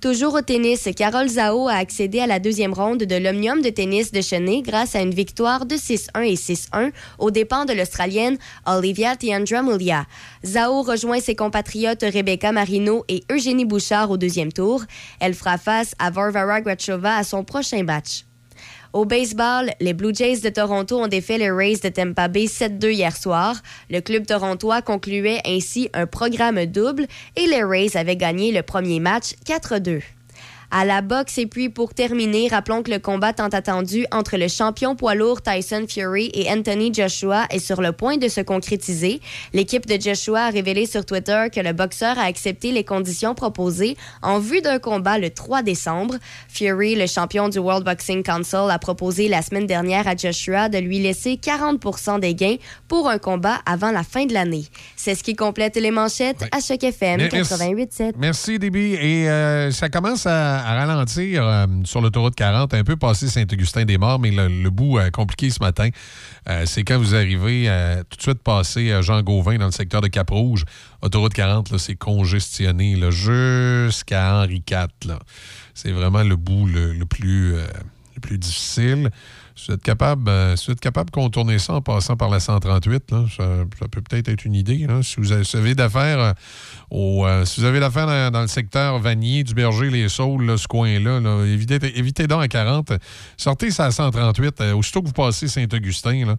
Toujours 0.00 0.34
au 0.34 0.40
tennis, 0.42 0.88
Carole 0.96 1.28
Zhao 1.28 1.68
a 1.68 1.74
accédé 1.74 2.20
à 2.20 2.26
la 2.26 2.38
deuxième 2.38 2.72
ronde 2.72 3.04
de 3.04 3.16
l'Omnium 3.16 3.62
de 3.62 3.70
tennis 3.70 4.12
de 4.12 4.20
Cheney 4.20 4.62
grâce 4.62 4.94
à 4.94 5.00
une 5.00 5.14
victoire 5.14 5.66
de 5.66 5.76
6-1 5.76 6.22
et 6.24 6.34
6-1 6.34 6.92
aux 7.18 7.30
dépens 7.30 7.64
de 7.64 7.72
l'Australienne 7.72 8.36
Olivia 8.66 9.16
Tiandra-Mulia. 9.16 10.06
Zhao 10.44 10.82
rejoint 10.82 11.20
ses 11.20 11.34
compatriotes 11.34 12.02
Rebecca 12.02 12.52
Marino 12.52 13.04
et 13.08 13.24
Eugénie 13.32 13.64
Bouchard 13.64 14.10
au 14.10 14.16
deuxième 14.16 14.52
tour. 14.52 14.84
Elle 15.20 15.34
fera 15.34 15.58
face 15.58 15.94
à 15.98 16.10
Varvara 16.10 16.60
Grachova 16.60 17.16
à 17.16 17.24
son 17.24 17.44
prochain 17.44 17.82
match. 17.82 18.24
Au 18.94 19.04
baseball, 19.04 19.72
les 19.80 19.92
Blue 19.92 20.14
Jays 20.14 20.38
de 20.38 20.50
Toronto 20.50 21.00
ont 21.00 21.08
défait 21.08 21.36
les 21.36 21.50
Rays 21.50 21.78
de 21.82 21.88
Tampa 21.88 22.28
Bay 22.28 22.44
7-2 22.44 22.92
hier 22.92 23.16
soir. 23.16 23.60
Le 23.90 23.98
club 23.98 24.24
torontois 24.24 24.82
concluait 24.82 25.40
ainsi 25.44 25.90
un 25.94 26.06
programme 26.06 26.64
double 26.66 27.08
et 27.34 27.48
les 27.48 27.64
Rays 27.64 27.96
avaient 27.96 28.14
gagné 28.14 28.52
le 28.52 28.62
premier 28.62 29.00
match 29.00 29.34
4-2. 29.46 30.00
À 30.70 30.84
la 30.84 31.00
boxe. 31.00 31.38
Et 31.38 31.46
puis, 31.46 31.68
pour 31.68 31.94
terminer, 31.94 32.48
rappelons 32.48 32.82
que 32.82 32.90
le 32.90 32.98
combat 32.98 33.32
tant 33.32 33.48
attendu 33.48 34.06
entre 34.12 34.36
le 34.36 34.48
champion 34.48 34.96
poids 34.96 35.14
lourd 35.14 35.42
Tyson 35.42 35.86
Fury 35.88 36.30
et 36.34 36.50
Anthony 36.50 36.92
Joshua 36.92 37.46
est 37.50 37.58
sur 37.58 37.80
le 37.80 37.92
point 37.92 38.16
de 38.16 38.28
se 38.28 38.40
concrétiser. 38.40 39.20
L'équipe 39.52 39.86
de 39.86 40.00
Joshua 40.00 40.44
a 40.44 40.50
révélé 40.50 40.86
sur 40.86 41.04
Twitter 41.04 41.46
que 41.54 41.60
le 41.60 41.72
boxeur 41.72 42.18
a 42.18 42.24
accepté 42.24 42.72
les 42.72 42.84
conditions 42.84 43.34
proposées 43.34 43.96
en 44.22 44.38
vue 44.38 44.60
d'un 44.60 44.78
combat 44.78 45.18
le 45.18 45.30
3 45.30 45.62
décembre. 45.62 46.14
Fury, 46.48 46.94
le 46.94 47.06
champion 47.06 47.48
du 47.48 47.58
World 47.58 47.84
Boxing 47.84 48.22
Council, 48.22 48.70
a 48.70 48.78
proposé 48.78 49.28
la 49.28 49.42
semaine 49.42 49.66
dernière 49.66 50.08
à 50.08 50.16
Joshua 50.16 50.68
de 50.68 50.78
lui 50.78 50.98
laisser 50.98 51.34
40% 51.34 52.20
des 52.20 52.34
gains 52.34 52.56
pour 52.88 53.08
un 53.08 53.18
combat 53.18 53.60
avant 53.66 53.90
la 53.90 54.02
fin 54.02 54.26
de 54.26 54.32
l'année. 54.32 54.64
C'est 55.04 55.14
ce 55.14 55.22
qui 55.22 55.36
complète 55.36 55.76
les 55.76 55.90
manchettes 55.90 56.46
à 56.50 56.60
Choc 56.60 56.82
FM 56.82 57.18
Mais- 57.18 57.28
merci- 57.30 57.52
88.7. 57.52 58.14
Merci, 58.16 58.58
Déby. 58.58 58.94
Et 58.94 59.28
euh, 59.28 59.70
ça 59.70 59.90
commence 59.90 60.24
à, 60.24 60.60
à 60.66 60.86
ralentir 60.86 61.46
euh, 61.46 61.66
sur 61.84 62.00
l'autoroute 62.00 62.34
40, 62.34 62.72
un 62.72 62.84
peu 62.84 62.96
passé 62.96 63.28
Saint-Augustin-des-Morts, 63.28 64.18
mais 64.18 64.30
le, 64.30 64.48
le 64.48 64.70
bout 64.70 64.98
euh, 64.98 65.10
compliqué 65.10 65.50
ce 65.50 65.58
matin, 65.62 65.90
c'est 66.64 66.84
quand 66.84 66.96
vous 66.96 67.14
arrivez 67.14 67.66
tout 68.08 68.16
de 68.16 68.22
suite 68.22 68.42
passer 68.42 68.92
euh, 68.92 69.02
Jean 69.02 69.20
Gauvin 69.20 69.58
dans 69.58 69.66
le 69.66 69.72
secteur 69.72 70.00
de 70.00 70.08
Cap-Rouge. 70.08 70.64
Autoroute 71.02 71.34
40, 71.34 71.70
là, 71.70 71.76
c'est 71.78 71.96
congestionné 71.96 72.96
jusqu'à 73.10 74.36
Henri 74.36 74.62
IV. 74.70 75.18
C'est 75.74 75.90
vraiment 75.92 76.22
le 76.22 76.36
bout 76.36 76.66
le, 76.66 76.94
le 76.94 77.04
plus, 77.04 77.52
le 77.56 78.20
plus 78.22 78.38
difficile. 78.38 79.10
Si 79.56 79.68
vous 79.68 79.74
êtes 79.74 79.82
capable, 79.82 80.28
euh, 80.28 80.56
capable 80.80 81.10
de 81.10 81.14
contourner 81.14 81.58
ça 81.58 81.74
en 81.74 81.80
passant 81.80 82.16
par 82.16 82.28
la 82.28 82.40
138, 82.40 83.12
là, 83.12 83.24
ça, 83.36 83.44
ça 83.78 83.88
peut 83.88 84.02
peut-être 84.02 84.28
être 84.28 84.44
une 84.44 84.54
idée. 84.54 84.86
Si 85.02 85.20
vous 85.20 85.32
avez, 85.32 85.74
d'affaires 85.74 86.18
euh, 86.18 86.32
euh, 86.92 87.44
si 87.44 87.60
vous 87.60 87.66
avez 87.66 87.78
d'affaires 87.78 88.06
dans, 88.06 88.32
dans 88.32 88.40
le 88.40 88.48
secteur 88.48 88.98
Vanier, 88.98 89.44
du 89.44 89.54
Berger, 89.54 89.90
les 89.90 90.08
Saules, 90.08 90.58
ce 90.58 90.66
coin-là, 90.66 91.20
là, 91.20 91.44
évitez, 91.44 91.78
évitez 91.96 92.26
donc 92.26 92.42
à 92.42 92.48
40. 92.48 92.94
Sortez 93.36 93.70
ça 93.70 93.86
à 93.86 93.90
138. 93.92 94.60
euh, 94.60 94.74
aussitôt 94.74 95.02
que 95.02 95.06
vous 95.06 95.12
passez 95.12 95.46
Saint-Augustin, 95.46 96.36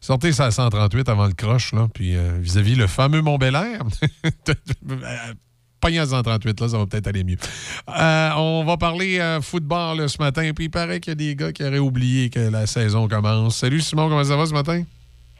sortez 0.00 0.32
ça 0.32 0.46
à 0.46 0.50
138 0.50 1.08
avant 1.10 1.26
le 1.26 1.34
croche, 1.34 1.72
puis 1.92 2.16
vis-à-vis 2.40 2.74
le 2.74 2.86
fameux 2.86 3.20
Mont-Belair. 3.20 3.82
Pogné 5.80 5.98
à 5.98 6.06
138, 6.06 6.60
là, 6.60 6.68
ça 6.68 6.78
va 6.78 6.86
peut-être 6.86 7.06
aller 7.06 7.22
mieux. 7.22 7.36
Euh, 7.88 8.30
on 8.36 8.64
va 8.64 8.76
parler 8.78 9.20
euh, 9.20 9.42
football 9.42 9.98
là, 9.98 10.08
ce 10.08 10.16
matin, 10.18 10.50
puis 10.54 10.66
il 10.66 10.70
paraît 10.70 11.00
qu'il 11.00 11.10
y 11.10 11.12
a 11.12 11.14
des 11.14 11.36
gars 11.36 11.52
qui 11.52 11.64
auraient 11.64 11.78
oublié 11.78 12.30
que 12.30 12.50
la 12.50 12.66
saison 12.66 13.08
commence. 13.08 13.58
Salut 13.58 13.80
Simon, 13.80 14.08
comment 14.08 14.24
ça 14.24 14.36
va 14.36 14.46
ce 14.46 14.54
matin? 14.54 14.82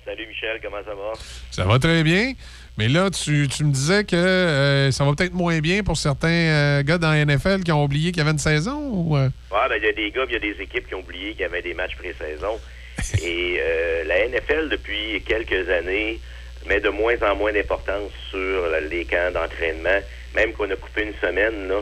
Salut 0.04 0.26
Michel, 0.26 0.60
comment 0.62 0.82
ça 0.84 0.94
va? 0.94 1.12
Ça 1.50 1.64
va 1.64 1.78
très 1.78 2.02
bien. 2.02 2.34
Mais 2.76 2.88
là, 2.88 3.08
tu, 3.08 3.48
tu 3.48 3.64
me 3.64 3.72
disais 3.72 4.04
que 4.04 4.14
euh, 4.14 4.90
ça 4.90 5.04
va 5.04 5.14
peut-être 5.14 5.32
moins 5.32 5.60
bien 5.60 5.82
pour 5.82 5.96
certains 5.96 6.82
gars 6.82 6.98
dans 6.98 7.10
la 7.10 7.24
NFL 7.24 7.62
qui 7.64 7.72
ont 7.72 7.82
oublié 7.82 8.12
qu'il 8.12 8.18
y 8.18 8.20
avait 8.20 8.32
une 8.32 8.38
saison 8.38 8.78
ou. 8.92 9.16
ben, 9.16 9.30
il 9.78 9.84
y 9.84 9.88
a 9.88 9.92
des 9.92 10.10
gars, 10.10 10.24
il 10.28 10.34
y 10.34 10.36
a 10.36 10.40
des 10.40 10.60
équipes 10.60 10.86
qui 10.86 10.94
ont 10.94 11.00
oublié 11.00 11.30
qu'il 11.30 11.40
y 11.40 11.44
avait 11.44 11.62
des 11.62 11.72
matchs 11.72 11.96
pré-saison. 11.96 12.60
Et 13.24 13.58
la 14.06 14.28
NFL, 14.28 14.68
depuis 14.68 15.22
quelques 15.26 15.70
années, 15.70 16.20
met 16.68 16.80
de 16.80 16.90
moins 16.90 17.16
en 17.22 17.34
moins 17.36 17.52
d'importance 17.52 18.10
sur 18.30 18.66
les 18.90 19.04
camps 19.06 19.30
d'entraînement. 19.32 20.00
Même 20.36 20.52
qu'on 20.52 20.70
a 20.70 20.76
coupé 20.76 21.02
une 21.02 21.14
semaine 21.14 21.66
là, 21.68 21.80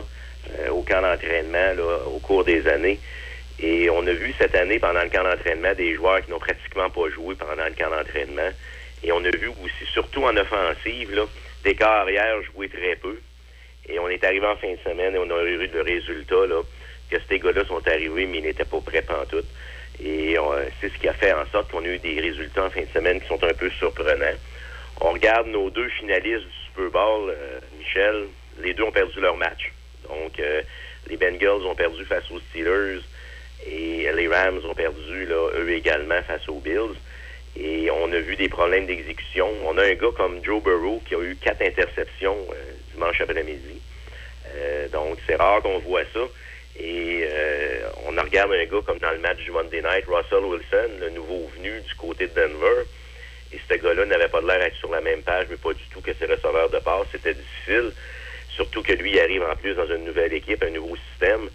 euh, 0.59 0.69
au 0.69 0.81
camp 0.81 1.01
d'entraînement 1.01 1.71
au 2.07 2.19
cours 2.19 2.43
des 2.45 2.65
années. 2.67 2.99
Et 3.59 3.89
on 3.89 4.05
a 4.07 4.11
vu 4.13 4.33
cette 4.39 4.55
année, 4.55 4.79
pendant 4.79 5.03
le 5.03 5.09
camp 5.09 5.23
d'entraînement, 5.23 5.73
des 5.75 5.93
joueurs 5.95 6.23
qui 6.23 6.31
n'ont 6.31 6.39
pratiquement 6.39 6.89
pas 6.89 7.09
joué 7.09 7.35
pendant 7.35 7.65
le 7.65 7.75
camp 7.77 7.89
d'entraînement. 7.89 8.51
Et 9.03 9.11
on 9.11 9.23
a 9.23 9.29
vu 9.29 9.49
aussi, 9.63 9.85
surtout 9.93 10.23
en 10.23 10.35
offensive, 10.35 11.13
là, 11.13 11.25
des 11.63 11.75
carrières 11.75 12.41
jouer 12.53 12.69
très 12.69 12.95
peu. 12.95 13.19
Et 13.87 13.99
on 13.99 14.09
est 14.09 14.23
arrivé 14.23 14.45
en 14.47 14.55
fin 14.55 14.71
de 14.71 14.79
semaine 14.83 15.15
et 15.15 15.19
on 15.19 15.29
a 15.29 15.43
eu 15.43 15.67
le 15.67 15.81
résultat 15.81 16.47
là, 16.47 16.61
que 17.11 17.17
ces 17.29 17.39
gars-là 17.39 17.65
sont 17.65 17.87
arrivés, 17.87 18.25
mais 18.25 18.39
ils 18.39 18.43
n'étaient 18.43 18.65
pas 18.65 18.79
prêts 18.81 19.01
pantoute. 19.01 19.45
Et 20.03 20.37
on- 20.39 20.53
c'est 20.81 20.89
ce 20.89 20.97
qui 20.97 21.07
a 21.07 21.13
fait 21.13 21.33
en 21.33 21.45
sorte 21.51 21.71
qu'on 21.71 21.83
a 21.83 21.87
eu 21.87 21.99
des 21.99 22.19
résultats 22.19 22.65
en 22.65 22.69
fin 22.69 22.81
de 22.81 22.87
semaine 22.93 23.21
qui 23.21 23.27
sont 23.27 23.43
un 23.43 23.53
peu 23.53 23.69
surprenants. 23.71 24.37
On 25.01 25.11
regarde 25.11 25.47
nos 25.47 25.69
deux 25.69 25.89
finalistes 25.89 26.45
du 26.45 26.53
Super 26.67 26.89
Bowl, 26.89 27.29
euh, 27.29 27.59
Michel, 27.77 28.25
les 28.61 28.73
deux 28.73 28.83
ont 28.83 28.91
perdu 28.91 29.19
leur 29.19 29.37
match. 29.37 29.71
Donc, 30.07 30.39
euh, 30.39 30.61
les 31.07 31.17
Bengals 31.17 31.65
ont 31.65 31.75
perdu 31.75 32.03
face 32.05 32.29
aux 32.31 32.39
Steelers 32.49 33.01
et 33.65 34.11
les 34.13 34.27
Rams 34.27 34.61
ont 34.65 34.73
perdu, 34.73 35.25
là, 35.25 35.49
eux 35.57 35.71
également, 35.71 36.21
face 36.23 36.47
aux 36.49 36.59
Bills. 36.59 36.95
Et 37.57 37.89
on 37.89 38.11
a 38.11 38.19
vu 38.19 38.35
des 38.35 38.49
problèmes 38.49 38.85
d'exécution. 38.85 39.47
On 39.65 39.77
a 39.77 39.83
un 39.83 39.93
gars 39.93 40.09
comme 40.17 40.43
Joe 40.43 40.61
Burrow 40.61 41.01
qui 41.07 41.15
a 41.15 41.21
eu 41.21 41.35
quatre 41.37 41.61
interceptions 41.61 42.37
euh, 42.51 42.73
dimanche 42.93 43.21
après-midi. 43.21 43.81
Euh, 44.55 44.87
donc, 44.89 45.17
c'est 45.25 45.35
rare 45.35 45.61
qu'on 45.61 45.79
voit 45.79 46.03
ça. 46.13 46.19
Et 46.77 47.21
euh, 47.23 47.89
on 48.05 48.21
regarde 48.21 48.51
un 48.51 48.65
gars 48.65 48.81
comme 48.85 48.99
dans 48.99 49.11
le 49.11 49.19
match 49.19 49.37
du 49.37 49.51
Monday 49.51 49.81
Night, 49.81 50.05
Russell 50.07 50.43
Wilson, 50.43 50.99
le 50.99 51.09
nouveau 51.11 51.49
venu 51.55 51.79
du 51.79 51.95
côté 51.95 52.27
de 52.27 52.33
Denver. 52.33 52.83
Et 53.53 53.59
ce 53.69 53.75
gars-là 53.75 54.05
n'avait 54.05 54.27
pas 54.27 54.41
l'air 54.41 54.59
d'être 54.59 54.75
sur 54.75 54.91
la 54.91 54.99
même 54.99 55.21
page, 55.21 55.47
mais 55.49 55.55
pas 55.55 55.73
du 55.73 55.83
tout 55.93 56.01
que 56.01 56.13
ses 56.13 56.25
receveurs 56.25 56.69
de 56.69 56.79
passe. 56.79 57.07
C'était 57.13 57.33
difficile. 57.33 57.93
Surtout 58.55 58.81
que 58.83 58.93
lui 58.93 59.11
il 59.11 59.19
arrive 59.19 59.43
en 59.43 59.55
plus 59.55 59.73
dans 59.75 59.87
une 59.87 60.05
nouvelle 60.05 60.33
équipe, 60.33 60.63
un 60.63 60.69
nouveau 60.69 60.95
système. 61.11 61.49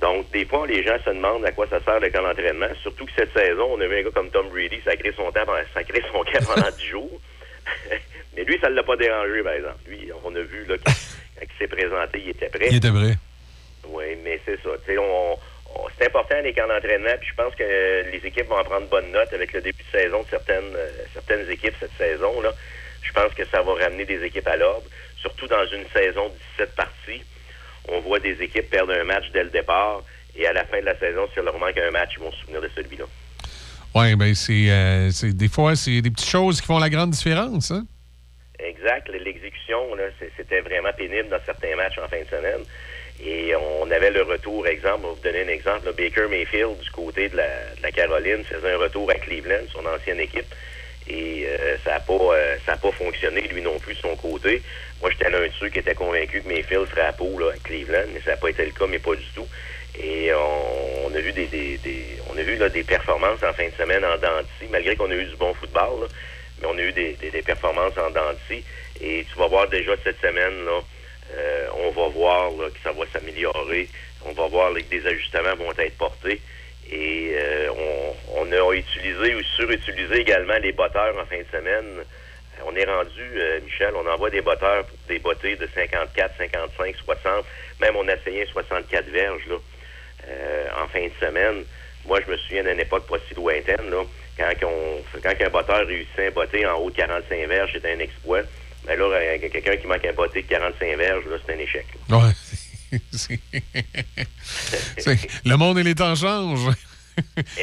Donc, 0.00 0.30
des 0.30 0.44
fois, 0.44 0.66
les 0.66 0.82
gens 0.84 0.96
se 1.04 1.10
demandent 1.10 1.44
à 1.44 1.50
quoi 1.52 1.66
ça 1.68 1.80
sert 1.84 1.98
le 2.00 2.08
camp 2.10 2.22
d'entraînement. 2.22 2.68
Surtout 2.82 3.04
que 3.04 3.12
cette 3.16 3.32
saison, 3.36 3.68
on 3.72 3.80
a 3.80 3.86
vu 3.86 3.98
un 3.98 4.02
gars 4.02 4.10
comme 4.14 4.30
Tom 4.30 4.48
Brady 4.48 4.80
sacrer 4.84 5.12
son 5.16 5.30
temps, 5.32 5.44
sacrer 5.74 6.02
son 6.12 6.22
camp 6.22 6.54
pendant 6.54 6.70
10 6.78 6.84
jours. 6.86 7.20
Mais 8.36 8.44
lui, 8.44 8.58
ça 8.60 8.68
ne 8.70 8.74
l'a 8.76 8.82
pas 8.84 8.96
dérangé, 8.96 9.42
par 9.42 9.52
exemple. 9.54 9.78
Lui, 9.88 10.08
on 10.24 10.34
a 10.36 10.40
vu 10.40 10.64
là, 10.66 10.76
qu'il- 10.78 10.84
quand 11.38 11.42
il 11.44 11.58
s'est 11.58 11.66
présenté, 11.68 12.20
il 12.24 12.28
était 12.30 12.48
prêt. 12.48 12.68
Il 12.70 12.76
était 12.76 12.90
vrai. 12.90 13.14
Oui, 13.88 14.04
mais 14.22 14.40
c'est 14.44 14.60
ça. 14.62 14.70
On, 15.00 15.36
on- 15.74 15.88
c'est 15.98 16.06
important 16.06 16.36
les 16.42 16.52
camps 16.52 16.66
d'entraînement, 16.68 17.16
puis 17.20 17.28
je 17.30 17.34
pense 17.34 17.54
que 17.54 17.64
les 18.10 18.20
équipes 18.24 18.46
vont 18.48 18.58
en 18.58 18.64
prendre 18.64 18.86
bonne 18.88 19.10
note 19.10 19.32
avec 19.32 19.52
le 19.52 19.60
début 19.60 19.82
de 19.82 19.98
saison 19.98 20.22
de 20.22 20.28
certaines, 20.28 20.76
euh, 20.76 20.88
certaines 21.14 21.50
équipes 21.50 21.74
cette 21.80 21.96
saison-là. 21.98 22.52
Je 23.02 23.12
pense 23.12 23.32
que 23.34 23.44
ça 23.46 23.62
va 23.62 23.72
ramener 23.74 24.04
des 24.04 24.22
équipes 24.24 24.46
à 24.46 24.56
l'ordre, 24.56 24.84
surtout 25.20 25.46
dans 25.46 25.66
une 25.66 25.84
saison 25.92 26.28
de 26.28 26.34
17 26.58 26.74
parties. 26.74 27.22
On 27.88 28.00
voit 28.00 28.20
des 28.20 28.40
équipes 28.42 28.70
perdre 28.70 28.92
un 28.92 29.04
match 29.04 29.24
dès 29.32 29.44
le 29.44 29.50
départ, 29.50 30.02
et 30.36 30.46
à 30.46 30.52
la 30.52 30.64
fin 30.64 30.80
de 30.80 30.84
la 30.84 30.98
saison, 30.98 31.28
si 31.34 31.40
leur 31.42 31.58
manque 31.58 31.78
un 31.78 31.90
match, 31.90 32.10
ils 32.16 32.20
vont 32.20 32.32
se 32.32 32.40
souvenir 32.40 32.60
de 32.60 32.70
celui-là. 32.74 33.04
Oui, 33.94 34.36
c'est, 34.36 34.70
euh, 34.70 35.10
c'est- 35.10 35.32
des 35.36 35.48
fois, 35.48 35.74
c'est 35.74 36.00
des 36.00 36.10
petites 36.10 36.28
choses 36.28 36.60
qui 36.60 36.66
font 36.66 36.78
la 36.78 36.90
grande 36.90 37.10
différence. 37.10 37.70
Hein? 37.70 37.84
Exact. 38.58 39.08
L'exécution, 39.08 39.80
c'était 40.36 40.60
vraiment 40.60 40.92
pénible 40.96 41.28
dans 41.28 41.40
certains 41.44 41.74
matchs 41.76 41.98
en 41.98 42.08
fin 42.08 42.20
de 42.20 42.28
semaine. 42.28 42.64
Et 43.24 43.52
on 43.56 43.90
avait 43.90 44.10
le 44.12 44.22
retour, 44.22 44.66
exemple, 44.68 45.00
on 45.04 45.08
va 45.08 45.14
vous 45.14 45.22
donner 45.22 45.42
un 45.42 45.48
exemple, 45.48 45.86
là, 45.86 45.92
Baker 45.92 46.28
Mayfield 46.30 46.78
du 46.78 46.90
côté 46.90 47.28
de 47.28 47.36
la, 47.36 47.74
de 47.76 47.82
la 47.82 47.90
Caroline 47.90 48.44
faisait 48.44 48.72
un 48.72 48.78
retour 48.78 49.10
à 49.10 49.14
Cleveland, 49.14 49.66
son 49.72 49.84
ancienne 49.86 50.20
équipe. 50.20 50.46
Et 51.08 51.46
euh, 51.46 51.76
ça 51.84 51.92
n'a 51.92 52.00
pas, 52.00 52.12
euh, 52.14 52.56
ça 52.64 52.74
a 52.74 52.76
pas 52.76 52.92
fonctionné, 52.92 53.40
lui 53.48 53.62
non 53.62 53.78
plus, 53.80 53.94
de 53.94 53.98
son 54.00 54.14
côté. 54.16 54.62
Moi, 55.00 55.10
j'étais 55.10 55.30
l'un 55.30 55.46
de 55.46 55.52
ceux 55.60 55.68
qui 55.68 55.78
était 55.78 55.94
convaincu 55.94 56.42
que 56.42 56.48
Mayfield 56.48 56.88
ferait 56.88 57.02
la 57.04 57.12
peau 57.12 57.38
là, 57.38 57.52
à 57.52 57.58
Cleveland, 57.58 58.06
mais 58.12 58.20
ça 58.24 58.32
n'a 58.32 58.36
pas 58.36 58.50
été 58.50 58.64
le 58.64 58.72
cas, 58.72 58.86
mais 58.88 58.98
pas 58.98 59.14
du 59.14 59.26
tout. 59.34 59.48
Et 59.94 60.32
on, 60.34 61.06
on 61.06 61.14
a 61.14 61.20
vu 61.20 61.32
des, 61.32 61.46
des- 61.46 61.78
des- 61.78 62.18
on 62.28 62.36
a 62.36 62.42
vu 62.42 62.56
là, 62.56 62.68
des 62.68 62.84
performances 62.84 63.42
en 63.42 63.52
fin 63.54 63.66
de 63.68 63.74
semaine 63.78 64.04
en 64.04 64.18
dents 64.18 64.40
de 64.42 64.46
scie, 64.58 64.68
malgré 64.70 64.96
qu'on 64.96 65.10
a 65.10 65.14
eu 65.14 65.24
du 65.24 65.36
bon 65.36 65.54
football, 65.54 66.02
là, 66.02 66.08
mais 66.60 66.66
on 66.66 66.76
a 66.78 66.82
eu 66.82 66.92
des, 66.92 67.14
des- 67.16 67.30
performances 67.42 67.96
en 67.96 68.10
dents 68.10 68.32
de 68.32 68.38
scie. 68.48 68.64
Et 69.00 69.24
tu 69.32 69.38
vas 69.38 69.46
voir 69.48 69.68
déjà 69.68 69.92
cette 70.02 70.20
semaine, 70.20 70.64
là, 70.64 70.80
euh, 71.32 71.68
on 71.74 71.90
va 71.90 72.08
voir 72.08 72.50
là, 72.52 72.70
que 72.70 72.78
ça 72.82 72.92
va 72.92 73.04
s'améliorer. 73.12 73.88
On 74.24 74.32
va 74.32 74.48
voir 74.48 74.72
là, 74.72 74.80
que 74.80 74.88
des 74.88 75.06
ajustements 75.06 75.54
vont 75.56 75.72
être 75.78 75.96
portés. 75.96 76.40
Et 76.90 77.32
euh, 77.34 77.70
on, 77.76 78.40
on 78.42 78.52
a 78.52 78.74
utilisé 78.74 79.34
ou 79.34 79.42
surutilisé 79.56 80.20
également 80.20 80.58
les 80.58 80.72
botteurs 80.72 81.16
en 81.18 81.26
fin 81.26 81.38
de 81.38 81.46
semaine. 81.52 82.04
On 82.66 82.74
est 82.74 82.84
rendu, 82.84 83.22
euh, 83.36 83.60
Michel, 83.64 83.92
on 83.94 84.06
envoie 84.06 84.30
des 84.30 84.40
botteurs 84.40 84.84
pour 84.84 84.98
des 85.08 85.18
bottées 85.18 85.56
de 85.56 85.68
54, 85.74 86.36
55, 86.38 86.96
60. 87.04 87.44
Même 87.80 87.96
on 87.96 88.08
a 88.08 88.14
essayé 88.14 88.42
un 88.42 88.52
64 88.52 89.08
verges 89.10 89.46
là, 89.48 89.56
euh, 90.28 90.66
en 90.82 90.88
fin 90.88 91.06
de 91.06 91.12
semaine. 91.20 91.64
Moi, 92.06 92.20
je 92.24 92.30
me 92.30 92.36
souviens 92.38 92.64
d'une 92.64 92.80
époque 92.80 93.06
pas 93.06 93.16
si 93.28 93.34
lointaine, 93.34 93.90
là, 93.90 94.04
quand, 94.38 94.70
quand 95.22 95.34
un 95.40 95.50
botteur 95.50 95.86
réussissait 95.86 96.28
un 96.28 96.30
botté 96.30 96.66
en 96.66 96.78
haut 96.78 96.90
de 96.90 96.96
45 96.96 97.48
verges, 97.48 97.70
c'était 97.74 97.92
un 97.92 97.98
exploit. 97.98 98.42
Mais 98.86 98.96
là, 98.96 99.04
euh, 99.04 99.38
quelqu'un 99.38 99.76
qui 99.76 99.86
manque 99.86 100.04
un 100.04 100.12
botté 100.12 100.42
de 100.42 100.48
45 100.48 100.96
verges, 100.96 101.24
là, 101.26 101.36
c'est 101.44 101.54
un 101.54 101.58
échec. 101.58 101.86
le 105.44 105.56
monde 105.56 105.78
et 105.78 105.82
les 105.82 105.94
temps 105.94 106.14
changent. 106.14 106.74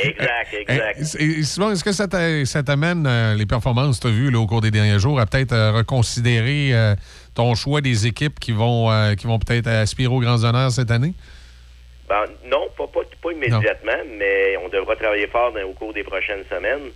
Exact, 0.04 0.54
exact. 0.54 0.98
Eh, 1.00 1.04
c'est- 1.04 1.44
Simon, 1.44 1.72
est-ce 1.72 1.84
que 1.84 1.92
ça 1.92 2.08
t'a- 2.08 2.46
ça 2.46 2.64
t'amène, 2.64 3.06
euh, 3.08 3.36
les 3.36 3.46
performances 3.46 3.98
que 4.00 4.08
tu 4.08 4.14
as 4.14 4.16
vues 4.16 4.32
là, 4.32 4.40
au 4.40 4.48
cours 4.48 4.62
des 4.62 4.72
derniers 4.72 5.00
jours, 5.00 5.20
à 5.20 5.26
peut-être 5.26 5.54
euh, 5.54 5.72
reconsidérer 5.72 6.70
euh, 6.74 6.96
ton 7.34 7.56
choix 7.56 7.82
des 7.82 8.08
équipes 8.08 8.40
qui 8.40 8.52
vont, 8.52 8.92
euh, 8.92 9.16
qui 9.16 9.28
vont 9.28 9.40
peut-être 9.40 9.68
aspirer 9.68 10.14
aux 10.14 10.20
grands 10.20 10.44
honneurs 10.44 10.72
cette 10.72 10.92
année? 10.92 11.14
Ben, 12.08 12.26
non, 12.46 12.68
pas, 12.78 12.88
pas, 12.88 13.02
pas 13.22 13.32
immédiatement, 13.32 14.04
mais 14.18 14.58
on 14.64 14.70
devra 14.70 14.96
travailler 14.96 15.28
fort 15.28 15.52
dans- 15.54 15.64
au 15.64 15.74
cours 15.74 15.94
des 15.94 16.04
prochaines 16.04 16.44
semaines. 16.50 16.92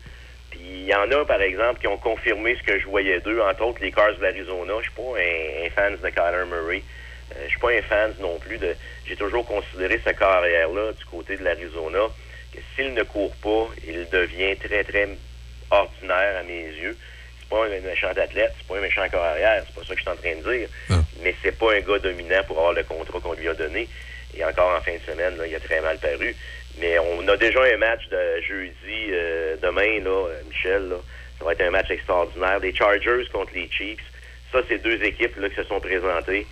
Puis 0.52 0.60
il 0.62 0.86
y 0.86 0.94
en 0.94 1.10
a, 1.12 1.26
par 1.26 1.42
exemple, 1.42 1.80
qui 1.80 1.88
ont 1.88 1.98
confirmé 1.98 2.56
ce 2.56 2.64
que 2.64 2.80
je 2.80 2.86
voyais 2.86 3.20
d'eux, 3.20 3.40
entre 3.42 3.64
autres 3.66 3.80
les 3.82 3.92
Cars 3.92 4.16
de 4.18 4.22
l'Arizona. 4.22 4.74
Je 4.80 4.84
suis 4.84 4.92
pas 4.96 5.18
un, 5.18 5.66
un 5.66 5.70
fan 5.72 5.94
de 5.94 6.10
Kyler 6.10 6.46
Murray, 6.50 6.84
Euh, 7.32 7.44
je 7.46 7.50
suis 7.50 7.60
pas 7.60 7.70
un 7.70 7.82
fan 7.84 8.12
non 8.22 8.40
plus 8.40 8.58
de. 8.58 8.76
J'ai 9.06 9.16
toujours 9.16 9.46
considéré 9.46 10.00
sa 10.04 10.14
carrière-là 10.14 10.94
du 10.98 11.06
côté 11.06 11.38
de 11.38 11.44
l'Arizona 11.44 12.00
s'il 12.76 12.94
ne 12.94 13.04
court 13.04 13.36
pas, 13.38 13.68
il 13.88 14.08
devient 14.10 14.56
très, 14.58 14.84
très 14.84 15.10
ordinaire 15.72 16.38
à 16.40 16.44
mes 16.44 16.64
yeux. 16.64 16.98
C'est 17.40 17.50
pas 17.50 17.66
un 17.66 17.80
méchant 17.80 18.10
athlète, 18.10 18.54
c'est 18.58 18.68
pas 18.68 18.78
un 18.78 18.82
méchant 18.82 19.08
carrière, 19.10 19.64
c'est 19.66 19.76
pas 19.76 19.82
ça 19.82 19.94
que 19.94 20.00
je 20.00 20.02
suis 20.02 20.10
en 20.10 20.16
train 20.16 20.36
de 20.36 20.58
dire. 20.58 20.70
Mais 21.24 21.36
c'est 21.42 21.58
pas 21.58 21.74
un 21.74 21.80
gars 21.82 22.00
dominant 22.00 22.44
pour 22.48 22.58
avoir 22.58 22.74
le 22.74 22.84
contrat 22.84 23.20
qu'on 23.20 23.34
lui 23.34 23.48
a 23.48 23.54
donné. 23.54 23.88
Et 24.38 24.46
encore 24.46 24.76
en 24.78 24.82
fin 24.82 24.94
de 24.94 25.12
semaine, 25.12 25.38
là, 25.38 25.48
il 25.48 25.56
a 25.56 25.60
très 25.60 25.82
mal 25.82 25.98
paru. 25.98 26.36
Mais 26.80 26.98
on 27.00 27.28
a 27.28 27.36
déjà 27.38 27.62
un 27.64 27.78
match 27.78 28.08
de 28.10 28.42
jeudi 28.48 29.08
euh, 29.12 29.58
demain, 29.62 30.00
là, 30.04 30.28
Michel. 30.48 30.90
Là. 30.90 30.98
Ça 31.40 31.46
va 31.46 31.54
être 31.54 31.62
un 31.62 31.72
match 31.72 31.90
extraordinaire. 31.90 32.60
Les 32.60 32.74
Chargers 32.76 33.26
contre 33.34 33.52
les 33.56 33.70
Chiefs. 33.70 34.04
Ça, 34.52 34.60
c'est 34.68 34.78
deux 34.80 35.02
équipes 35.04 35.36
là, 35.38 35.50
qui 35.50 35.56
se 35.56 35.64
sont 35.64 35.80
présentées. 35.80 36.46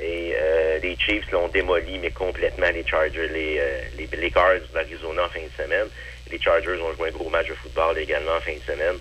Et 0.00 0.34
euh, 0.34 0.78
les 0.82 0.96
Chiefs 0.96 1.30
l'ont 1.32 1.48
démoli, 1.48 1.98
mais 1.98 2.10
complètement 2.10 2.70
les 2.72 2.86
Chargers, 2.86 3.28
les, 3.28 3.58
euh, 3.58 3.82
les, 3.98 4.08
les 4.16 4.30
Cards 4.30 4.60
d'Arizona 4.72 5.24
en 5.24 5.28
fin 5.28 5.40
de 5.40 5.62
semaine. 5.62 5.88
Les 6.30 6.40
Chargers 6.40 6.80
ont 6.80 6.94
joué 6.96 7.08
un 7.08 7.12
gros 7.12 7.28
match 7.28 7.48
de 7.48 7.54
football 7.54 7.98
également 7.98 8.36
en 8.36 8.40
fin 8.40 8.54
de 8.54 8.72
semaine. 8.72 8.96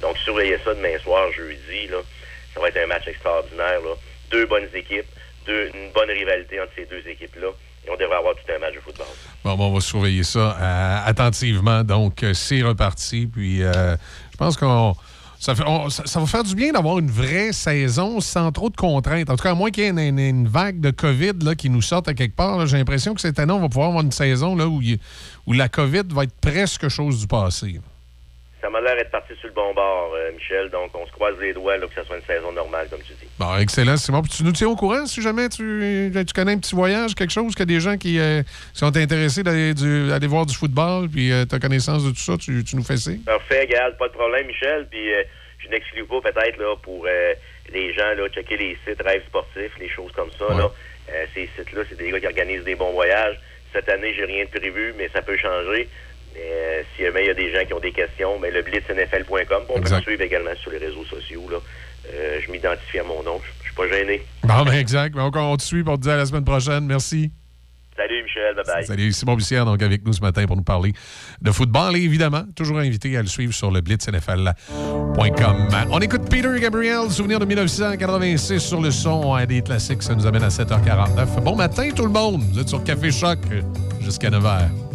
Donc, 0.00 0.16
surveillez 0.18 0.58
ça 0.64 0.74
demain 0.74 0.98
soir, 1.02 1.30
jeudi. 1.32 1.88
Là. 1.88 1.98
Ça 2.54 2.60
va 2.60 2.68
être 2.68 2.76
un 2.76 2.86
match 2.86 3.08
extraordinaire. 3.08 3.80
Là. 3.80 3.94
Deux 4.30 4.46
bonnes 4.46 4.68
équipes, 4.74 5.06
deux, 5.46 5.70
une 5.74 5.90
bonne 5.92 6.10
rivalité 6.10 6.60
entre 6.60 6.72
ces 6.76 6.84
deux 6.86 7.02
équipes-là. 7.08 7.48
Et 7.86 7.90
on 7.90 7.96
devrait 7.96 8.16
avoir 8.16 8.34
tout 8.34 8.52
un 8.54 8.58
match 8.58 8.74
de 8.74 8.80
football. 8.80 9.06
Bon, 9.44 9.54
bon, 9.56 9.68
on 9.70 9.74
va 9.74 9.80
surveiller 9.80 10.24
ça 10.24 10.56
euh, 10.60 11.08
attentivement. 11.08 11.82
Donc, 11.82 12.22
euh, 12.22 12.34
c'est 12.34 12.62
reparti. 12.62 13.26
Puis, 13.26 13.62
euh, 13.62 13.96
je 14.32 14.36
pense 14.36 14.56
qu'on. 14.56 14.94
Ça, 15.38 15.52
va 15.54 16.26
faire 16.26 16.44
du 16.44 16.54
bien 16.54 16.72
d'avoir 16.72 16.98
une 16.98 17.10
vraie 17.10 17.52
saison 17.52 18.20
sans 18.20 18.50
trop 18.52 18.70
de 18.70 18.76
contraintes. 18.76 19.30
En 19.30 19.36
tout 19.36 19.42
cas, 19.42 19.52
à 19.52 19.54
moins 19.54 19.70
qu'il 19.70 19.84
y 19.84 19.86
ait 19.86 20.08
une, 20.08 20.48
vague 20.48 20.80
de 20.80 20.90
COVID 20.90 21.56
qui 21.56 21.70
nous 21.70 21.82
sorte 21.82 22.08
à 22.08 22.14
quelque 22.14 22.34
part, 22.34 22.66
j'ai 22.66 22.78
l'impression 22.78 23.14
que 23.14 23.20
cette 23.20 23.38
année, 23.38 23.52
on 23.52 23.60
va 23.60 23.68
pouvoir 23.68 23.88
avoir 23.88 24.02
une 24.02 24.12
saison 24.12 24.56
là, 24.56 24.66
où 24.66 25.52
la 25.52 25.68
COVID 25.68 26.04
va 26.10 26.24
être 26.24 26.36
presque 26.40 26.88
chose 26.88 27.20
du 27.20 27.26
passé. 27.26 27.80
Ça 28.66 28.70
m'a 28.70 28.80
l'air 28.80 28.96
d'être 28.96 29.12
parti 29.12 29.32
sur 29.38 29.46
le 29.46 29.54
bon 29.54 29.72
bord, 29.74 30.12
euh, 30.16 30.32
Michel. 30.32 30.70
Donc, 30.70 30.90
on 30.94 31.06
se 31.06 31.12
croise 31.12 31.36
les 31.40 31.52
doigts 31.52 31.76
là, 31.76 31.86
que 31.86 31.94
ce 31.94 32.02
soit 32.02 32.16
une 32.16 32.24
saison 32.24 32.50
normale, 32.50 32.88
comme 32.90 32.98
tu 32.98 33.12
dis. 33.12 33.28
Bon, 33.38 33.56
excellent, 33.58 33.96
Simon. 33.96 34.22
Puis 34.22 34.32
tu 34.38 34.42
nous 34.42 34.50
tiens 34.50 34.66
au 34.66 34.74
courant 34.74 35.06
si 35.06 35.22
jamais 35.22 35.48
tu, 35.48 36.10
tu 36.12 36.34
connais 36.34 36.54
un 36.54 36.58
petit 36.58 36.74
voyage, 36.74 37.14
quelque 37.14 37.32
chose, 37.32 37.54
que 37.54 37.62
des 37.62 37.78
gens 37.78 37.96
qui 37.96 38.18
euh, 38.18 38.42
sont 38.72 38.96
intéressés 38.96 39.44
d'aller 39.44 40.26
voir 40.26 40.46
du 40.46 40.54
football, 40.56 41.08
puis 41.08 41.30
tu 41.48 41.54
as 41.54 41.58
connaissance 41.60 42.02
de 42.02 42.10
tout 42.10 42.16
ça, 42.16 42.36
tu, 42.36 42.64
tu 42.64 42.74
nous 42.74 42.82
fais 42.82 42.96
signe. 42.96 43.20
Parfait, 43.20 43.68
Gal, 43.68 43.96
pas 43.98 44.08
de 44.08 44.14
problème, 44.14 44.48
Michel. 44.48 44.88
Puis 44.90 45.14
euh, 45.14 45.22
je 45.60 45.68
n'exclus 45.68 46.04
pas 46.04 46.20
peut-être 46.20 46.58
là 46.58 46.74
pour 46.82 47.06
euh, 47.06 47.34
les 47.72 47.94
gens 47.94 48.14
là, 48.16 48.28
checker 48.28 48.56
les 48.56 48.76
sites 48.84 49.00
rêves 49.00 49.22
sportifs, 49.26 49.78
les 49.78 49.88
choses 49.88 50.10
comme 50.10 50.30
ça. 50.36 50.52
Là. 50.54 50.68
Euh, 51.12 51.26
ces 51.34 51.48
sites-là, 51.56 51.82
c'est 51.88 51.98
des 51.98 52.10
gars 52.10 52.18
qui 52.18 52.26
organisent 52.26 52.64
des 52.64 52.74
bons 52.74 52.92
voyages. 52.92 53.38
Cette 53.72 53.88
année, 53.88 54.12
j'ai 54.14 54.24
rien 54.24 54.44
de 54.44 54.58
prévu, 54.58 54.92
mais 54.98 55.08
ça 55.12 55.22
peut 55.22 55.36
changer. 55.36 55.88
Mais 56.36 56.52
euh, 56.52 56.82
si 56.94 57.02
jamais 57.02 57.24
il 57.24 57.26
y 57.28 57.30
a 57.30 57.34
des 57.34 57.52
gens 57.52 57.64
qui 57.64 57.72
ont 57.72 57.80
des 57.80 57.92
questions, 57.92 58.38
mais 58.38 58.50
le 58.50 58.62
blitznfl.com, 58.62 59.62
on 59.68 59.80
peut 59.80 59.94
me 59.94 60.00
suivre 60.02 60.22
également 60.22 60.54
sur 60.60 60.70
les 60.70 60.78
réseaux 60.78 61.04
sociaux. 61.04 61.48
Là. 61.50 61.58
Euh, 62.12 62.40
je 62.44 62.50
m'identifie 62.50 62.98
à 62.98 63.04
mon 63.04 63.22
nom. 63.22 63.40
Je 63.42 63.50
je 63.62 63.66
suis 63.66 63.74
pas 63.74 63.88
gêné. 63.88 64.22
Bon, 64.44 64.64
ben 64.64 64.74
exact. 64.74 65.14
Ben, 65.14 65.30
on, 65.34 65.38
on 65.38 65.56
te 65.56 65.62
suit 65.62 65.82
pour 65.82 65.96
te 65.96 66.02
dire 66.02 66.12
à 66.12 66.16
la 66.16 66.26
semaine 66.26 66.44
prochaine. 66.44 66.86
Merci. 66.86 67.32
Salut, 67.96 68.22
Michel. 68.22 68.54
Bye-bye. 68.54 68.84
Salut, 68.84 69.12
Simon 69.12 69.36
Bussière, 69.36 69.64
donc 69.64 69.82
avec 69.82 70.04
nous 70.04 70.12
ce 70.12 70.20
matin 70.20 70.44
pour 70.46 70.56
nous 70.56 70.62
parler 70.62 70.92
de 71.40 71.50
football. 71.50 71.96
Et 71.96 72.02
évidemment, 72.02 72.44
toujours 72.54 72.78
invité 72.78 73.16
à 73.16 73.22
le 73.22 73.28
suivre 73.28 73.54
sur 73.54 73.70
le 73.70 73.80
blitznfl.com. 73.80 74.54
On 75.90 75.98
écoute 76.00 76.28
Peter 76.28 76.60
Gabriel, 76.60 77.10
souvenir 77.10 77.40
de 77.40 77.46
1986 77.46 78.60
sur 78.60 78.82
le 78.82 78.90
son 78.90 79.32
à 79.32 79.46
des 79.46 79.62
classiques. 79.62 80.02
Ça 80.02 80.14
nous 80.14 80.26
amène 80.26 80.42
à 80.42 80.48
7h49. 80.48 81.40
Bon 81.42 81.56
matin, 81.56 81.88
tout 81.94 82.04
le 82.04 82.12
monde. 82.12 82.42
Vous 82.52 82.58
êtes 82.58 82.68
sur 82.68 82.84
Café 82.84 83.10
Choc 83.10 83.38
euh, 83.50 83.62
jusqu'à 84.02 84.28
9h. 84.28 84.85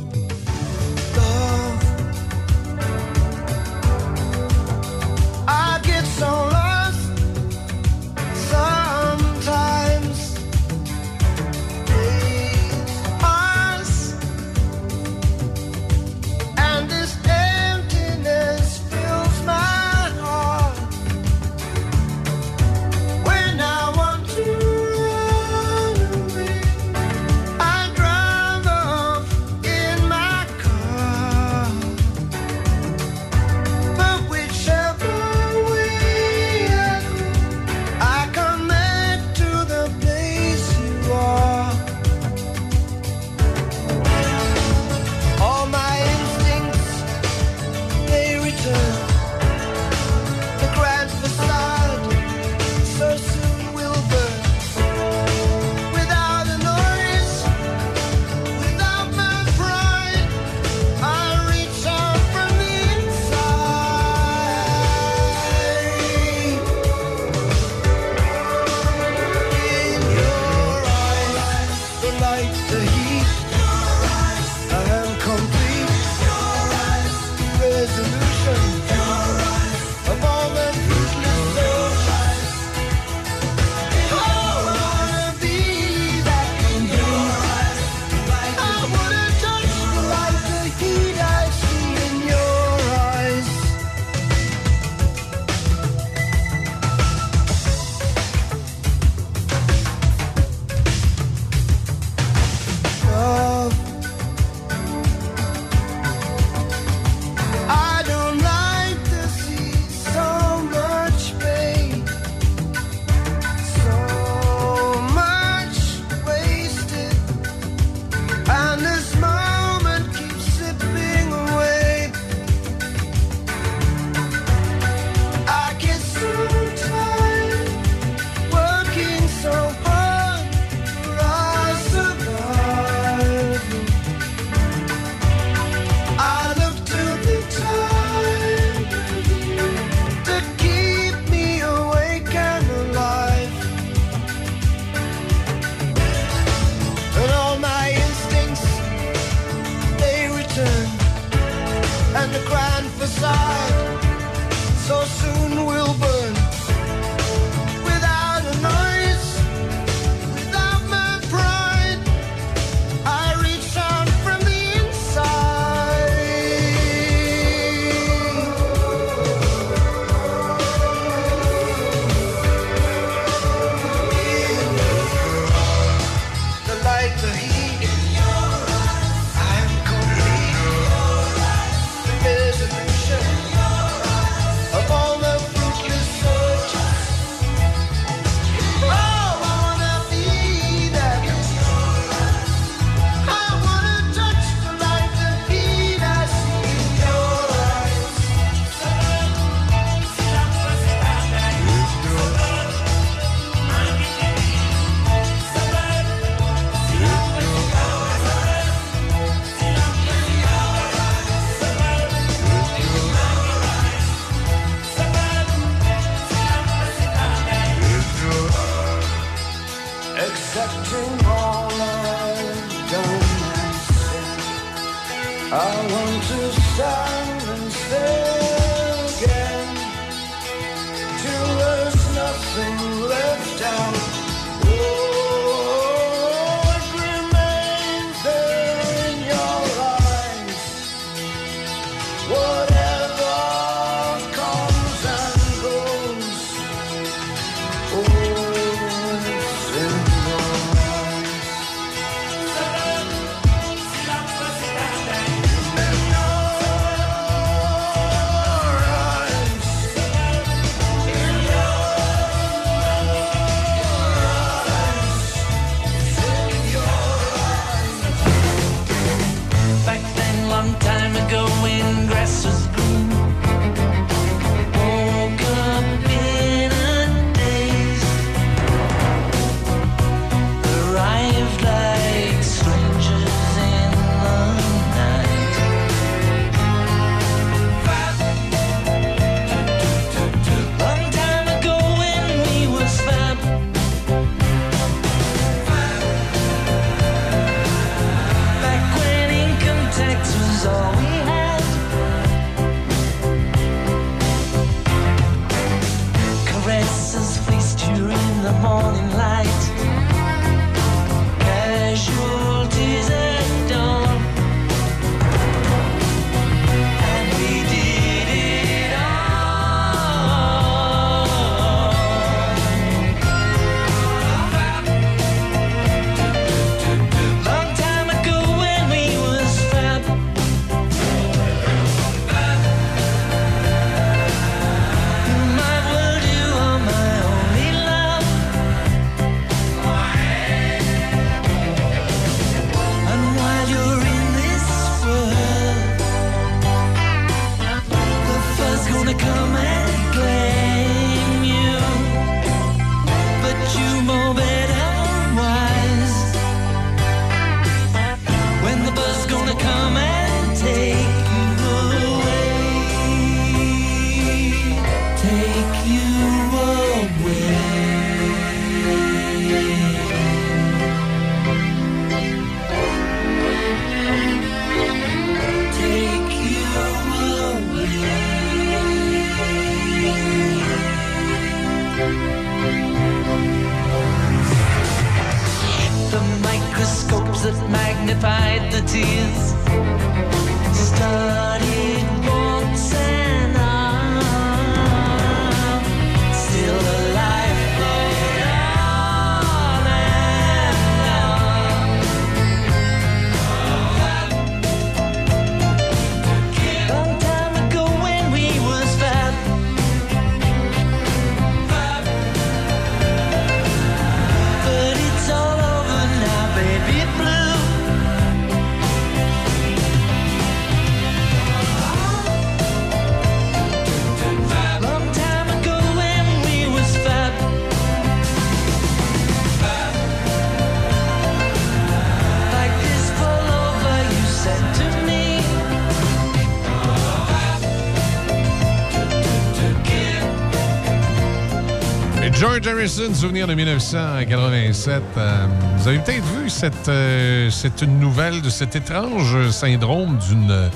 George 442.92 443.00
Harrison, 443.00 443.14
souvenir 443.14 443.48
de 443.48 443.54
1987. 443.54 445.02
Euh, 445.18 445.46
vous 445.78 445.88
avez 445.88 446.00
peut-être 446.00 446.26
vu 446.26 446.50
cette, 446.50 446.90
euh, 446.90 447.50
cette 447.50 447.84
nouvelle 447.84 448.42
de 448.42 448.50
cet 448.50 448.76
étrange 448.76 449.50
syndrome 449.52 450.18
d'une 450.28 450.70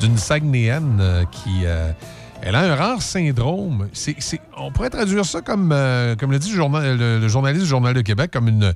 d'une 0.00 0.16
Saguenéenne 0.16 0.98
euh, 1.00 1.24
qui. 1.30 1.64
Elle 2.42 2.54
a 2.56 2.60
un 2.72 2.74
rare 2.74 3.02
syndrome. 3.02 3.88
On 4.56 4.72
pourrait 4.72 4.90
traduire 4.90 5.24
ça 5.24 5.40
comme, 5.42 5.70
euh, 5.72 6.16
comme 6.16 6.32
le 6.32 6.38
dit 6.38 6.50
le, 6.50 6.56
journal- 6.56 6.98
le- 6.98 7.18
le 7.20 7.28
journaliste 7.28 7.62
du 7.64 7.68
Journal 7.68 7.94
de 7.94 8.00
Québec, 8.00 8.30
comme 8.32 8.48
une, 8.48 8.74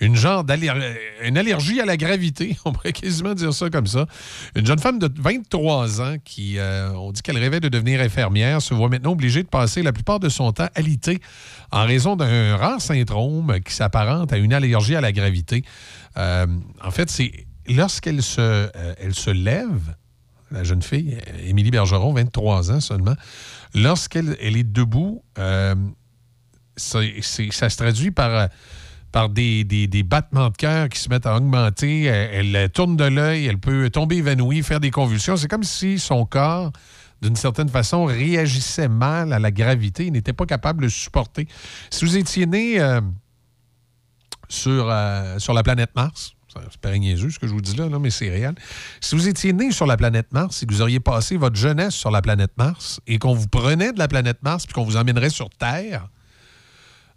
une 0.00 0.14
genre 0.16 0.44
allergie 0.48 1.80
à 1.80 1.84
la 1.84 1.96
gravité. 1.96 2.56
On 2.64 2.72
pourrait 2.72 2.92
quasiment 2.92 3.34
dire 3.34 3.52
ça 3.52 3.70
comme 3.70 3.86
ça. 3.86 4.06
Une 4.54 4.66
jeune 4.66 4.78
femme 4.78 4.98
de 4.98 5.10
23 5.14 6.00
ans 6.00 6.14
qui, 6.24 6.58
euh, 6.58 6.90
on 6.92 7.10
dit 7.12 7.20
qu'elle 7.22 7.38
rêvait 7.38 7.60
de 7.60 7.68
devenir 7.68 8.00
infirmière, 8.00 8.62
se 8.62 8.72
voit 8.74 8.88
maintenant 8.88 9.12
obligée 9.12 9.42
de 9.42 9.48
passer 9.48 9.82
la 9.82 9.92
plupart 9.92 10.20
de 10.20 10.28
son 10.28 10.52
temps 10.52 10.68
alité 10.74 11.20
en 11.72 11.84
raison 11.84 12.14
d'un 12.16 12.56
rare 12.56 12.80
syndrome 12.80 13.58
qui 13.64 13.74
s'apparente 13.74 14.32
à 14.32 14.38
une 14.38 14.52
allergie 14.54 14.94
à 14.96 15.00
la 15.00 15.12
gravité. 15.12 15.64
Euh, 16.16 16.46
en 16.84 16.90
fait, 16.90 17.10
c'est 17.10 17.32
lorsqu'elle 17.68 18.22
se, 18.22 18.70
elle 19.00 19.14
se 19.14 19.30
lève, 19.30 19.94
la 20.50 20.64
jeune 20.64 20.82
fille, 20.82 21.18
Émilie 21.44 21.70
Bergeron, 21.70 22.12
23 22.12 22.72
ans 22.72 22.80
seulement, 22.80 23.14
lorsqu'elle 23.74 24.36
elle 24.40 24.56
est 24.56 24.64
debout, 24.70 25.22
euh, 25.38 25.74
ça 26.76 27.00
se 27.00 27.76
traduit 27.76 28.10
par, 28.10 28.48
des, 29.30 30.02
battements 30.04 30.50
de 30.50 30.56
cœur 30.56 30.88
qui 30.88 30.98
se 30.98 31.08
mettent 31.08 31.26
à 31.26 31.36
augmenter. 31.36 32.04
Elle, 32.04 32.70
tourne 32.70 32.96
de 32.96 33.04
l'œil, 33.04 33.46
elle 33.46 33.58
peut 33.58 33.90
tomber 33.90 34.16
évanouie, 34.16 34.62
faire 34.62 34.80
des 34.80 34.90
convulsions. 34.90 35.36
C'est 35.36 35.48
comme 35.48 35.64
si 35.64 35.98
son 35.98 36.24
corps, 36.24 36.72
d'une 37.20 37.36
certaine 37.36 37.68
façon, 37.68 38.04
réagissait 38.04 38.88
mal 38.88 39.32
à 39.32 39.38
la 39.38 39.50
gravité. 39.50 40.06
Il 40.06 40.12
n'était 40.12 40.32
pas 40.32 40.46
capable 40.46 40.84
de 40.84 40.88
supporter. 40.88 41.48
Si 41.90 42.04
vous 42.04 42.16
étiez 42.16 42.46
né 42.46 42.80
euh, 42.80 43.00
sur, 44.48 44.88
euh, 44.88 45.38
sur 45.38 45.52
la 45.52 45.62
planète 45.62 45.90
Mars, 45.96 46.34
c'est 46.70 46.80
pas 46.80 46.96
niaiseux 46.96 47.30
ce 47.30 47.38
que 47.38 47.46
je 47.46 47.52
vous 47.52 47.60
dis 47.60 47.76
là, 47.76 47.88
là, 47.88 47.98
mais 47.98 48.10
c'est 48.10 48.30
réel. 48.30 48.54
Si 49.00 49.14
vous 49.14 49.28
étiez 49.28 49.52
né 49.52 49.70
sur 49.70 49.86
la 49.86 49.96
planète 49.96 50.32
Mars 50.32 50.62
et 50.62 50.66
que 50.66 50.72
vous 50.72 50.82
auriez 50.82 51.00
passé 51.00 51.36
votre 51.36 51.56
jeunesse 51.56 51.94
sur 51.94 52.10
la 52.10 52.22
planète 52.22 52.52
Mars 52.56 53.00
et 53.06 53.18
qu'on 53.18 53.34
vous 53.34 53.48
prenait 53.48 53.92
de 53.92 53.98
la 53.98 54.08
planète 54.08 54.42
Mars 54.42 54.66
puis 54.66 54.74
qu'on 54.74 54.84
vous 54.84 54.96
emmènerait 54.96 55.30
sur 55.30 55.50
Terre, 55.50 56.08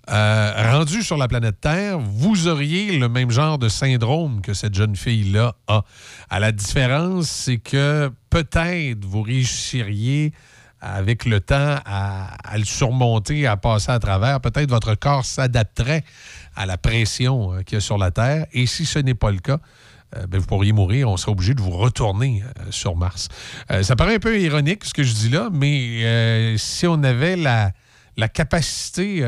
euh, 0.10 0.72
rendu 0.72 1.04
sur 1.04 1.16
la 1.18 1.28
planète 1.28 1.62
Terre, 1.62 2.00
vous 2.00 2.48
auriez 2.48 2.98
le 2.98 3.08
même 3.08 3.30
genre 3.30 3.58
de 3.58 3.70
syndrome 3.70 4.42
que 4.42 4.54
cette 4.54 4.74
jeune 4.74 4.96
fille-là 4.96 5.54
a. 5.68 5.84
À 6.30 6.40
la 6.40 6.52
différence, 6.52 7.30
c'est 7.30 7.60
que 7.60 8.12
peut-être 8.30 9.06
vous 9.06 9.22
réussiriez 9.22 10.34
avec 10.82 11.26
le 11.26 11.40
temps 11.40 11.78
à, 11.86 12.34
à 12.44 12.58
le 12.58 12.66
surmonter, 12.66 13.46
à 13.46 13.56
passer 13.56 13.92
à 13.92 14.00
travers. 14.00 14.42
Peut-être 14.42 14.70
votre 14.70 14.96
corps 14.96 15.26
s'adapterait 15.26 16.04
à 16.56 16.66
la 16.66 16.78
pression 16.78 17.54
euh, 17.54 17.62
qu'il 17.62 17.76
y 17.76 17.78
a 17.78 17.82
sur 17.82 17.98
la 17.98 18.12
Terre. 18.12 18.46
Et 18.54 18.66
si 18.66 18.86
ce 18.86 19.00
n'est 19.00 19.14
pas 19.14 19.32
le 19.32 19.40
cas, 19.40 19.60
euh, 20.16 20.28
ben, 20.28 20.40
vous 20.40 20.48
pourriez 20.48 20.74
mourir, 20.74 21.10
on 21.10 21.18
serait 21.18 21.32
obligé 21.32 21.54
de 21.54 21.62
vous 21.62 21.72
retourner 21.72 22.44
euh, 22.44 22.64
sur 22.70 22.96
Mars. 22.96 23.30
Ça 23.82 23.96
paraît 23.96 24.16
un 24.16 24.20
peu 24.20 24.40
ironique 24.40 24.86
ce 24.86 24.94
que 24.94 25.04
je 25.04 25.14
dis 25.14 25.30
là, 25.30 25.50
mais 25.52 26.58
si 26.58 26.88
on 26.88 27.02
avait 27.04 27.36
la, 27.36 27.72
capacité 28.34 29.26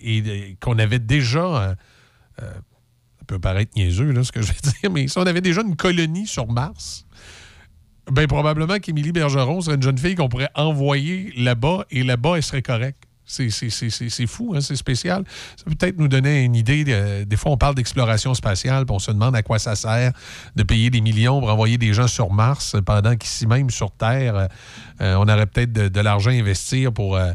et 0.00 0.56
qu'on 0.60 0.78
avait 0.78 0.98
déjà, 0.98 1.76
ça 2.38 3.24
peut 3.26 3.38
paraître 3.38 3.72
niaiseux 3.76 4.22
ce 4.24 4.32
que 4.32 4.42
je 4.42 4.48
vais 4.48 4.58
dire, 4.80 4.90
mais 4.90 5.06
si 5.06 5.18
on 5.18 5.22
avait 5.22 5.42
déjà 5.42 5.60
une 5.60 5.76
colonie 5.76 6.26
sur 6.26 6.50
Mars, 6.50 7.04
ben 8.10 8.26
probablement 8.26 8.78
qu'Émilie 8.78 9.12
Bergeron 9.12 9.60
serait 9.60 9.76
une 9.76 9.82
jeune 9.82 9.98
fille 9.98 10.14
qu'on 10.16 10.28
pourrait 10.28 10.50
envoyer 10.54 11.32
là-bas 11.36 11.84
et 11.90 12.02
là-bas, 12.02 12.36
elle 12.36 12.42
serait 12.42 12.62
correcte. 12.62 13.04
C'est- 13.30 14.26
fou, 14.26 14.54
hein, 14.56 14.60
c'est 14.60 14.76
spécial. 14.76 15.24
Ça 15.56 15.64
peut 15.64 15.74
peut-être 15.74 15.98
nous 15.98 16.08
donner 16.08 16.42
une 16.44 16.56
idée. 16.56 16.84
de- 16.84 17.24
des 17.24 17.36
fois, 17.36 17.52
on 17.52 17.56
parle 17.56 17.74
d'exploration 17.74 18.34
spatiale, 18.34 18.84
puis 18.86 18.94
on 18.94 18.98
se 18.98 19.10
demande 19.12 19.36
à 19.36 19.42
quoi 19.42 19.58
ça 19.58 19.76
sert 19.76 20.12
de 20.56 20.62
payer 20.62 20.90
des 20.90 21.00
millions 21.00 21.40
pour 21.40 21.50
envoyer 21.50 21.78
des 21.78 21.92
gens 21.92 22.08
sur 22.08 22.32
Mars, 22.32 22.76
pendant 22.84 23.14
qu'ici 23.16 23.46
même, 23.46 23.70
sur 23.70 23.90
Terre, 23.92 24.48
euh, 25.00 25.14
on 25.16 25.28
aurait 25.28 25.46
peut-être 25.46 25.72
de, 25.72 25.88
de 25.88 26.00
l'argent 26.00 26.30
à 26.30 26.34
investir 26.34 26.92
pour, 26.92 27.16
euh, 27.16 27.32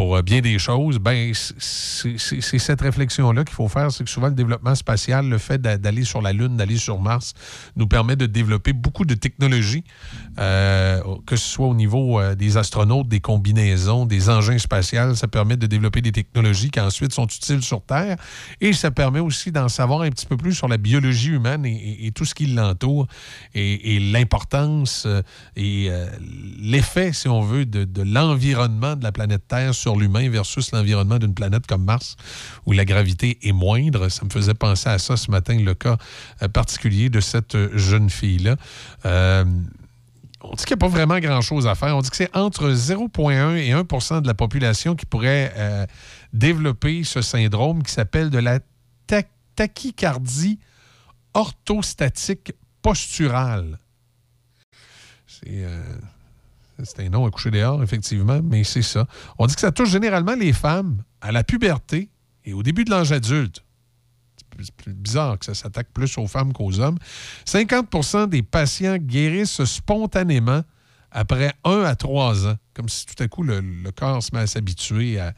pour 0.00 0.16
euh, 0.16 0.22
bien 0.22 0.40
des 0.40 0.58
choses. 0.58 0.98
Ben, 0.98 1.30
c'est 1.34 2.58
cette 2.58 2.80
réflexion-là 2.80 3.44
qu'il 3.44 3.54
faut 3.54 3.68
faire. 3.68 3.92
C'est 3.92 4.02
que 4.02 4.08
souvent, 4.08 4.28
le 4.28 4.34
développement 4.34 4.74
spatial, 4.74 5.28
le 5.28 5.36
fait 5.36 5.60
d'a- 5.60 5.76
d'aller 5.76 6.04
sur 6.04 6.22
la 6.22 6.32
Lune, 6.32 6.56
d'aller 6.56 6.78
sur 6.78 6.98
Mars, 6.98 7.34
nous 7.76 7.86
permet 7.86 8.16
de 8.16 8.24
développer 8.24 8.72
beaucoup 8.72 9.04
de 9.04 9.12
technologies, 9.12 9.84
euh, 10.38 11.02
que 11.26 11.36
ce 11.36 11.46
soit 11.46 11.66
au 11.66 11.74
niveau 11.74 12.18
euh, 12.18 12.34
des 12.34 12.56
astronautes, 12.56 13.08
des 13.08 13.20
combinaisons, 13.20 14.06
des 14.06 14.30
engins 14.30 14.56
spatials. 14.56 15.16
Ça 15.18 15.28
permet 15.28 15.58
de 15.58 15.66
développer 15.66 16.00
des 16.00 16.12
technologies 16.12 16.70
qui 16.70 16.80
ensuite 16.80 17.12
sont 17.12 17.26
utiles 17.26 17.62
sur 17.62 17.82
Terre. 17.82 18.16
Et 18.62 18.72
ça 18.72 18.90
permet 18.90 19.20
aussi 19.20 19.52
d'en 19.52 19.68
savoir 19.68 20.00
un 20.00 20.08
petit 20.08 20.24
peu 20.24 20.38
plus 20.38 20.54
sur 20.54 20.66
la 20.66 20.78
biologie 20.78 21.28
humaine 21.28 21.66
et, 21.66 22.10
tout 22.14 22.24
ce 22.24 22.34
qui 22.34 22.46
l'entoure 22.46 23.06
et, 23.54 23.98
l'importance 24.00 25.06
et 25.56 25.90
l'effet, 26.58 27.12
si 27.12 27.28
on 27.28 27.42
veut, 27.42 27.66
de, 27.66 27.84
de 27.84 28.02
l'environnement 28.02 28.96
de 28.96 29.04
la 29.04 29.12
planète 29.12 29.46
Terre 29.46 29.74
sur 29.74 29.89
l'humain 29.96 30.28
versus 30.30 30.72
l'environnement 30.72 31.18
d'une 31.18 31.34
planète 31.34 31.66
comme 31.66 31.84
Mars, 31.84 32.16
où 32.66 32.72
la 32.72 32.84
gravité 32.84 33.38
est 33.42 33.52
moindre. 33.52 34.08
Ça 34.08 34.24
me 34.24 34.30
faisait 34.30 34.54
penser 34.54 34.88
à 34.88 34.98
ça 34.98 35.16
ce 35.16 35.30
matin, 35.30 35.58
le 35.58 35.74
cas 35.74 35.96
euh, 36.42 36.48
particulier 36.48 37.10
de 37.10 37.20
cette 37.20 37.54
euh, 37.54 37.70
jeune 37.76 38.10
fille-là. 38.10 38.56
Euh, 39.06 39.44
on 40.42 40.54
dit 40.54 40.64
qu'il 40.64 40.74
n'y 40.76 40.82
a 40.84 40.88
pas 40.88 40.88
vraiment 40.88 41.18
grand-chose 41.18 41.66
à 41.66 41.74
faire. 41.74 41.96
On 41.96 42.00
dit 42.00 42.10
que 42.10 42.16
c'est 42.16 42.34
entre 42.34 42.70
0,1 42.70 43.56
et 43.56 43.72
1% 43.72 44.22
de 44.22 44.26
la 44.26 44.34
population 44.34 44.96
qui 44.96 45.04
pourrait 45.04 45.86
développer 46.32 47.04
ce 47.04 47.20
syndrome 47.20 47.82
qui 47.82 47.92
s'appelle 47.92 48.30
de 48.30 48.38
la 48.38 48.60
ta- 49.06 49.22
tachycardie 49.54 50.58
orthostatique 51.34 52.54
posturale. 52.80 53.78
C'est 56.84 57.06
un 57.06 57.08
nom 57.08 57.26
à 57.26 57.30
coucher 57.30 57.50
dehors, 57.50 57.82
effectivement, 57.82 58.40
mais 58.42 58.64
c'est 58.64 58.82
ça. 58.82 59.06
On 59.38 59.46
dit 59.46 59.54
que 59.54 59.60
ça 59.60 59.72
touche 59.72 59.90
généralement 59.90 60.34
les 60.34 60.52
femmes 60.52 61.02
à 61.20 61.32
la 61.32 61.44
puberté 61.44 62.10
et 62.44 62.52
au 62.52 62.62
début 62.62 62.84
de 62.84 62.90
l'âge 62.90 63.12
adulte. 63.12 63.64
C'est 64.58 64.88
bizarre 64.88 65.38
que 65.38 65.46
ça 65.46 65.54
s'attaque 65.54 65.88
plus 65.92 66.18
aux 66.18 66.26
femmes 66.26 66.52
qu'aux 66.52 66.80
hommes. 66.80 66.98
50% 67.46 68.28
des 68.28 68.42
patients 68.42 68.96
guérissent 68.98 69.64
spontanément 69.64 70.62
après 71.10 71.54
un 71.64 71.82
à 71.82 71.94
trois 71.94 72.46
ans, 72.46 72.56
comme 72.74 72.88
si 72.88 73.06
tout 73.06 73.22
à 73.22 73.28
coup 73.28 73.42
le, 73.42 73.62
corps 73.96 74.22
se 74.22 74.34
met 74.34 74.42
à 74.42 74.46
s'habituer 74.46 75.18
à, 75.18 75.32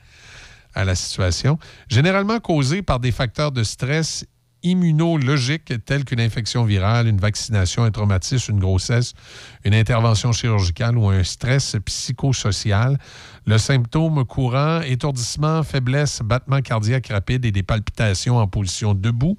à 0.74 0.84
la 0.84 0.94
situation. 0.94 1.58
Généralement 1.88 2.40
causé 2.40 2.82
par 2.82 3.00
des 3.00 3.12
facteurs 3.12 3.52
de 3.52 3.62
stress 3.62 4.26
immunologiques 4.62 5.72
tels 5.84 6.04
qu'une 6.04 6.20
infection 6.20 6.64
virale, 6.64 7.08
une 7.08 7.18
vaccination, 7.18 7.84
un 7.84 7.90
traumatisme, 7.90 8.52
une 8.52 8.60
grossesse, 8.60 9.14
une 9.64 9.74
intervention 9.74 10.32
chirurgicale 10.32 10.96
ou 10.96 11.08
un 11.08 11.24
stress 11.24 11.76
psychosocial. 11.84 12.98
Le 13.46 13.58
symptôme 13.58 14.24
courant, 14.24 14.80
étourdissement, 14.82 15.62
faiblesse, 15.62 16.20
battement 16.24 16.60
cardiaque 16.60 17.08
rapide 17.08 17.44
et 17.44 17.52
des 17.52 17.62
palpitations 17.62 18.38
en 18.38 18.46
position 18.46 18.94
debout, 18.94 19.36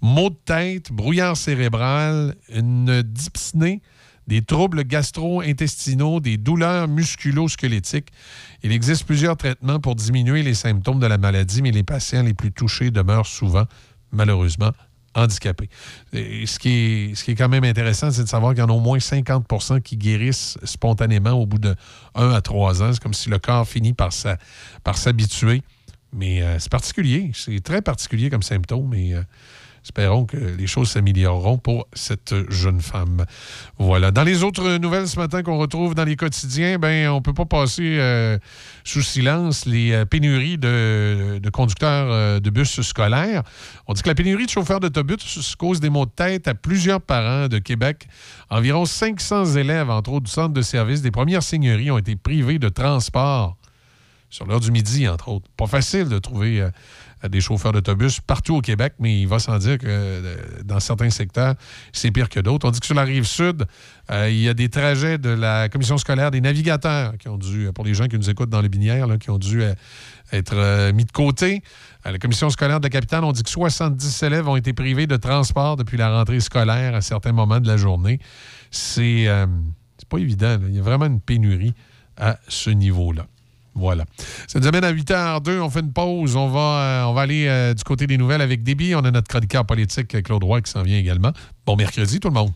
maux 0.00 0.30
de 0.30 0.38
tête, 0.44 0.92
brouillard 0.92 1.36
cérébral, 1.36 2.34
une 2.48 3.02
dyspnée, 3.02 3.82
des 4.26 4.42
troubles 4.42 4.84
gastro-intestinaux, 4.84 6.20
des 6.20 6.36
douleurs 6.36 6.88
musculo-squelettiques. 6.88 8.08
Il 8.62 8.72
existe 8.72 9.04
plusieurs 9.04 9.36
traitements 9.36 9.80
pour 9.80 9.96
diminuer 9.96 10.42
les 10.42 10.54
symptômes 10.54 11.00
de 11.00 11.06
la 11.06 11.18
maladie, 11.18 11.62
mais 11.62 11.72
les 11.72 11.82
patients 11.82 12.22
les 12.22 12.34
plus 12.34 12.52
touchés 12.52 12.90
demeurent 12.90 13.26
souvent, 13.26 13.64
malheureusement, 14.12 14.70
handicapés. 15.14 15.68
Ce, 16.12 16.58
qui 16.58 17.12
est, 17.12 17.34
quand 17.34 17.48
même 17.48 17.64
intéressant, 17.64 18.10
c'est 18.10 18.24
de 18.24 18.28
savoir 18.28 18.52
qu'il 18.54 18.60
y 18.60 18.64
en 18.64 18.68
a 18.68 18.72
au 18.72 18.80
moins 18.80 18.98
50% 18.98 19.82
qui 19.82 19.96
guérissent 19.96 20.58
spontanément 20.64 21.32
au 21.32 21.46
bout 21.46 21.58
de 21.58 21.74
1 22.14 22.30
à 22.30 22.40
3 22.40 22.82
ans. 22.82 22.92
C'est 22.92 23.02
comme 23.02 23.14
si 23.14 23.28
le 23.28 23.38
corps 23.38 23.68
finit 23.68 23.92
par 23.92 24.12
sa- 24.12 24.38
s'habituer. 24.94 25.62
Mais 26.14 26.42
euh, 26.42 26.58
c'est 26.58 26.70
particulier. 26.70 27.30
C'est 27.34 27.60
très 27.62 27.82
particulier 27.82 28.30
comme 28.30 28.42
symptôme. 28.42 28.92
Et 28.94 29.14
euh, 29.14 29.22
espérons 29.84 30.26
que 30.26 30.36
les 30.36 30.66
choses 30.66 30.90
s'amélioreront 30.90 31.58
pour 31.58 31.88
cette 31.92 32.34
jeune 32.50 32.80
femme. 32.80 33.24
Voilà. 33.78 34.10
Dans 34.10 34.22
les 34.22 34.44
autres 34.44 34.78
nouvelles 34.78 35.08
ce 35.08 35.18
matin 35.18 35.42
qu'on 35.42 35.58
retrouve 35.58 35.94
dans 35.94 36.04
les 36.04 36.16
quotidiens, 36.16 36.78
ben 36.78 37.08
on 37.08 37.20
peut 37.20 37.34
pas 37.34 37.46
passer 37.46 37.96
euh, 37.98 38.38
sous 38.84 39.02
silence 39.02 39.66
les 39.66 39.92
euh, 39.92 40.04
pénuries 40.04 40.56
de, 40.56 41.40
conducteurs 41.52 42.06
euh, 42.10 42.40
de 42.40 42.50
bus 42.50 42.80
scolaires. 42.82 43.42
On 43.88 43.94
dit 43.94 44.02
que 44.02 44.08
la 44.08 44.14
pénurie 44.14 44.46
de 44.46 44.50
chauffeurs 44.50 44.80
d'autobus 44.80 45.56
cause 45.56 45.80
des 45.80 45.90
maux 45.90 46.06
de 46.06 46.10
tête 46.10 46.46
à 46.46 46.54
plusieurs 46.54 47.00
parents 47.00 47.48
de 47.48 47.58
Québec. 47.58 48.06
Environ 48.50 48.84
500 48.84 49.56
élèves, 49.56 49.90
entre 49.90 50.12
autres 50.12 50.26
du 50.26 50.30
centre 50.30 50.54
de 50.54 50.62
service 50.62 51.02
des 51.02 51.10
premières 51.10 51.42
seigneuries, 51.42 51.90
ont 51.90 51.98
été 51.98 52.14
privés 52.14 52.58
de 52.58 52.68
transport 52.68 53.56
sur 54.30 54.46
l'heure 54.46 54.60
du 54.60 54.70
midi, 54.70 55.08
entre 55.08 55.28
autres. 55.28 55.46
Pas 55.56 55.66
facile 55.66 56.08
de 56.08 56.18
trouver 56.18 56.66
des 57.28 57.40
chauffeurs 57.40 57.72
d'autobus 57.72 58.20
partout 58.20 58.56
au 58.56 58.60
Québec, 58.60 58.94
mais 58.98 59.20
il 59.20 59.26
va 59.26 59.38
sans 59.38 59.58
dire 59.58 59.78
que 59.78 59.86
euh, 59.86 60.36
dans 60.64 60.80
certains 60.80 61.10
secteurs, 61.10 61.54
c'est 61.92 62.10
pire 62.10 62.28
que 62.28 62.40
d'autres. 62.40 62.66
On 62.66 62.70
dit 62.70 62.80
que 62.80 62.86
sur 62.86 62.94
la 62.94 63.04
rive 63.04 63.24
sud, 63.24 63.66
euh, 64.10 64.28
il 64.30 64.40
y 64.40 64.48
a 64.48 64.54
des 64.54 64.68
trajets 64.68 65.18
de 65.18 65.30
la 65.30 65.68
commission 65.68 65.98
scolaire 65.98 66.30
des 66.30 66.40
navigateurs 66.40 67.16
qui 67.18 67.28
ont 67.28 67.38
dû, 67.38 67.70
pour 67.74 67.84
les 67.84 67.94
gens 67.94 68.06
qui 68.06 68.18
nous 68.18 68.30
écoutent 68.30 68.50
dans 68.50 68.62
le 68.62 68.68
binière, 68.68 69.06
là, 69.06 69.18
qui 69.18 69.30
ont 69.30 69.38
dû 69.38 69.62
euh, 69.62 69.74
être 70.32 70.54
euh, 70.54 70.92
mis 70.92 71.04
de 71.04 71.12
côté. 71.12 71.62
La 72.04 72.18
commission 72.18 72.50
scolaire 72.50 72.80
de 72.80 72.86
la 72.86 72.90
capitale, 72.90 73.22
on 73.24 73.32
dit 73.32 73.42
que 73.42 73.50
70 73.50 74.22
élèves 74.24 74.48
ont 74.48 74.56
été 74.56 74.72
privés 74.72 75.06
de 75.06 75.16
transport 75.16 75.76
depuis 75.76 75.96
la 75.96 76.10
rentrée 76.10 76.40
scolaire 76.40 76.94
à 76.94 77.00
certains 77.00 77.32
moments 77.32 77.60
de 77.60 77.68
la 77.68 77.76
journée. 77.76 78.18
C'est 78.70 79.28
euh, 79.28 79.46
pas 80.08 80.18
évident. 80.18 80.58
Il 80.66 80.74
y 80.74 80.78
a 80.78 80.82
vraiment 80.82 81.06
une 81.06 81.20
pénurie 81.20 81.74
à 82.16 82.38
ce 82.48 82.70
niveau-là. 82.70 83.26
Voilà. 83.74 84.04
Ça 84.48 84.60
nous 84.60 84.66
amène 84.66 84.84
à 84.84 84.92
8h02. 84.92 85.60
On 85.60 85.70
fait 85.70 85.80
une 85.80 85.92
pause. 85.92 86.36
On 86.36 86.48
va, 86.48 86.60
euh, 86.60 87.04
on 87.04 87.14
va 87.14 87.22
aller 87.22 87.46
euh, 87.48 87.74
du 87.74 87.84
côté 87.84 88.06
des 88.06 88.18
nouvelles 88.18 88.42
avec 88.42 88.62
Déby. 88.62 88.94
On 88.94 89.00
a 89.04 89.10
notre 89.10 89.28
chroniqueur 89.28 89.64
politique, 89.64 90.22
Claude 90.22 90.44
Roy, 90.44 90.60
qui 90.62 90.70
s'en 90.70 90.82
vient 90.82 90.98
également. 90.98 91.32
Bon 91.66 91.76
mercredi, 91.76 92.20
tout 92.20 92.28
le 92.28 92.34
monde. 92.34 92.52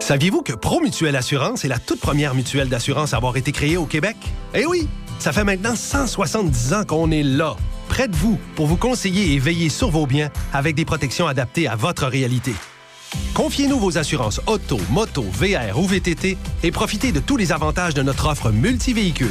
Saviez-vous 0.00 0.42
que 0.42 0.52
Promutuelle 0.52 1.14
Assurance 1.14 1.64
est 1.64 1.68
la 1.68 1.78
toute 1.78 2.00
première 2.00 2.34
mutuelle 2.34 2.68
d'assurance 2.68 3.12
à 3.12 3.18
avoir 3.18 3.36
été 3.36 3.52
créée 3.52 3.76
au 3.76 3.84
Québec? 3.84 4.16
Eh 4.54 4.66
oui! 4.66 4.88
Ça 5.18 5.32
fait 5.32 5.44
maintenant 5.44 5.76
170 5.76 6.72
ans 6.72 6.84
qu'on 6.84 7.10
est 7.10 7.22
là, 7.22 7.54
près 7.88 8.08
de 8.08 8.16
vous, 8.16 8.38
pour 8.56 8.66
vous 8.66 8.78
conseiller 8.78 9.34
et 9.34 9.38
veiller 9.38 9.68
sur 9.68 9.90
vos 9.90 10.06
biens 10.06 10.30
avec 10.54 10.74
des 10.74 10.86
protections 10.86 11.26
adaptées 11.26 11.68
à 11.68 11.76
votre 11.76 12.06
réalité? 12.06 12.54
Confiez-nous 13.34 13.78
vos 13.78 13.98
assurances 13.98 14.40
auto, 14.46 14.78
moto, 14.90 15.22
VR 15.22 15.78
ou 15.78 15.86
VTT 15.86 16.36
et 16.62 16.70
profitez 16.70 17.12
de 17.12 17.20
tous 17.20 17.36
les 17.36 17.52
avantages 17.52 17.94
de 17.94 18.02
notre 18.02 18.28
offre 18.28 18.50
multivéhicule. 18.50 19.28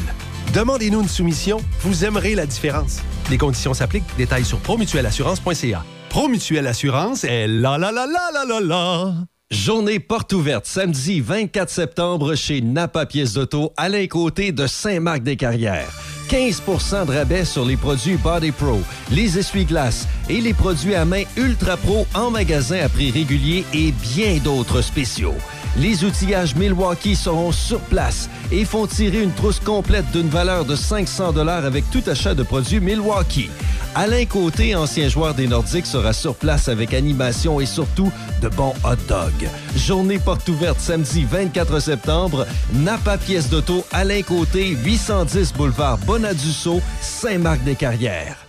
Demandez-nous 0.53 1.01
une 1.01 1.07
soumission, 1.07 1.60
vous 1.81 2.06
aimerez 2.06 2.34
la 2.35 2.45
différence. 2.45 3.01
Les 3.30 3.38
conditions 3.38 3.73
s'appliquent, 3.73 4.15
détails 4.18 4.45
sur 4.45 4.57
promutuelleassurance.ca. 4.60 5.84
Promutuelle 6.10 6.65
Assurance 6.65 7.23
est 7.23 7.47
la 7.47 7.77
la 7.77 7.91
la 7.91 8.07
la 8.07 8.31
la 8.34 8.45
la 8.45 8.60
la. 8.60 9.14
Journée 9.51 9.99
porte 9.99 10.34
ouverte 10.34 10.65
samedi 10.65 11.22
24 11.22 11.69
septembre 11.69 12.35
chez 12.35 12.61
Napa 12.61 13.06
Pièces 13.06 13.34
d'Auto, 13.34 13.73
Alain 13.77 14.07
Côté 14.07 14.51
de 14.51 14.65
Saint-Marc-des-Carrières. 14.65 15.89
15% 16.30 17.07
de 17.07 17.11
rabais 17.11 17.43
sur 17.43 17.65
les 17.65 17.76
produits 17.76 18.15
Body 18.15 18.51
Pro, 18.51 18.80
les 19.11 19.39
essuie-glaces 19.39 20.07
et 20.30 20.39
les 20.41 20.53
produits 20.53 20.93
à 20.93 21.03
main 21.03 21.23
Ultra 21.38 21.76
Pro 21.76 22.06
en 22.14 22.30
magasin 22.30 22.77
à 22.85 22.89
prix 22.89 23.10
régulier 23.10 23.65
et 23.73 23.91
bien 23.91 24.38
d'autres 24.43 24.81
spéciaux. 24.81 25.34
Les 25.80 26.03
outillages 26.03 26.56
Milwaukee 26.56 27.15
seront 27.15 27.53
sur 27.53 27.80
place 27.80 28.30
et 28.51 28.65
font 28.65 28.85
tirer 28.85 29.23
une 29.23 29.31
trousse 29.31 29.61
complète 29.61 30.11
d'une 30.11 30.27
valeur 30.27 30.65
de 30.65 30.76
500 30.76 31.31
dollars 31.31 31.64
avec 31.64 31.89
tout 31.89 32.03
achat 32.06 32.35
de 32.35 32.43
produits 32.43 32.81
Milwaukee. 32.81 33.49
Alain 33.95 34.26
Côté, 34.26 34.76
ancien 34.76 35.07
joueur 35.07 35.35
des 35.35 35.47
Nordiques, 35.47 35.85
sera 35.85 36.11
sur 36.11 36.35
place 36.35 36.68
avec 36.68 36.93
animation 36.93 37.61
et 37.61 37.65
surtout 37.65 38.11
de 38.41 38.49
bons 38.49 38.73
hot 38.84 38.97
dogs. 39.07 39.49
Journée 39.77 40.19
porte 40.19 40.49
ouverte 40.49 40.81
samedi 40.81 41.23
24 41.23 41.80
septembre. 41.80 42.45
Napa 42.73 43.18
Pièce 43.18 43.49
d'auto, 43.49 43.85
Alain 43.93 44.22
Côté, 44.22 44.76
810 44.84 45.53
boulevard 45.53 45.97
Bonadusseau, 45.99 46.81
Saint-Marc-des-Carrières. 46.99 48.45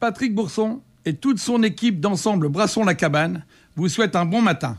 Patrick 0.00 0.34
Bourson 0.34 0.82
et 1.06 1.14
toute 1.14 1.38
son 1.38 1.62
équipe 1.62 1.98
d'ensemble 1.98 2.50
Brassons 2.50 2.84
la 2.84 2.94
cabane 2.94 3.46
vous 3.74 3.88
souhaitent 3.88 4.16
un 4.16 4.26
bon 4.26 4.42
matin 4.42 4.76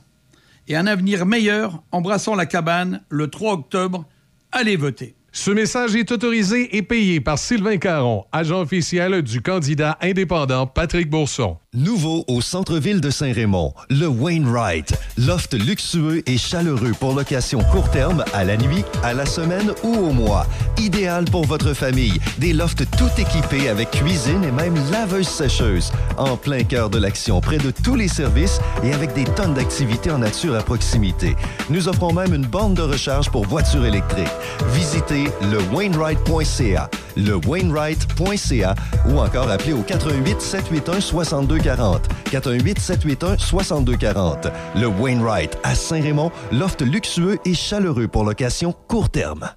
et 0.67 0.75
un 0.75 0.87
avenir 0.87 1.25
meilleur 1.25 1.83
en 1.91 2.01
brassant 2.01 2.35
la 2.35 2.45
cabane 2.45 3.01
le 3.09 3.29
3 3.29 3.53
octobre. 3.53 4.05
Allez 4.51 4.75
voter. 4.75 5.15
Ce 5.37 5.51
message 5.51 5.97
est 5.97 6.13
autorisé 6.13 6.77
et 6.77 6.81
payé 6.81 7.19
par 7.19 7.37
Sylvain 7.37 7.75
Caron, 7.75 8.23
agent 8.31 8.61
officiel 8.61 9.21
du 9.21 9.41
candidat 9.41 9.97
indépendant 10.01 10.65
Patrick 10.65 11.09
Bourson. 11.09 11.57
Nouveau 11.73 12.23
au 12.29 12.39
centre-ville 12.39 13.01
de 13.01 13.09
Saint-Raymond, 13.09 13.73
le 13.89 14.07
Wainwright. 14.07 14.93
Loft 15.17 15.53
luxueux 15.53 16.23
et 16.25 16.37
chaleureux 16.37 16.93
pour 16.97 17.13
location 17.13 17.59
court 17.69 17.91
terme, 17.91 18.23
à 18.33 18.45
la 18.45 18.55
nuit, 18.55 18.85
à 19.03 19.13
la 19.13 19.25
semaine 19.25 19.73
ou 19.83 19.93
au 19.93 20.13
mois. 20.13 20.47
Idéal 20.77 21.25
pour 21.25 21.43
votre 21.43 21.73
famille. 21.73 22.17
Des 22.37 22.53
lofts 22.53 22.85
tout 22.97 23.09
équipés 23.17 23.67
avec 23.67 23.91
cuisine 23.91 24.41
et 24.45 24.53
même 24.53 24.75
laveuse 24.89 25.27
sécheuse. 25.27 25.91
En 26.17 26.37
plein 26.37 26.63
cœur 26.63 26.89
de 26.89 26.97
l'action, 26.97 27.41
près 27.41 27.57
de 27.57 27.71
tous 27.71 27.95
les 27.95 28.07
services 28.07 28.61
et 28.85 28.93
avec 28.93 29.13
des 29.13 29.25
tonnes 29.25 29.53
d'activités 29.53 30.11
en 30.11 30.19
nature 30.19 30.55
à 30.55 30.63
proximité. 30.63 31.35
Nous 31.69 31.89
offrons 31.89 32.13
même 32.13 32.33
une 32.33 32.45
borne 32.45 32.73
de 32.73 32.83
recharge 32.83 33.29
pour 33.29 33.45
voitures 33.45 33.85
électriques. 33.85 34.31
Visitez 34.73 35.24
le 35.41 35.59
Wainwright.ca, 35.73 36.89
le 37.17 37.35
Wainwright.ca 37.47 38.75
ou 39.09 39.19
encore 39.19 39.49
appelez 39.49 39.73
au 39.73 39.81
88 39.81 40.41
781 40.41 40.99
6240. 41.01 42.07
418 42.31 42.79
781 42.79 43.37
6240. 43.37 44.47
Le 44.75 44.87
Wainwright 44.87 45.57
à 45.63 45.75
Saint-Raymond, 45.75 46.31
loft 46.51 46.81
luxueux 46.81 47.37
et 47.45 47.53
chaleureux 47.53 48.07
pour 48.07 48.23
location 48.23 48.73
court 48.87 49.09
terme. 49.09 49.49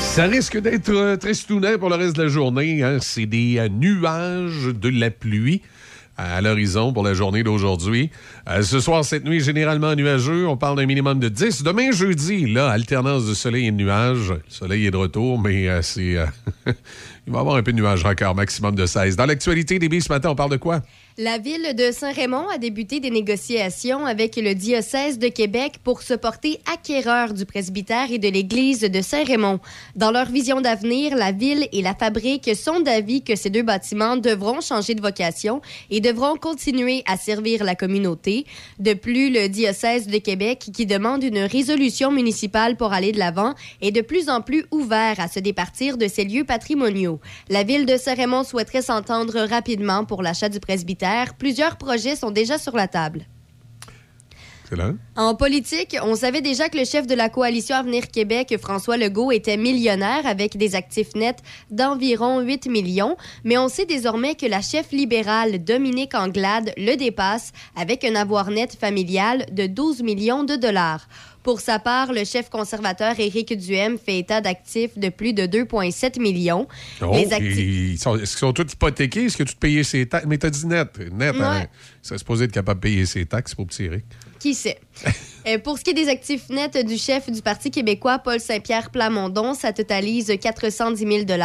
Ça 0.00 0.24
risque 0.24 0.58
d'être 0.58 0.88
euh, 0.88 1.16
très 1.16 1.34
stounet 1.34 1.78
pour 1.78 1.90
le 1.90 1.94
reste 1.94 2.16
de 2.16 2.24
la 2.24 2.28
journée. 2.28 2.82
hein. 2.82 2.98
C'est 3.00 3.26
des 3.26 3.58
euh, 3.58 3.68
nuages, 3.68 4.64
de 4.74 4.88
la 4.88 5.10
pluie 5.12 5.62
à 6.18 6.40
l'horizon 6.40 6.92
pour 6.92 7.04
la 7.04 7.14
journée 7.14 7.44
d'aujourd'hui. 7.44 8.10
Euh, 8.48 8.62
ce 8.62 8.80
soir, 8.80 9.04
cette 9.04 9.24
nuit, 9.24 9.40
généralement 9.40 9.94
nuageux. 9.94 10.48
On 10.48 10.56
parle 10.56 10.76
d'un 10.76 10.86
minimum 10.86 11.20
de 11.20 11.28
10. 11.28 11.62
Demain, 11.62 11.92
jeudi, 11.92 12.52
là, 12.52 12.70
alternance 12.70 13.26
de 13.26 13.34
soleil 13.34 13.68
et 13.68 13.70
de 13.70 13.76
nuages. 13.76 14.30
Le 14.30 14.40
soleil 14.48 14.86
est 14.86 14.90
de 14.90 14.96
retour, 14.96 15.40
mais 15.40 15.68
euh, 15.68 15.80
c'est... 15.80 16.16
euh, 16.16 16.26
Il 17.26 17.32
va 17.32 17.38
y 17.38 17.40
avoir 17.40 17.56
un 17.56 17.62
peu 17.62 17.72
de 17.72 17.76
nuages 17.76 18.04
encore, 18.04 18.34
maximum 18.34 18.74
de 18.74 18.86
16. 18.86 19.16
Dans 19.16 19.26
l'actualité 19.26 19.78
des 19.78 19.88
billes 19.88 20.00
ce 20.00 20.10
matin, 20.10 20.30
on 20.30 20.34
parle 20.34 20.50
de 20.50 20.56
quoi? 20.56 20.80
La 21.20 21.36
ville 21.36 21.74
de 21.74 21.90
Saint-Raymond 21.90 22.48
a 22.48 22.58
débuté 22.58 23.00
des 23.00 23.10
négociations 23.10 24.06
avec 24.06 24.36
le 24.36 24.54
diocèse 24.54 25.18
de 25.18 25.26
Québec 25.26 25.80
pour 25.82 26.02
se 26.02 26.14
porter 26.14 26.60
acquéreur 26.72 27.34
du 27.34 27.44
presbytère 27.44 28.12
et 28.12 28.18
de 28.18 28.28
l'église 28.28 28.82
de 28.82 29.02
Saint-Raymond. 29.02 29.58
Dans 29.96 30.12
leur 30.12 30.26
vision 30.26 30.60
d'avenir, 30.60 31.16
la 31.16 31.32
ville 31.32 31.66
et 31.72 31.82
la 31.82 31.96
fabrique 31.96 32.54
sont 32.54 32.78
d'avis 32.78 33.24
que 33.24 33.34
ces 33.34 33.50
deux 33.50 33.64
bâtiments 33.64 34.16
devront 34.16 34.60
changer 34.60 34.94
de 34.94 35.00
vocation 35.00 35.60
et 35.90 36.00
devront 36.00 36.36
continuer 36.36 37.02
à 37.04 37.16
servir 37.16 37.64
la 37.64 37.74
communauté. 37.74 38.46
De 38.78 38.94
plus, 38.94 39.28
le 39.28 39.48
diocèse 39.48 40.06
de 40.06 40.18
Québec, 40.18 40.70
qui 40.72 40.86
demande 40.86 41.24
une 41.24 41.40
résolution 41.40 42.12
municipale 42.12 42.76
pour 42.76 42.92
aller 42.92 43.10
de 43.10 43.18
l'avant, 43.18 43.54
est 43.82 43.90
de 43.90 44.02
plus 44.02 44.28
en 44.28 44.40
plus 44.40 44.66
ouvert 44.70 45.18
à 45.18 45.26
se 45.26 45.40
départir 45.40 45.96
de 45.96 46.06
ces 46.06 46.22
lieux 46.22 46.44
patrimoniaux. 46.44 47.18
La 47.48 47.64
ville 47.64 47.86
de 47.86 47.96
Saint-Raymond 47.96 48.44
souhaiterait 48.44 48.82
s'entendre 48.82 49.36
rapidement 49.50 50.04
pour 50.04 50.22
l'achat 50.22 50.48
du 50.48 50.60
presbytère. 50.60 51.07
Plusieurs 51.38 51.76
projets 51.76 52.16
sont 52.16 52.30
déjà 52.30 52.58
sur 52.58 52.76
la 52.76 52.88
table. 52.88 53.26
En 55.16 55.34
politique, 55.34 55.96
on 56.02 56.14
savait 56.14 56.42
déjà 56.42 56.68
que 56.68 56.76
le 56.76 56.84
chef 56.84 57.06
de 57.06 57.14
la 57.14 57.30
coalition 57.30 57.74
Avenir 57.76 58.08
Québec, 58.08 58.54
François 58.60 58.98
Legault, 58.98 59.32
était 59.32 59.56
millionnaire 59.56 60.26
avec 60.26 60.58
des 60.58 60.74
actifs 60.74 61.14
nets 61.14 61.42
d'environ 61.70 62.40
8 62.40 62.66
millions, 62.66 63.16
mais 63.44 63.56
on 63.56 63.68
sait 63.68 63.86
désormais 63.86 64.34
que 64.34 64.44
la 64.44 64.60
chef 64.60 64.92
libérale 64.92 65.64
Dominique 65.64 66.14
Anglade 66.14 66.72
le 66.76 66.96
dépasse 66.96 67.52
avec 67.76 68.04
un 68.04 68.14
avoir 68.14 68.50
net 68.50 68.76
familial 68.78 69.46
de 69.52 69.66
12 69.66 70.02
millions 70.02 70.44
de 70.44 70.56
dollars. 70.56 71.08
Pour 71.48 71.62
sa 71.62 71.78
part, 71.78 72.12
le 72.12 72.26
chef 72.26 72.50
conservateur 72.50 73.18
Éric 73.18 73.56
Duhem 73.56 73.96
fait 73.96 74.18
état 74.18 74.42
d'actifs 74.42 74.98
de 74.98 75.08
plus 75.08 75.32
de 75.32 75.46
2,7 75.46 76.20
millions. 76.20 76.68
Oh, 77.00 77.10
Les 77.14 77.32
actifs- 77.32 77.94
Est-ce 77.94 78.32
qu'ils 78.32 78.38
sont 78.38 78.52
tous 78.52 78.70
hypothéqués? 78.70 79.24
Est-ce 79.24 79.38
que 79.38 79.44
tu 79.44 79.54
te 79.54 79.58
payais 79.58 79.82
ses 79.82 80.04
taxes? 80.06 80.26
Mais 80.28 80.36
t'as 80.36 80.50
dit 80.50 80.66
net. 80.66 80.90
Net, 81.10 81.34
Ouais. 81.34 81.40
hein? 81.42 81.66
Serait 82.02 82.18
supposé 82.18 82.44
être 82.44 82.52
capable 82.52 82.80
de 82.80 82.82
payer 82.82 83.06
ses 83.06 83.24
taxes 83.24 83.54
pour 83.54 83.66
petit 83.66 83.84
Eric. 83.84 84.04
Qui 84.38 84.52
sait? 84.52 84.78
Euh, 85.46 85.56
pour 85.58 85.78
ce 85.78 85.84
qui 85.84 85.92
est 85.92 85.94
des 85.94 86.10
actifs 86.10 86.50
nets 86.50 86.76
du 86.84 86.98
chef 86.98 87.30
du 87.30 87.40
Parti 87.40 87.70
québécois, 87.70 88.18
Paul 88.18 88.38
Saint-Pierre 88.38 88.90
Plamondon, 88.90 89.54
ça 89.54 89.72
totalise 89.72 90.30
410 90.38 91.06
000 91.06 91.40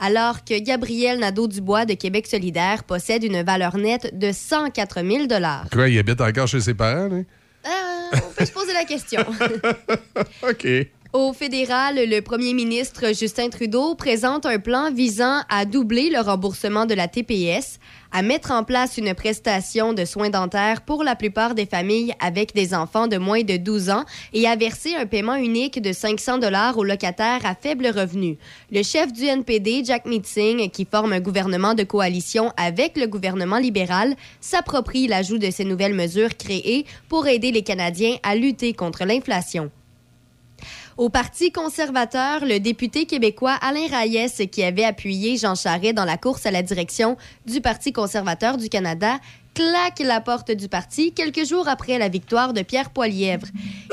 alors 0.00 0.44
que 0.46 0.58
Gabriel 0.58 1.18
Nadeau-Dubois 1.18 1.84
de 1.84 1.92
Québec 1.92 2.26
solidaire 2.26 2.84
possède 2.84 3.22
une 3.22 3.42
valeur 3.42 3.76
nette 3.76 4.18
de 4.18 4.32
104 4.32 5.02
000 5.02 5.26
Quoi, 5.70 5.88
il 5.90 5.98
habite 5.98 6.22
encore 6.22 6.46
chez 6.48 6.60
ses 6.60 6.72
parents? 6.72 7.10
hein? 7.12 7.24
Euh, 7.66 8.18
On 8.28 8.32
peut 8.32 8.44
se 8.44 8.52
poser 8.52 8.72
la 8.72 8.84
question. 8.84 9.24
OK. 10.48 10.66
Au 11.14 11.32
fédéral, 11.32 11.94
le 11.96 12.20
premier 12.22 12.54
ministre 12.54 13.14
Justin 13.14 13.48
Trudeau 13.48 13.94
présente 13.94 14.46
un 14.46 14.58
plan 14.58 14.92
visant 14.92 15.42
à 15.48 15.64
doubler 15.64 16.10
le 16.10 16.18
remboursement 16.18 16.86
de 16.86 16.94
la 16.94 17.06
TPS, 17.06 17.78
à 18.14 18.22
mettre 18.22 18.52
en 18.52 18.62
place 18.62 18.96
une 18.96 19.12
prestation 19.12 19.92
de 19.92 20.04
soins 20.04 20.30
dentaires 20.30 20.82
pour 20.82 21.02
la 21.02 21.16
plupart 21.16 21.56
des 21.56 21.66
familles 21.66 22.14
avec 22.20 22.54
des 22.54 22.72
enfants 22.72 23.08
de 23.08 23.16
moins 23.16 23.42
de 23.42 23.56
12 23.56 23.90
ans 23.90 24.04
et 24.32 24.46
à 24.46 24.54
verser 24.54 24.94
un 24.94 25.04
paiement 25.04 25.34
unique 25.34 25.82
de 25.82 25.92
500 25.92 26.38
dollars 26.38 26.78
aux 26.78 26.84
locataires 26.84 27.44
à 27.44 27.56
faible 27.56 27.88
revenu. 27.88 28.38
Le 28.70 28.84
chef 28.84 29.12
du 29.12 29.24
NPD, 29.24 29.82
Jack 29.84 30.06
Meeting, 30.06 30.70
qui 30.70 30.86
forme 30.88 31.12
un 31.12 31.20
gouvernement 31.20 31.74
de 31.74 31.82
coalition 31.82 32.52
avec 32.56 32.96
le 32.96 33.08
gouvernement 33.08 33.58
libéral, 33.58 34.14
s'approprie 34.40 35.08
l'ajout 35.08 35.38
de 35.38 35.50
ces 35.50 35.64
nouvelles 35.64 35.94
mesures 35.94 36.36
créées 36.36 36.86
pour 37.08 37.26
aider 37.26 37.50
les 37.50 37.62
Canadiens 37.62 38.14
à 38.22 38.36
lutter 38.36 38.74
contre 38.74 39.04
l'inflation. 39.04 39.72
Au 40.96 41.08
Parti 41.08 41.50
conservateur, 41.50 42.44
le 42.44 42.60
député 42.60 43.04
québécois 43.04 43.58
Alain 43.60 43.88
Raïs, 43.90 44.40
qui 44.52 44.62
avait 44.62 44.84
appuyé 44.84 45.36
Jean 45.36 45.56
Charest 45.56 45.94
dans 45.94 46.04
la 46.04 46.16
course 46.16 46.46
à 46.46 46.52
la 46.52 46.62
direction 46.62 47.16
du 47.46 47.60
Parti 47.60 47.92
conservateur 47.92 48.58
du 48.58 48.68
Canada, 48.68 49.18
claque 49.54 50.00
la 50.00 50.20
porte 50.20 50.50
du 50.50 50.68
parti 50.68 51.12
quelques 51.12 51.46
jours 51.46 51.68
après 51.68 51.96
la 51.98 52.08
victoire 52.08 52.52
de 52.52 52.62
Pierre 52.62 52.90
Poilièvre. 52.90 53.46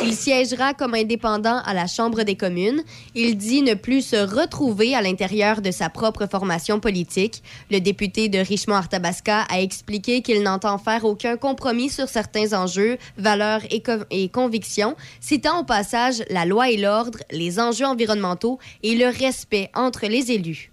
Il 0.03 0.13
siégera 0.13 0.73
comme 0.73 0.95
indépendant 0.95 1.61
à 1.63 1.73
la 1.73 1.87
Chambre 1.87 2.23
des 2.23 2.35
communes. 2.35 2.81
Il 3.13 3.37
dit 3.37 3.61
ne 3.61 3.75
plus 3.75 4.01
se 4.01 4.15
retrouver 4.15 4.95
à 4.95 5.01
l'intérieur 5.01 5.61
de 5.61 5.71
sa 5.71 5.89
propre 5.89 6.25
formation 6.25 6.79
politique. 6.79 7.43
Le 7.69 7.79
député 7.79 8.27
de 8.27 8.39
Richmond-Arthabasca 8.39 9.41
a 9.49 9.61
expliqué 9.61 10.21
qu'il 10.21 10.41
n'entend 10.41 10.77
faire 10.79 11.05
aucun 11.05 11.37
compromis 11.37 11.89
sur 11.89 12.09
certains 12.09 12.53
enjeux, 12.53 12.97
valeurs 13.17 13.61
et, 13.69 13.83
et 14.09 14.29
convictions, 14.29 14.95
citant 15.19 15.61
au 15.61 15.63
passage 15.63 16.23
la 16.29 16.45
loi 16.45 16.71
et 16.71 16.77
l'ordre, 16.77 17.19
les 17.31 17.59
enjeux 17.59 17.85
environnementaux 17.85 18.57
et 18.81 18.95
le 18.95 19.07
respect 19.07 19.69
entre 19.75 20.07
les 20.07 20.31
élus. 20.31 20.71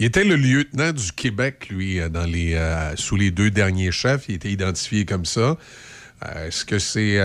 Il 0.00 0.06
était 0.06 0.22
le 0.22 0.36
lieutenant 0.36 0.92
du 0.92 1.10
Québec, 1.10 1.70
lui, 1.70 1.98
euh, 1.98 2.08
dans 2.08 2.24
les, 2.24 2.54
euh, 2.54 2.94
sous 2.94 3.16
les 3.16 3.32
deux 3.32 3.50
derniers 3.50 3.90
chefs. 3.90 4.26
Il 4.28 4.36
était 4.36 4.50
identifié 4.50 5.04
comme 5.04 5.24
ça. 5.24 5.56
Euh, 6.24 6.46
Est-ce 6.46 6.64
que 6.64 6.78
c'est. 6.78 7.16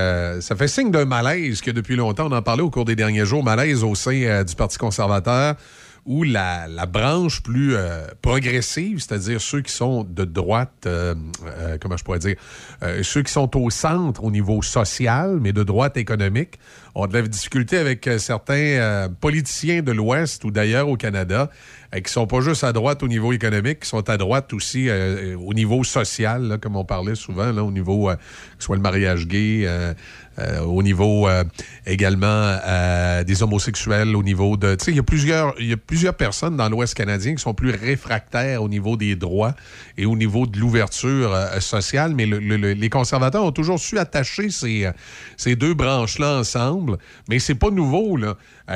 ça 0.41 0.55
fait 0.55 0.67
signe 0.67 0.89
d'un 0.89 1.05
malaise 1.05 1.61
que 1.61 1.69
depuis 1.69 1.95
longtemps, 1.95 2.27
on 2.31 2.35
en 2.35 2.41
parlait 2.41 2.63
au 2.63 2.71
cours 2.71 2.85
des 2.85 2.95
derniers 2.95 3.25
jours, 3.25 3.43
malaise 3.43 3.83
au 3.83 3.93
sein 3.93 4.43
du 4.43 4.55
Parti 4.55 4.79
conservateur, 4.79 5.55
où 6.05 6.23
la, 6.23 6.67
la 6.67 6.85
branche 6.85 7.41
plus 7.41 7.75
progressive, 8.21 8.99
c'est-à-dire 8.99 9.39
ceux 9.39 9.61
qui 9.61 9.71
sont 9.71 10.03
de 10.03 10.25
droite, 10.25 10.87
comment 11.81 11.97
je 11.97 12.03
pourrais 12.03 12.19
dire, 12.19 12.35
ceux 13.01 13.23
qui 13.23 13.31
sont 13.31 13.57
au 13.57 13.71
centre 13.71 14.23
au 14.23 14.29
niveau 14.29 14.61
social, 14.61 15.39
mais 15.41 15.53
de 15.53 15.63
droite 15.63 15.97
économique, 15.97 16.59
ont 16.93 17.07
de 17.07 17.13
la 17.13 17.21
difficulté 17.23 17.77
avec 17.77 18.07
certains 18.19 19.09
politiciens 19.21 19.81
de 19.81 19.91
l'Ouest 19.91 20.43
ou 20.43 20.51
d'ailleurs 20.51 20.87
au 20.87 20.97
Canada, 20.97 21.49
euh, 21.93 21.99
qui 21.99 22.11
sont 22.11 22.27
pas 22.27 22.41
juste 22.41 22.63
à 22.63 22.73
droite 22.73 23.03
au 23.03 23.07
niveau 23.07 23.33
économique, 23.33 23.81
qui 23.81 23.89
sont 23.89 24.09
à 24.09 24.17
droite 24.17 24.53
aussi 24.53 24.89
euh, 24.89 25.33
euh, 25.33 25.37
au 25.37 25.53
niveau 25.53 25.83
social, 25.83 26.57
comme 26.61 26.75
on 26.75 26.85
parlait 26.85 27.15
souvent, 27.15 27.51
là, 27.51 27.63
au 27.63 27.71
niveau, 27.71 28.09
euh, 28.09 28.15
que 28.15 28.21
ce 28.59 28.65
soit 28.65 28.75
le 28.75 28.81
mariage 28.81 29.27
gay, 29.27 29.67
euh, 30.39 30.61
au 30.61 30.81
niveau 30.81 31.27
euh, 31.27 31.43
également 31.85 32.27
euh, 32.65 33.23
des 33.23 33.43
homosexuels, 33.43 34.15
au 34.15 34.23
niveau 34.23 34.57
de... 34.57 34.75
Tu 34.75 34.85
sais, 34.85 34.91
il 34.91 34.97
y 34.97 34.99
a 34.99 35.03
plusieurs, 35.77 36.15
personnes 36.15 36.57
dans 36.57 36.69
l'Ouest 36.69 36.95
canadien 36.95 37.35
qui 37.35 37.41
sont 37.41 37.53
plus 37.53 37.69
réfractaires 37.71 38.63
au 38.63 38.67
niveau 38.69 38.97
des 38.97 39.15
droits 39.15 39.53
et 39.97 40.05
au 40.05 40.15
niveau 40.15 40.47
de 40.47 40.57
l'ouverture 40.59 41.35
sociale, 41.59 42.13
mais 42.15 42.25
le- 42.25 42.39
le- 42.39 42.57
le- 42.57 42.73
les 42.73 42.89
conservateurs 42.89 43.43
ont 43.43 43.51
toujours 43.51 43.79
su 43.79 43.99
attacher 43.99 44.49
ces, 44.49 44.89
ces 45.37 45.55
deux 45.55 45.73
branches-là 45.75 46.39
ensemble, 46.39 46.97
mais 47.29 47.39
c'est 47.39 47.55
pas 47.55 47.69
nouveau, 47.69 48.17
là. 48.17 48.35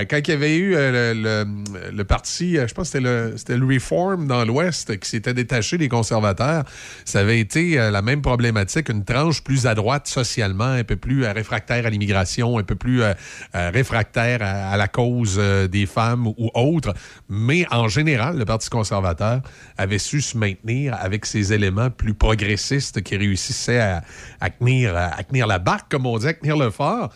Quand 0.09 0.17
il 0.17 0.27
y 0.27 0.33
avait 0.33 0.57
eu 0.57 0.71
le, 0.73 1.45
le- 1.93 2.03
parti, 2.03 2.55
je 2.55 2.73
pense 2.73 2.91
que 2.91 3.33
c'était 3.37 3.57
le, 3.57 3.65
Reform 3.65 4.27
dans 4.27 4.43
l'Ouest 4.45 4.99
qui 4.99 5.09
s'était 5.09 5.33
détaché 5.33 5.77
des 5.77 5.87
conservateurs, 5.87 6.65
ça 7.05 7.19
avait 7.19 7.39
été 7.39 7.75
la 7.75 8.01
même 8.01 8.21
problématique, 8.21 8.89
une 8.89 9.05
tranche 9.05 9.43
plus 9.43 9.65
à 9.65 9.75
droite 9.75 10.07
socialement, 10.07 10.65
un 10.65 10.83
peu 10.83 10.97
plus 10.97 11.23
euh, 11.23 11.31
réfractaire 11.31 11.46
à 11.51 11.89
l'immigration, 11.89 12.57
un 12.57 12.63
peu 12.63 12.75
plus 12.75 13.01
euh, 13.01 13.13
euh, 13.55 13.69
réfractaire 13.69 14.41
à, 14.41 14.77
la 14.77 14.87
cause 14.87 15.37
euh, 15.37 15.67
des 15.67 15.85
femmes 15.85 16.27
ou 16.27 16.49
autres. 16.53 16.93
Mais 17.29 17.65
en 17.71 17.87
général, 17.87 18.37
le 18.37 18.45
Parti 18.45 18.69
conservateur 18.69 19.41
avait 19.77 19.97
su 19.97 20.21
se 20.21 20.37
maintenir 20.37 20.95
avec 20.99 21.25
ses 21.25 21.53
éléments 21.53 21.89
plus 21.89 22.13
progressistes 22.13 23.01
qui 23.01 23.17
réussissaient 23.17 24.01
à, 24.39 24.49
tenir, 24.49 24.95
à 24.95 25.23
tenir 25.23 25.47
la 25.47 25.59
barque, 25.59 25.89
comme 25.89 26.05
on 26.05 26.17
dit, 26.17 26.27
à 26.27 26.33
tenir 26.33 26.57
le 26.57 26.69
fort. 26.69 27.11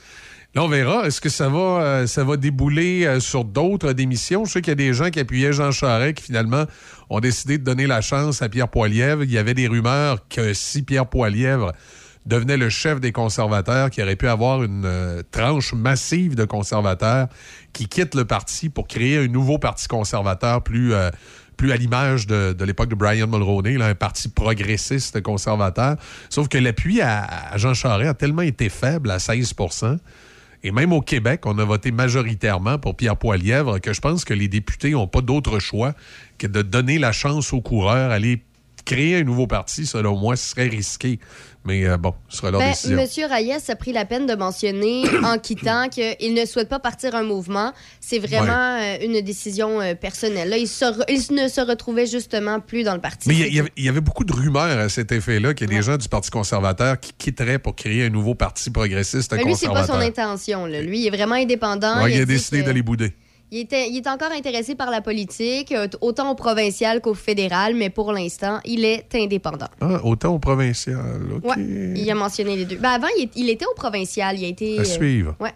Là, 0.53 0.63
on 0.63 0.67
verra. 0.67 1.07
Est-ce 1.07 1.21
que 1.21 1.29
ça 1.29 1.47
va, 1.47 1.59
euh, 1.81 2.07
ça 2.07 2.25
va 2.25 2.35
débouler 2.35 3.19
sur 3.21 3.45
d'autres 3.45 3.93
démissions? 3.93 4.43
Je 4.43 4.51
sais 4.51 4.61
qu'il 4.61 4.71
y 4.71 4.73
a 4.73 4.75
des 4.75 4.93
gens 4.93 5.09
qui 5.09 5.21
appuyaient 5.21 5.53
Jean 5.53 5.71
Charest 5.71 6.15
qui, 6.15 6.23
finalement, 6.25 6.65
ont 7.09 7.21
décidé 7.21 7.57
de 7.57 7.63
donner 7.63 7.87
la 7.87 8.01
chance 8.01 8.41
à 8.41 8.49
Pierre 8.49 8.67
Poilièvre. 8.67 9.23
Il 9.23 9.31
y 9.31 9.37
avait 9.37 9.53
des 9.53 9.67
rumeurs 9.67 10.27
que 10.27 10.53
si 10.53 10.83
Pierre 10.83 11.05
Poilièvre 11.05 11.71
devenait 12.25 12.57
le 12.57 12.69
chef 12.69 12.99
des 12.99 13.11
conservateurs, 13.11 13.89
qu'il 13.89 14.03
aurait 14.03 14.15
pu 14.15 14.27
avoir 14.27 14.63
une 14.63 14.85
euh, 14.85 15.23
tranche 15.31 15.73
massive 15.73 16.35
de 16.35 16.45
conservateurs 16.45 17.27
qui 17.73 17.87
quittent 17.87 18.15
le 18.15 18.25
parti 18.25 18.69
pour 18.69 18.87
créer 18.87 19.17
un 19.17 19.27
nouveau 19.27 19.57
parti 19.57 19.87
conservateur 19.87 20.63
plus... 20.63 20.93
euh, 20.93 21.09
à 21.63 21.77
l'image 21.77 22.25
de, 22.25 22.55
l'époque 22.65 22.89
de 22.89 22.95
Brian 22.95 23.27
Mulroney, 23.27 23.79
un 23.79 23.93
parti 23.93 24.29
progressiste 24.29 25.21
conservateur. 25.21 25.95
Sauf 26.31 26.47
que 26.47 26.57
l'appui 26.57 27.01
à, 27.01 27.23
à 27.51 27.57
Jean 27.57 27.75
Charest 27.75 28.09
a 28.09 28.13
tellement 28.15 28.41
été 28.41 28.67
faible, 28.67 29.11
à 29.11 29.17
16% 29.17 29.99
et 30.63 30.71
même 30.71 30.93
au 30.93 31.01
Québec, 31.01 31.41
on 31.45 31.57
a 31.57 31.65
voté 31.65 31.91
majoritairement 31.91 32.77
pour 32.77 32.95
Pierre 32.95 33.17
Poilièvre, 33.17 33.79
que 33.79 33.93
je 33.93 34.01
pense 34.01 34.25
que 34.25 34.33
les 34.33 34.47
députés 34.47 34.91
n'ont 34.91 35.07
pas 35.07 35.21
d'autre 35.21 35.59
choix 35.59 35.93
que 36.37 36.47
de 36.47 36.61
donner 36.61 36.99
la 36.99 37.11
chance 37.11 37.51
aux 37.51 37.61
coureurs, 37.61 38.11
aller 38.11 38.43
créer 38.85 39.17
un 39.17 39.23
nouveau 39.23 39.47
parti, 39.47 39.85
selon 39.85 40.17
moi, 40.17 40.35
ce 40.35 40.51
serait 40.51 40.67
risqué. 40.67 41.19
Mais 41.63 41.85
euh, 41.85 41.95
bon, 41.97 42.15
ce 42.27 42.37
sera 42.37 42.49
leur 42.49 42.59
Ben, 42.59 42.71
décision. 42.71 42.97
Monsieur 42.99 43.27
Reyes 43.27 43.53
a 43.67 43.75
pris 43.75 43.93
la 43.93 44.03
peine 44.05 44.25
de 44.25 44.33
mentionner 44.33 45.03
en 45.23 45.37
quittant 45.37 45.89
qu'il 45.89 46.33
ne 46.33 46.45
souhaite 46.45 46.69
pas 46.69 46.79
partir 46.79 47.13
un 47.13 47.21
mouvement. 47.23 47.71
C'est 47.99 48.17
vraiment 48.17 48.79
euh, 48.81 48.97
une 49.05 49.21
décision 49.21 49.79
euh, 49.79 49.93
personnelle. 49.93 50.49
Là, 50.49 50.57
il, 50.57 50.67
se 50.67 50.85
re- 50.85 51.03
il 51.07 51.35
ne 51.35 51.47
se 51.47 51.61
retrouvait 51.61 52.07
justement 52.07 52.59
plus 52.59 52.83
dans 52.83 52.95
le 52.95 52.99
parti. 53.01 53.29
Mais 53.29 53.35
il 53.35 53.63
y 53.77 53.89
avait, 53.89 54.01
beaucoup 54.01 54.23
de 54.23 54.33
rumeurs 54.33 54.79
à 54.79 54.89
cet 54.89 55.11
effet-là 55.11 55.53
qu'il 55.53 55.69
y 55.69 55.73
a 55.75 55.77
des 55.77 55.83
gens 55.83 55.97
du 55.97 56.09
Parti 56.09 56.31
conservateur 56.31 56.99
qui 56.99 57.13
quitteraient 57.15 57.59
pour 57.59 57.75
créer 57.75 58.05
un 58.05 58.09
nouveau 58.09 58.33
parti 58.33 58.71
progressiste 58.71 59.31
Mais 59.33 59.43
lui, 59.43 59.55
c'est 59.55 59.67
pas 59.67 59.85
son 59.85 59.93
intention. 59.93 60.65
là. 60.65 60.81
Lui, 60.81 61.01
il 61.01 61.07
est 61.07 61.15
vraiment 61.15 61.35
indépendant. 61.35 62.01
Ouais, 62.03 62.13
il 62.13 62.21
a 62.21 62.25
décidé 62.25 62.61
que- 62.61 62.65
d'aller 62.65 62.81
bouder. 62.81 63.13
Il, 63.53 63.59
était, 63.59 63.89
il 63.89 63.97
est 63.97 64.07
encore 64.07 64.31
intéressé 64.31 64.75
par 64.75 64.89
la 64.89 65.01
politique, 65.01 65.73
euh, 65.73 65.87
autant 65.99 66.31
au 66.31 66.35
provincial 66.35 67.01
qu'au 67.01 67.13
fédéral, 67.13 67.75
mais 67.75 67.89
pour 67.89 68.13
l'instant, 68.13 68.59
il 68.63 68.85
est 68.85 69.13
indépendant. 69.13 69.67
Ah, 69.81 69.99
autant 70.05 70.33
au 70.35 70.39
provincial. 70.39 71.19
OK. 71.35 71.43
Ouais, 71.45 71.61
il 71.95 72.09
a 72.09 72.15
mentionné 72.15 72.55
les 72.55 72.63
deux. 72.65 72.77
Ben, 72.77 72.91
avant, 72.91 73.07
il, 73.17 73.23
est- 73.25 73.31
il 73.35 73.49
était 73.49 73.65
au 73.65 73.73
provincial. 73.75 74.39
Il 74.39 74.45
a 74.45 74.47
été. 74.47 74.77
À 74.77 74.81
euh, 74.81 74.85
suivre. 74.85 75.35
ouais. 75.39 75.51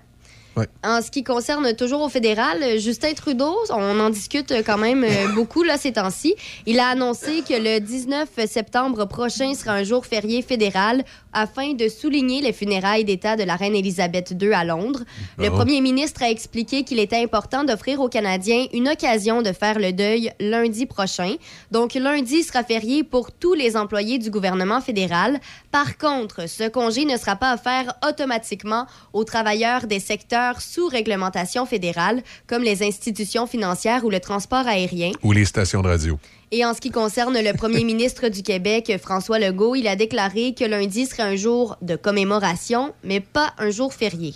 Ouais. 0.57 0.67
En 0.85 1.01
ce 1.01 1.11
qui 1.11 1.21
concerne 1.25 1.75
toujours 1.75 2.01
au 2.01 2.07
fédéral, 2.07 2.79
Justin 2.79 3.11
Trudeau, 3.13 3.53
on 3.71 3.99
en 3.99 4.09
discute 4.09 4.53
quand 4.65 4.77
même 4.77 5.03
euh, 5.03 5.27
beaucoup 5.35 5.63
là, 5.63 5.77
ces 5.77 5.91
temps-ci. 5.91 6.33
Il 6.65 6.79
a 6.79 6.87
annoncé 6.87 7.41
que 7.41 7.53
le 7.61 7.79
19 7.79 8.29
septembre 8.47 9.03
prochain 9.03 9.53
sera 9.53 9.73
un 9.73 9.83
jour 9.83 10.05
férié 10.05 10.41
fédéral 10.41 11.03
afin 11.35 11.73
de 11.73 11.87
souligner 11.89 12.41
les 12.41 12.53
funérailles 12.53 13.05
d'État 13.05 13.35
de 13.35 13.43
la 13.43 13.55
reine 13.55 13.75
Élisabeth 13.75 14.33
II 14.41 14.53
à 14.53 14.63
Londres. 14.63 15.03
Le 15.37 15.49
premier 15.49 15.81
ministre 15.81 16.23
a 16.23 16.29
expliqué 16.31 16.83
qu'il 16.83 16.97
était 16.97 17.21
important 17.21 17.63
d'offrir 17.63 17.99
aux 17.99 18.09
Canadiens 18.09 18.65
une 18.73 18.89
occasion 18.89 19.41
de 19.41 19.51
faire 19.51 19.77
le 19.77 19.91
deuil 19.91 20.31
lundi 20.39 20.85
prochain. 20.85 21.35
Donc 21.71 21.93
lundi 21.93 22.41
sera 22.41 22.63
férié 22.63 23.03
pour 23.03 23.31
tous 23.31 23.53
les 23.53 23.75
employés 23.75 24.17
du 24.17 24.31
gouvernement 24.31 24.81
fédéral. 24.81 25.39
Par 25.71 25.97
contre, 25.97 26.47
ce 26.47 26.67
congé 26.69 27.05
ne 27.05 27.17
sera 27.17 27.35
pas 27.35 27.53
offert 27.53 27.93
automatiquement 28.07 28.87
aux 29.13 29.25
travailleurs 29.25 29.87
des 29.87 29.99
secteurs 29.99 30.61
sous 30.61 30.87
réglementation 30.87 31.65
fédérale, 31.65 32.23
comme 32.47 32.63
les 32.63 32.81
institutions 32.81 33.45
financières 33.45 34.05
ou 34.05 34.09
le 34.09 34.21
transport 34.21 34.65
aérien. 34.67 35.11
Ou 35.21 35.33
les 35.33 35.45
stations 35.45 35.81
de 35.81 35.89
radio. 35.89 36.17
Et 36.57 36.63
en 36.63 36.73
ce 36.73 36.79
qui 36.79 36.89
concerne 36.89 37.37
le 37.37 37.51
premier 37.51 37.83
ministre 37.91 38.29
du 38.29 38.41
Québec, 38.41 38.93
François 39.01 39.39
Legault, 39.39 39.75
il 39.75 39.89
a 39.89 39.97
déclaré 39.97 40.53
que 40.57 40.63
lundi 40.63 41.05
serait 41.05 41.23
un 41.23 41.35
jour 41.35 41.75
de 41.81 41.97
commémoration, 41.97 42.93
mais 43.03 43.19
pas 43.19 43.53
un 43.57 43.71
jour 43.71 43.93
férié. 43.93 44.33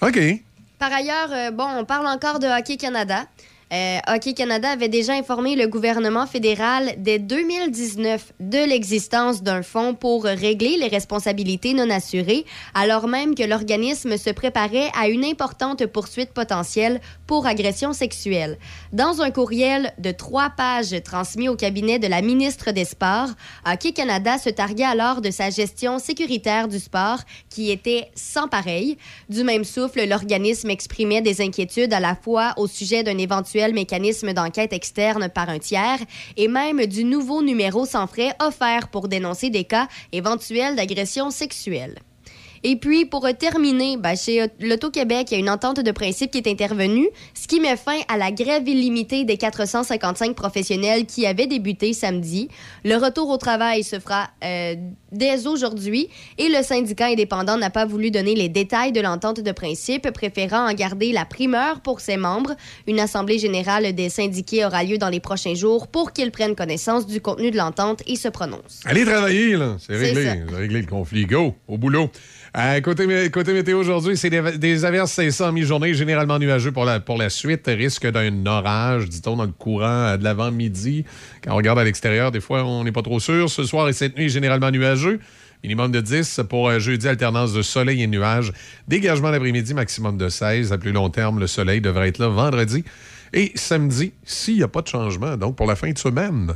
OK. 0.00 0.18
Par 0.78 0.90
ailleurs, 0.90 1.30
euh, 1.30 1.50
bon, 1.50 1.66
on 1.78 1.84
parle 1.84 2.06
encore 2.06 2.38
de 2.38 2.46
Hockey 2.46 2.78
Canada. 2.78 3.26
Euh, 3.70 3.98
Hockey 4.08 4.32
Canada 4.32 4.70
avait 4.70 4.88
déjà 4.88 5.12
informé 5.12 5.54
le 5.54 5.66
gouvernement 5.66 6.26
fédéral 6.26 6.94
dès 6.96 7.18
2019 7.18 8.32
de 8.40 8.66
l'existence 8.66 9.42
d'un 9.42 9.62
fonds 9.62 9.94
pour 9.94 10.24
régler 10.24 10.78
les 10.78 10.88
responsabilités 10.88 11.74
non 11.74 11.90
assurées, 11.90 12.46
alors 12.72 13.08
même 13.08 13.34
que 13.34 13.42
l'organisme 13.42 14.16
se 14.16 14.30
préparait 14.30 14.90
à 14.98 15.08
une 15.08 15.24
importante 15.24 15.84
poursuite 15.84 16.32
potentielle 16.32 17.00
pour 17.26 17.46
agression 17.46 17.92
sexuelle. 17.92 18.58
Dans 18.94 19.20
un 19.20 19.30
courriel 19.30 19.92
de 19.98 20.12
trois 20.12 20.48
pages 20.48 20.94
transmis 21.04 21.50
au 21.50 21.56
cabinet 21.56 21.98
de 21.98 22.06
la 22.06 22.22
ministre 22.22 22.70
des 22.70 22.86
Sports, 22.86 23.28
Hockey 23.70 23.92
Canada 23.92 24.38
se 24.38 24.48
targuait 24.48 24.84
alors 24.84 25.20
de 25.20 25.30
sa 25.30 25.50
gestion 25.50 25.98
sécuritaire 25.98 26.68
du 26.68 26.78
sport 26.78 27.18
qui 27.50 27.70
était 27.70 28.10
sans 28.14 28.48
pareil. 28.48 28.96
Du 29.28 29.44
même 29.44 29.64
souffle, 29.64 30.08
l'organisme 30.08 30.70
exprimait 30.70 31.20
des 31.20 31.42
inquiétudes 31.42 31.92
à 31.92 32.00
la 32.00 32.14
fois 32.14 32.54
au 32.56 32.66
sujet 32.66 33.02
d'un 33.02 33.18
éventuel 33.18 33.57
mécanisme 33.66 34.32
d'enquête 34.32 34.72
externe 34.72 35.28
par 35.28 35.48
un 35.48 35.58
tiers 35.58 35.98
et 36.36 36.48
même 36.48 36.86
du 36.86 37.04
nouveau 37.04 37.42
numéro 37.42 37.84
sans 37.86 38.06
frais 38.06 38.32
offert 38.40 38.88
pour 38.88 39.08
dénoncer 39.08 39.50
des 39.50 39.64
cas 39.64 39.88
éventuels 40.12 40.76
d'agression 40.76 41.30
sexuelle. 41.30 41.98
Et 42.64 42.76
puis, 42.76 43.04
pour 43.04 43.26
terminer, 43.38 43.96
ben, 43.96 44.16
chez 44.16 44.46
l'Auto-Québec, 44.60 45.28
il 45.30 45.34
y 45.34 45.36
a 45.36 45.40
une 45.40 45.50
entente 45.50 45.80
de 45.80 45.90
principe 45.90 46.30
qui 46.30 46.38
est 46.38 46.48
intervenue, 46.48 47.08
ce 47.34 47.46
qui 47.46 47.60
met 47.60 47.76
fin 47.76 47.98
à 48.08 48.16
la 48.16 48.30
grève 48.30 48.66
illimitée 48.68 49.24
des 49.24 49.36
455 49.36 50.34
professionnels 50.34 51.06
qui 51.06 51.26
avait 51.26 51.46
débuté 51.46 51.92
samedi. 51.92 52.48
Le 52.84 52.96
retour 52.96 53.28
au 53.30 53.36
travail 53.36 53.82
se 53.82 53.98
fera 53.98 54.28
euh, 54.44 54.74
dès 55.12 55.46
aujourd'hui 55.46 56.08
et 56.38 56.48
le 56.48 56.62
syndicat 56.62 57.06
indépendant 57.06 57.56
n'a 57.56 57.70
pas 57.70 57.86
voulu 57.86 58.10
donner 58.10 58.34
les 58.34 58.48
détails 58.48 58.92
de 58.92 59.00
l'entente 59.00 59.40
de 59.40 59.52
principe, 59.52 60.10
préférant 60.10 60.68
en 60.68 60.74
garder 60.74 61.12
la 61.12 61.24
primeur 61.24 61.80
pour 61.80 62.00
ses 62.00 62.16
membres. 62.16 62.54
Une 62.86 63.00
assemblée 63.00 63.38
générale 63.38 63.92
des 63.94 64.08
syndiqués 64.08 64.64
aura 64.64 64.84
lieu 64.84 64.98
dans 64.98 65.08
les 65.08 65.20
prochains 65.20 65.54
jours 65.54 65.88
pour 65.88 66.12
qu'ils 66.12 66.30
prennent 66.30 66.54
connaissance 66.54 67.06
du 67.06 67.20
contenu 67.20 67.50
de 67.50 67.56
l'entente 67.56 68.02
et 68.06 68.16
se 68.16 68.28
prononcent. 68.28 68.80
Allez 68.84 69.04
travailler, 69.04 69.56
là. 69.56 69.76
C'est 69.78 69.96
réglé. 69.96 70.24
C'est 70.48 70.56
réglé 70.56 70.80
le 70.80 70.86
conflit. 70.86 71.26
Go, 71.26 71.54
au 71.66 71.78
boulot. 71.78 72.10
Euh, 72.58 72.80
côté, 72.80 73.06
mé- 73.06 73.30
côté 73.30 73.52
météo 73.52 73.78
aujourd'hui, 73.78 74.16
c'est 74.16 74.30
des, 74.30 74.84
averses 74.84 75.12
500 75.12 75.48
en 75.48 75.52
mi-journée, 75.52 75.94
généralement 75.94 76.40
nuageux 76.40 76.72
pour 76.72 76.84
la, 76.84 76.98
pour 76.98 77.16
la 77.16 77.30
suite. 77.30 77.66
Risque 77.68 78.06
d'un 78.10 78.46
orage, 78.46 79.08
dit-on, 79.08 79.36
dans 79.36 79.44
le 79.44 79.52
courant 79.52 79.84
euh, 79.86 80.16
de 80.16 80.24
l'avant-midi. 80.24 81.04
Quand 81.44 81.52
on 81.52 81.56
regarde 81.56 81.78
à 81.78 81.84
l'extérieur, 81.84 82.32
des 82.32 82.40
fois, 82.40 82.64
on 82.64 82.82
n'est 82.82 82.90
pas 82.90 83.02
trop 83.02 83.20
sûr. 83.20 83.48
Ce 83.48 83.62
soir 83.62 83.88
et 83.88 83.92
cette 83.92 84.16
nuit, 84.16 84.28
généralement 84.28 84.72
nuageux. 84.72 85.20
Minimum 85.62 85.92
de 85.92 86.00
10 86.00 86.40
pour 86.48 86.68
euh, 86.68 86.80
jeudi, 86.80 87.06
alternance 87.06 87.52
de 87.52 87.62
soleil 87.62 88.02
et 88.02 88.08
nuages. 88.08 88.52
Dégagement 88.88 89.30
l'après-midi, 89.30 89.74
maximum 89.74 90.16
de 90.16 90.28
16. 90.28 90.72
À 90.72 90.78
plus 90.78 90.90
long 90.92 91.10
terme, 91.10 91.38
le 91.38 91.46
soleil 91.46 91.80
devrait 91.80 92.08
être 92.08 92.18
là 92.18 92.28
vendredi 92.28 92.82
et 93.32 93.52
samedi, 93.54 94.14
s'il 94.24 94.56
n'y 94.56 94.62
a 94.64 94.68
pas 94.68 94.82
de 94.82 94.88
changement. 94.88 95.36
Donc, 95.36 95.54
pour 95.54 95.66
la 95.66 95.76
fin 95.76 95.92
de 95.92 95.98
semaine. 95.98 96.54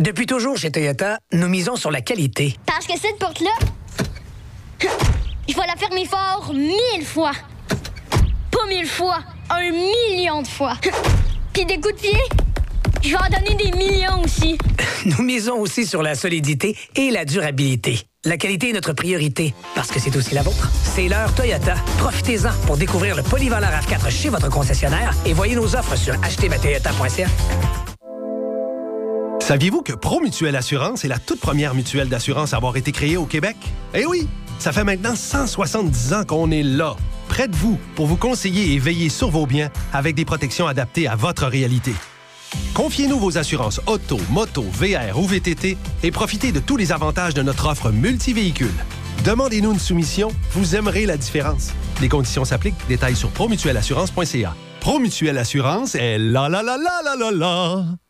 Depuis 0.00 0.24
toujours 0.24 0.56
chez 0.56 0.70
Toyota, 0.70 1.18
nous 1.30 1.46
misons 1.46 1.76
sur 1.76 1.90
la 1.90 2.00
qualité. 2.00 2.56
Parce 2.64 2.86
que 2.86 2.98
cette 2.98 3.18
porte-là, 3.18 3.50
il 5.46 5.52
faut 5.52 5.60
la 5.60 5.76
fermer 5.76 6.06
fort 6.06 6.54
mille 6.54 7.04
fois. 7.04 7.32
Pas 8.50 8.66
mille 8.66 8.86
fois, 8.86 9.18
un 9.50 9.70
million 9.70 10.40
de 10.40 10.48
fois. 10.48 10.78
Puis 11.52 11.66
des 11.66 11.78
coups 11.78 11.96
de 11.96 12.00
pied, 12.00 12.18
Je 13.02 13.10
vais 13.10 13.16
en 13.16 13.28
donner 13.28 13.62
des 13.62 13.72
millions 13.76 14.22
aussi. 14.24 14.56
Nous 15.04 15.22
misons 15.22 15.58
aussi 15.58 15.84
sur 15.84 16.02
la 16.02 16.14
solidité 16.14 16.78
et 16.96 17.10
la 17.10 17.26
durabilité. 17.26 18.00
La 18.24 18.38
qualité 18.38 18.70
est 18.70 18.74
notre 18.74 18.94
priorité 18.94 19.54
parce 19.74 19.90
que 19.90 20.00
c'est 20.00 20.16
aussi 20.16 20.34
la 20.34 20.40
vôtre. 20.40 20.70
C'est 20.82 21.08
l'heure 21.08 21.34
Toyota. 21.34 21.74
Profitez-en 21.98 22.52
pour 22.66 22.78
découvrir 22.78 23.16
le 23.16 23.22
polyvalent 23.22 23.68
RAV4 23.68 24.10
chez 24.10 24.30
votre 24.30 24.48
concessionnaire 24.48 25.12
et 25.26 25.34
voyez 25.34 25.56
nos 25.56 25.76
offres 25.76 25.96
sur 25.96 26.14
achetezmatoyota.ca. 26.24 27.26
Saviez-vous 29.40 29.82
que 29.82 29.92
Promutuelle 29.92 30.54
Assurance 30.54 31.04
est 31.04 31.08
la 31.08 31.18
toute 31.18 31.40
première 31.40 31.74
mutuelle 31.74 32.08
d'assurance 32.08 32.52
à 32.54 32.58
avoir 32.58 32.76
été 32.76 32.92
créée 32.92 33.16
au 33.16 33.24
Québec? 33.24 33.56
Eh 33.94 34.06
oui! 34.06 34.28
Ça 34.58 34.72
fait 34.72 34.84
maintenant 34.84 35.16
170 35.16 36.12
ans 36.12 36.24
qu'on 36.24 36.50
est 36.50 36.62
là, 36.62 36.94
près 37.28 37.48
de 37.48 37.56
vous, 37.56 37.78
pour 37.96 38.06
vous 38.06 38.16
conseiller 38.16 38.74
et 38.74 38.78
veiller 38.78 39.08
sur 39.08 39.30
vos 39.30 39.46
biens 39.46 39.70
avec 39.92 40.14
des 40.14 40.24
protections 40.24 40.66
adaptées 40.66 41.08
à 41.08 41.16
votre 41.16 41.46
réalité. 41.46 41.94
Confiez-nous 42.74 43.18
vos 43.18 43.38
assurances 43.38 43.80
auto, 43.86 44.18
moto, 44.30 44.62
VR 44.62 45.18
ou 45.18 45.26
VTT 45.26 45.78
et 46.02 46.10
profitez 46.10 46.52
de 46.52 46.60
tous 46.60 46.76
les 46.76 46.92
avantages 46.92 47.34
de 47.34 47.42
notre 47.42 47.66
offre 47.68 47.90
multivéhicule. 47.90 48.68
Demandez-nous 49.24 49.72
une 49.72 49.78
soumission, 49.78 50.28
vous 50.52 50.76
aimerez 50.76 51.06
la 51.06 51.16
différence. 51.16 51.70
Les 52.00 52.08
conditions 52.08 52.44
s'appliquent. 52.44 52.86
Détails 52.88 53.16
sur 53.16 53.30
promutuelleassurance.ca. 53.30 54.54
Promutuelle 54.80 55.38
Assurance 55.38 55.94
est 55.94 56.18
la 56.18 56.48
la 56.48 56.62
la 56.62 56.76
la 56.76 57.02
la 57.04 57.16
la 57.16 57.30
la. 57.30 58.09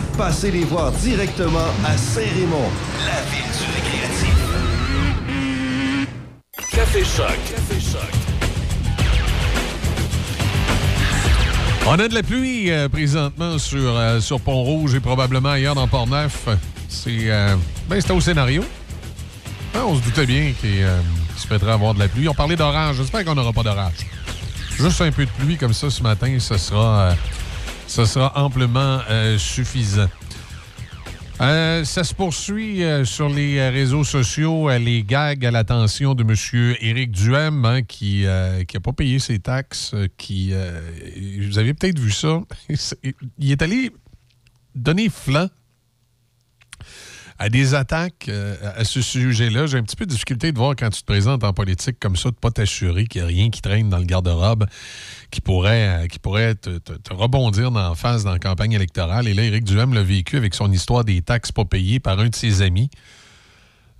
Passez 0.21 0.51
les 0.51 0.65
voir 0.65 0.91
directement 0.91 1.57
à 1.83 1.97
Saint-Raymond, 1.97 2.69
la 3.07 3.21
ville 3.31 3.41
du 3.57 3.65
récréatif. 3.73 4.35
Café 6.71 7.03
Choc. 7.03 7.39
Café 7.49 7.79
Choc. 7.81 8.11
On 11.87 11.93
a 11.97 12.07
de 12.07 12.13
la 12.13 12.21
pluie 12.21 12.69
euh, 12.69 12.87
présentement 12.87 13.57
sur, 13.57 13.97
euh, 13.97 14.19
sur 14.19 14.39
Pont-Rouge 14.39 14.93
et 14.93 14.99
probablement 14.99 15.49
ailleurs 15.49 15.73
dans 15.73 15.87
Port-Neuf. 15.87 16.47
C'est 16.87 17.31
euh, 17.31 17.55
ben, 17.89 17.99
c'était 17.99 18.13
au 18.13 18.21
scénario. 18.21 18.63
Ah, 19.73 19.87
on 19.87 19.95
se 19.95 20.03
doutait 20.03 20.27
bien 20.27 20.53
qu'il 20.61 20.83
euh, 20.83 20.99
qu'il 21.29 21.41
se 21.41 21.47
ferait 21.47 21.71
avoir 21.71 21.95
de 21.95 21.99
la 21.99 22.07
pluie. 22.07 22.29
On 22.29 22.35
parlait 22.35 22.55
d'orage. 22.55 22.97
J'espère 22.97 23.25
qu'on 23.25 23.33
n'aura 23.33 23.53
pas 23.53 23.63
d'orage. 23.63 24.05
Juste 24.77 25.01
un 25.01 25.11
peu 25.11 25.25
de 25.25 25.31
pluie 25.31 25.57
comme 25.57 25.73
ça 25.73 25.89
ce 25.89 26.03
matin, 26.03 26.37
ce 26.39 26.57
sera, 26.57 26.99
euh, 26.99 27.13
ce 27.91 28.05
sera 28.05 28.41
amplement 28.41 29.01
euh, 29.09 29.37
suffisant. 29.37 30.07
Euh, 31.41 31.83
ça 31.83 32.05
se 32.05 32.13
poursuit 32.13 32.85
euh, 32.85 33.03
sur 33.03 33.27
les 33.27 33.67
réseaux 33.69 34.05
sociaux, 34.05 34.69
les 34.69 35.03
gags 35.03 35.45
à 35.45 35.51
l'attention 35.51 36.15
de 36.15 36.23
M. 36.23 36.75
Éric 36.79 37.11
Duhem, 37.11 37.65
hein, 37.65 37.81
qui 37.81 38.23
n'a 38.23 38.79
pas 38.81 38.93
payé 38.93 39.19
ses 39.19 39.39
taxes, 39.39 39.93
qui... 40.17 40.53
vous 41.41 41.59
avez 41.59 41.73
peut-être 41.73 41.99
vu 41.99 42.11
ça. 42.11 42.39
Il 43.39 43.51
est 43.51 43.61
allé 43.61 43.91
donner 44.73 45.09
flanc 45.09 45.49
à 47.41 47.49
des 47.49 47.73
attaques 47.73 48.27
euh, 48.29 48.55
à 48.75 48.83
ce 48.83 49.01
sujet-là. 49.01 49.65
J'ai 49.65 49.79
un 49.79 49.81
petit 49.81 49.95
peu 49.95 50.05
de 50.05 50.11
difficulté 50.11 50.51
de 50.51 50.57
voir 50.59 50.75
quand 50.77 50.91
tu 50.91 51.01
te 51.01 51.05
présentes 51.07 51.43
en 51.43 51.53
politique 51.53 51.97
comme 51.99 52.15
ça, 52.15 52.29
de 52.29 52.35
ne 52.35 52.39
pas 52.39 52.51
t'assurer 52.51 53.07
qu'il 53.07 53.21
n'y 53.21 53.25
a 53.25 53.27
rien 53.29 53.49
qui 53.49 53.63
traîne 53.63 53.89
dans 53.89 53.97
le 53.97 54.03
garde-robe 54.03 54.67
qui 55.31 55.41
pourrait, 55.41 56.03
euh, 56.03 56.07
qui 56.07 56.19
pourrait 56.19 56.53
te, 56.53 56.69
rebondir 57.09 57.71
la 57.71 57.95
face 57.95 58.23
dans 58.23 58.33
la 58.33 58.37
campagne 58.37 58.73
électorale. 58.73 59.27
Et 59.27 59.33
là, 59.33 59.43
Éric 59.43 59.63
Duhem 59.63 59.95
l'a 59.95 60.03
vécu 60.03 60.37
avec 60.37 60.53
son 60.53 60.71
histoire 60.71 61.03
des 61.03 61.23
taxes 61.23 61.51
pas 61.51 61.65
payées 61.65 61.99
par 61.99 62.19
un 62.19 62.29
de 62.29 62.35
ses 62.35 62.61
amis. 62.61 62.91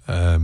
Euh, 0.09 0.37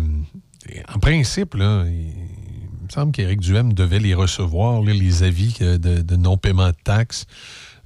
en 0.92 0.98
principe, 0.98 1.54
il, 1.54 1.62
me 1.62 2.90
semble 2.90 3.12
qu'Éric 3.12 3.42
Duhem 3.42 3.74
devait 3.74 4.00
les 4.00 4.16
recevoir, 4.16 4.82
les 4.82 5.22
avis 5.22 5.54
de 5.60 6.16
non-paiement 6.16 6.70
de 6.70 6.78
taxes. 6.84 7.28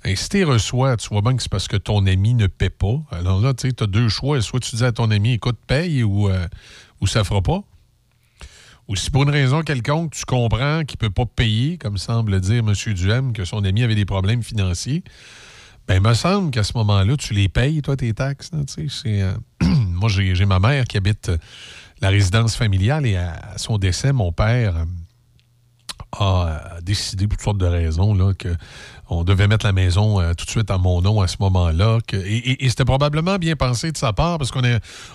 Et 0.03 0.15
si 0.15 0.29
tu 0.29 0.43
reçois, 0.43 0.97
tu 0.97 1.09
vois 1.09 1.21
bien 1.21 1.35
que 1.35 1.43
c'est 1.43 1.51
parce 1.51 1.67
que 1.67 1.77
ton 1.77 2.05
ami 2.07 2.33
ne 2.33 2.47
paie 2.47 2.69
pas. 2.69 3.01
Alors 3.11 3.39
là, 3.39 3.53
tu 3.53 3.67
as 3.79 3.87
deux 3.87 4.09
choix. 4.09 4.41
Soit 4.41 4.59
tu 4.59 4.75
dis 4.75 4.83
à 4.83 4.91
ton 4.91 5.11
ami, 5.11 5.33
écoute, 5.33 5.59
paye 5.67 6.03
ou, 6.03 6.29
euh, 6.29 6.47
ou 7.01 7.07
ça 7.07 7.23
fera 7.23 7.41
pas. 7.41 7.63
Ou 8.87 8.95
si 8.95 9.11
pour 9.11 9.23
une 9.23 9.29
raison 9.29 9.61
quelconque, 9.61 10.11
tu 10.11 10.25
comprends 10.25 10.83
qu'il 10.83 10.97
ne 11.01 11.07
peut 11.07 11.13
pas 11.13 11.25
payer, 11.25 11.77
comme 11.77 11.97
semble 11.97 12.41
dire 12.41 12.63
M. 12.67 12.73
Duhem, 12.93 13.31
que 13.31 13.45
son 13.45 13.63
ami 13.63 13.83
avait 13.83 13.95
des 13.95 14.05
problèmes 14.05 14.43
financiers, 14.43 15.03
ben, 15.87 15.95
il 15.95 16.01
me 16.01 16.13
semble 16.13 16.51
qu'à 16.51 16.63
ce 16.63 16.77
moment-là, 16.77 17.17
tu 17.17 17.33
les 17.33 17.49
payes, 17.49 17.81
toi, 17.81 17.95
tes 17.95 18.13
taxes. 18.13 18.51
euh, 19.05 19.33
Moi, 19.61 20.09
j'ai 20.09 20.45
ma 20.45 20.59
mère 20.59 20.85
qui 20.85 20.97
habite 20.97 21.29
euh, 21.29 21.37
la 22.01 22.09
résidence 22.09 22.55
familiale 22.55 23.05
et 23.05 23.15
à, 23.15 23.57
son 23.57 23.77
décès, 23.77 24.13
mon 24.13 24.31
père 24.31 24.75
euh, 24.77 24.85
a 26.19 26.79
décidé, 26.81 27.27
pour 27.27 27.37
toutes 27.37 27.43
sortes 27.43 27.57
de 27.57 27.65
raisons, 27.65 28.13
là, 28.13 28.33
que 28.33 28.55
on 29.11 29.25
devait 29.25 29.47
mettre 29.49 29.65
la 29.65 29.73
maison 29.73 30.21
euh, 30.21 30.33
tout 30.33 30.45
de 30.45 30.49
suite 30.49 30.71
à 30.71 30.77
mon 30.77 31.01
nom 31.01 31.21
à 31.21 31.27
ce 31.27 31.35
moment-là. 31.41 31.99
et 32.13 32.69
c'était 32.69 32.85
probablement 32.85 33.37
bien 33.37 33.57
pensé 33.57 33.91
de 33.91 33.97
sa 33.97 34.13
part 34.13 34.37
parce 34.37 34.51
qu'on 34.51 34.61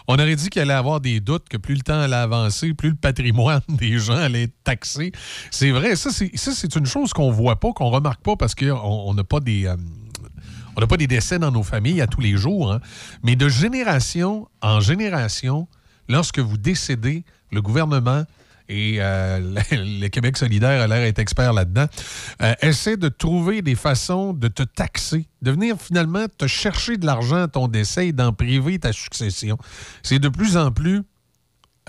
aurait 0.07 0.37
dit 0.37 0.51
qu'il 0.51 0.61
allait 0.61 0.75
avoir 0.75 1.01
des 1.01 1.19
doutes, 1.19 1.49
que 1.49 1.57
plus 1.57 1.75
le 1.75 1.81
temps 1.81 1.99
allait 2.01 2.15
avancer, 2.15 2.75
plus 2.75 2.91
le 2.91 2.95
patrimoine 2.95 3.63
des 3.71 3.99
gens 3.99 4.17
allait 4.17 4.45
être 4.45 4.63
taxé. 4.65 5.13
C'est 5.51 5.71
vrai, 5.71 5.97
ça, 5.97 6.11
c'est 6.13 6.77
une 6.77 6.85
chose 6.85 7.15
qu'on 7.15 7.31
voit 7.31 7.59
pas, 7.59 7.73
qu'on 7.73 7.89
remarque 7.89 8.23
pas 8.23 8.37
parce 8.37 8.55
qu'on 8.55 8.71
on 8.75 9.15
n'a 9.15 9.25
pas 9.25 9.41
des. 9.41 9.67
euh, 9.67 9.77
on 10.77 10.83
n'a 10.83 10.87
pas 10.87 10.99
des 10.99 11.07
décès 11.07 11.39
dans 11.39 11.51
nos 11.51 11.63
familles 11.63 12.03
à 12.03 12.07
tous 12.07 12.21
les 12.21 12.37
jours, 12.37 12.71
hein. 12.71 12.81
mais 13.23 13.35
de 13.35 13.49
génération 13.49 14.47
en 14.61 14.81
génération, 14.81 15.69
lorsque 16.07 16.39
vous 16.39 16.59
décédez, 16.59 17.25
le 17.51 17.63
gouvernement 17.63 18.25
et 18.69 18.97
euh, 18.99 19.41
le, 19.71 20.09
Québec 20.09 20.37
solidaire 20.37 20.83
a 20.83 20.87
l'air 20.87 21.01
d'être 21.01 21.19
expert 21.19 21.53
là-dedans, 21.53 21.87
euh, 22.43 22.55
essaie 22.63 22.97
de 22.97 23.09
trouver 23.09 23.63
des 23.63 23.75
façons 23.75 24.33
de 24.33 24.49
te 24.49 24.63
taxer, 24.63 25.27
de 25.43 25.51
venir 25.51 25.77
finalement 25.81 26.27
te 26.37 26.47
chercher 26.47 26.97
de 26.97 27.07
l'argent 27.07 27.43
à 27.43 27.49
ton 27.49 27.69
décès 27.69 28.09
et 28.09 28.13
d'en 28.13 28.33
priver 28.33 28.79
ta 28.79 28.93
succession. 28.93 29.57
C'est 30.03 30.19
de 30.19 30.29
plus 30.29 30.57
en 30.57 30.71
plus 30.71 31.03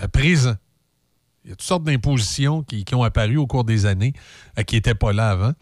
euh, 0.02 0.08
présent. 0.08 0.54
Il 1.44 1.50
y 1.50 1.52
a 1.52 1.56
toutes 1.56 1.66
sortes 1.66 1.84
d'impositions 1.84 2.62
qui, 2.62 2.84
ont 2.94 3.02
apparu 3.02 3.38
au 3.38 3.46
cours 3.46 3.64
des 3.64 3.86
années 3.86 4.12
qui 4.66 4.74
n'étaient 4.74 4.94
pas 4.94 5.14
là 5.14 5.30
avant. 5.30 5.52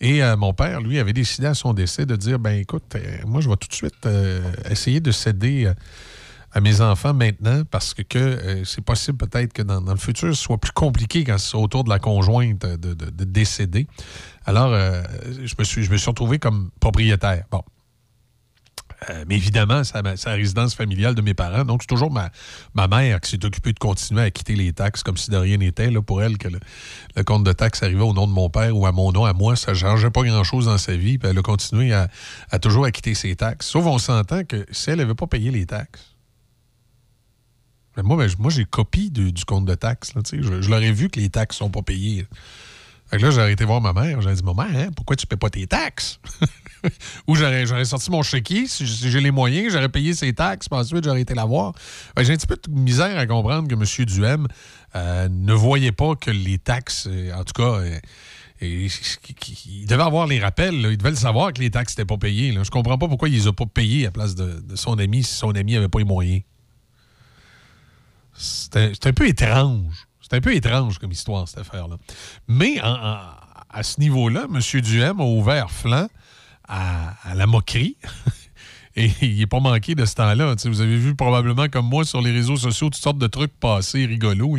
Et 0.00 0.20
mon 0.36 0.52
père, 0.52 0.80
lui, 0.80 0.98
avait 0.98 1.12
décidé 1.12 1.46
à 1.46 1.54
son 1.54 1.72
décès 1.72 2.04
de 2.04 2.16
dire 2.16 2.40
ben 2.40 2.58
écoute, 2.58 2.96
moi, 3.26 3.40
je 3.40 3.48
vais 3.48 3.54
tout 3.54 3.68
de 3.68 3.74
suite 3.74 4.08
essayer 4.68 4.98
de 4.98 5.12
céder 5.12 5.72
à 6.56 6.60
mes 6.60 6.80
enfants 6.80 7.12
maintenant 7.12 7.64
parce 7.70 7.92
que, 7.92 8.18
euh, 8.18 8.64
c'est 8.64 8.80
possible 8.80 9.18
peut-être 9.18 9.52
que 9.52 9.60
dans, 9.60 9.82
le 9.82 9.98
futur, 9.98 10.34
ce 10.34 10.42
soit 10.42 10.56
plus 10.56 10.72
compliqué 10.72 11.22
quand 11.22 11.36
c'est 11.36 11.54
autour 11.54 11.84
de 11.84 11.90
la 11.90 11.98
conjointe 11.98 12.62
de, 12.62 12.94
de- 12.94 13.10
de 13.10 13.24
décéder. 13.24 13.86
Alors, 14.46 14.72
euh, 14.72 15.02
je, 15.44 15.54
me 15.58 15.64
suis, 15.64 15.84
je 15.84 15.90
me 15.90 15.98
suis 15.98 16.08
retrouvé 16.08 16.38
comme 16.38 16.70
propriétaire. 16.80 17.44
Bon. 17.50 17.62
Euh, 19.10 19.26
mais 19.28 19.34
évidemment, 19.36 19.84
c'est 19.84 20.00
la, 20.00 20.32
résidence 20.32 20.74
familiale 20.74 21.14
de 21.14 21.20
mes 21.20 21.34
parents. 21.34 21.66
Donc, 21.66 21.82
c'est 21.82 21.88
toujours 21.88 22.10
ma, 22.10 22.30
ma 22.72 22.88
mère 22.88 23.20
qui 23.20 23.32
s'est 23.32 23.44
occupée 23.44 23.74
de 23.74 23.78
continuer 23.78 24.22
à 24.22 24.30
quitter 24.30 24.56
les 24.56 24.72
taxes 24.72 25.02
comme 25.02 25.18
si 25.18 25.30
de 25.30 25.36
rien 25.36 25.58
n'était. 25.58 25.90
Pour 26.00 26.22
elle, 26.22 26.38
que 26.38 26.48
le, 26.48 26.58
le 27.16 27.22
compte 27.22 27.44
de 27.44 27.52
taxes 27.52 27.82
arrivait 27.82 28.00
au 28.00 28.14
nom 28.14 28.26
de 28.26 28.32
mon 28.32 28.48
père 28.48 28.74
ou 28.74 28.86
à 28.86 28.92
mon 28.92 29.12
nom, 29.12 29.26
à 29.26 29.34
moi, 29.34 29.56
ça 29.56 29.72
ne 29.72 29.76
changeait 29.76 30.10
pas 30.10 30.22
grand-chose 30.22 30.64
dans 30.64 30.78
sa 30.78 30.96
vie. 30.96 31.18
Puis 31.18 31.28
elle 31.28 31.38
a 31.38 31.42
continué 31.42 31.92
à, 31.92 32.08
à 32.50 32.58
toujours 32.58 32.86
acquitter 32.86 33.12
ses 33.12 33.36
taxes. 33.36 33.66
Sauf 33.66 33.84
on 33.84 33.98
s'entend 33.98 34.42
que 34.44 34.64
si 34.70 34.88
elle 34.88 35.00
n'avait 35.00 35.14
pas 35.14 35.26
payé 35.26 35.50
les 35.50 35.66
taxes, 35.66 36.15
ben, 37.96 38.02
moi, 38.02 38.16
ben, 38.16 38.30
moi 38.38 38.50
j'ai 38.50 38.64
copie 38.64 39.10
du, 39.10 39.32
compte 39.44 39.64
de 39.64 39.74
taxes. 39.74 40.12
je 40.32 40.62
je 40.62 40.70
leur 40.70 40.82
ai 40.82 40.92
vu 40.92 41.08
que 41.08 41.18
les 41.18 41.30
taxes 41.30 41.56
sont 41.56 41.70
pas 41.70 41.82
payées. 41.82 42.26
Fait 43.08 43.18
que 43.18 43.22
là, 43.22 43.30
j'ai 43.30 43.40
arrêté 43.40 43.64
voir 43.64 43.80
ma 43.80 43.92
mère. 43.92 44.20
J'ai 44.20 44.34
dit, 44.34 44.42
maman, 44.42 44.64
hein, 44.64 44.88
pourquoi 44.94 45.14
tu 45.14 45.26
paies 45.26 45.36
pas 45.36 45.48
tes 45.48 45.66
taxes? 45.66 46.18
Ou 47.28 47.36
j'aurais, 47.36 47.64
j'aurais 47.64 47.84
sorti 47.84 48.10
mon 48.10 48.22
chéquier, 48.22 48.66
si, 48.66 48.86
j'ai 48.86 49.20
les 49.20 49.30
moyens, 49.30 49.72
j'aurais 49.72 49.88
payé 49.88 50.14
ses 50.14 50.32
taxes, 50.32 50.68
puis 50.68 50.78
ensuite 50.78 51.04
j'aurais 51.04 51.20
été 51.20 51.34
la 51.34 51.44
voir. 51.44 51.72
Que 52.16 52.24
j'ai 52.24 52.32
un 52.32 52.36
petit 52.36 52.46
peu 52.46 52.56
de 52.56 52.70
misère 52.70 53.16
à 53.16 53.26
comprendre 53.26 53.68
que 53.68 53.74
M. 53.74 54.06
Duhem 54.06 54.48
euh, 54.94 55.28
ne 55.28 55.52
voyait 55.52 55.92
pas 55.92 56.14
que 56.16 56.30
les 56.30 56.58
taxes, 56.58 57.06
euh, 57.08 57.32
en 57.32 57.44
tout 57.44 57.52
cas, 57.54 57.80
euh, 57.80 57.98
il 58.60 59.86
devait 59.86 60.02
avoir 60.02 60.26
les 60.26 60.40
rappels, 60.40 60.74
il 60.74 60.96
devait 60.96 61.10
le 61.10 61.16
savoir 61.16 61.52
que 61.52 61.60
les 61.60 61.70
taxes 61.70 61.92
n'étaient 61.92 62.06
pas 62.06 62.18
payées. 62.18 62.52
Là. 62.52 62.62
Je 62.64 62.70
comprends 62.70 62.98
pas 62.98 63.06
pourquoi 63.06 63.28
il 63.28 63.34
les 63.34 63.46
a 63.46 63.52
pas 63.52 63.66
payées 63.66 64.04
à 64.04 64.08
la 64.08 64.12
place 64.12 64.34
de, 64.34 64.60
de 64.60 64.76
son 64.76 64.98
ami 64.98 65.22
si 65.22 65.34
son 65.34 65.50
ami 65.50 65.74
n'avait 65.74 65.88
pas 65.88 65.98
les 65.98 66.04
moyens. 66.04 66.42
C'est 68.38 69.06
un, 69.06 69.12
peu 69.12 69.28
étrange. 69.28 70.06
C'est 70.20 70.36
un 70.36 70.40
peu 70.40 70.54
étrange 70.54 70.98
comme 70.98 71.12
histoire, 71.12 71.48
cette 71.48 71.60
affaire-là. 71.60 71.96
Mais 72.48 72.78
à 72.80 73.82
ce 73.82 74.00
niveau-là, 74.00 74.46
M. 74.52 74.60
Duhem 74.80 75.20
a 75.20 75.24
ouvert 75.24 75.70
flanc 75.70 76.08
à 76.68 77.34
la 77.34 77.46
moquerie 77.46 77.96
Et 78.96 79.10
il 79.22 79.38
n'est 79.38 79.46
pas 79.46 79.60
manqué 79.60 79.94
de 79.94 80.04
ce 80.04 80.14
temps-là. 80.14 80.54
Vous 80.64 80.80
avez 80.80 80.96
vu 80.96 81.14
probablement, 81.14 81.68
comme 81.68 81.86
moi, 81.86 82.04
sur 82.04 82.20
les 82.20 82.32
réseaux 82.32 82.56
sociaux, 82.56 82.88
toutes 82.88 83.02
sortes 83.02 83.18
de 83.18 83.26
trucs 83.26 83.52
passés 83.58 84.06
rigolos. 84.06 84.58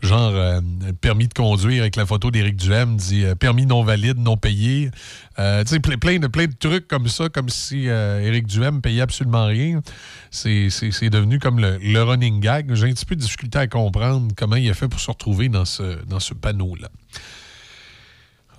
Genre, 0.00 0.32
euh, 0.34 0.60
permis 1.00 1.28
de 1.28 1.34
conduire 1.34 1.82
avec 1.82 1.96
la 1.96 2.06
photo 2.06 2.30
d'Éric 2.30 2.56
Duhem, 2.56 2.96
dit 2.96 3.24
euh, 3.24 3.34
permis 3.34 3.66
non 3.66 3.82
valide, 3.82 4.18
non 4.18 4.36
payé. 4.36 4.90
Euh, 5.38 5.62
tu 5.62 5.70
sais, 5.74 5.78
ple- 5.78 5.98
plein, 5.98 6.18
de, 6.18 6.26
plein 6.26 6.46
trucs 6.58 6.88
comme 6.88 7.08
ça, 7.08 7.28
comme 7.28 7.50
si 7.50 7.86
Éric 7.86 8.46
Duhem 8.46 8.80
payait 8.80 9.02
absolument 9.02 9.46
rien. 9.46 9.82
C'est 10.30 11.10
devenu 11.10 11.38
comme 11.38 11.60
le, 11.60 12.02
running 12.02 12.40
gag. 12.40 12.74
J'ai 12.74 12.88
un 12.88 12.92
petit 12.92 13.04
peu 13.04 13.16
de 13.16 13.20
difficulté 13.20 13.58
à 13.58 13.66
comprendre 13.66 14.32
comment 14.36 14.56
il 14.56 14.70
a 14.70 14.74
fait 14.74 14.88
pour 14.88 15.00
se 15.00 15.10
retrouver 15.10 15.48
dans 15.48 15.64
ce 15.64 16.34
panneau-là. 16.34 16.88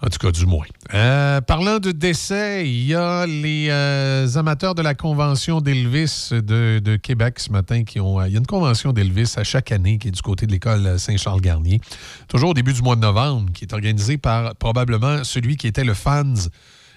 En 0.05 0.09
tout 0.09 0.19
cas, 0.19 0.31
du 0.31 0.45
moins. 0.45 0.65
Euh, 0.93 1.41
parlant 1.41 1.79
de 1.79 1.91
décès, 1.91 2.69
il 2.69 2.85
y 2.85 2.93
a 2.93 3.25
les 3.25 3.67
euh, 3.69 4.27
amateurs 4.35 4.75
de 4.75 4.83
la 4.83 4.93
convention 4.93 5.59
d'Elvis 5.59 6.29
de, 6.31 6.95
Québec 6.97 7.39
ce 7.39 7.51
matin 7.51 7.83
qui 7.83 7.99
ont. 7.99 8.19
euh, 8.19 8.27
il 8.27 8.33
y 8.33 8.35
a 8.35 8.39
une 8.39 8.45
convention 8.45 8.93
d'Elvis 8.93 9.33
à 9.37 9.43
chaque 9.43 9.71
année 9.71 9.97
qui 9.97 10.09
est 10.09 10.11
du 10.11 10.21
côté 10.21 10.45
de 10.45 10.51
l'école 10.51 10.99
Saint-Charles-Garnier, 10.99 11.81
toujours 12.27 12.51
au 12.51 12.53
début 12.53 12.73
du 12.73 12.83
mois 12.83 12.95
de 12.95 13.01
novembre, 13.01 13.51
qui 13.53 13.65
est 13.65 13.73
organisée 13.73 14.19
par 14.19 14.55
probablement 14.55 15.23
celui 15.23 15.57
qui 15.57 15.65
était 15.65 15.83
le 15.83 15.95
fans 15.95 16.33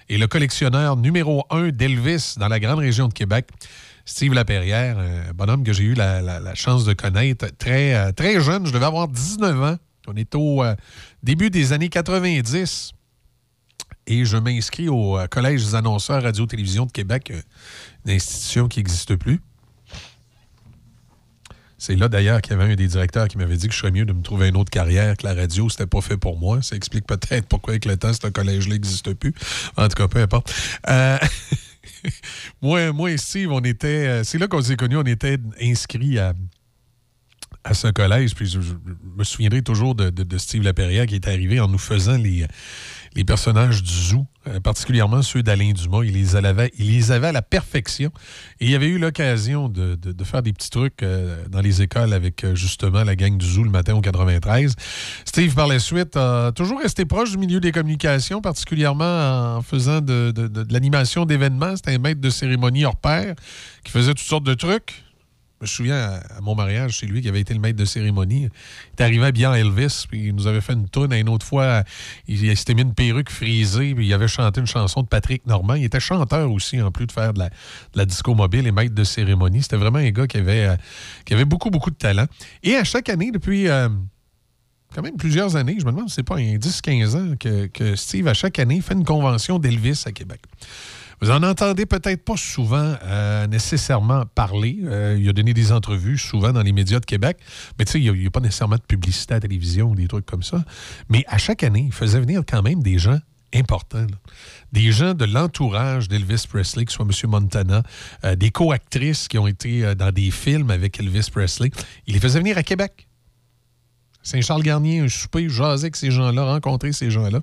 et 0.07 0.19
le 0.19 0.27
collectionneur 0.27 0.95
numéro 0.95 1.45
un 1.49 1.69
d'Elvis 1.69 2.35
dans 2.37 2.49
la 2.49 2.59
grande 2.59 2.79
région 2.79 3.07
de 3.07 3.13
Québec. 3.13 3.47
Steve 4.05 4.33
Laperrière, 4.33 4.99
un 4.99 5.33
bonhomme 5.33 5.63
que 5.63 5.73
j'ai 5.73 5.85
eu 5.85 5.93
la, 5.95 6.53
chance 6.53 6.85
de 6.85 6.93
connaître 6.93 7.47
très, 7.57 8.13
très 8.13 8.41
jeune. 8.41 8.67
Je 8.67 8.71
devais 8.71 8.85
avoir 8.85 9.07
19 9.07 9.63
ans. 9.63 9.77
On 10.07 10.15
est 10.15 10.33
au 10.35 10.63
début 11.23 11.49
des 11.49 11.73
années 11.73 11.89
90 11.89 12.93
et 14.07 14.25
je 14.25 14.37
m'inscris 14.37 14.89
au 14.89 15.17
euh, 15.17 15.27
Collège 15.27 15.63
des 15.63 15.75
annonceurs 15.75 16.23
Radio-Télévision 16.23 16.85
de 16.85 16.91
Québec, 16.91 17.31
euh, 17.31 17.41
une 18.05 18.11
institution 18.11 18.67
qui 18.67 18.79
n'existe 18.79 19.15
plus. 19.15 19.39
C'est 21.77 21.95
là 21.95 22.09
d'ailleurs 22.09 22.41
qu'il 22.41 22.55
y 22.55 22.59
avait 22.59 22.71
un 22.71 22.75
des 22.75 22.87
directeurs 22.87 23.27
qui 23.27 23.39
m'avait 23.39 23.57
dit 23.57 23.67
que 23.67 23.73
je 23.73 23.79
serais 23.79 23.91
mieux 23.91 24.05
de 24.05 24.13
me 24.13 24.21
trouver 24.21 24.49
une 24.49 24.57
autre 24.57 24.69
carrière, 24.69 25.17
que 25.17 25.25
la 25.25 25.33
radio, 25.33 25.67
c'était 25.67 25.87
pas 25.87 26.01
fait 26.01 26.17
pour 26.17 26.37
moi. 26.37 26.61
Ça 26.61 26.75
explique 26.75 27.07
peut-être 27.07 27.47
pourquoi 27.47 27.73
avec 27.73 27.85
le 27.85 27.97
temps, 27.97 28.13
ce 28.13 28.27
collège-là 28.27 28.73
n'existe 28.73 29.13
plus. 29.15 29.33
En 29.77 29.87
tout 29.87 29.95
cas, 29.95 30.07
peu 30.07 30.19
importe. 30.19 30.53
Euh, 30.89 31.17
moi, 32.61 32.91
moi 32.91 33.09
et 33.09 33.17
Steve, 33.17 33.51
on 33.51 33.61
était. 33.61 34.23
C'est 34.23 34.37
là 34.37 34.47
qu'on 34.47 34.61
s'est 34.61 34.75
connus, 34.75 34.97
on 34.97 35.05
était 35.05 35.39
inscrits 35.59 36.19
à, 36.19 36.33
à 37.63 37.73
ce 37.73 37.87
collège. 37.87 38.33
Puis 38.35 38.47
je, 38.49 38.59
me 39.17 39.23
souviendrai 39.23 39.61
toujours 39.61 39.93
de, 39.95 40.09
de- 40.09 40.23
de 40.23 40.37
Steve 40.37 40.63
Laperrière 40.63 41.05
qui 41.05 41.15
est 41.15 41.27
arrivé 41.27 41.59
en 41.59 41.67
nous 41.67 41.77
faisant 41.77 42.17
les, 42.17 42.47
personnages 43.25 43.83
du 43.83 43.91
zoo, 43.93 44.25
euh, 44.47 44.59
particulièrement 44.59 45.21
ceux 45.21 45.43
d'Alain 45.43 45.73
Dumas. 45.73 46.03
Il 46.03 46.13
les, 46.13 46.35
avait, 46.35 46.71
il 46.79 46.91
les 46.91 47.11
avait 47.11 47.27
à 47.27 47.31
la 47.31 47.41
perfection. 47.41 48.09
Et 48.59 48.67
il 48.67 48.75
avait 48.75 48.87
eu 48.87 48.97
l'occasion 48.97 49.69
de, 49.69 49.97
faire 50.23 50.41
des 50.41 50.53
petits 50.53 50.69
trucs 50.69 51.03
euh, 51.03 51.43
dans 51.49 51.61
les 51.61 51.81
écoles 51.81 52.13
avec 52.13 52.43
euh, 52.43 52.55
justement 52.55 53.03
la 53.03 53.15
gang 53.15 53.37
du 53.37 53.45
zoo 53.45 53.63
le 53.63 53.69
matin 53.69 53.93
au 53.95 54.01
93. 54.01 54.75
Steve, 55.25 55.53
par 55.53 55.67
la 55.67 55.77
suite, 55.79 56.15
a 56.17 56.51
toujours 56.53 56.79
resté 56.81 57.05
proche 57.05 57.31
du 57.31 57.37
milieu 57.37 57.59
des 57.59 57.71
communications, 57.71 58.41
particulièrement 58.41 59.57
en 59.57 59.61
faisant 59.61 60.01
de- 60.01 60.31
de 60.31 60.73
l'animation 60.73 61.25
d'événements. 61.25 61.75
C'était 61.75 61.93
un 61.93 61.99
maître 61.99 62.21
de 62.21 62.29
cérémonie 62.29 62.85
hors 62.85 62.95
pair 62.95 63.35
qui 63.83 63.91
faisait 63.91 64.13
toutes 64.13 64.19
sortes 64.27 64.45
de 64.45 64.53
trucs. 64.53 65.03
Je 65.61 65.65
me 65.65 65.67
souviens 65.67 66.19
à, 66.35 66.41
mon 66.41 66.55
mariage, 66.55 66.97
c'est 66.97 67.05
lui 67.05 67.21
qui 67.21 67.29
avait 67.29 67.39
été 67.39 67.53
le 67.53 67.59
maître 67.59 67.77
de 67.77 67.85
cérémonie. 67.85 68.45
Il 68.45 68.49
est 68.97 69.03
arrivé 69.03 69.31
bien 69.31 69.53
Elvis, 69.53 70.05
puis 70.09 70.29
il 70.29 70.35
nous 70.35 70.47
avait 70.47 70.59
fait 70.59 70.73
une 70.73 70.89
tourne. 70.89 71.13
Une 71.13 71.29
autre 71.29 71.45
fois, 71.45 71.83
il, 72.27 72.57
s'était 72.57 72.73
mis 72.73 72.81
une 72.81 72.95
perruque 72.95 73.29
frisée, 73.29 73.93
puis 73.93 74.07
il 74.07 74.13
avait 74.13 74.27
chanté 74.27 74.59
une 74.59 74.65
chanson 74.65 75.03
de 75.03 75.07
Patrick 75.07 75.45
Normand. 75.45 75.75
Il 75.75 75.83
était 75.83 75.99
chanteur 75.99 76.51
aussi, 76.51 76.81
en 76.81 76.89
plus 76.89 77.05
de 77.05 77.11
faire 77.11 77.33
de 77.33 77.43
la, 77.93 78.05
disco 78.05 78.33
mobile 78.33 78.65
et 78.65 78.71
maître 78.71 78.95
de 78.95 79.03
cérémonie. 79.03 79.61
C'était 79.61 79.77
vraiment 79.77 79.99
un 79.99 80.09
gars 80.09 80.25
qui 80.25 80.37
avait, 80.37 80.75
euh, 81.31 81.45
beaucoup, 81.45 81.69
beaucoup 81.69 81.91
de 81.91 81.95
talent. 81.95 82.25
Et 82.63 82.75
à 82.75 82.83
chaque 82.83 83.09
année, 83.09 83.29
depuis 83.29 83.67
euh, 83.67 83.87
quand 84.95 85.03
même 85.03 85.15
plusieurs 85.15 85.55
années, 85.57 85.77
je 85.79 85.85
me 85.85 85.91
demande 85.91 86.09
si 86.09 86.15
c'est 86.15 86.23
pas 86.23 86.37
un 86.37 86.55
10-15 86.57 87.15
ans, 87.15 87.35
que 87.71 87.95
Steve, 87.95 88.27
à 88.27 88.33
chaque 88.33 88.57
année, 88.57 88.81
fait 88.81 88.95
une 88.95 89.05
convention 89.05 89.59
d'Elvis 89.59 90.05
à 90.07 90.11
Québec. 90.11 90.41
Vous 91.21 91.29
en 91.29 91.43
entendez 91.43 91.85
peut-être 91.85 92.25
pas 92.25 92.35
souvent 92.35 92.95
euh, 93.03 93.45
nécessairement 93.45 94.25
parler. 94.25 94.79
Euh, 94.85 95.17
il 95.19 95.29
a 95.29 95.33
donné 95.33 95.53
des 95.53 95.71
entrevues 95.71 96.17
souvent 96.17 96.51
dans 96.51 96.63
les 96.63 96.71
médias 96.71 96.99
de 96.99 97.05
Québec, 97.05 97.37
mais 97.77 97.85
tu 97.85 97.91
sais, 97.91 98.01
il 98.01 98.11
n'y 98.11 98.25
a, 98.25 98.31
pas 98.31 98.39
nécessairement 98.39 98.77
de 98.77 98.81
publicité 98.81 99.35
à 99.35 99.37
la 99.37 99.41
télévision 99.41 99.91
ou 99.91 99.95
des 99.95 100.07
trucs 100.07 100.25
comme 100.25 100.41
ça. 100.41 100.65
Mais 101.09 101.23
à 101.27 101.37
chaque 101.37 101.61
année, 101.61 101.83
il 101.85 101.93
faisait 101.93 102.19
venir 102.19 102.41
quand 102.47 102.63
même 102.63 102.81
des 102.81 102.97
gens 102.97 103.19
importants. 103.53 104.07
Des 104.71 104.91
gens 104.91 105.13
de 105.13 105.25
l'entourage 105.25 106.07
d'Elvis 106.07 106.45
Presley, 106.49 106.85
que 106.85 106.91
ce 106.91 106.97
soit 106.97 107.05
M. 107.05 107.29
Montana, 107.29 107.83
euh, 108.23 108.35
des 108.35 108.49
co-actrices 108.49 109.27
qui 109.27 109.37
ont 109.37 109.45
été 109.45 109.93
dans 109.93 110.11
des 110.11 110.31
films 110.31 110.71
avec 110.71 110.99
Elvis 110.99 111.27
Presley. 111.31 111.69
Il 112.07 112.15
les 112.15 112.19
faisait 112.19 112.39
venir 112.39 112.57
à 112.57 112.63
Québec. 112.63 113.07
Saint-Charles-Garnier, 114.23 114.99
un 114.99 115.07
souper, 115.07 115.49
jaser 115.49 115.85
avec 115.85 115.95
ces 115.95 116.11
gens-là, 116.11 116.45
rencontrer 116.45 116.93
ces 116.93 117.09
gens-là. 117.09 117.41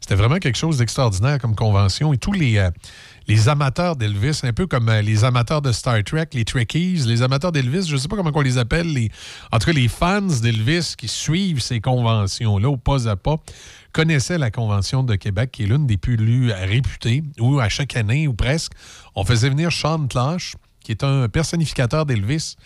C'était 0.00 0.14
vraiment 0.14 0.38
quelque 0.38 0.56
chose 0.56 0.78
d'extraordinaire 0.78 1.38
comme 1.38 1.54
convention. 1.54 2.14
Et 2.14 2.18
tous 2.18 2.32
les, 2.32 2.58
les 3.26 3.48
amateurs 3.48 3.96
d'Elvis, 3.96 4.40
un 4.42 4.52
peu 4.52 4.66
comme 4.66 4.88
euh, 4.88 5.02
les 5.02 5.24
amateurs 5.24 5.62
de 5.62 5.72
Star 5.72 6.02
Trek, 6.04 6.28
les 6.32 6.44
Trekkies, 6.44 7.04
les 7.06 7.22
amateurs 7.22 7.52
d'Elvis, 7.52 7.86
je 7.88 7.94
ne 7.94 7.98
sais 7.98 8.08
pas 8.08 8.16
comment 8.16 8.30
on 8.34 8.40
les 8.40 8.58
appelle, 8.58 8.92
les, 8.92 9.10
en 9.52 9.58
tout 9.58 9.66
cas 9.66 9.72
les 9.72 9.88
fans 9.88 10.20
d'Elvis 10.20 10.94
qui 10.96 11.08
suivent 11.08 11.60
ces 11.60 11.80
conventions-là 11.80 12.68
au 12.68 12.76
pas 12.76 13.08
à 13.08 13.16
pas, 13.16 13.36
connaissaient 13.92 14.38
la 14.38 14.50
Convention 14.50 15.02
de 15.02 15.14
Québec, 15.14 15.52
qui 15.52 15.62
est 15.62 15.66
l'une 15.66 15.86
des 15.86 15.96
plus 15.96 16.16
lues, 16.16 16.52
réputées, 16.52 17.22
où 17.38 17.60
à 17.60 17.68
chaque 17.68 17.96
année, 17.96 18.28
ou 18.28 18.34
presque, 18.34 18.72
on 19.14 19.24
faisait 19.24 19.48
venir 19.48 19.72
Sean 19.72 20.06
Clash, 20.06 20.56
qui 20.80 20.92
est 20.92 21.04
un 21.04 21.28
personnificateur 21.28 22.04
d'Elvis, 22.04 22.56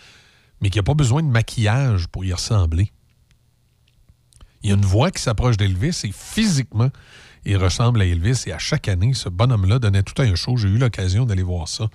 mais 0.61 0.69
qui 0.69 0.77
n'a 0.77 0.83
pas 0.83 0.93
besoin 0.93 1.23
de 1.23 1.29
maquillage 1.29 2.07
pour 2.07 2.25
y 2.25 2.33
ressembler. 2.33 2.91
Il 4.61 4.69
y 4.69 4.73
a 4.73 4.75
une 4.75 4.85
voix 4.85 5.09
qui 5.11 5.21
s'approche 5.21 5.55
d'Elvis 5.55 6.01
et 6.03 6.11
physiquement, 6.11 6.89
il 7.45 7.57
ressemble 7.57 8.01
à 8.01 8.05
Elvis. 8.05 8.43
Et 8.47 8.51
à 8.53 8.57
chaque 8.59 8.87
année, 8.87 9.13
ce 9.13 9.29
bonhomme-là 9.29 9.79
donnait 9.79 10.03
tout 10.03 10.21
un 10.21 10.33
show. 10.35 10.57
J'ai 10.57 10.67
eu 10.69 10.77
l'occasion 10.77 11.25
d'aller 11.25 11.43
voir 11.43 11.67
ça 11.67 11.89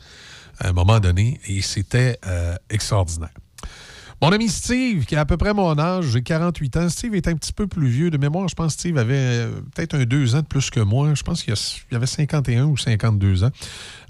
à 0.61 0.69
un 0.69 0.73
moment 0.73 1.01
donné 1.01 1.41
et 1.47 1.63
c'était 1.63 2.19
euh, 2.27 2.55
extraordinaire. 2.71 3.31
Mon 4.23 4.31
ami 4.31 4.49
Steve, 4.49 5.05
qui 5.05 5.17
a 5.17 5.21
à 5.21 5.25
peu 5.27 5.37
près 5.37 5.53
mon 5.53 5.77
âge, 5.79 6.07
j'ai 6.07 6.23
48 6.23 6.77
ans. 6.79 6.89
Steve 6.89 7.15
est 7.15 7.29
un 7.29 7.35
petit 7.35 7.53
peu 7.53 7.67
plus 7.67 7.89
vieux 7.89 8.11
de 8.11 8.17
mémoire. 8.17 8.49
Je 8.49 8.55
pense 8.55 8.75
que 8.75 8.81
Steve 8.81 8.97
avait 8.97 9.15
euh, 9.17 9.61
peut-être 9.75 9.95
un 9.95 10.05
deux 10.05 10.35
ans 10.35 10.41
de 10.41 10.47
plus 10.47 10.71
que 10.71 10.81
moi. 10.81 11.13
Je 11.15 11.23
pense 11.23 11.43
qu'il 11.43 11.53
avait 11.93 12.07
51 12.07 12.65
ou 12.65 12.77
52 12.77 13.45
ans. 13.45 13.51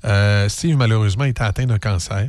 Euh, 0.05 0.49
Steve, 0.49 0.77
malheureusement, 0.77 1.25
était 1.25 1.43
atteint 1.43 1.67
d'un 1.67 1.79
cancer. 1.79 2.29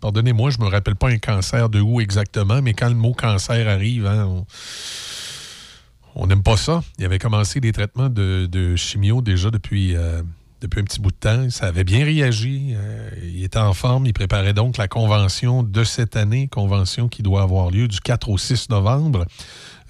Pardonnez-moi, 0.00 0.50
je 0.50 0.58
ne 0.58 0.64
me 0.64 0.70
rappelle 0.70 0.94
pas 0.94 1.08
un 1.08 1.18
cancer 1.18 1.68
de 1.68 1.80
où 1.80 2.00
exactement, 2.00 2.62
mais 2.62 2.72
quand 2.72 2.88
le 2.88 2.94
mot 2.94 3.12
cancer 3.12 3.68
arrive, 3.68 4.06
hein, 4.06 4.24
on- 4.26 4.46
on 6.14 6.26
n'aime 6.26 6.42
pas 6.42 6.56
ça. 6.56 6.82
Il 6.98 7.04
avait 7.04 7.18
commencé 7.18 7.60
des 7.60 7.72
traitements 7.72 8.08
de, 8.08 8.76
chimio 8.76 9.22
déjà 9.22 9.50
depuis, 9.50 9.96
euh, 9.96 10.22
depuis 10.60 10.80
un 10.80 10.84
petit 10.84 11.00
bout 11.00 11.10
de 11.10 11.16
temps. 11.16 11.50
Ça 11.50 11.66
avait 11.66 11.84
bien 11.84 12.04
réagi. 12.04 12.74
Euh, 12.74 13.10
il 13.22 13.44
était 13.44 13.58
en 13.58 13.72
forme. 13.72 14.06
Il 14.06 14.12
préparait 14.12 14.54
donc 14.54 14.76
la 14.76 14.88
convention 14.88 15.62
de 15.62 15.84
cette 15.84 16.16
année, 16.16 16.48
convention 16.48 17.08
qui 17.08 17.22
doit 17.22 17.42
avoir 17.42 17.70
lieu 17.70 17.88
du 17.88 18.00
4 18.00 18.28
au 18.28 18.38
6 18.38 18.70
novembre. 18.70 19.26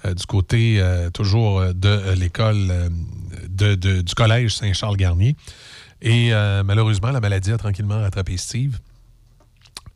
euh, 0.05 0.13
du 0.13 0.25
côté 0.25 0.81
toujours 1.13 1.61
de 1.73 2.13
l'école 2.13 2.91
du 3.49 4.15
collège 4.15 4.55
Saint-Charles-Garnier. 4.55 5.35
Et 6.01 6.31
malheureusement, 6.63 7.11
la 7.11 7.19
maladie 7.19 7.51
a 7.51 7.57
tranquillement 7.57 7.99
rattrapé 7.99 8.37
Steve. 8.37 8.79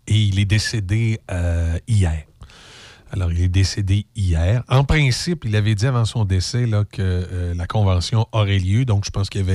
Et 0.07 0.21
il 0.21 0.39
est 0.39 0.45
décédé 0.45 1.19
hier. 1.87 2.23
Alors, 3.13 3.31
il 3.31 3.41
est 3.41 3.47
décédé 3.47 4.07
hier. 4.15 4.63
En 4.67 4.83
principe, 4.85 5.45
il 5.45 5.55
avait 5.55 5.75
dit 5.75 5.85
avant 5.85 6.03
son 6.03 6.25
décès 6.25 6.65
que 6.91 6.99
euh, 6.99 7.53
la 7.53 7.67
convention 7.67 8.25
aurait 8.31 8.57
lieu. 8.57 8.85
Donc, 8.85 9.05
je 9.05 9.11
pense 9.11 9.29
qu'il 9.29 9.45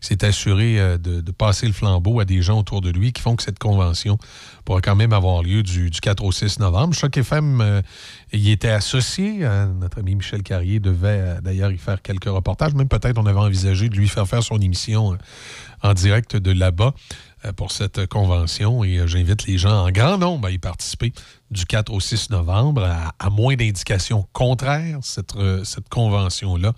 s'est 0.00 0.24
assuré 0.24 0.80
euh, 0.80 0.96
de, 0.96 1.30
passer 1.30 1.66
le 1.66 1.74
flambeau 1.74 2.20
à 2.20 2.24
des 2.24 2.40
gens 2.40 2.58
autour 2.58 2.80
de 2.80 2.88
lui 2.88 3.12
qui 3.12 3.20
font 3.20 3.36
que 3.36 3.42
cette 3.42 3.58
convention 3.58 4.16
pourra 4.64 4.80
quand 4.80 4.96
même 4.96 5.12
avoir 5.12 5.42
lieu 5.42 5.62
du, 5.62 5.90
du 5.90 6.00
4 6.00 6.24
au 6.24 6.32
6 6.32 6.60
novembre. 6.60 6.94
Choc 6.94 7.16
FM 7.16 7.60
euh, 7.60 7.82
y 8.32 8.50
était 8.50 8.68
associé. 8.68 9.38
Euh, 9.42 9.66
notre 9.66 9.98
ami 9.98 10.14
Michel 10.14 10.42
Carrier 10.42 10.80
devait 10.80 11.36
d'ailleurs 11.42 11.70
y 11.70 11.78
faire 11.78 12.00
quelques 12.00 12.24
reportages. 12.24 12.74
Même 12.74 12.88
peut-être 12.88 13.18
on 13.18 13.26
avait 13.26 13.38
envisagé 13.38 13.88
de 13.88 13.96
lui 13.96 14.08
faire 14.08 14.26
faire 14.26 14.42
son 14.42 14.58
émission 14.58 15.12
euh, 15.12 15.16
en 15.82 15.92
direct 15.92 16.36
de 16.36 16.52
là-bas 16.52 16.94
pour 17.52 17.72
cette 17.72 18.06
convention 18.06 18.84
et 18.84 18.98
euh, 18.98 19.06
j'invite 19.06 19.46
les 19.46 19.58
gens 19.58 19.86
en 19.86 19.90
grand 19.90 20.18
nombre 20.18 20.48
à 20.48 20.50
y 20.50 20.58
participer 20.58 21.12
du 21.50 21.66
4 21.66 21.92
au 21.92 22.00
6 22.00 22.30
novembre. 22.30 22.84
À, 23.18 23.30
moins 23.30 23.54
d'indications 23.54 24.26
contraires, 24.32 24.98
cette, 25.02 25.36
euh, 25.36 25.64
cette 25.64 25.88
convention-là 25.88 26.72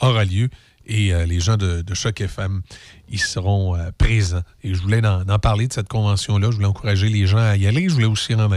aura 0.00 0.24
lieu 0.24 0.48
et 0.88 1.12
euh, 1.12 1.26
les 1.26 1.38
gens 1.38 1.56
de, 1.56 1.82
de 1.82 1.94
Choc 1.94 2.20
FM 2.20 2.62
y 3.10 3.18
seront 3.18 3.76
euh, 3.76 3.90
présents. 3.96 4.42
Et 4.64 4.74
je 4.74 4.80
voulais 4.80 5.06
en, 5.06 5.38
parler 5.38 5.68
de 5.68 5.72
cette 5.72 5.88
convention-là. 5.88 6.50
Je 6.50 6.56
voulais 6.56 6.66
encourager 6.66 7.08
les 7.08 7.26
gens 7.26 7.38
à 7.38 7.56
y 7.56 7.66
aller. 7.66 7.88
Je 7.88 7.94
voulais 7.94 8.06
aussi 8.06 8.34
rendre 8.34 8.56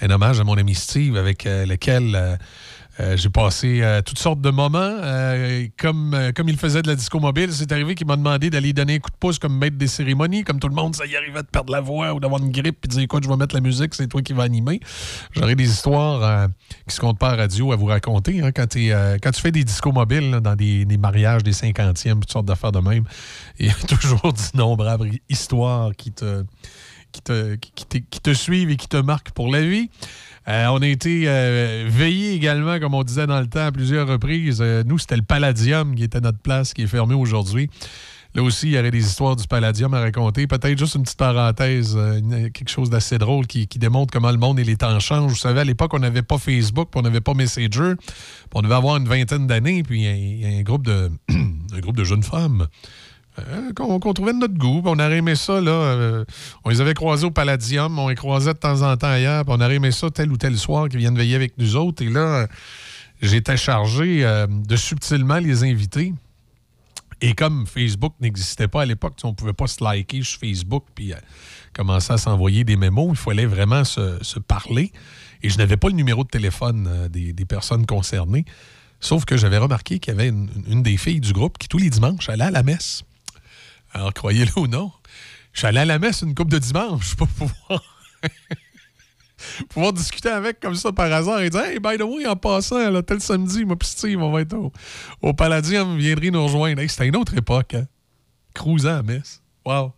un, 0.00 0.10
hommage 0.10 0.40
à 0.40 0.44
mon 0.44 0.54
ami 0.58 0.74
Steve 0.74 1.16
avec 1.16 1.46
euh, 1.46 1.64
lequel... 1.64 2.38
euh, 3.00 3.16
J'ai 3.16 3.30
passé 3.30 3.80
euh, 3.82 4.02
toutes 4.02 4.18
sortes 4.18 4.40
de 4.40 4.50
moments. 4.50 4.78
euh, 4.78 5.66
comme, 5.78 6.16
comme 6.36 6.48
il 6.48 6.56
faisait 6.56 6.82
de 6.82 6.88
la 6.88 6.94
disco 6.94 7.18
mobile, 7.18 7.52
c'est 7.52 7.72
arrivé 7.72 7.94
qu'il 7.94 8.06
m'a 8.06 8.16
demandé 8.16 8.50
d'aller 8.50 8.72
donner 8.72 8.96
un 8.96 8.98
coup 8.98 9.10
de 9.10 9.16
pouce 9.16 9.38
comme 9.38 9.56
maître 9.58 9.76
des 9.76 9.86
cérémonies. 9.86 10.44
Comme 10.44 10.60
tout 10.60 10.68
le 10.68 10.74
monde, 10.74 10.94
ça 10.94 11.06
y 11.06 11.16
arrivait 11.16 11.42
de 11.42 11.48
perdre 11.48 11.72
la 11.72 11.80
voix 11.80 12.12
ou 12.14 12.20
d'avoir 12.20 12.42
une 12.42 12.50
grippe 12.50 12.78
puis 12.82 12.88
dire 12.88 13.00
écoute, 13.00 13.24
je 13.24 13.28
vais 13.28 13.36
mettre 13.36 13.54
la 13.54 13.60
musique, 13.60 13.94
c'est 13.94 14.06
toi 14.06 14.22
qui 14.22 14.32
vas 14.32 14.42
animer. 14.42 14.80
J'aurais 15.32 15.54
des 15.54 15.70
histoires 15.70 16.48
qui 16.86 16.94
se 16.94 17.00
comptent 17.00 17.18
pas 17.18 17.30
à 17.30 17.36
radio 17.36 17.72
à 17.72 17.76
vous 17.76 17.86
raconter. 17.86 18.42
hein, 18.42 18.52
quand, 18.52 18.74
quand 18.74 19.30
tu 19.30 19.40
fais 19.40 19.52
des 19.52 19.64
discos 19.64 19.92
mobiles 19.92 20.40
dans 20.42 20.54
des, 20.54 20.84
mariages, 20.98 21.42
des 21.42 21.52
cinquantièmes, 21.52 22.20
toutes 22.20 22.32
sortes 22.32 22.46
d'affaires 22.46 22.72
de 22.72 22.80
même, 22.80 23.04
il 23.58 23.66
y 23.66 23.70
a 23.70 23.74
toujours 23.88 24.32
d'innombrables 24.32 25.10
histoires 25.28 25.92
qui 25.96 26.12
qui 27.12 27.22
te, 27.22 27.56
qui 27.56 27.86
te, 27.86 27.98
qui 27.98 28.20
te 28.20 28.32
suivent 28.34 28.70
et 28.70 28.76
qui 28.76 28.88
te 28.88 28.96
marquent 28.96 29.32
pour 29.32 29.50
la 29.50 29.62
vie. 29.62 29.90
Euh, 30.48 30.66
on 30.68 30.78
a 30.78 30.86
été 30.86 31.24
euh, 31.26 31.86
veillés 31.88 32.32
également, 32.32 32.78
comme 32.80 32.94
on 32.94 33.02
disait 33.02 33.26
dans 33.26 33.40
le 33.40 33.46
temps, 33.46 33.66
à 33.66 33.72
plusieurs 33.72 34.08
reprises. 34.08 34.60
Euh, 34.60 34.82
nous, 34.86 34.98
c'était 34.98 35.16
le 35.16 35.22
Palladium 35.22 35.94
qui 35.94 36.02
était 36.04 36.20
notre 36.20 36.38
place, 36.38 36.72
qui 36.72 36.82
est 36.82 36.86
fermé 36.86 37.14
aujourd'hui. 37.14 37.68
Là 38.34 38.42
aussi, 38.44 38.68
il 38.68 38.72
y 38.74 38.78
aurait 38.78 38.92
des 38.92 39.04
histoires 39.04 39.34
du 39.34 39.46
Palladium 39.48 39.92
à 39.92 40.00
raconter. 40.00 40.46
Peut-être 40.46 40.78
juste 40.78 40.94
une 40.94 41.02
petite 41.02 41.18
parenthèse, 41.18 41.98
quelque 42.54 42.68
chose 42.70 42.88
d'assez 42.88 43.18
drôle 43.18 43.48
qui, 43.48 43.66
démontre 43.66 44.12
comment 44.12 44.30
le 44.30 44.38
monde 44.38 44.60
et 44.60 44.64
les 44.64 44.76
temps 44.76 45.00
changent. 45.00 45.32
Vous 45.32 45.36
savez, 45.36 45.60
à 45.60 45.64
l'époque, 45.64 45.92
on 45.94 45.98
n'avait 45.98 46.22
pas 46.22 46.38
Facebook, 46.38 46.90
puis 46.92 47.00
on 47.00 47.02
n'avait 47.02 47.20
pas 47.20 47.34
Messenger. 47.34 47.94
on 48.54 48.62
devait 48.62 48.76
avoir 48.76 48.98
une 48.98 49.08
vingtaine 49.08 49.48
d'années, 49.48 49.82
puis 49.82 50.02
il 50.02 50.04
y 50.04 50.06
a- 50.06 50.14
il 50.14 50.40
y, 50.42 50.56
a 50.56 50.58
un 50.60 50.62
groupe 50.62 50.86
de, 50.86 51.10
un 51.28 51.80
groupe 51.80 51.96
de 51.96 52.04
jeunes 52.04 52.22
femmes 52.22 52.68
euh, 53.48 53.72
qu'on 53.72 54.12
trouvait 54.12 54.32
de 54.32 54.38
notre 54.38 54.54
goût. 54.54 54.82
On 54.84 54.98
aurait 54.98 55.18
aimé 55.18 55.34
ça, 55.34 55.60
là. 55.60 55.70
euh, 55.70 56.24
on 56.64 56.70
les 56.70 56.80
avait 56.80 56.94
croisés 56.94 57.26
au 57.26 57.30
Palladium, 57.30 57.98
on 57.98 58.08
les 58.08 58.14
croisait 58.14 58.54
de 58.54 58.58
temps 58.58 58.82
en 58.82 58.96
temps 58.96 59.08
ailleurs, 59.08 59.44
on 59.48 59.60
aurait 59.60 59.76
aimé 59.76 59.90
ça 59.90 60.10
tel 60.10 60.30
ou 60.30 60.36
tel 60.36 60.56
soir 60.56 60.88
qu'ils 60.88 60.98
viennent 60.98 61.16
veiller 61.16 61.36
avec 61.36 61.58
nous 61.58 61.76
autres. 61.76 62.02
Et 62.02 62.08
là, 62.08 62.46
j'étais 63.20 63.56
chargé 63.56 64.24
euh, 64.24 64.46
de 64.48 64.76
subtilement 64.76 65.38
les 65.38 65.64
inviter. 65.64 66.12
Et 67.22 67.34
comme 67.34 67.66
Facebook 67.66 68.14
n'existait 68.20 68.68
pas 68.68 68.82
à 68.82 68.86
l'époque, 68.86 69.14
on 69.24 69.28
ne 69.28 69.34
pouvait 69.34 69.52
pas 69.52 69.66
se 69.66 69.84
liker 69.84 70.22
sur 70.22 70.40
Facebook 70.40 70.84
puis 70.94 71.12
commencer 71.74 72.14
à 72.14 72.18
s'envoyer 72.18 72.64
des 72.64 72.76
mémos. 72.76 73.10
Il 73.10 73.16
fallait 73.16 73.44
vraiment 73.44 73.84
se, 73.84 74.38
parler. 74.38 74.90
Et 75.42 75.50
je 75.50 75.58
n'avais 75.58 75.76
pas 75.76 75.88
le 75.88 75.94
numéro 75.94 76.24
de 76.24 76.28
téléphone 76.30 77.08
des, 77.10 77.44
personnes 77.44 77.84
concernées. 77.84 78.46
Sauf 79.00 79.26
que 79.26 79.36
j'avais 79.36 79.58
remarqué 79.58 79.98
qu'il 79.98 80.14
y 80.14 80.16
avait 80.16 80.28
une 80.28 80.82
des 80.82 80.96
filles 80.96 81.20
du 81.20 81.34
groupe 81.34 81.58
qui, 81.58 81.68
tous 81.68 81.78
les 81.78 81.90
dimanches, 81.90 82.30
allait 82.30 82.44
à 82.44 82.50
la 82.50 82.62
messe. 82.62 83.04
Alors, 83.92 84.12
croyez-le 84.12 84.52
ou 84.56 84.66
non, 84.66 84.92
je 85.52 85.60
suis 85.60 85.66
allé 85.66 85.78
à 85.80 85.84
la 85.84 85.98
messe 85.98 86.22
une 86.22 86.34
couple 86.34 86.52
de 86.52 86.58
dimanche 86.58 87.16
pour 87.16 87.28
pouvoir, 87.28 87.82
pouvoir 89.68 89.92
discuter 89.92 90.28
avec 90.28 90.60
comme 90.60 90.74
ça 90.74 90.92
par 90.92 91.12
hasard 91.12 91.40
et 91.40 91.50
dire 91.50 91.60
Hey, 91.60 91.78
by 91.80 91.96
the 91.98 92.02
way, 92.02 92.26
en 92.26 92.36
passant, 92.36 92.90
là, 92.90 93.02
tel 93.02 93.20
samedi, 93.20 93.64
moi, 93.64 93.76
Steve, 93.82 94.20
on 94.22 94.30
va 94.30 94.42
être 94.42 94.54
au, 94.54 94.72
au 95.22 95.32
Palladium, 95.32 95.96
viendrez 95.98 96.30
nous 96.30 96.44
rejoindre. 96.44 96.82
C'était 96.86 97.08
une 97.08 97.16
autre 97.16 97.36
époque, 97.36 97.74
hein? 97.74 97.86
Cruisant 98.54 98.98
à 98.98 99.02
messe. 99.02 99.42
Wow. 99.64 99.92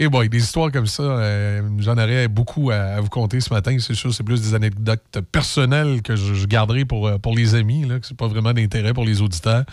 Et 0.00 0.08
boy, 0.08 0.28
des 0.28 0.38
histoires 0.38 0.70
comme 0.70 0.86
ça, 0.86 1.02
euh, 1.02 1.60
j'en 1.78 1.94
aurais 1.94 2.28
beaucoup 2.28 2.70
à, 2.70 3.00
vous 3.00 3.08
conter 3.08 3.40
ce 3.40 3.52
matin. 3.52 3.76
C'est 3.80 3.94
sûr, 3.94 4.14
c'est 4.14 4.22
plus 4.22 4.40
des 4.40 4.54
anecdotes 4.54 5.18
personnelles 5.32 6.02
que 6.02 6.14
je, 6.14 6.46
garderai 6.46 6.84
pour, 6.84 7.08
euh, 7.08 7.18
pour 7.18 7.34
les 7.34 7.56
amis, 7.56 7.84
là, 7.84 7.98
que 7.98 8.06
c'est 8.06 8.16
pas 8.16 8.28
vraiment 8.28 8.52
d'intérêt 8.52 8.94
pour 8.94 9.04
les 9.04 9.22
auditeurs. 9.22 9.64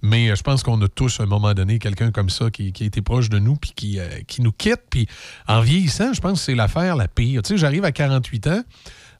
Mais 0.00 0.30
euh, 0.30 0.36
je 0.36 0.42
pense 0.42 0.62
qu'on 0.62 0.80
a 0.82 0.88
tous, 0.88 1.18
à 1.18 1.24
un 1.24 1.26
moment 1.26 1.52
donné, 1.52 1.80
quelqu'un 1.80 2.12
comme 2.12 2.30
ça 2.30 2.48
qui, 2.48 2.72
qui 2.72 2.84
a 2.84 2.86
été 2.86 3.02
proche 3.02 3.28
de 3.28 3.40
nous 3.40 3.56
puis 3.56 3.72
qui, 3.74 3.98
euh, 3.98 4.06
qui 4.28 4.40
nous 4.40 4.52
quitte. 4.52 4.82
Puis 4.88 5.08
en 5.48 5.60
vieillissant, 5.60 6.12
je 6.12 6.20
pense 6.20 6.38
que 6.38 6.44
c'est 6.44 6.54
l'affaire 6.54 6.94
la 6.94 7.08
pire. 7.08 7.42
Tu 7.42 7.48
sais, 7.48 7.56
j'arrive 7.56 7.84
à 7.84 7.90
48 7.90 8.46
ans. 8.46 8.62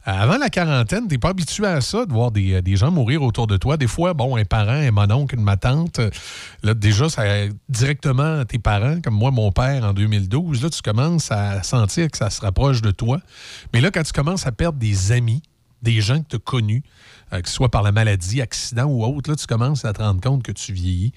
Avant 0.04 0.36
la 0.36 0.50
quarantaine, 0.50 1.06
t'es 1.06 1.18
pas 1.18 1.30
habitué 1.30 1.66
à 1.66 1.80
ça, 1.80 2.06
de 2.06 2.12
voir 2.12 2.32
des, 2.32 2.60
des 2.60 2.76
gens 2.76 2.90
mourir 2.90 3.22
autour 3.22 3.46
de 3.46 3.56
toi. 3.56 3.76
Des 3.76 3.86
fois, 3.86 4.14
bon, 4.14 4.36
un 4.36 4.44
parent, 4.44 4.72
un 4.72 4.90
mononcle, 4.90 5.38
ma 5.38 5.56
tante, 5.56 6.00
euh, 6.00 6.10
là, 6.62 6.74
déjà, 6.74 7.08
ça, 7.08 7.22
directement, 7.68 8.44
tes 8.44 8.58
parents, 8.58 9.00
comme 9.00 9.14
moi, 9.14 9.30
mon 9.30 9.52
père, 9.52 9.84
en 9.84 9.92
2012, 9.92 10.62
là, 10.62 10.70
tu 10.70 10.82
commences 10.82 11.30
à 11.30 11.62
sentir 11.62 12.10
que 12.10 12.18
ça 12.18 12.30
se 12.30 12.40
rapproche 12.40 12.82
de 12.82 12.90
toi. 12.90 13.20
Mais 13.72 13.80
là, 13.80 13.90
quand 13.90 14.02
tu 14.02 14.12
commences 14.12 14.46
à 14.46 14.52
perdre 14.52 14.78
des 14.78 15.12
amis, 15.12 15.42
des 15.82 16.00
gens 16.00 16.20
que 16.22 16.28
tu 16.28 16.36
as 16.36 16.40
connus, 16.40 16.82
euh, 17.32 17.40
que 17.40 17.48
ce 17.48 17.54
soit 17.54 17.70
par 17.70 17.82
la 17.82 17.92
maladie, 17.92 18.40
accident 18.40 18.84
ou 18.84 19.04
autre, 19.04 19.30
là, 19.30 19.36
tu 19.36 19.46
commences 19.46 19.84
à 19.84 19.92
te 19.92 20.02
rendre 20.02 20.20
compte 20.20 20.42
que 20.42 20.52
tu 20.52 20.72
vieillis. 20.72 21.12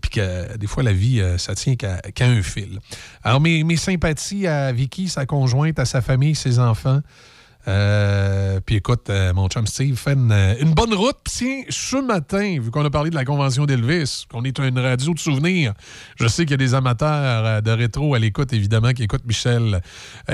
Puis 0.00 0.10
que 0.10 0.20
euh, 0.20 0.56
des 0.56 0.66
fois, 0.66 0.82
la 0.82 0.92
vie, 0.92 1.20
euh, 1.20 1.38
ça 1.38 1.54
tient 1.54 1.74
qu'à 1.74 1.98
qu'à 2.00 2.26
un 2.26 2.42
fil. 2.42 2.78
Alors, 3.22 3.40
mes, 3.40 3.64
mes 3.64 3.76
sympathies 3.76 4.46
à 4.46 4.72
Vicky, 4.72 5.08
sa 5.08 5.24
conjointe, 5.24 5.78
à 5.78 5.84
sa 5.84 6.02
famille, 6.02 6.34
ses 6.34 6.58
enfants. 6.58 7.00
Euh, 7.66 8.60
puis 8.64 8.76
écoute, 8.76 9.10
euh, 9.10 9.34
mon 9.34 9.48
chum 9.48 9.66
Steve 9.66 9.96
fait 9.96 10.12
une, 10.12 10.32
euh, 10.32 10.64
bonne 10.64 10.94
route. 10.94 11.16
Tiens, 11.24 11.62
ce 11.68 11.96
matin, 11.96 12.58
vu 12.60 12.70
qu'on 12.70 12.84
a 12.84 12.90
parlé 12.90 13.10
de 13.10 13.14
la 13.14 13.24
convention 13.24 13.66
d'Elvis, 13.66 14.24
qu'on 14.30 14.44
est 14.44 14.58
une 14.58 14.78
radio 14.78 15.12
de 15.12 15.18
souvenirs, 15.18 15.74
je 16.16 16.28
sais 16.28 16.44
qu'il 16.44 16.52
y 16.52 16.54
a 16.54 16.58
des 16.58 16.74
amateurs 16.74 17.60
de 17.60 17.70
rétro 17.70 18.14
à 18.14 18.18
l'écoute, 18.18 18.52
évidemment, 18.52 18.92
qui 18.92 19.02
écoutent 19.02 19.26
Michel 19.26 19.82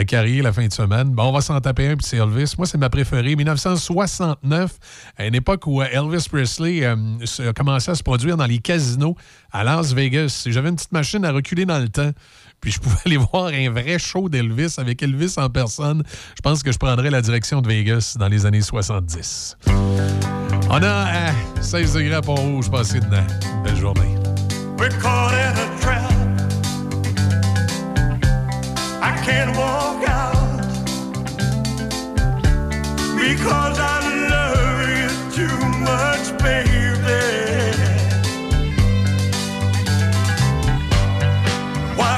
Carrier 0.07 0.43
la 0.43 0.53
fin 0.53 0.67
de 0.67 0.73
semaine. 0.73 1.11
Bon, 1.11 1.25
on 1.25 1.33
va 1.33 1.41
s'en 1.41 1.61
taper 1.61 1.89
un, 1.89 1.97
puis 1.97 2.07
c'est 2.07 2.19
Elvis. 2.19 2.55
Moi, 2.59 2.67
c'est 2.67 2.79
ma 2.79 2.91
préférée. 2.91 3.35
1969, 3.35 4.79
à 5.17 5.27
une 5.27 5.35
époque 5.35 5.67
où 5.67 5.83
Elvis 5.83 6.27
Presley 6.31 6.85
a 6.85 6.97
commencé 7.57 7.91
à 7.91 7.95
se 7.95 8.03
produire 8.03 8.37
dans 8.37 8.47
les 8.47 8.59
casinos 8.59 9.17
à 9.51 9.65
Las 9.65 9.93
Vegas. 9.93 10.45
J'avais 10.47 10.69
une 10.69 10.77
petite 10.77 10.93
machine 10.93 11.25
à 11.25 11.33
reculer 11.33 11.65
dans 11.65 11.79
le 11.79 11.89
temps. 11.89 12.13
Puis 12.65 12.73
je 12.73 12.81
pouvais 12.81 12.97
aller 13.05 13.19
voir 13.19 13.49
un 13.49 13.71
vrai 13.71 13.99
show 13.99 14.29
d'Elvis 14.31 14.77
avec 14.79 15.03
Elvis 15.03 15.35
en 15.37 15.51
personne. 15.51 16.03
Je 16.35 16.41
pense 16.43 16.63
que 16.63 16.73
je 16.73 16.79
prendrais 16.79 17.11
la 17.11 17.21
direction 17.21 17.61
de 17.61 17.69
Vegas 17.69 18.17
dans 18.19 18.29
les 18.29 18.47
années 18.47 18.63
70. 18.63 19.59
On 20.71 20.83
a 20.83 21.29
euh, 21.29 21.31
16 21.61 21.93
degrés 21.93 22.15
à 22.15 22.23
Pont-Rouge, 22.23 22.71
passé 22.71 22.99
une 22.99 23.63
belle 23.63 23.77
journée. 23.77 24.15
We're 24.79 24.89
a 24.89 25.81
trap. 25.81 26.11
I 29.03 29.13
can't 29.25 29.55
walk 29.57 30.09
out 30.09 30.63
because 33.17 33.79
I 33.79 34.01
love 34.31 35.35
too 35.35 35.69
much, 35.85 36.43
baby. 36.43 36.84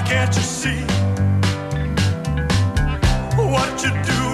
Can't 0.09 0.35
you 0.37 0.43
see? 0.43 0.81
What 3.37 3.83
you're 3.83 4.03
doing 4.05 4.26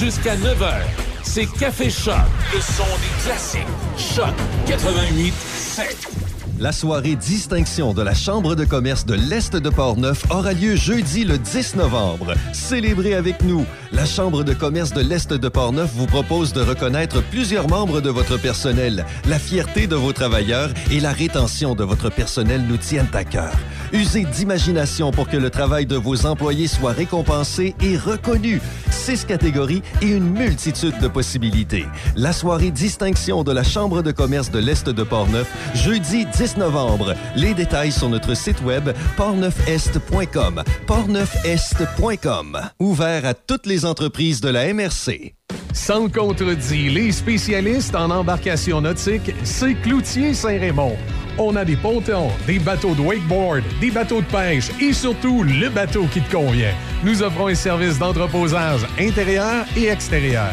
jusqu'à 0.00 0.34
9h. 0.34 0.80
C'est 1.22 1.44
Café 1.44 1.90
Choc, 1.90 2.14
le 2.54 2.60
son 2.60 2.84
des 2.84 3.22
classiques. 3.22 3.60
Choc 3.98 4.34
88 4.66 5.34
7. 5.34 6.20
La 6.58 6.72
soirée 6.72 7.16
distinction 7.16 7.92
de 7.92 8.00
la 8.00 8.14
Chambre 8.14 8.54
de 8.54 8.64
commerce 8.64 9.04
de 9.04 9.14
l'Est 9.14 9.56
de 9.56 9.68
Portneuf 9.68 10.24
aura 10.30 10.54
lieu 10.54 10.74
jeudi 10.74 11.24
le 11.24 11.36
10 11.38 11.76
novembre. 11.76 12.34
Célébrez 12.52 13.14
avec 13.14 13.42
nous. 13.42 13.66
La 13.92 14.06
Chambre 14.06 14.42
de 14.42 14.54
commerce 14.54 14.92
de 14.92 15.02
l'Est 15.02 15.32
de 15.32 15.48
Portneuf 15.48 15.90
vous 15.94 16.06
propose 16.06 16.54
de 16.54 16.62
reconnaître 16.62 17.22
plusieurs 17.22 17.68
membres 17.68 18.00
de 18.00 18.10
votre 18.10 18.38
personnel. 18.38 19.04
La 19.26 19.38
fierté 19.38 19.86
de 19.86 19.96
vos 19.96 20.12
travailleurs 20.12 20.70
et 20.90 21.00
la 21.00 21.12
rétention 21.12 21.74
de 21.74 21.84
votre 21.84 22.10
personnel 22.10 22.64
nous 22.66 22.78
tiennent 22.78 23.10
à 23.12 23.24
cœur. 23.24 23.52
Usez 23.92 24.24
d'imagination 24.24 25.10
pour 25.10 25.28
que 25.28 25.36
le 25.36 25.50
travail 25.50 25.86
de 25.86 25.96
vos 25.96 26.26
employés 26.26 26.68
soit 26.68 26.92
récompensé 26.92 27.74
et 27.82 27.96
reconnu. 27.96 28.60
Six 28.90 29.24
catégories 29.24 29.82
et 30.02 30.08
une 30.08 30.30
multitude 30.30 30.98
de 31.00 31.08
possibilités. 31.08 31.86
La 32.16 32.32
soirée 32.32 32.70
distinction 32.70 33.42
de 33.42 33.52
la 33.52 33.64
Chambre 33.64 34.02
de 34.02 34.12
commerce 34.12 34.50
de 34.50 34.58
l'Est 34.58 34.88
de 34.88 35.02
Portneuf, 35.02 35.50
jeudi 35.74 36.26
10 36.26 36.56
novembre. 36.58 37.14
Les 37.36 37.54
détails 37.54 37.92
sur 37.92 38.08
notre 38.08 38.34
site 38.34 38.62
web 38.62 38.90
portneufest.com. 39.16 40.62
portneufest.com. 40.86 42.60
Ouvert 42.78 43.26
à 43.26 43.34
toutes 43.34 43.66
les 43.66 43.84
entreprises 43.84 44.40
de 44.40 44.48
la 44.48 44.72
MRC. 44.72 45.34
Sans 45.72 46.04
le 46.04 46.08
contredit, 46.08 46.90
les 46.90 47.12
spécialistes 47.12 47.94
en 47.94 48.10
embarcation 48.10 48.80
nautique, 48.80 49.32
c'est 49.44 49.74
Cloutier 49.74 50.34
Saint-Raymond. 50.34 50.96
On 51.42 51.56
a 51.56 51.64
des 51.64 51.76
pontons, 51.76 52.28
des 52.46 52.58
bateaux 52.58 52.94
de 52.94 53.00
wakeboard, 53.00 53.62
des 53.80 53.90
bateaux 53.90 54.20
de 54.20 54.26
pêche 54.26 54.68
et 54.78 54.92
surtout 54.92 55.42
le 55.42 55.70
bateau 55.70 56.04
qui 56.12 56.20
te 56.20 56.30
convient. 56.30 56.74
Nous 57.02 57.22
offrons 57.22 57.46
un 57.46 57.54
service 57.54 57.98
d'entreposage 57.98 58.82
intérieur 58.98 59.64
et 59.74 59.86
extérieur. 59.86 60.50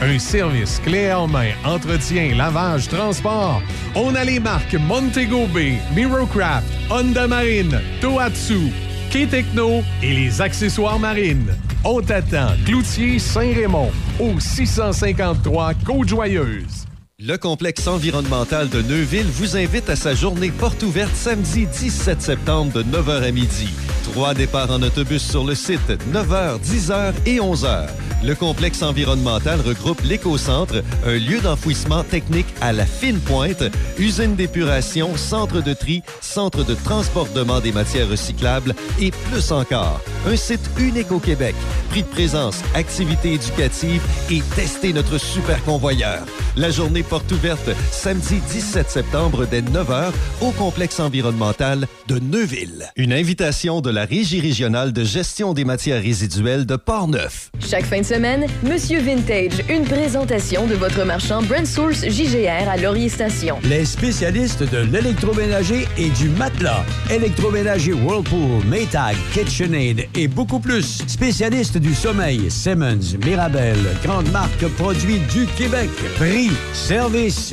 Un 0.00 0.18
service 0.18 0.80
clé 0.82 1.12
en 1.12 1.28
main, 1.28 1.50
entretien, 1.62 2.34
lavage, 2.34 2.88
transport. 2.88 3.60
On 3.94 4.14
a 4.14 4.24
les 4.24 4.40
marques 4.40 4.76
Montego 4.76 5.46
Bay, 5.46 5.74
Mirocraft, 5.94 6.66
Honda 6.90 7.26
Marine, 7.26 7.78
Tohatsu, 8.00 8.72
K-Techno 9.10 9.82
et 10.02 10.14
les 10.14 10.40
accessoires 10.40 10.98
marines. 10.98 11.54
On 11.84 12.00
t'attend, 12.00 12.52
Cloutier 12.64 13.18
Saint-Raymond, 13.18 13.90
au 14.18 14.40
653 14.40 15.74
Côte-Joyeuse. 15.84 16.89
Le 17.22 17.36
complexe 17.36 17.86
environnemental 17.86 18.70
de 18.70 18.80
Neuville 18.80 19.26
vous 19.26 19.54
invite 19.54 19.90
à 19.90 19.96
sa 19.96 20.14
journée 20.14 20.50
porte 20.50 20.82
ouverte 20.82 21.14
samedi 21.14 21.66
17 21.66 22.22
septembre 22.22 22.72
de 22.72 22.82
9h 22.82 23.22
à 23.22 23.30
midi. 23.30 23.68
Trois 24.04 24.32
départs 24.32 24.70
en 24.70 24.82
autobus 24.82 25.22
sur 25.22 25.44
le 25.44 25.54
site, 25.54 25.86
9h, 26.14 26.58
10h 26.62 27.12
et 27.26 27.36
11h. 27.36 27.88
Le 28.22 28.34
complexe 28.34 28.82
environnemental 28.82 29.60
regroupe 29.60 30.00
l'éco-centre, 30.02 30.82
un 31.06 31.16
lieu 31.16 31.40
d'enfouissement 31.40 32.04
technique 32.04 32.46
à 32.60 32.72
la 32.72 32.84
fine 32.84 33.18
pointe, 33.18 33.64
usine 33.98 34.34
d'épuration, 34.34 35.16
centre 35.16 35.62
de 35.62 35.72
tri, 35.72 36.02
centre 36.20 36.64
de 36.64 36.74
transportement 36.74 37.60
des 37.60 37.72
matières 37.72 38.08
recyclables 38.08 38.74
et 38.98 39.10
plus 39.10 39.52
encore. 39.52 40.00
Un 40.26 40.36
site 40.36 40.70
unique 40.78 41.12
au 41.12 41.18
Québec. 41.18 41.54
Prix 41.90 42.02
de 42.02 42.08
présence, 42.08 42.62
activités 42.74 43.34
éducatives 43.34 44.02
et 44.30 44.42
tester 44.54 44.92
notre 44.92 45.18
super 45.18 45.62
convoyeur. 45.64 46.24
La 46.56 46.70
journée 46.70 47.02
porte 47.10 47.32
ouverte 47.32 47.70
samedi 47.90 48.40
17 48.52 48.88
septembre 48.88 49.44
dès 49.44 49.62
9h 49.62 50.12
au 50.42 50.52
complexe 50.52 51.00
environnemental 51.00 51.88
de 52.06 52.20
Neuville. 52.20 52.88
Une 52.94 53.12
invitation 53.12 53.80
de 53.80 53.90
la 53.90 54.04
Régie 54.04 54.40
régionale 54.40 54.92
de 54.92 55.02
gestion 55.02 55.52
des 55.52 55.64
matières 55.64 56.00
résiduelles 56.00 56.66
de 56.66 56.76
Portneuf. 56.76 57.50
Chaque 57.68 57.84
fin 57.84 57.98
de 57.98 58.06
semaine, 58.06 58.46
Monsieur 58.62 59.00
Vintage, 59.00 59.64
une 59.68 59.82
présentation 59.82 60.68
de 60.68 60.74
votre 60.74 61.04
marchand 61.04 61.42
Brand 61.42 61.66
Source 61.66 62.08
JGR 62.08 62.68
à 62.68 62.76
Laurier 62.76 63.08
Station. 63.08 63.58
Les 63.64 63.84
spécialistes 63.84 64.62
de 64.62 64.78
l'électroménager 64.78 65.88
et 65.98 66.10
du 66.10 66.28
matelas. 66.28 66.84
Électroménager 67.10 67.92
Whirlpool, 67.92 68.64
Maytag, 68.66 69.16
KitchenAid 69.34 70.06
et 70.14 70.28
beaucoup 70.28 70.60
plus. 70.60 71.02
Spécialistes 71.08 71.78
du 71.78 71.92
sommeil, 71.92 72.48
Simmons, 72.52 73.18
Mirabel, 73.26 73.78
grande 74.04 74.30
marque 74.30 74.64
produits 74.76 75.18
du 75.32 75.46
Québec. 75.56 75.90
Prix, 76.16 76.50
service, 76.72 76.99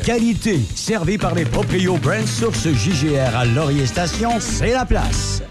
qualité. 0.03 0.59
Servi 0.75 1.17
par 1.17 1.33
les 1.33 1.45
proprios 1.45 1.97
Brand 1.97 2.25
Source 2.25 2.67
JGR 2.67 3.35
à 3.35 3.45
Laurier 3.45 3.85
Station, 3.85 4.31
c'est 4.39 4.73
la 4.73 4.85
place. 4.85 5.41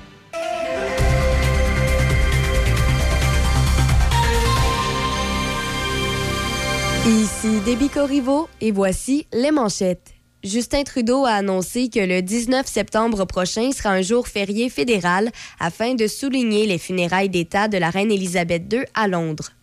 Ici 7.07 7.61
Déby 7.65 7.89
Corriveau 7.89 8.49
et 8.61 8.71
voici 8.71 9.27
les 9.33 9.51
manchettes. 9.51 10.13
Justin 10.45 10.83
Trudeau 10.83 11.25
a 11.25 11.31
annoncé 11.31 11.89
que 11.89 12.01
le 12.01 12.21
19 12.21 12.67
septembre 12.67 13.25
prochain 13.25 13.73
sera 13.73 13.91
un 13.91 14.03
jour 14.03 14.29
férié 14.29 14.69
fédéral 14.69 15.31
afin 15.59 15.95
de 15.95 16.07
souligner 16.07 16.67
les 16.67 16.79
funérailles 16.79 17.31
d'État 17.31 17.69
de 17.69 17.79
la 17.79 17.89
reine 17.89 18.13
Élisabeth 18.13 18.71
II 18.73 18.85
à 18.95 19.09
Londres. 19.09 19.56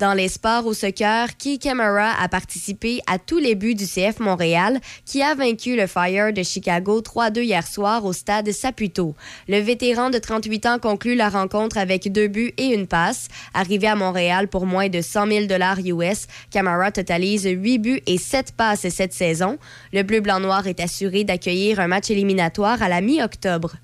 Dans 0.00 0.12
les 0.12 0.26
sports 0.26 0.66
au 0.66 0.74
soccer, 0.74 1.36
Key 1.36 1.58
Camara 1.58 2.20
a 2.20 2.28
participé 2.28 3.00
à 3.06 3.20
tous 3.20 3.38
les 3.38 3.54
buts 3.54 3.76
du 3.76 3.86
CF 3.86 4.18
Montréal, 4.18 4.80
qui 5.06 5.22
a 5.22 5.36
vaincu 5.36 5.76
le 5.76 5.86
Fire 5.86 6.32
de 6.32 6.42
Chicago 6.42 7.00
3-2 7.00 7.42
hier 7.42 7.64
soir 7.64 8.04
au 8.04 8.12
stade 8.12 8.50
Saputo. 8.50 9.14
Le 9.46 9.60
vétéran 9.60 10.10
de 10.10 10.18
38 10.18 10.66
ans 10.66 10.78
conclut 10.80 11.14
la 11.14 11.28
rencontre 11.28 11.78
avec 11.78 12.10
deux 12.10 12.26
buts 12.26 12.52
et 12.58 12.74
une 12.74 12.88
passe. 12.88 13.28
Arrivé 13.54 13.86
à 13.86 13.94
Montréal 13.94 14.48
pour 14.48 14.66
moins 14.66 14.88
de 14.88 15.00
100 15.00 15.28
000 15.28 16.02
US, 16.02 16.26
Camara 16.50 16.90
totalise 16.90 17.44
8 17.44 17.78
buts 17.78 18.02
et 18.08 18.18
7 18.18 18.52
passes 18.56 18.88
cette 18.88 19.12
saison. 19.12 19.58
Le 19.92 20.02
bleu-blanc-noir 20.02 20.66
est 20.66 20.80
assuré 20.80 21.22
d'accueillir 21.22 21.78
un 21.78 21.86
match 21.86 22.10
éliminatoire 22.10 22.82
à 22.82 22.88
la 22.88 23.00
mi-octobre. 23.00 23.76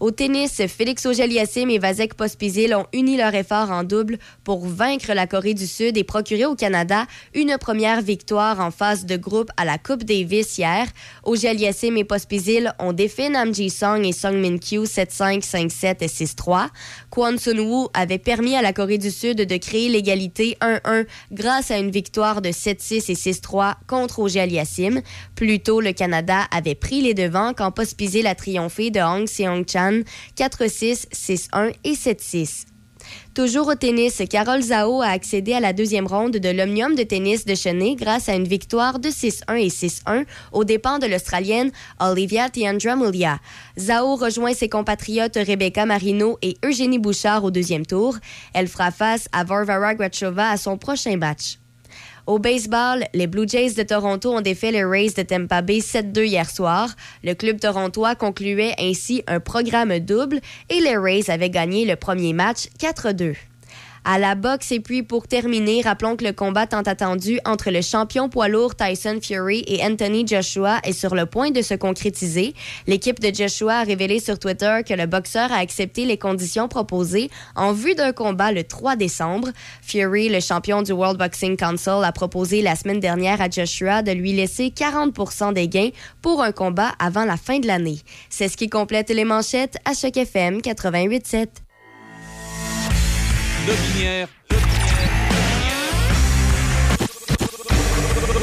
Au 0.00 0.10
tennis, 0.10 0.60
Félix 0.66 1.06
Auger-Aliassime 1.06 1.70
et 1.70 1.78
Vasek 1.78 2.14
Pospisil 2.14 2.74
ont 2.74 2.86
uni 2.92 3.16
leurs 3.16 3.34
efforts 3.34 3.70
en 3.70 3.84
double 3.84 4.18
pour 4.42 4.66
vaincre 4.66 5.12
la 5.14 5.28
Corée 5.28 5.54
du 5.54 5.68
Sud 5.68 5.96
et 5.96 6.02
procurer 6.02 6.46
au 6.46 6.56
Canada 6.56 7.06
une 7.32 7.56
première 7.60 8.02
victoire 8.02 8.58
en 8.58 8.72
phase 8.72 9.06
de 9.06 9.16
groupe 9.16 9.50
à 9.56 9.64
la 9.64 9.78
Coupe 9.78 10.02
Davis 10.02 10.58
hier. 10.58 10.86
Auger-Aliassime 11.22 11.96
et 11.96 12.04
Pospisil 12.04 12.74
ont 12.80 12.92
défait 12.92 13.28
Nam 13.28 13.54
Ji-sung 13.54 14.04
et 14.04 14.12
Sung 14.12 14.34
Min 14.34 14.58
Kyu 14.58 14.82
7-5, 14.82 15.44
5-7 15.48 15.96
et 16.00 16.06
6-3. 16.06 16.68
Kwon 17.10 17.38
Sun-woo 17.38 17.88
avait 17.94 18.18
permis 18.18 18.56
à 18.56 18.62
la 18.62 18.72
Corée 18.72 18.98
du 18.98 19.12
Sud 19.12 19.36
de 19.36 19.56
créer 19.56 19.88
l'égalité 19.88 20.56
1-1 20.60 21.06
grâce 21.30 21.70
à 21.70 21.78
une 21.78 21.92
victoire 21.92 22.42
de 22.42 22.48
7-6 22.48 23.12
et 23.12 23.14
6-3 23.14 23.74
contre 23.86 24.18
Auger-Aliassime. 24.18 25.02
Plus 25.36 25.60
tôt, 25.60 25.80
le 25.80 25.92
Canada 25.92 26.40
avait 26.50 26.74
pris 26.74 27.00
les 27.00 27.14
devants 27.14 27.52
quand 27.56 27.70
Pospisil 27.70 28.26
a 28.26 28.34
triomphé 28.34 28.90
de 28.90 29.00
Hong 29.00 29.28
Seong-chan 29.28 29.83
4-6, 30.36 31.06
6-1 31.12 31.72
et 31.84 31.92
7-6. 31.92 32.66
Toujours 33.34 33.68
au 33.68 33.74
tennis, 33.74 34.22
Carole 34.30 34.62
Zhao 34.62 35.02
a 35.02 35.08
accédé 35.08 35.52
à 35.52 35.60
la 35.60 35.72
deuxième 35.72 36.06
ronde 36.06 36.36
de 36.36 36.48
l'Omnium 36.48 36.94
de 36.94 37.02
tennis 37.02 37.44
de 37.44 37.54
Cheney 37.54 37.96
grâce 37.96 38.28
à 38.28 38.34
une 38.34 38.46
victoire 38.46 38.98
de 38.98 39.08
6-1 39.08 39.56
et 39.58 39.68
6-1 39.68 40.24
aux 40.52 40.64
dépens 40.64 40.98
de 40.98 41.06
l'Australienne 41.06 41.70
Olivia 42.00 42.48
Tiandra-Mulia. 42.48 43.38
Zhao 43.78 44.16
rejoint 44.16 44.54
ses 44.54 44.68
compatriotes 44.68 45.36
Rebecca 45.36 45.84
Marino 45.86 46.38
et 46.42 46.56
Eugénie 46.64 46.98
Bouchard 46.98 47.44
au 47.44 47.50
deuxième 47.50 47.86
tour. 47.86 48.16
Elle 48.52 48.68
fera 48.68 48.90
face 48.90 49.28
à 49.32 49.44
Varvara 49.44 49.94
Grachova 49.94 50.50
à 50.50 50.56
son 50.56 50.78
prochain 50.78 51.16
match. 51.16 51.58
Au 52.26 52.38
baseball, 52.38 53.04
les 53.12 53.26
Blue 53.26 53.46
Jays 53.46 53.74
de 53.74 53.82
Toronto 53.82 54.32
ont 54.32 54.40
défait 54.40 54.72
les 54.72 54.82
Rays 54.82 55.10
de 55.14 55.22
Tampa 55.22 55.60
Bay 55.60 55.80
7-2 55.80 56.24
hier 56.24 56.48
soir. 56.48 56.88
Le 57.22 57.34
club 57.34 57.60
torontois 57.60 58.14
concluait 58.14 58.74
ainsi 58.78 59.22
un 59.26 59.40
programme 59.40 59.98
double 59.98 60.40
et 60.70 60.80
les 60.80 60.96
Rays 60.96 61.28
avaient 61.28 61.50
gagné 61.50 61.84
le 61.84 61.96
premier 61.96 62.32
match 62.32 62.68
4-2 62.80 63.34
à 64.04 64.18
la 64.18 64.34
boxe. 64.34 64.72
Et 64.72 64.80
puis, 64.80 65.02
pour 65.02 65.26
terminer, 65.26 65.82
rappelons 65.82 66.16
que 66.16 66.24
le 66.24 66.32
combat 66.32 66.66
tant 66.66 66.82
attendu 66.82 67.38
entre 67.44 67.70
le 67.70 67.82
champion 67.82 68.28
poids 68.28 68.48
lourd 68.48 68.74
Tyson 68.74 69.18
Fury 69.22 69.64
et 69.66 69.84
Anthony 69.84 70.26
Joshua 70.26 70.78
est 70.84 70.92
sur 70.92 71.14
le 71.14 71.26
point 71.26 71.50
de 71.50 71.62
se 71.62 71.74
concrétiser. 71.74 72.54
L'équipe 72.86 73.20
de 73.20 73.34
Joshua 73.34 73.78
a 73.78 73.84
révélé 73.84 74.20
sur 74.20 74.38
Twitter 74.38 74.80
que 74.86 74.94
le 74.94 75.06
boxeur 75.06 75.52
a 75.52 75.56
accepté 75.56 76.04
les 76.04 76.18
conditions 76.18 76.68
proposées 76.68 77.30
en 77.56 77.72
vue 77.72 77.94
d'un 77.94 78.12
combat 78.12 78.52
le 78.52 78.64
3 78.64 78.96
décembre. 78.96 79.48
Fury, 79.82 80.28
le 80.28 80.40
champion 80.40 80.82
du 80.82 80.92
World 80.92 81.18
Boxing 81.18 81.56
Council, 81.56 82.02
a 82.02 82.12
proposé 82.12 82.62
la 82.62 82.76
semaine 82.76 83.00
dernière 83.00 83.40
à 83.40 83.48
Joshua 83.48 84.02
de 84.02 84.12
lui 84.12 84.32
laisser 84.32 84.68
40% 84.68 85.52
des 85.52 85.68
gains 85.68 85.90
pour 86.22 86.42
un 86.42 86.52
combat 86.52 86.92
avant 86.98 87.24
la 87.24 87.36
fin 87.36 87.58
de 87.58 87.66
l'année. 87.66 87.98
C'est 88.28 88.48
ce 88.48 88.56
qui 88.56 88.68
complète 88.68 89.10
les 89.10 89.24
manchettes 89.24 89.76
à 89.84 89.94
Choc 89.94 90.16
FM 90.16 90.58
88.7. 90.58 91.63
Lobinière. 93.66 94.28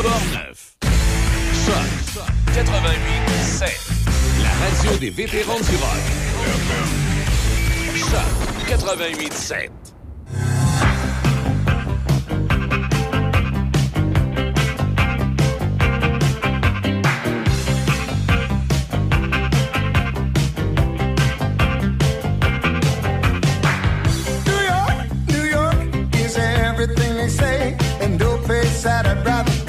Portneuf. 0.01 0.75
Choc 1.65 2.25
88 2.55 3.31
7. 3.43 3.69
La 4.41 4.49
radio 4.49 4.97
des 4.97 5.11
vétérans 5.11 5.59
du 5.59 5.75
rock. 5.75 6.05
Choc 7.95 8.67
88 8.67 9.33
7. 9.33 9.80
No 28.83 28.89
place 28.89 29.03
that 29.03 29.05
I'd 29.05 29.25
rather 29.25 29.60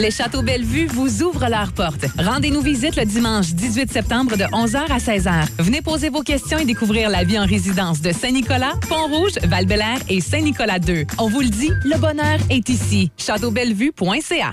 Les 0.00 0.10
Châteaux 0.10 0.40
Bellevue 0.40 0.86
vous 0.86 1.22
ouvrent 1.22 1.50
leurs 1.50 1.72
portes. 1.72 2.06
Rendez-nous 2.18 2.62
visite 2.62 2.96
le 2.96 3.04
dimanche 3.04 3.52
18 3.52 3.92
septembre 3.92 4.34
de 4.34 4.44
11h 4.44 4.90
à 4.90 4.96
16h. 4.96 5.48
Venez 5.58 5.82
poser 5.82 6.08
vos 6.08 6.22
questions 6.22 6.56
et 6.56 6.64
découvrir 6.64 7.10
la 7.10 7.22
vie 7.22 7.38
en 7.38 7.44
résidence 7.44 8.00
de 8.00 8.10
Saint-Nicolas, 8.10 8.72
Pont-Rouge, 8.88 9.34
val 9.44 9.66
et 10.08 10.22
Saint-Nicolas 10.22 10.78
2. 10.78 11.04
On 11.18 11.28
vous 11.28 11.42
le 11.42 11.50
dit, 11.50 11.70
le 11.84 11.98
bonheur 11.98 12.38
est 12.48 12.70
ici. 12.70 13.12
châteaubellevue.ca 13.18 14.52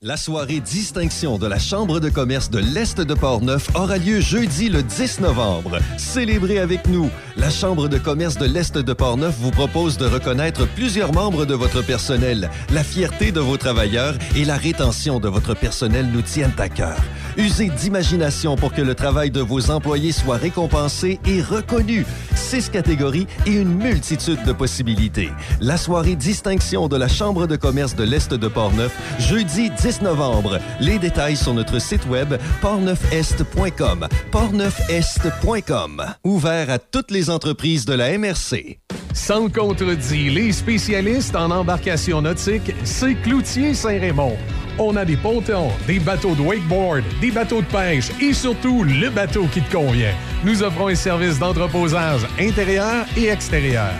La 0.00 0.16
soirée 0.16 0.60
distinction 0.60 1.38
de 1.38 1.48
la 1.48 1.58
Chambre 1.58 1.98
de 1.98 2.08
commerce 2.08 2.50
de 2.50 2.60
l'Est 2.60 3.00
de 3.00 3.14
Portneuf 3.14 3.68
aura 3.74 3.98
lieu 3.98 4.20
jeudi 4.20 4.68
le 4.68 4.84
10 4.84 5.18
novembre. 5.22 5.80
Célébrez 5.96 6.60
avec 6.60 6.86
nous. 6.86 7.10
La 7.36 7.50
Chambre 7.50 7.88
de 7.88 7.98
commerce 7.98 8.36
de 8.36 8.46
l'Est 8.46 8.78
de 8.78 8.92
Portneuf 8.92 9.34
vous 9.40 9.50
propose 9.50 9.98
de 9.98 10.06
reconnaître 10.06 10.68
plusieurs 10.68 11.12
membres 11.12 11.46
de 11.46 11.54
votre 11.54 11.82
personnel. 11.82 12.48
La 12.70 12.84
fierté 12.84 13.32
de 13.32 13.40
vos 13.40 13.56
travailleurs 13.56 14.14
et 14.36 14.44
la 14.44 14.56
rétention 14.56 15.18
de 15.18 15.28
votre 15.28 15.54
personnel 15.54 16.06
nous 16.12 16.22
tiennent 16.22 16.54
à 16.58 16.68
cœur. 16.68 17.00
Usez 17.38 17.68
d'imagination 17.68 18.56
pour 18.56 18.72
que 18.72 18.82
le 18.82 18.96
travail 18.96 19.30
de 19.30 19.40
vos 19.40 19.70
employés 19.70 20.10
soit 20.10 20.38
récompensé 20.38 21.20
et 21.24 21.40
reconnu. 21.40 22.04
Six 22.34 22.68
catégories 22.68 23.28
et 23.46 23.52
une 23.52 23.72
multitude 23.76 24.42
de 24.44 24.52
possibilités. 24.52 25.30
La 25.60 25.76
soirée 25.76 26.16
distinction 26.16 26.88
de 26.88 26.96
la 26.96 27.06
Chambre 27.06 27.46
de 27.46 27.54
commerce 27.54 27.94
de 27.94 28.02
l'Est 28.02 28.34
de 28.34 28.48
Portneuf, 28.48 28.92
jeudi 29.20 29.70
10 29.70 30.02
novembre. 30.02 30.58
Les 30.80 30.98
détails 30.98 31.36
sur 31.36 31.54
notre 31.54 31.78
site 31.80 32.06
web 32.06 32.34
portneufest.com. 32.60 34.08
portneufest.com. 34.32 36.04
Ouvert 36.24 36.70
à 36.70 36.80
toutes 36.80 37.12
les 37.12 37.30
entreprises 37.30 37.84
de 37.84 37.94
la 37.94 38.18
MRC. 38.18 38.80
Sans 39.14 39.48
contredit, 39.48 40.30
les 40.30 40.50
spécialistes 40.50 41.36
en 41.36 41.52
embarcation 41.52 42.20
nautique, 42.20 42.74
c'est 42.82 43.14
Cloutier 43.14 43.74
Saint-Raymond. 43.74 44.36
On 44.80 44.94
a 44.94 45.04
des 45.04 45.16
pontons, 45.16 45.70
des 45.88 45.98
bateaux 45.98 46.36
de 46.36 46.42
wakeboard, 46.42 47.02
des 47.20 47.32
bateaux 47.32 47.62
de 47.62 47.66
pêche 47.66 48.10
et 48.20 48.32
surtout 48.32 48.84
le 48.84 49.10
bateau 49.10 49.46
qui 49.52 49.60
te 49.60 49.72
convient. 49.72 50.14
Nous 50.44 50.62
offrons 50.62 50.86
un 50.86 50.94
service 50.94 51.38
d'entreposage 51.38 52.20
intérieur 52.38 53.04
et 53.16 53.26
extérieur. 53.26 53.90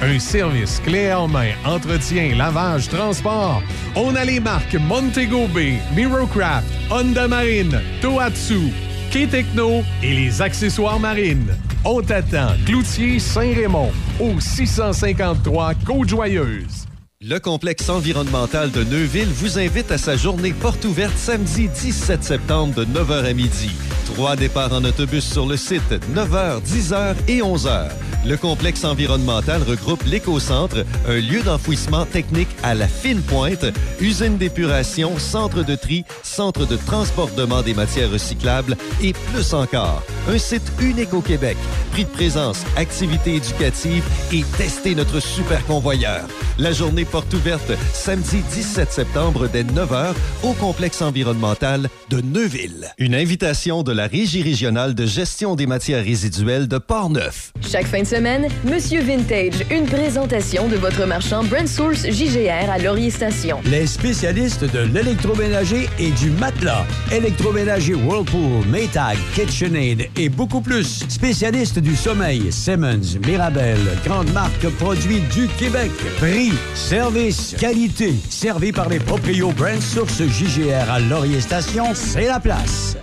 Un 0.00 0.18
service 0.20 0.78
clé 0.78 1.12
en 1.12 1.26
main, 1.26 1.50
entretien, 1.64 2.36
lavage, 2.36 2.88
transport. 2.88 3.62
On 3.96 4.14
a 4.14 4.24
les 4.24 4.38
marques 4.38 4.76
Montego 4.76 5.48
Bay, 5.48 5.80
Mirocraft, 5.96 6.68
Honda 6.88 7.26
Marine, 7.26 7.80
Tohatsu, 8.00 8.72
K-Techno 9.10 9.82
et 10.04 10.14
les 10.14 10.40
accessoires 10.40 11.00
marines. 11.00 11.52
On 11.84 12.00
t'attend, 12.00 12.54
Cloutier 12.64 13.18
Saint-Raymond, 13.18 13.90
au 14.20 14.38
653 14.38 15.74
Côte-Joyeuse. 15.84 16.87
Le 17.20 17.40
complexe 17.40 17.88
environnemental 17.88 18.70
de 18.70 18.84
Neuville 18.84 19.26
vous 19.26 19.58
invite 19.58 19.90
à 19.90 19.98
sa 19.98 20.16
journée 20.16 20.52
porte 20.52 20.84
ouverte 20.84 21.18
samedi 21.18 21.66
17 21.66 22.22
septembre 22.22 22.76
de 22.76 22.84
9h 22.84 23.24
à 23.24 23.32
midi. 23.32 23.72
Trois 24.14 24.36
départs 24.36 24.72
en 24.72 24.84
autobus 24.84 25.24
sur 25.24 25.44
le 25.44 25.56
site, 25.56 25.82
9h, 26.14 26.62
10h 26.62 27.16
et 27.26 27.40
11h. 27.40 27.88
Le 28.24 28.36
complexe 28.36 28.84
environnemental 28.84 29.62
regroupe 29.62 30.02
l'écocentre, 30.04 30.84
un 31.08 31.18
lieu 31.18 31.42
d'enfouissement 31.42 32.04
technique 32.04 32.48
à 32.62 32.74
la 32.74 32.86
fine 32.86 33.22
pointe, 33.22 33.64
usine 34.00 34.36
d'épuration, 34.36 35.18
centre 35.18 35.64
de 35.64 35.74
tri, 35.74 36.04
centre 36.22 36.66
de 36.66 36.76
transportement 36.76 37.62
des 37.62 37.74
matières 37.74 38.12
recyclables 38.12 38.76
et 39.02 39.12
plus 39.12 39.54
encore. 39.54 40.04
Un 40.28 40.38
site 40.38 40.70
unique 40.80 41.14
au 41.14 41.20
Québec. 41.20 41.56
Prix 41.92 42.04
de 42.04 42.10
présence, 42.10 42.64
activités 42.76 43.36
éducatives 43.36 44.04
et 44.32 44.44
tester 44.56 44.94
notre 44.94 45.20
super 45.20 45.64
convoyeur. 45.66 46.26
La 46.58 46.72
journée 46.72 47.04
porte 47.10 47.32
ouverte 47.34 47.72
samedi 47.92 48.42
17 48.52 48.92
septembre 48.92 49.48
dès 49.48 49.62
9h 49.62 50.14
au 50.42 50.52
complexe 50.52 51.02
environnemental 51.02 51.88
de 52.10 52.20
Neuville. 52.20 52.88
Une 52.98 53.14
invitation 53.14 53.82
de 53.82 53.92
la 53.92 54.06
Régie 54.06 54.42
régionale 54.42 54.94
de 54.94 55.06
gestion 55.06 55.54
des 55.56 55.66
matières 55.66 56.04
résiduelles 56.04 56.68
de 56.68 56.78
Portneuf. 56.78 57.52
Chaque 57.60 57.86
fin 57.86 58.02
de 58.02 58.06
semaine, 58.06 58.48
Monsieur 58.64 59.00
Vintage, 59.02 59.64
une 59.70 59.86
présentation 59.86 60.68
de 60.68 60.76
votre 60.76 61.06
marchand 61.06 61.44
Brand 61.44 61.66
Source 61.66 62.06
JGR 62.06 62.70
à 62.70 62.78
Laurier 62.78 63.10
Station. 63.10 63.60
Les 63.64 63.86
spécialistes 63.86 64.64
de 64.64 64.80
l'électroménager 64.80 65.88
et 65.98 66.10
du 66.12 66.30
matelas. 66.30 66.86
Électroménager 67.12 67.94
Whirlpool, 67.94 68.66
Maytag, 68.68 69.16
KitchenAid 69.34 70.08
et 70.16 70.28
beaucoup 70.28 70.60
plus. 70.60 71.04
Spécialistes 71.08 71.78
du 71.78 71.96
sommeil, 71.96 72.52
Simmons, 72.52 73.18
Mirabel, 73.26 73.78
grande 74.04 74.32
marque 74.32 74.68
produits 74.78 75.20
du 75.34 75.48
Québec. 75.58 75.90
Prix, 76.18 76.52
service, 76.98 77.54
qualité. 77.56 78.12
Servi 78.28 78.72
par 78.72 78.88
les 78.88 78.98
proprios 78.98 79.52
Brand 79.52 79.80
Source 79.80 80.20
JGR 80.20 80.90
à 80.90 80.98
Laurier 80.98 81.40
Station, 81.40 81.94
c'est 81.94 82.26
la 82.26 82.40
place. 82.40 82.96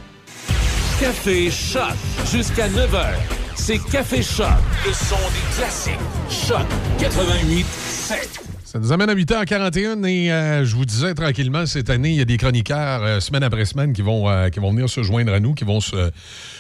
Café 1.00 1.50
Choc 1.50 1.96
jusqu'à 2.30 2.68
9h. 2.68 3.14
C'est 3.56 3.80
Café 3.90 4.22
Choc, 4.22 4.48
le 4.86 4.92
son 4.92 5.16
des 5.16 5.56
classiques. 5.56 5.94
Choc 6.30 6.66
88 7.00 7.66
7. 7.66 8.45
Ça 8.76 8.82
nous 8.82 8.92
amène 8.92 9.10
à 9.10 9.16
8h41 9.16 10.06
et 10.06 10.34
euh, 10.34 10.66
je 10.66 10.76
vous 10.76 10.84
disais 10.84 11.14
tranquillement, 11.14 11.66
cette 11.66 11.90
année, 11.90 12.10
il 12.10 12.18
y 12.18 12.22
a 12.22 12.26
des 12.26 12.36
chroniqueurs 12.36 13.02
euh, 13.04 13.20
semaine 13.22 13.44
après 13.44 13.64
semaine 13.64 13.94
qui 13.94 14.02
vont, 14.02 14.30
euh, 14.30 14.50
qui 14.50 14.60
vont 14.60 14.72
venir 14.72 14.90
se 14.90 15.02
joindre 15.02 15.32
à 15.32 15.40
nous, 15.40 15.54
qui 15.54 15.64
vont 15.64 15.80
se, 15.80 16.12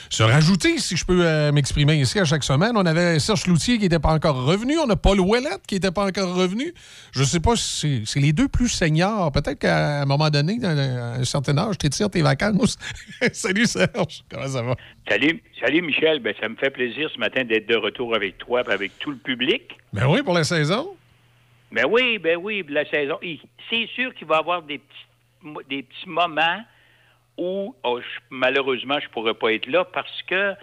se 0.09 0.23
rajouter, 0.23 0.77
si 0.77 0.95
je 0.95 1.03
peux 1.03 1.51
m'exprimer 1.51 1.95
ici 1.95 2.17
à 2.17 2.23
chaque 2.23 2.45
semaine. 2.45 2.71
On 2.77 2.85
avait 2.85 3.19
Serge 3.19 3.47
Loutier 3.47 3.75
qui 3.75 3.83
n'était 3.83 3.99
pas 3.99 4.13
encore 4.13 4.45
revenu, 4.45 4.77
on 4.79 4.89
a 4.89 4.95
Paul 4.95 5.19
Ouellette 5.19 5.63
qui 5.67 5.75
n'était 5.75 5.91
pas 5.91 6.05
encore 6.05 6.33
revenu. 6.33 6.73
Je 7.11 7.19
ne 7.19 7.25
sais 7.25 7.41
pas 7.41 7.57
si 7.57 8.03
c'est 8.05 8.21
les 8.21 8.31
deux 8.31 8.47
plus 8.47 8.69
seniors. 8.69 9.29
Peut-être 9.33 9.59
qu'à 9.59 10.03
un 10.03 10.05
moment 10.05 10.29
donné, 10.29 10.57
à 10.63 11.15
un 11.15 11.25
certain 11.25 11.57
âge, 11.57 11.77
t'étires 11.77 12.09
tes 12.09 12.21
vacances. 12.21 12.77
Salut 13.33 13.65
Serge, 13.65 14.23
comment 14.31 14.47
ça 14.47 14.61
va? 14.61 14.75
Salut, 15.09 15.43
salut 15.59 15.81
Michel. 15.81 16.21
Ben, 16.21 16.33
ça 16.39 16.47
me 16.47 16.55
fait 16.55 16.69
plaisir 16.69 17.09
ce 17.13 17.19
matin 17.19 17.43
d'être 17.43 17.67
de 17.67 17.75
retour 17.75 18.15
avec 18.15 18.37
toi 18.37 18.63
et 18.65 18.71
avec 18.71 18.97
tout 18.99 19.11
le 19.11 19.17
public. 19.17 19.63
Ben 19.91 20.07
oui, 20.07 20.23
pour 20.23 20.33
la 20.33 20.45
saison. 20.45 20.95
Ben 21.71 21.85
oui, 21.89 22.19
ben 22.19 22.37
oui, 22.37 22.63
la 22.69 22.85
saison. 22.85 23.19
C'est 23.69 23.87
sûr 23.87 24.13
qu'il 24.13 24.27
va 24.27 24.37
y 24.37 24.39
avoir 24.39 24.61
des 24.61 24.79
petits, 24.79 25.65
des 25.69 25.83
petits 25.83 26.09
moments 26.09 26.63
où, 27.37 27.75
oh, 27.83 27.99
malheureusement, 28.29 28.99
je 28.99 29.07
ne 29.07 29.11
pourrais 29.11 29.33
pas 29.33 29.53
être 29.53 29.67
là 29.67 29.83
parce 29.85 30.21
que 30.23 30.53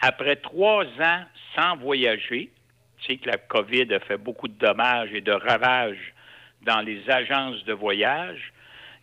après 0.00 0.36
trois 0.36 0.84
ans 0.84 1.24
sans 1.54 1.76
voyager, 1.76 2.50
tu 2.98 3.06
sais 3.06 3.16
que 3.16 3.28
la 3.28 3.38
COVID 3.38 3.92
a 3.94 4.00
fait 4.00 4.16
beaucoup 4.16 4.48
de 4.48 4.54
dommages 4.54 5.12
et 5.12 5.20
de 5.20 5.32
ravages 5.32 6.14
dans 6.62 6.80
les 6.80 7.08
agences 7.10 7.64
de 7.64 7.72
voyage. 7.72 8.52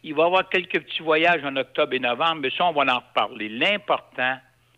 Il 0.04 0.14
va 0.14 0.24
y 0.24 0.26
avoir 0.28 0.48
quelques 0.50 0.80
petits 0.80 1.02
voyages 1.02 1.44
en 1.44 1.56
octobre 1.56 1.94
et 1.94 2.00
novembre, 2.00 2.42
mais 2.42 2.52
ça, 2.52 2.66
on 2.66 2.72
va 2.72 2.94
en 2.94 3.00
reparler. 3.00 3.50
L'important, 3.50 4.38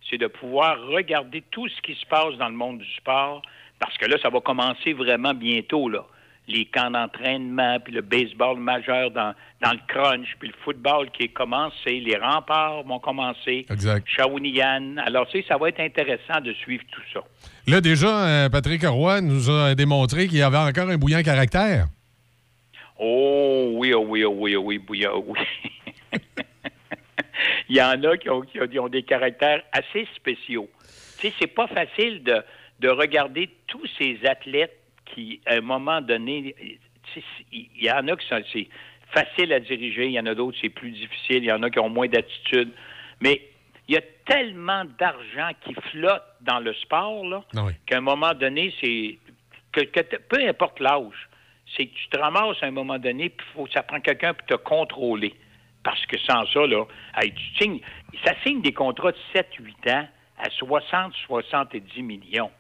c'est 0.10 0.18
de 0.18 0.28
pouvoir 0.28 0.82
regarder 0.88 1.44
tout 1.52 1.68
ce 1.68 1.82
qui 1.82 1.94
se 1.96 2.06
passe 2.06 2.36
dans 2.38 2.48
le 2.48 2.56
monde 2.56 2.80
du 2.80 2.94
sport, 2.94 3.42
parce 3.80 3.98
que 3.98 4.06
là, 4.06 4.18
ça 4.22 4.30
va 4.30 4.40
commencer 4.40 4.94
vraiment 4.94 5.34
bientôt, 5.34 5.90
là. 5.90 6.06
Les 6.52 6.66
camps 6.66 6.90
d'entraînement, 6.90 7.80
puis 7.80 7.94
le 7.94 8.02
baseball 8.02 8.58
majeur 8.58 9.12
dans, 9.12 9.36
dans 9.62 9.72
le 9.72 9.80
crunch, 9.88 10.28
puis 10.40 10.48
le 10.50 10.56
football 10.64 11.12
qui 11.12 11.24
est 11.26 11.28
commencé, 11.28 12.00
les 12.00 12.18
remparts 12.18 12.82
vont 12.84 12.98
commencer, 13.00 13.68
Exact. 13.70 14.04
Shawinigan. 14.08 14.98
Alors, 15.06 15.28
tu 15.28 15.40
sais, 15.42 15.46
ça 15.48 15.58
va 15.58 15.70
être 15.70 15.80
intéressant 15.80 16.42
de 16.42 16.52
suivre 16.54 16.84
tout 16.92 17.02
ça. 17.14 17.20
Là, 17.68 17.82
déjà, 17.82 18.26
euh, 18.28 18.50
Patrick 18.50 18.84
Roy 18.84 19.22
nous 19.22 19.50
a 19.52 19.76
démontré 19.76 20.28
qu'il 20.28 20.40
y 20.40 20.42
avait 20.42 20.58
encore 20.58 20.90
un 20.90 20.98
bouillant 20.98 21.22
caractère. 21.22 21.86
Oh 22.98 23.74
oui, 23.76 23.94
oh 23.94 24.04
oui, 24.08 24.24
oh 24.26 24.34
oui, 24.36 24.56
oh 24.56 24.62
oui, 24.62 24.78
bouillant, 24.80 25.12
oh 25.14 25.26
oui. 25.28 25.40
Il 27.70 27.76
y 27.78 27.82
en 27.82 28.02
a 28.04 28.18
qui 28.18 28.30
ont, 28.30 28.42
qui 28.42 28.60
ont- 28.60 28.68
qui 28.68 28.80
ont 28.80 28.90
des 28.90 29.04
caractères 29.04 29.62
assez 29.72 30.08
spéciaux. 30.16 30.68
Tu 31.20 31.28
sais, 31.28 31.34
c'est 31.40 31.48
pas 31.48 31.68
facile 31.68 32.24
de, 32.24 32.42
de 32.80 32.90
regarder 32.90 33.50
tous 33.68 33.86
ces 34.00 34.20
athlètes 34.26 34.79
qui, 35.14 35.42
à 35.46 35.56
un 35.56 35.62
moment 35.62 36.02
donné, 36.02 36.56
il 37.52 37.68
y 37.82 37.92
en 37.92 38.08
a 38.08 38.16
qui 38.16 38.28
sont 38.28 38.42
c'est 38.52 38.68
facile 39.12 39.54
à 39.54 39.60
diriger, 39.60 40.06
il 40.06 40.14
y 40.14 40.20
en 40.20 40.26
a 40.26 40.36
d'autres 40.36 40.58
c'est 40.62 40.70
plus 40.70 40.92
difficile, 40.92 41.38
il 41.38 41.46
y 41.46 41.52
en 41.52 41.64
a 41.64 41.70
qui 41.70 41.80
ont 41.80 41.90
moins 41.90 42.08
d'attitude. 42.08 42.72
Mais 43.22 43.42
il 43.88 43.96
y 43.96 43.98
a 43.98 44.02
tellement 44.26 44.86
d'argent 45.00 45.50
qui 45.66 45.74
flotte 45.92 46.24
dans 46.42 46.60
le 46.60 46.74
sport 46.76 47.26
là, 47.26 47.44
qu'à 47.86 47.98
un 47.98 48.02
moment 48.02 48.34
donné, 48.34 48.74
c'est 48.82 49.18
que, 49.72 50.02
peu 50.30 50.48
importe 50.48 50.80
l'âge, 50.80 51.30
c'est 51.76 51.88
que 51.88 51.96
tu 51.96 52.08
te 52.10 52.18
ramasses 52.18 52.62
à 52.62 52.68
un 52.68 52.72
moment 52.72 53.00
donné, 53.00 53.30
puis 53.30 53.48
faut, 53.54 53.68
ça 53.68 53.84
prend 53.84 54.00
quelqu'un 54.00 54.34
pour 54.34 54.46
te 54.46 54.56
contrôler. 54.56 55.34
Parce 55.84 56.06
que 56.08 56.18
sans 56.20 56.46
ça, 56.48 56.68
là, 56.68 56.86
hey, 57.18 57.34
tu 57.34 57.64
signes, 57.64 57.80
ça 58.24 58.34
signe 58.44 58.62
des 58.62 58.74
contrats 58.74 59.12
de 59.12 59.18
7-8 59.34 59.94
ans 59.94 60.08
à 60.38 60.50
60-70 60.50 62.02
millions. 62.02 62.52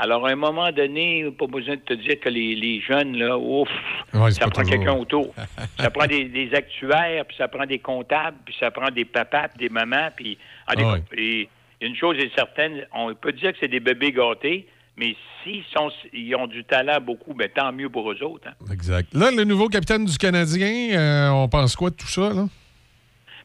Alors, 0.00 0.26
à 0.26 0.30
un 0.30 0.36
moment 0.36 0.70
donné, 0.70 1.28
pas 1.36 1.46
besoin 1.48 1.74
de 1.74 1.80
te 1.80 1.94
dire 1.94 2.20
que 2.20 2.28
les, 2.28 2.54
les 2.54 2.80
jeunes, 2.80 3.16
là, 3.16 3.36
ouf, 3.36 3.68
Ouais, 4.14 4.30
ça 4.30 4.46
prend 4.48 4.62
quelqu'un 4.62 4.92
autour. 4.94 5.34
ça 5.78 5.90
prend 5.90 6.06
des, 6.06 6.24
des 6.26 6.54
actuaires, 6.54 7.24
puis 7.26 7.36
ça 7.36 7.48
prend 7.48 7.66
des 7.66 7.80
comptables, 7.80 8.36
puis 8.44 8.54
ça 8.60 8.70
prend 8.70 8.90
des 8.90 9.04
papas, 9.04 9.48
puis 9.48 9.68
des 9.68 9.68
mamans, 9.68 10.08
puis... 10.16 10.38
Ouais. 10.76 11.02
et 11.16 11.48
une 11.80 11.96
chose 11.96 12.16
est 12.18 12.32
certaine, 12.34 12.86
on 12.92 13.12
peut 13.14 13.32
dire 13.32 13.52
que 13.52 13.58
c'est 13.60 13.68
des 13.68 13.80
bébés 13.80 14.12
gâtés, 14.12 14.66
Mais 14.96 15.14
s'ils 15.42 15.64
sont, 15.76 15.90
ils 16.12 16.34
ont 16.36 16.46
du 16.46 16.64
talent 16.64 17.00
beaucoup, 17.00 17.34
ben, 17.34 17.48
tant 17.54 17.72
mieux 17.72 17.88
pour 17.88 18.10
eux 18.10 18.22
autres. 18.22 18.48
hein. 18.48 18.72
Exact. 18.72 19.12
Là, 19.14 19.30
le 19.30 19.44
nouveau 19.44 19.68
capitaine 19.68 20.04
du 20.04 20.16
Canadien, 20.18 20.96
euh, 20.98 21.28
on 21.30 21.48
pense 21.48 21.74
quoi 21.76 21.90
de 21.90 21.96
tout 21.96 22.08
ça, 22.08 22.30
là? 22.32 22.46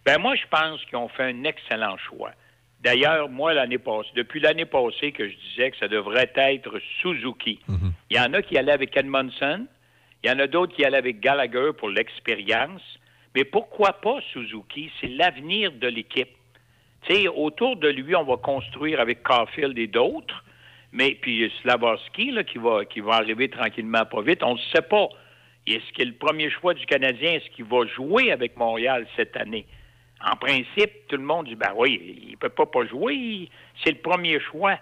Ben 0.06 0.18
moi, 0.20 0.36
je 0.36 0.44
pense 0.50 0.84
qu'ils 0.86 0.98
ont 0.98 1.08
fait 1.10 1.24
un 1.32 1.44
excellent 1.46 1.96
choix. 1.98 2.32
D'ailleurs, 2.84 3.30
moi, 3.30 3.54
l'année 3.54 3.78
passée, 3.78 4.10
depuis 4.14 4.42
l'année 4.42 4.66
passée 4.66 5.14
que 5.14 5.30
je 5.30 5.36
disais 5.38 5.72
que 5.72 5.78
ça 5.78 5.88
devrait 5.88 6.32
être 6.36 6.80
Suzuki. 7.02 7.60
Il 8.10 8.18
y 8.18 8.20
en 8.20 8.34
a 8.34 8.42
qui 8.42 8.58
allaient 8.58 8.74
avec 8.74 8.96
Edmondson, 8.98 9.66
il 10.22 10.30
y 10.30 10.34
en 10.34 10.40
a 10.40 10.48
d'autres 10.48 10.76
qui 10.76 10.84
allaient 10.84 10.98
avec 10.98 11.22
Gallagher 11.22 11.72
pour 11.78 11.90
l'expérience. 11.90 12.82
Mais 13.36 13.46
pourquoi 13.46 13.94
pas 13.94 14.20
Suzuki? 14.32 14.92
C'est 15.00 15.08
l'avenir 15.08 15.72
de 15.72 15.88
l'équipe. 15.88 16.30
Tu 17.08 17.14
sais, 17.14 17.28
autour 17.28 17.78
de 17.78 17.88
lui, 17.88 18.16
on 18.16 18.24
va 18.24 18.38
construire 18.38 19.00
avec 19.00 19.24
Caulfield 19.24 19.78
et 19.78 19.88
d'autres. 19.88 20.44
Mais 20.92 21.18
puis 21.20 21.52
Slavovski, 21.62 22.32
là, 22.32 22.44
qui 22.44 22.58
va, 22.58 22.86
qui 22.86 23.00
va 23.00 23.14
arriver 23.14 23.50
tranquillement 23.50 24.06
pas 24.06 24.22
vite, 24.22 24.44
on 24.44 24.54
ne 24.54 24.60
sait 24.74 24.84
pas. 24.84 25.08
Est-ce 25.66 25.92
qu'il 25.94 26.04
est 26.04 26.12
le 26.12 26.18
premier 26.18 26.50
choix 26.50 26.74
du 26.74 26.86
Canadien? 26.86 27.32
Est-ce 27.32 27.50
qu'il 27.52 27.66
va 27.66 27.86
jouer 27.88 28.32
avec 28.32 28.58
Montréal 28.58 29.08
cette 29.16 29.36
année? 29.38 29.66
En 30.26 30.36
principe, 30.38 31.08
tout 31.08 31.18
le 31.18 31.24
monde 31.24 31.48
dit, 31.48 31.56
ben 31.56 31.74
oui, 31.76 32.28
il 32.30 32.38
peut 32.38 32.50
pas 32.50 32.66
pas 32.66 32.86
jouer, 32.86 33.50
c'est 33.84 33.92
le 33.92 33.98
premier 33.98 34.40
choix. 34.40 34.80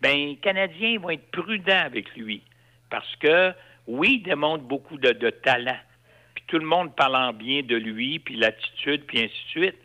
Ben, 0.00 0.14
les 0.14 0.36
Canadiens 0.36 0.98
vont 0.98 1.10
être 1.10 1.30
prudents 1.30 1.84
avec 1.84 2.14
lui. 2.14 2.42
Parce 2.90 3.16
que, 3.16 3.52
oui, 3.86 4.18
il 4.20 4.22
démontre 4.22 4.64
beaucoup 4.64 4.98
de, 4.98 5.12
de 5.12 5.30
talent. 5.30 5.78
Puis 6.34 6.44
tout 6.46 6.58
le 6.58 6.66
monde 6.66 6.94
parlant 6.94 7.32
bien 7.32 7.62
de 7.62 7.76
lui, 7.76 8.18
puis 8.18 8.36
l'attitude, 8.36 9.04
puis 9.06 9.20
ainsi 9.20 9.44
de 9.54 9.60
suite. 9.60 9.76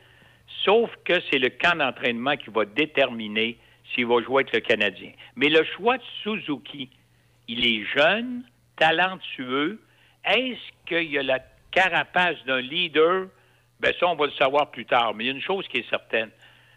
Sauf 0.66 0.90
que 1.06 1.14
c'est 1.30 1.40
le 1.40 1.50
camp 1.50 1.78
d'entraînement 1.78 2.36
qui 2.36 2.50
va 2.50 2.66
déterminer 2.66 3.58
s'il 3.94 4.08
va 4.08 4.22
jouer 4.22 4.44
avec 4.44 4.54
le 4.54 4.60
Canadien. 4.60 5.12
Mais 5.36 5.50
le 5.50 5.64
choix 5.64 5.98
de 5.98 6.04
Suzuki, 6.24 6.90
il 7.48 7.66
est 7.66 7.86
jeune, 7.96 8.44
talentueux. 8.76 9.80
Est-ce 10.26 10.60
qu'il 10.86 11.18
a 11.18 11.24
la 11.24 11.40
carapace 11.72 12.36
d'un 12.46 12.60
leader? 12.60 13.28
Ben 13.80 13.94
ça, 14.00 14.08
on 14.08 14.16
va 14.16 14.26
le 14.26 14.32
savoir 14.34 14.72
plus 14.72 14.86
tard. 14.86 15.14
Mais 15.14 15.26
il 15.26 15.28
y 15.28 15.30
a 15.30 15.34
une 15.34 15.42
chose 15.42 15.68
qui 15.68 15.78
est 15.78 15.90
certaine. 15.90 16.30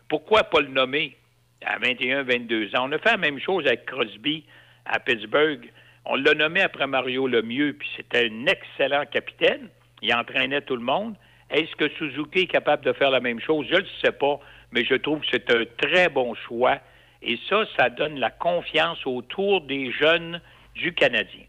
Pourquoi 0.09 0.45
pas 0.45 0.61
le 0.61 0.69
nommer 0.69 1.17
à 1.65 1.79
21, 1.79 2.25
22 2.25 2.77
ans? 2.77 2.89
On 2.89 2.93
a 2.93 2.99
fait 2.99 3.13
la 3.13 3.17
même 3.17 3.41
chose 3.41 3.67
avec 3.67 3.87
Crosby 3.87 4.45
à 4.85 4.99
Pittsburgh. 5.01 5.71
On 6.05 6.17
l'a 6.17 6.35
nommé 6.35 6.61
après 6.63 6.87
Mario 6.87 7.27
Lemieux, 7.27 7.75
puis 7.79 7.89
c'était 7.97 8.29
un 8.31 8.47
excellent 8.47 9.05
capitaine. 9.07 9.69
Il 10.03 10.13
entraînait 10.15 10.63
tout 10.63 10.77
le 10.77 10.83
monde. 10.83 11.15
Est-ce 11.51 11.75
que 11.77 11.89
Suzuki 11.91 12.41
est 12.41 12.47
capable 12.47 12.85
de 12.85 12.93
faire 12.93 13.11
la 13.11 13.21
même 13.21 13.41
chose? 13.41 13.67
Je 13.69 13.77
ne 13.77 13.81
le 13.81 13.87
sais 14.03 14.13
pas, 14.13 14.41
mais 14.73 14.85
je 14.85 14.95
trouve 14.95 15.21
que 15.21 15.27
c'est 15.31 15.51
un 15.51 15.65
très 15.77 16.09
bon 16.09 16.35
choix. 16.35 16.79
Et 17.23 17.39
ça, 17.49 17.65
ça 17.77 17.91
donne 17.91 18.19
la 18.19 18.31
confiance 18.31 19.05
autour 19.07 19.61
des 19.63 19.93
jeunes 19.93 20.41
du 20.75 20.95
Canadien. 20.95 21.45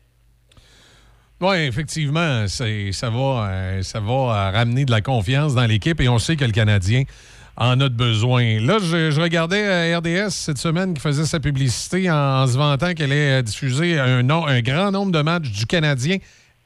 Oui, 1.41 1.57
effectivement, 1.57 2.47
c'est- 2.47 2.91
ça 2.91 3.09
va, 3.09 3.49
euh, 3.49 3.81
ça 3.81 3.99
va 3.99 4.13
euh, 4.13 4.51
ramener 4.51 4.85
de 4.85 4.91
la 4.91 5.01
confiance 5.01 5.55
dans 5.55 5.65
l'équipe 5.65 5.99
et 5.99 6.07
on 6.07 6.19
sait 6.19 6.35
que 6.35 6.45
le 6.45 6.51
Canadien 6.51 7.03
en 7.57 7.79
a 7.81 7.89
de 7.89 7.95
besoin. 7.95 8.59
Là, 8.59 8.77
je, 8.79 9.09
je 9.11 9.19
regardais 9.19 9.65
euh, 9.65 9.97
RDS 9.97 10.29
cette 10.29 10.57
semaine 10.59 10.93
qui 10.93 11.01
faisait 11.01 11.25
sa 11.25 11.39
publicité 11.39 12.09
en, 12.11 12.15
en 12.15 12.47
se 12.47 12.57
vantant 12.57 12.93
qu'elle 12.93 13.11
allait 13.11 13.41
diffuser 13.43 13.99
un, 13.99 14.29
un 14.29 14.61
grand 14.61 14.91
nombre 14.91 15.11
de 15.11 15.21
matchs 15.21 15.49
du 15.51 15.65
Canadien 15.65 16.17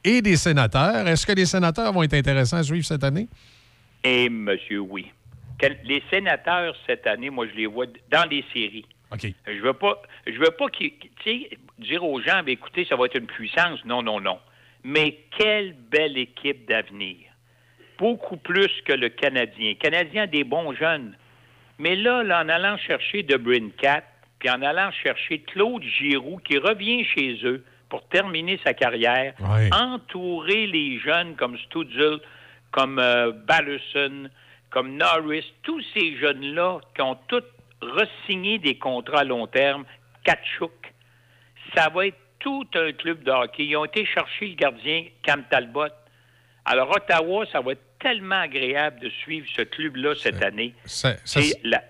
et 0.04 0.22
des 0.22 0.36
sénateurs. 0.36 1.08
Est-ce 1.08 1.26
que 1.26 1.32
les 1.32 1.46
sénateurs 1.46 1.94
vont 1.94 2.04
être 2.04 2.14
intéressants 2.14 2.58
à 2.58 2.64
suivre 2.64 2.86
cette 2.86 3.04
année? 3.04 3.28
Et 4.04 4.30
monsieur, 4.30 4.80
oui. 4.82 5.12
Les 5.86 6.04
sénateurs, 6.10 6.76
cette 6.86 7.08
année, 7.08 7.30
moi, 7.30 7.46
je 7.52 7.56
les 7.58 7.66
vois 7.66 7.86
dans 8.12 8.30
les 8.30 8.44
séries. 8.54 8.86
OK. 9.12 9.26
Je 9.48 9.62
veux 9.64 9.74
pas, 9.74 10.02
je 10.28 10.38
veux 10.38 10.52
pas 10.52 10.68
qu'ils, 10.68 10.92
dire 11.80 12.04
aux 12.04 12.20
gens, 12.22 12.44
ben, 12.46 12.50
écoutez, 12.52 12.86
ça 12.88 12.96
va 12.98 13.06
être 13.06 13.16
une 13.18 13.26
puissance. 13.26 13.80
Non, 13.86 14.04
non, 14.04 14.20
non. 14.20 14.38
Mais 14.88 15.18
quelle 15.36 15.74
belle 15.74 16.16
équipe 16.16 16.68
d'avenir. 16.68 17.18
Beaucoup 17.98 18.38
plus 18.38 18.70
que 18.86 18.94
le 18.94 19.10
Canadien. 19.10 19.70
Le 19.70 19.76
Canadien 19.76 20.24
a 20.24 20.28
des 20.28 20.44
bons 20.44 20.76
jeunes. 20.76 21.18
Mais 21.80 21.96
là, 21.96 22.22
là, 22.22 22.44
en 22.44 22.50
allant 22.50 22.78
chercher 22.78 23.24
De 23.24 23.36
Brincat, 23.36 24.04
puis 24.38 24.48
en 24.48 24.62
allant 24.62 24.92
chercher 24.92 25.40
Claude 25.40 25.82
Giroux, 25.82 26.38
qui 26.38 26.60
revient 26.60 27.04
chez 27.04 27.40
eux 27.46 27.66
pour 27.90 28.08
terminer 28.10 28.60
sa 28.64 28.76
carrière, 28.76 29.34
entourer 29.72 30.68
les 30.68 31.00
jeunes 31.00 31.36
comme 31.36 31.58
Stutzel, 31.58 32.20
comme 32.70 33.00
euh, 33.00 33.32
Ballerson, 33.32 34.30
comme 34.70 34.98
Norris, 34.98 35.52
tous 35.64 35.82
ces 35.96 36.16
jeunes-là 36.18 36.80
qui 36.94 37.02
ont 37.02 37.18
tous 37.28 37.44
re-signé 37.82 38.60
des 38.60 38.78
contrats 38.78 39.22
à 39.22 39.24
long 39.24 39.48
terme, 39.48 39.84
Kachuk, 40.24 40.94
ça 41.74 41.90
va 41.90 42.06
être 42.06 42.20
tout 42.46 42.68
un 42.76 42.92
club 42.94 43.24
de 43.24 43.32
hockey. 43.32 43.66
Ils 43.66 43.76
ont 43.76 43.86
été 43.86 44.06
chercher 44.06 44.50
le 44.50 44.56
gardien 44.56 45.04
Cam 45.24 45.42
Talbot. 45.50 45.88
Alors, 46.64 46.92
Ottawa, 46.92 47.44
ça 47.52 47.60
va 47.60 47.72
être 47.72 47.82
tellement 48.00 48.40
agréable 48.42 49.00
de 49.02 49.10
suivre 49.10 49.48
ce 49.56 49.64
club-là 49.64 50.14
cette 50.22 50.42
année. 50.44 50.74
Ça- 50.86 51.16
la- 51.64 51.82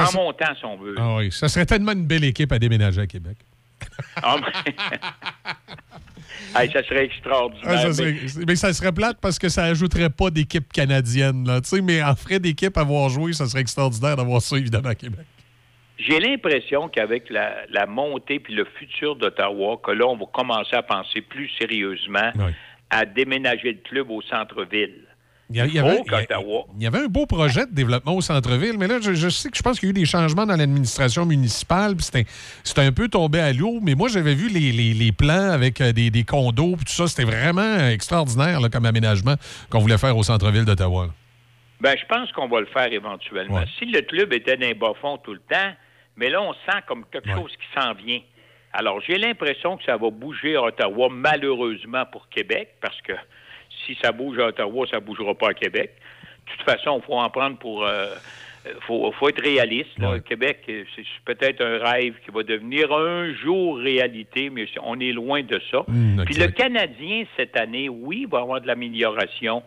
en 0.00 0.12
montant, 0.12 0.54
si 0.58 0.64
on 0.64 0.76
veut. 0.76 0.94
Ah 0.98 1.16
oui, 1.18 1.30
ça 1.30 1.48
serait 1.48 1.66
tellement 1.66 1.92
une 1.92 2.06
belle 2.06 2.24
équipe 2.24 2.50
à 2.52 2.58
déménager 2.58 3.00
à 3.00 3.06
Québec. 3.06 3.36
Ah, 4.22 4.36
mais- 4.40 4.74
Hey, 6.60 6.70
ça 6.72 6.82
serait 6.82 7.04
extraordinaire. 7.04 7.64
Ah, 7.86 7.92
ça 7.92 8.02
mais- 8.02 8.28
serait- 8.28 8.44
mais 8.46 8.56
ça 8.56 8.72
serait 8.72 8.92
plate 8.92 9.18
parce 9.20 9.38
que 9.38 9.48
ça 9.48 9.64
ajouterait 9.64 10.10
pas 10.10 10.30
d'équipe 10.30 10.72
canadienne. 10.72 11.46
Là, 11.46 11.60
mais 11.82 12.02
en 12.02 12.16
frais 12.16 12.40
d'équipe 12.40 12.76
avoir 12.76 13.08
joué, 13.08 13.32
ça 13.32 13.46
serait 13.46 13.60
extraordinaire 13.60 14.16
d'avoir 14.16 14.42
ça, 14.42 14.56
évidemment, 14.56 14.88
à 14.88 14.94
Québec. 14.94 15.26
J'ai 16.06 16.18
l'impression 16.20 16.88
qu'avec 16.88 17.28
la, 17.30 17.56
la 17.70 17.86
montée 17.86 18.38
puis 18.40 18.54
le 18.54 18.64
futur 18.78 19.16
d'Ottawa, 19.16 19.78
que 19.84 19.90
là, 19.90 20.06
on 20.06 20.16
va 20.16 20.24
commencer 20.32 20.74
à 20.76 20.82
penser 20.82 21.20
plus 21.20 21.50
sérieusement 21.60 22.30
à 22.90 23.04
déménager 23.04 23.72
le 23.72 23.78
club 23.88 24.10
au 24.10 24.22
centre-ville. 24.22 25.04
Il 25.52 25.56
y, 25.56 25.60
a- 25.60 25.66
il 25.66 25.74
y 25.74 25.78
avait, 25.80 25.96
il 26.78 26.82
y 26.84 26.86
avait 26.86 27.00
un 27.00 27.06
beau 27.08 27.26
projet 27.26 27.66
de 27.66 27.72
développement 27.74 28.14
au 28.14 28.20
centre-ville, 28.20 28.76
mais 28.78 28.86
là, 28.86 28.98
je, 29.02 29.14
je 29.14 29.28
sais 29.28 29.50
que 29.50 29.56
je 29.56 29.62
pense 29.62 29.80
qu'il 29.80 29.88
y 29.88 29.90
a 29.90 29.92
eu 29.92 29.94
des 29.94 30.04
changements 30.04 30.46
dans 30.46 30.54
l'administration 30.56 31.26
municipale, 31.26 31.96
puis 31.96 32.06
c'était 32.62 32.80
un 32.82 32.92
peu 32.92 33.08
tombé 33.08 33.40
à 33.40 33.52
l'eau, 33.52 33.80
mais 33.82 33.96
moi, 33.96 34.08
j'avais 34.08 34.34
vu 34.34 34.48
les, 34.48 34.70
les- 34.70 34.94
les 34.94 35.10
plans 35.12 35.50
avec 35.50 35.80
euh, 35.80 35.90
des, 35.92 36.10
des 36.10 36.22
condos, 36.22 36.76
puis 36.76 36.84
tout 36.84 36.92
ça. 36.92 37.08
C'était 37.08 37.24
vraiment 37.30 37.88
extraordinaire 37.88 38.60
là, 38.60 38.68
comme 38.68 38.86
aménagement 38.86 39.34
qu'on 39.70 39.80
voulait 39.80 39.98
faire 39.98 40.16
au 40.16 40.22
centre-ville 40.22 40.64
d'Ottawa. 40.64 41.08
Ben, 41.80 41.96
je 42.00 42.06
pense 42.06 42.30
qu'on 42.32 42.46
va 42.46 42.60
le 42.60 42.66
faire 42.66 42.92
éventuellement. 42.92 43.58
Si 43.78 43.86
le 43.86 44.02
club 44.02 44.32
était 44.32 44.56
d'un 44.56 44.72
bas 44.74 44.92
fond 45.00 45.18
tout 45.18 45.32
le 45.32 45.40
temps, 45.50 45.72
mais 46.16 46.28
là, 46.30 46.42
on 46.42 46.52
sent 46.52 46.78
comme 46.86 47.04
quelque 47.10 47.30
chose 47.30 47.52
qui 47.56 47.80
s'en 47.80 47.92
vient. 47.94 48.20
Alors, 48.72 49.00
j'ai 49.00 49.18
l'impression 49.18 49.76
que 49.76 49.84
ça 49.84 49.96
va 49.96 50.10
bouger 50.10 50.56
à 50.56 50.62
Ottawa, 50.62 51.08
malheureusement 51.10 52.04
pour 52.06 52.28
Québec, 52.28 52.74
parce 52.80 53.00
que 53.02 53.12
si 53.84 53.96
ça 54.02 54.12
bouge 54.12 54.38
à 54.38 54.46
Ottawa, 54.46 54.86
ça 54.90 54.96
ne 54.96 55.00
bougera 55.04 55.34
pas 55.34 55.50
à 55.50 55.54
Québec. 55.54 55.92
De 56.46 56.52
toute 56.52 56.62
façon, 56.62 57.00
il 57.02 57.06
faut 57.06 57.18
en 57.18 57.28
prendre 57.30 57.58
pour... 57.58 57.84
euh, 57.84 58.14
faut, 58.82 59.10
faut 59.12 59.28
être 59.30 59.42
réaliste. 59.42 59.98
là. 59.98 60.18
Québec, 60.20 60.60
euh, 60.68 60.84
c'est 60.94 61.04
peut-être 61.24 61.62
un 61.62 61.78
rêve 61.78 62.14
qui 62.24 62.30
va 62.30 62.42
devenir 62.42 62.92
un 62.92 63.32
jour 63.32 63.78
réalité, 63.78 64.50
mais 64.50 64.66
on 64.82 65.00
est 65.00 65.12
loin 65.12 65.42
de 65.42 65.60
ça. 65.70 65.82
Mm, 65.88 66.24
Puis 66.26 66.34
le 66.34 66.48
Canadien, 66.48 67.24
cette 67.36 67.56
année, 67.56 67.88
oui, 67.88 68.26
va 68.30 68.40
avoir 68.40 68.60
de 68.60 68.66
l'amélioration. 68.66 69.62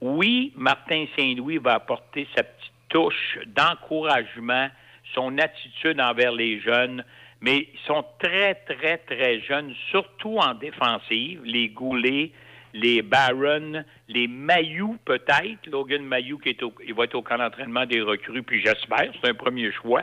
Oui, 0.00 0.52
Martin 0.56 1.04
Saint-Louis 1.16 1.58
va 1.58 1.74
apporter 1.74 2.26
sa 2.34 2.42
petite 2.42 2.72
touche 2.88 3.38
d'encouragement, 3.46 4.68
son 5.14 5.38
attitude 5.38 6.00
envers 6.00 6.32
les 6.32 6.60
jeunes, 6.60 7.04
mais 7.40 7.68
ils 7.72 7.80
sont 7.86 8.04
très, 8.18 8.54
très, 8.54 8.98
très 8.98 9.40
jeunes, 9.40 9.74
surtout 9.90 10.38
en 10.38 10.54
défensive. 10.54 11.40
Les 11.44 11.68
Goulet, 11.68 12.32
les 12.74 13.02
Barron, 13.02 13.84
les 14.08 14.28
Mayou 14.28 14.98
peut-être. 15.04 15.66
Logan 15.66 16.02
Mayou 16.02 16.38
qui 16.38 16.50
est 16.50 16.62
au, 16.62 16.72
il 16.86 16.94
va 16.94 17.04
être 17.04 17.14
au 17.14 17.22
camp 17.22 17.38
d'entraînement 17.38 17.86
des 17.86 18.00
recrues, 18.00 18.42
puis 18.42 18.60
j'espère, 18.60 19.10
c'est 19.20 19.30
un 19.30 19.34
premier 19.34 19.72
choix. 19.72 20.02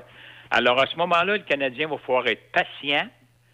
Alors 0.50 0.80
à 0.82 0.88
ce 0.88 0.96
moment-là, 0.98 1.38
le 1.38 1.44
Canadien 1.44 1.88
va 1.88 1.98
falloir 1.98 2.28
être 2.28 2.52
patient 2.52 3.08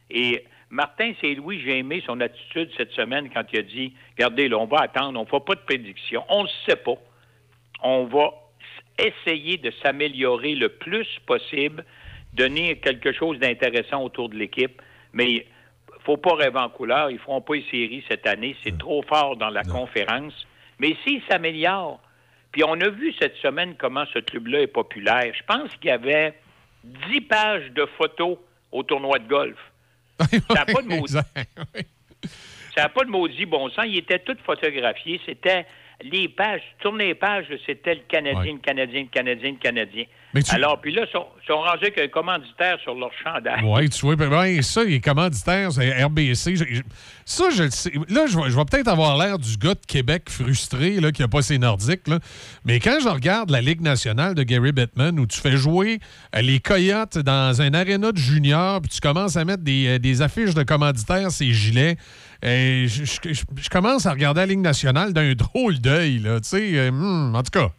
et 0.09 0.45
Martin 0.69 1.13
Saint-Louis, 1.21 1.61
j'ai 1.63 1.79
aimé 1.79 2.01
son 2.05 2.19
attitude 2.19 2.71
cette 2.75 2.91
semaine 2.93 3.29
quand 3.31 3.43
il 3.51 3.59
a 3.59 3.61
dit 3.61 3.93
Regardez, 4.17 4.47
là, 4.47 4.57
on 4.57 4.65
va 4.65 4.81
attendre, 4.81 5.19
on 5.19 5.23
ne 5.23 5.27
fait 5.27 5.45
pas 5.45 5.53
de 5.53 5.59
prédiction. 5.59 6.23
On 6.29 6.43
ne 6.43 6.47
sait 6.67 6.77
pas. 6.77 6.95
On 7.83 8.05
va 8.05 8.31
essayer 8.97 9.57
de 9.57 9.71
s'améliorer 9.81 10.55
le 10.55 10.69
plus 10.69 11.07
possible, 11.25 11.83
donner 12.33 12.77
quelque 12.77 13.11
chose 13.11 13.39
d'intéressant 13.39 14.03
autour 14.03 14.29
de 14.29 14.35
l'équipe. 14.35 14.81
Mais 15.13 15.45
faut 16.05 16.17
pas 16.17 16.35
rêver 16.35 16.59
en 16.59 16.69
couleur. 16.69 17.09
Ils 17.09 17.15
ne 17.15 17.19
feront 17.19 17.41
pas 17.41 17.55
une 17.55 17.65
série 17.65 18.03
cette 18.07 18.27
année. 18.27 18.55
C'est 18.63 18.77
trop 18.77 19.03
fort 19.03 19.37
dans 19.37 19.49
la 19.49 19.63
conférence. 19.63 20.47
Mais 20.79 20.95
s'ils 21.03 21.21
s'améliorent, 21.29 22.01
puis 22.51 22.63
on 22.63 22.79
a 22.81 22.89
vu 22.89 23.13
cette 23.19 23.35
semaine 23.37 23.75
comment 23.77 24.05
ce 24.13 24.19
club-là 24.19 24.61
est 24.61 24.67
populaire. 24.67 25.33
Je 25.33 25.43
pense 25.45 25.73
qu'il 25.77 25.89
y 25.89 25.91
avait 25.91 26.33
10 26.83 27.21
pages 27.21 27.71
de 27.71 27.85
photos 27.97 28.37
au 28.71 28.83
tournoi 28.83 29.19
de 29.19 29.27
golf. 29.27 29.57
Ça 30.19 30.53
n'a 30.53 30.65
pas 30.65 30.81
de 30.81 30.87
maudit. 30.87 31.13
Ça 31.13 32.83
n'a 32.83 32.89
pas 32.89 33.03
de 33.03 33.09
maudit 33.09 33.45
bon 33.45 33.69
sens. 33.69 33.85
Ils 33.87 33.97
étaient 33.97 34.19
tous 34.19 34.37
photographiés. 34.45 35.19
C'était 35.25 35.65
les 36.11 36.27
pages, 36.27 36.61
tu 36.77 36.83
tournes 36.83 36.99
les 36.99 37.15
pages, 37.15 37.45
c'était 37.65 37.95
le 37.95 38.01
Canadien, 38.07 38.53
le 38.53 38.59
Canadien, 38.59 39.01
le 39.01 39.07
Canadien, 39.07 39.51
le 39.51 39.57
Canadien. 39.57 40.05
Mais 40.33 40.41
tu- 40.43 40.55
Alors, 40.55 40.81
puis 40.81 40.91
là, 40.93 41.03
ils 41.07 41.11
sont, 41.11 41.25
sont 41.47 41.61
rendus 41.61 41.83
avec 41.85 41.97
un 41.99 42.07
commanditaire 42.07 42.77
sur 42.81 42.95
leur 42.95 43.11
chandail. 43.23 43.61
Oui, 43.63 43.87
tu 43.89 44.01
vois, 44.01 44.15
ben, 44.15 44.29
ben, 44.29 44.61
ça, 44.63 44.83
les 44.83 44.99
commanditaires, 44.99 45.71
c'est 45.71 46.03
RBC. 46.03 46.55
je- 46.55 46.63
je- 46.69 46.81
ça, 47.25 47.45
je 47.55 47.63
le 47.63 47.69
sais. 47.69 47.91
Là, 48.09 48.25
je 48.27 48.37
vais, 48.37 48.49
je 48.49 48.55
vais 48.55 48.65
peut-être 48.65 48.87
avoir 48.87 49.17
l'air 49.17 49.37
du 49.37 49.57
gars 49.57 49.75
de 49.75 49.85
Québec 49.87 50.23
frustré, 50.29 50.99
là, 50.99 51.11
qui 51.11 51.21
n'a 51.21 51.27
pas 51.27 51.41
ses 51.43 51.59
Nordiques. 51.59 52.07
là. 52.07 52.19
Mais 52.65 52.79
quand 52.79 52.97
je 53.01 53.09
regarde 53.09 53.49
la 53.51 53.61
Ligue 53.61 53.81
nationale 53.81 54.33
de 54.33 54.43
Gary 54.43 54.71
Bettman, 54.71 55.19
où 55.19 55.27
tu 55.27 55.39
fais 55.39 55.55
jouer 55.55 55.99
euh, 56.35 56.41
les 56.41 56.59
Coyotes 56.59 57.17
dans 57.19 57.61
un 57.61 57.73
aréna 57.73 58.11
de 58.11 58.17
juniors, 58.17 58.81
puis 58.81 58.89
tu 58.89 58.99
commences 59.01 59.37
à 59.37 59.45
mettre 59.45 59.63
des, 59.63 59.87
euh, 59.87 59.99
des 59.99 60.21
affiches 60.23 60.55
de 60.55 60.63
commanditaires, 60.63 61.29
ces 61.31 61.51
gilets, 61.53 61.97
euh, 62.43 62.87
je, 62.87 63.05
je- 63.05 63.33
je- 63.33 63.43
je 63.61 63.69
commence 63.69 64.05
à 64.07 64.11
regarder 64.11 64.39
la 64.41 64.45
Ligue 64.47 64.59
nationale 64.61 65.13
d'un 65.13 65.33
drôle 65.35 65.79
d'œil. 65.79 66.19
là, 66.19 66.39
Tu 66.41 66.49
sais, 66.49 66.71
euh, 66.77 66.91
hmm, 66.91 67.35
en 67.35 67.43
tout 67.43 67.51
cas. 67.51 67.69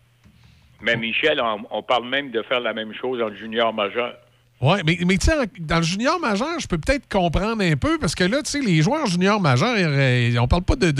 Mais 0.84 0.96
Michel, 0.96 1.40
on, 1.40 1.62
on 1.70 1.82
parle 1.82 2.06
même 2.06 2.30
de 2.30 2.42
faire 2.42 2.60
la 2.60 2.74
même 2.74 2.92
chose 2.92 3.22
en 3.22 3.34
junior 3.34 3.72
majeur. 3.72 4.18
Oui, 4.60 4.78
mais, 4.86 4.99
mais 5.05 5.18
tu 5.18 5.26
sais, 5.26 5.33
dans 5.60 5.76
le 5.78 5.83
junior 5.83 6.18
majeur, 6.20 6.60
je 6.60 6.66
peux 6.68 6.78
peut-être 6.78 7.08
comprendre 7.08 7.62
un 7.62 7.76
peu 7.76 7.99
parce 7.99 8.15
que 8.15 8.23
là, 8.23 8.41
tu 8.42 8.52
sais, 8.52 8.60
les 8.60 8.83
joueurs 8.83 9.07
juniors 9.07 9.41
majeurs, 9.41 9.74
euh, 9.76 10.36
on 10.39 10.47
parle 10.47 10.62
pas 10.62 10.76
de, 10.76 10.91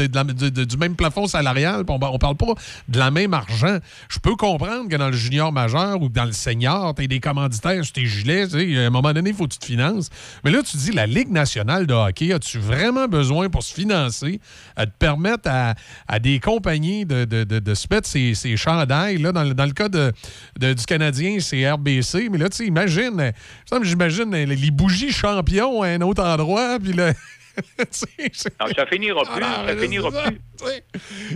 du 0.65 0.77
même 0.77 0.97
plafond 0.97 1.27
salarial, 1.27 1.85
on, 1.89 1.95
on 1.95 2.19
parle 2.19 2.37
pas 2.37 2.55
de 2.89 2.99
la 2.99 3.13
même 3.13 3.33
argent. 3.33 3.79
Je 4.09 4.19
peux 4.19 4.35
comprendre 4.35 4.89
que 4.89 4.97
dans 4.97 5.07
le 5.07 5.17
junior 5.17 5.53
majeur 5.53 6.03
ou 6.03 6.09
dans 6.09 6.25
le 6.25 6.33
senior, 6.33 6.95
tu 6.95 7.07
des 7.07 7.21
commanditaires 7.21 7.85
sur 7.85 7.93
tes 7.93 8.07
gilets, 8.07 8.49
tu 8.49 8.59
sais, 8.59 8.79
à 8.79 8.87
un 8.87 8.91
moment 8.91 9.13
donné, 9.13 9.31
il 9.31 9.37
faut 9.37 9.47
que 9.47 9.53
tu 9.53 9.59
te 9.61 9.67
finances. 9.67 10.11
Mais 10.45 10.51
là, 10.51 10.63
tu 10.63 10.77
dis, 10.77 10.91
la 10.91 11.07
Ligue 11.07 11.31
nationale 11.31 11.87
de 11.87 11.95
hockey, 11.95 12.33
as-tu 12.33 12.59
vraiment 12.59 13.07
besoin 13.07 13.49
pour 13.49 13.63
se 13.63 13.73
financer, 13.73 14.41
te 14.77 14.85
permettre 14.99 15.49
à, 15.49 15.75
à 16.09 16.19
des 16.19 16.41
compagnies 16.41 17.07
de, 17.07 17.25
de, 17.25 17.75
se 17.75 17.87
mettre 17.89 18.09
ces, 18.09 18.35
ces 18.35 18.57
chandails? 18.57 19.19
Là, 19.19 19.33
dans, 19.33 19.45
le, 19.45 19.55
dans 19.55 19.65
le 19.65 19.73
cas 19.73 19.89
de, 19.89 20.13
du 20.59 20.85
Canadien, 20.87 21.39
c'est 21.41 21.71
RBC, 21.71 22.29
mais 22.31 22.39
là, 22.39 22.49
tu 22.49 22.57
sais, 22.57 22.67
imagine, 22.67 23.33
j'imagine 23.83 24.35
les 24.35 24.71
bougies 24.71 25.13
champions 25.13 25.83
à 25.83 25.89
un 25.89 26.01
autre 26.01 26.23
endroit, 26.23 26.79
puis 26.79 26.93
là... 26.93 27.13
Non, 28.61 28.67
ça 28.77 28.87
finira 28.87 29.23
plus. 29.23 29.45
Ah, 29.45 29.65
ça 29.67 29.75
mais 29.75 29.83
finira 29.83 30.11
ça, 30.11 30.31
plus. 30.31 30.71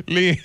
les, 0.08 0.40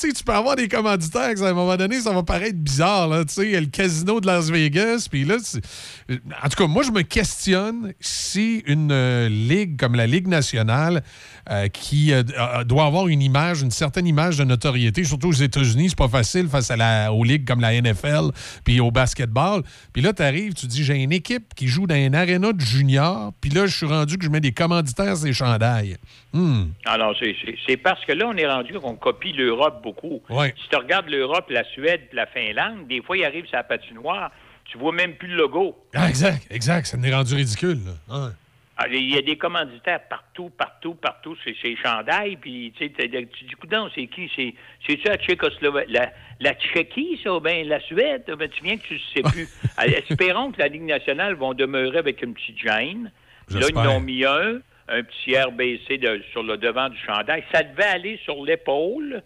tu 0.00 0.24
peux 0.24 0.32
avoir 0.32 0.56
des 0.56 0.68
commanditaires 0.68 1.42
à 1.42 1.48
un 1.48 1.52
moment 1.52 1.76
donné, 1.76 2.00
ça 2.00 2.12
va 2.12 2.22
paraître 2.22 2.56
bizarre. 2.56 3.08
Là, 3.08 3.24
le 3.36 3.66
casino 3.66 4.20
de 4.20 4.26
Las 4.26 4.50
Vegas. 4.50 5.08
Puis 5.10 5.24
là, 5.24 5.36
en 5.38 6.48
tout 6.48 6.56
cas, 6.56 6.66
moi, 6.66 6.82
je 6.82 6.90
me 6.90 7.02
questionne 7.02 7.92
si 8.00 8.62
une 8.66 8.92
euh, 8.92 9.28
ligue 9.28 9.78
comme 9.78 9.94
la 9.94 10.06
Ligue 10.06 10.28
nationale, 10.28 11.02
euh, 11.50 11.68
qui 11.68 12.12
euh, 12.12 12.22
doit 12.64 12.86
avoir 12.86 13.08
une 13.08 13.20
image, 13.20 13.60
une 13.60 13.70
certaine 13.70 14.06
image 14.06 14.38
de 14.38 14.44
notoriété, 14.44 15.04
surtout 15.04 15.28
aux 15.28 15.32
États-Unis, 15.32 15.90
c'est 15.90 15.98
pas 15.98 16.08
facile 16.08 16.48
face 16.48 16.70
à 16.70 16.76
la, 16.76 17.12
aux 17.12 17.22
ligues 17.22 17.46
comme 17.46 17.60
la 17.60 17.78
NFL 17.80 18.30
puis 18.64 18.80
au 18.80 18.90
basketball. 18.90 19.62
Puis 19.92 20.00
là, 20.00 20.14
tu 20.14 20.22
arrives, 20.22 20.54
tu 20.54 20.66
dis, 20.66 20.84
j'ai 20.84 20.94
une 20.94 21.12
équipe 21.12 21.54
qui 21.54 21.68
joue 21.68 21.86
dans 21.86 21.94
un 21.94 22.14
aréna 22.14 22.54
de 22.54 22.60
juniors, 22.60 23.32
puis 23.42 23.50
là, 23.50 23.66
je 23.66 23.76
suis 23.76 23.86
rendu 23.86 24.16
que 24.16 24.24
je 24.24 24.30
mets 24.30 24.40
des 24.40 24.52
commanditaires 24.52 24.73
sur 24.86 25.26
les 25.26 25.32
chandails. 25.32 25.96
Hmm. 26.32 26.64
Alors, 26.84 27.14
c'est- 27.18 27.36
c'est 27.66 27.76
parce 27.76 28.04
que 28.04 28.12
là, 28.12 28.26
on 28.28 28.36
est 28.36 28.46
rendu 28.46 28.74
qu'on 28.74 28.96
copie 28.96 29.32
l'Europe 29.32 29.82
beaucoup. 29.82 30.22
Ouais. 30.30 30.54
Si 30.62 30.68
tu 30.68 30.76
regardes 30.76 31.08
l'Europe, 31.08 31.46
la 31.50 31.64
Suède, 31.64 32.02
la 32.12 32.26
Finlande, 32.26 32.86
des 32.88 33.02
fois, 33.02 33.16
ils 33.16 33.24
arrivent 33.24 33.46
sur 33.46 33.56
la 33.56 33.64
patinoire, 33.64 34.30
tu 34.64 34.78
vois 34.78 34.92
même 34.92 35.14
plus 35.14 35.28
le 35.28 35.36
logo. 35.36 35.76
Ah, 35.94 36.08
exact, 36.08 36.46
exact. 36.50 36.86
Ça 36.86 36.96
m'est 36.96 37.14
rendu 37.14 37.34
ridicule. 37.34 37.78
là. 38.08 38.16
Ouais. 38.26 38.32
Ah, 38.76 38.88
Il 38.88 39.14
y 39.14 39.16
a 39.16 39.22
des 39.22 39.36
commanditaires 39.38 40.00
partout, 40.10 40.50
partout, 40.50 40.94
partout, 40.94 41.36
c'est 41.44 41.54
ces 41.62 41.76
chandails, 41.76 42.36
puis 42.36 42.72
tu 42.76 42.90
sais, 42.98 43.06
dis, 43.08 43.50
coudonc, 43.60 43.88
c'est 43.94 44.08
qui? 44.08 44.28
C'est- 44.34 44.52
C'est-tu 44.84 45.06
la 45.06 45.16
Tchécoslovaquie, 45.16 45.92
la, 45.92 46.12
la 46.40 46.54
Tchéquie, 46.54 47.20
ça, 47.22 47.32
ou 47.34 47.38
bien 47.40 47.62
la 47.64 47.78
Suède? 47.78 48.24
Ben, 48.36 48.48
tu 48.48 48.64
viens 48.64 48.76
que 48.76 48.82
tu 48.88 48.94
ne 48.94 48.98
sais 49.14 49.22
plus. 49.22 49.48
Alors, 49.76 49.94
espérons 50.10 50.50
que 50.50 50.58
la 50.58 50.66
Ligue 50.66 50.82
nationale 50.82 51.34
vont 51.34 51.54
demeurer 51.54 51.98
avec 51.98 52.20
une 52.22 52.34
petite 52.34 52.58
gêne. 52.58 53.12
Là, 53.50 53.66
ils 53.70 53.88
ont 53.88 54.00
mis 54.00 54.24
un, 54.24 54.60
un 54.88 55.02
petit 55.02 55.36
RBC 55.36 55.98
de- 55.98 56.22
sur 56.32 56.42
le 56.42 56.56
devant 56.56 56.88
du 56.88 56.98
chandail. 56.98 57.44
Ça 57.52 57.62
devait 57.62 57.84
aller 57.84 58.20
sur 58.24 58.44
l'épaule, 58.44 59.22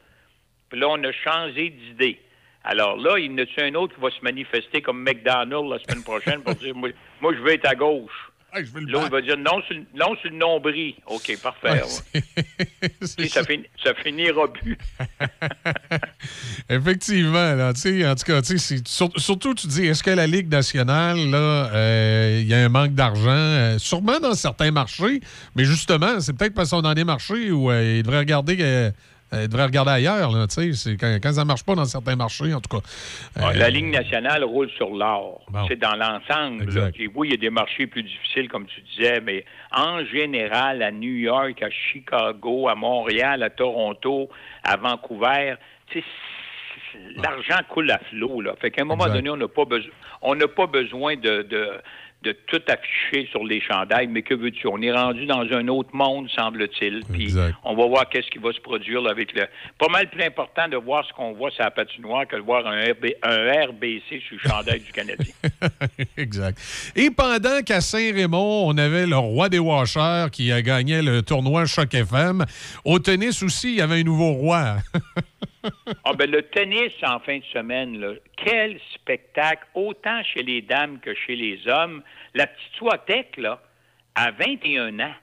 puis 0.69 0.79
là, 0.81 0.89
on 0.89 1.03
a 1.05 1.13
changé 1.13 1.71
d'idée. 1.71 2.21
Alors 2.65 2.97
là, 2.97 3.19
il 3.19 3.31
y 3.33 3.35
en 3.35 3.39
a 3.39 3.65
un 3.65 3.75
autre 3.75 3.95
qui 3.95 4.01
va 4.01 4.11
se 4.11 4.21
manifester 4.23 4.83
comme 4.83 5.03
McDonald 5.03 5.71
la 5.71 5.79
semaine 5.79 6.03
prochaine 6.05 6.43
pour 6.43 6.55
dire, 6.57 6.75
moi, 6.77 6.91
moi, 7.21 7.33
je 7.35 7.39
veux 7.41 7.53
être 7.53 7.67
à 7.69 7.75
gauche? 7.75 8.28
L'autre 8.55 9.07
il 9.07 9.11
va 9.13 9.21
dire 9.21 9.37
non 9.37 9.61
sur, 9.69 9.77
non 9.95 10.17
sur 10.21 10.31
le 10.31 10.37
nombril. 10.37 10.95
OK, 11.07 11.39
parfait. 11.43 11.83
Ça, 13.29 13.45
fin- 13.45 13.63
ça 13.85 13.95
finira 14.03 14.51
plus. 14.53 14.77
Effectivement, 16.69 17.55
là, 17.55 17.71
en 17.71 18.15
tout 18.15 18.25
cas, 18.25 18.41
sur- 18.43 19.13
surtout, 19.21 19.55
tu 19.55 19.67
dis, 19.67 19.87
est-ce 19.87 20.03
que 20.03 20.11
la 20.11 20.27
Ligue 20.27 20.51
nationale, 20.51 21.19
euh, 21.35 22.39
il 22.43 22.49
y 22.49 22.55
a 22.55 22.65
un 22.65 22.69
manque 22.69 22.95
d'argent? 22.95 23.29
Euh, 23.31 23.79
sûrement 23.79 24.19
dans 24.21 24.35
certains 24.35 24.71
marchés, 24.71 25.21
mais 25.55 25.65
justement, 25.65 26.21
c'est 26.21 26.33
peut-être 26.37 26.55
parce 26.55 26.71
qu'on 26.71 26.83
dans 26.83 26.95
des 26.95 27.05
marchés 27.05 27.51
où 27.51 27.71
euh, 27.71 27.99
ils 27.99 28.03
devraient 28.03 28.19
regarder, 28.19 28.91
ils 29.33 29.49
devraient 29.49 29.65
regarder 29.67 29.91
ailleurs, 29.93 30.31
là, 30.33 30.47
tu 30.47 30.55
sais, 30.55 30.73
c'est 30.73 30.97
quand, 30.97 31.19
quand 31.23 31.33
ça 31.33 31.45
marche 31.45 31.65
pas 31.65 31.75
dans 31.75 31.85
certains 31.85 32.17
marchés, 32.17 32.55
en 32.55 32.61
tout 32.61 32.77
cas. 32.79 32.83
Ah, 33.37 33.49
Euh, 33.51 33.53
La 33.55 33.69
Ligue 33.71 33.91
nationale 33.91 34.43
roule 34.45 34.71
sur 34.71 34.91
l'or. 34.91 35.45
C'est 35.69 35.79
dans 35.79 35.95
l'ensemble. 35.97 36.65
Et 36.99 37.09
Oui, 37.15 37.29
il 37.29 37.31
y 37.33 37.35
a 37.35 37.37
des 37.37 37.51
marchés 37.51 37.87
plus 37.87 38.03
difficiles, 38.03 38.49
comme 38.49 38.67
tu 38.67 38.81
disais, 38.97 39.21
mais 39.21 39.45
en 39.73 40.05
général, 40.05 40.83
à 40.83 40.91
New 40.91 41.13
York, 41.15 41.63
à 41.63 41.69
Chicago, 41.71 42.69
à 42.69 42.75
Montréal, 42.75 43.43
à 43.43 43.51
Toronto, 43.51 44.29
à 44.65 44.77
Vancouver, 44.77 45.55
tu 45.91 45.99
sais, 46.01 46.05
c- 46.05 46.99
l'argent 47.23 47.59
coule 47.69 47.91
à 47.91 47.99
flot. 48.11 48.41
Là. 48.41 48.55
Fait 48.61 48.71
qu'à 48.71 48.83
un 48.83 48.85
moment 48.85 49.05
Exact. 49.05 49.17
donné, 49.19 49.31
on 49.31 49.37
n'a 49.37 49.49
pas, 49.49 49.65
besoin 49.65 49.91
on 50.23 50.35
n'a 50.35 50.49
pas 50.49 50.67
besoin 50.67 51.17
de, 51.17 51.43
de, 51.43 51.71
de 52.23 52.33
tout 52.49 52.61
afficher 52.67 53.29
sur 53.31 53.45
les 53.45 53.61
chandails, 53.61 54.09
mais 54.09 54.23
que 54.23 54.35
veux-tu? 54.35 54.67
On 54.67 54.83
est 54.83 54.93
rendu 54.93 55.27
dans 55.27 55.43
un 55.53 55.69
autre 55.69 55.91
monde, 55.95 56.29
semble-t-il. 56.31 57.05
Puis 57.13 57.33
on 57.65 57.77
va 57.77 57.87
voir 57.87 58.09
qu'est-ce 58.09 58.29
qui 58.29 58.39
va 58.39 58.53
se 58.53 58.61
produire 58.61 59.03
là, 59.03 59.11
avec 59.11 59.33
le. 59.35 59.47
Pas 59.79 59.89
mal 59.89 60.11
plus 60.11 60.25
important 60.25 60.67
de 60.69 60.77
voir 60.77 61.07
ce 61.07 61.13
qu'on 61.13 61.33
voit 61.33 61.51
sur 61.51 61.63
la 61.63 61.71
patinoire 61.71 62.27
que 62.27 62.35
de 62.35 62.41
voir 62.41 62.67
un, 62.67 62.81
RB 62.93 63.07
un 63.23 63.67
RBC 63.69 64.21
sur 64.27 64.37
le 64.43 64.51
chandail 64.51 64.81
du 64.81 64.93
Canadien. 64.93 65.33
exact. 66.17 66.59
Et 66.97 67.11
pendant 67.11 67.63
qu'à 67.63 67.81
Saint-Raymond, 67.81 68.65
on 68.67 68.77
avait 68.79 69.07
le 69.07 69.17
roi 69.17 69.49
des 69.49 69.61
washers 69.61 70.27
qui 70.33 70.51
a 70.51 70.61
gagné 70.61 71.03
le 71.03 71.23
tournoi 71.23 71.67
Choc 71.67 71.95
FM, 71.95 72.45
au 72.85 72.99
tennis 72.99 73.43
aussi, 73.45 73.71
il 73.71 73.77
y 73.77 73.81
avait 73.81 74.01
un 74.01 74.05
nouveau 74.05 74.33
roi. 74.33 74.79
Ah 76.05 76.13
ben 76.15 76.31
le 76.31 76.43
tennis 76.43 76.93
en 77.03 77.19
fin 77.21 77.39
de 77.39 77.45
semaine, 77.45 78.19
quel 78.37 78.79
spectacle, 78.95 79.67
autant 79.75 80.23
chez 80.23 80.43
les 80.43 80.63
dames 80.63 81.01
que 81.01 81.15
chez 81.15 81.37
les 81.37 81.67
hommes. 81.69 82.03
La 82.35 82.47
petite 82.47 82.75
Swatek, 82.77 83.37
là, 83.37 83.61
à 84.15 84.31
21 84.31 84.99
ans. 85.01 85.15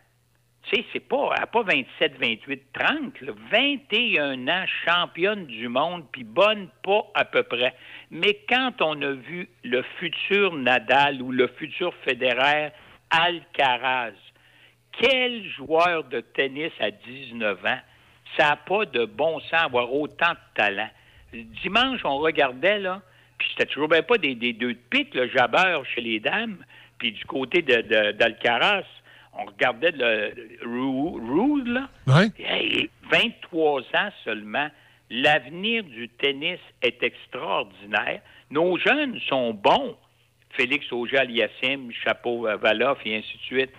Tu 0.64 0.78
sais, 0.78 0.86
c'est 0.94 1.08
pas, 1.08 1.30
pas 1.52 1.62
27, 1.62 2.14
28, 2.20 2.64
30, 2.74 3.22
là, 3.22 3.34
21 3.52 4.48
ans, 4.48 4.66
championne 4.86 5.46
du 5.46 5.68
monde, 5.68 6.06
puis 6.12 6.24
bonne 6.24 6.70
pas 6.84 7.06
à 7.14 7.24
peu 7.24 7.44
près. 7.44 7.76
Mais 8.10 8.40
quand 8.50 8.82
on 8.82 9.00
a 9.02 9.12
vu 9.12 9.48
le 9.64 9.84
futur 10.00 10.56
Nadal 10.56 11.22
ou 11.22 11.32
le 11.32 11.48
futur 11.60 11.94
Federer, 12.04 12.70
Alcaraz, 13.12 14.14
quel 14.94 15.48
joueur 15.52 16.06
de 16.06 16.22
tennis 16.22 16.72
à 16.80 16.90
19 16.90 17.66
ans, 17.66 17.80
ça 18.38 18.50
n'a 18.50 18.56
pas 18.56 18.86
de 18.86 19.06
bon 19.06 19.40
sens 19.42 19.54
avoir 19.66 19.94
autant 19.94 20.32
de 20.32 20.38
talent. 20.56 20.90
Dimanche, 21.64 22.02
on 22.04 22.18
regardait, 22.18 22.80
là, 22.80 23.02
puis 23.38 23.48
c'était 23.52 23.66
toujours 23.66 23.90
bien 23.90 24.02
pas 24.04 24.18
des, 24.18 24.36
des 24.36 24.54
deux 24.54 24.74
de 24.74 24.80
pique, 24.90 25.14
le 25.14 25.28
jabeur 25.30 25.86
chez 25.86 26.02
les 26.02 26.20
dames, 26.20 26.58
puis 26.98 27.12
du 27.12 27.26
côté 27.26 27.62
de, 27.62 27.82
de- 27.82 28.12
d'Alcaraz, 28.14 28.84
on 29.38 29.46
regardait 29.46 29.92
le 29.92 30.34
Rude, 30.64 31.68
là. 31.68 31.90
Hey, 32.40 32.90
23 33.12 33.82
ans 33.82 34.10
seulement. 34.24 34.70
L'avenir 35.10 35.84
du 35.84 36.08
tennis 36.10 36.60
est 36.82 37.04
extraordinaire. 37.04 38.22
Nos 38.50 38.78
jeunes 38.78 39.20
sont 39.28 39.54
bons. 39.54 39.96
Félix 40.52 40.90
Auger-Aliassime, 40.92 41.92
Chapeau 42.04 42.48
Valoff 42.58 42.98
et 43.06 43.18
ainsi 43.18 43.38
de 43.38 43.44
suite. 43.44 43.72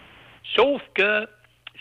Sauf 0.55 0.83
que 0.95 1.27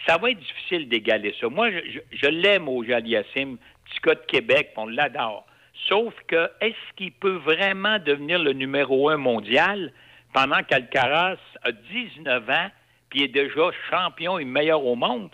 ça 0.07 0.17
va 0.17 0.31
être 0.31 0.39
difficile 0.39 0.87
d'égaler 0.89 1.33
ça. 1.39 1.47
Moi, 1.49 1.71
je, 1.71 1.77
je- 1.91 2.17
je 2.17 2.25
l'aime 2.27 2.67
Auger-Aliassime, 2.67 3.57
petit 3.85 3.99
gars 4.03 4.15
de 4.15 4.25
Québec, 4.27 4.71
on 4.77 4.87
l'adore. 4.87 5.45
Sauf 5.89 6.13
que 6.27 6.49
est-ce 6.61 6.93
qu'il 6.95 7.11
peut 7.11 7.35
vraiment 7.37 7.99
devenir 7.99 8.39
le 8.39 8.53
numéro 8.53 9.09
un 9.09 9.17
mondial 9.17 9.91
pendant 10.33 10.63
qu'Alcaraz 10.63 11.37
a 11.63 11.71
19 11.71 12.49
ans 12.49 12.69
puis 13.09 13.23
est 13.23 13.27
déjà 13.27 13.69
champion 13.89 14.39
et 14.39 14.45
meilleur 14.45 14.83
au 14.85 14.95
monde? 14.95 15.29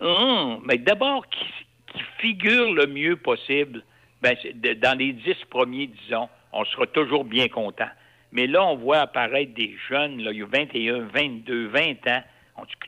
Hum, 0.00 0.60
mais 0.64 0.78
d'abord, 0.78 1.26
qu'il 1.28 2.02
figure 2.18 2.72
le 2.72 2.86
mieux 2.86 3.16
possible 3.16 3.82
ben, 4.22 4.34
dans 4.76 4.96
les 4.98 5.12
dix 5.12 5.36
premiers, 5.50 5.86
disons, 5.86 6.28
on 6.52 6.64
sera 6.66 6.86
toujours 6.86 7.24
bien 7.24 7.48
content. 7.48 7.88
Mais 8.32 8.46
là, 8.46 8.64
on 8.64 8.76
voit 8.76 8.98
apparaître 8.98 9.54
des 9.54 9.74
jeunes, 9.88 10.22
là, 10.22 10.32
il 10.32 10.38
y 10.38 10.42
a 10.42 10.46
21, 10.46 11.00
22, 11.14 11.68
20 11.68 12.06
ans. 12.08 12.22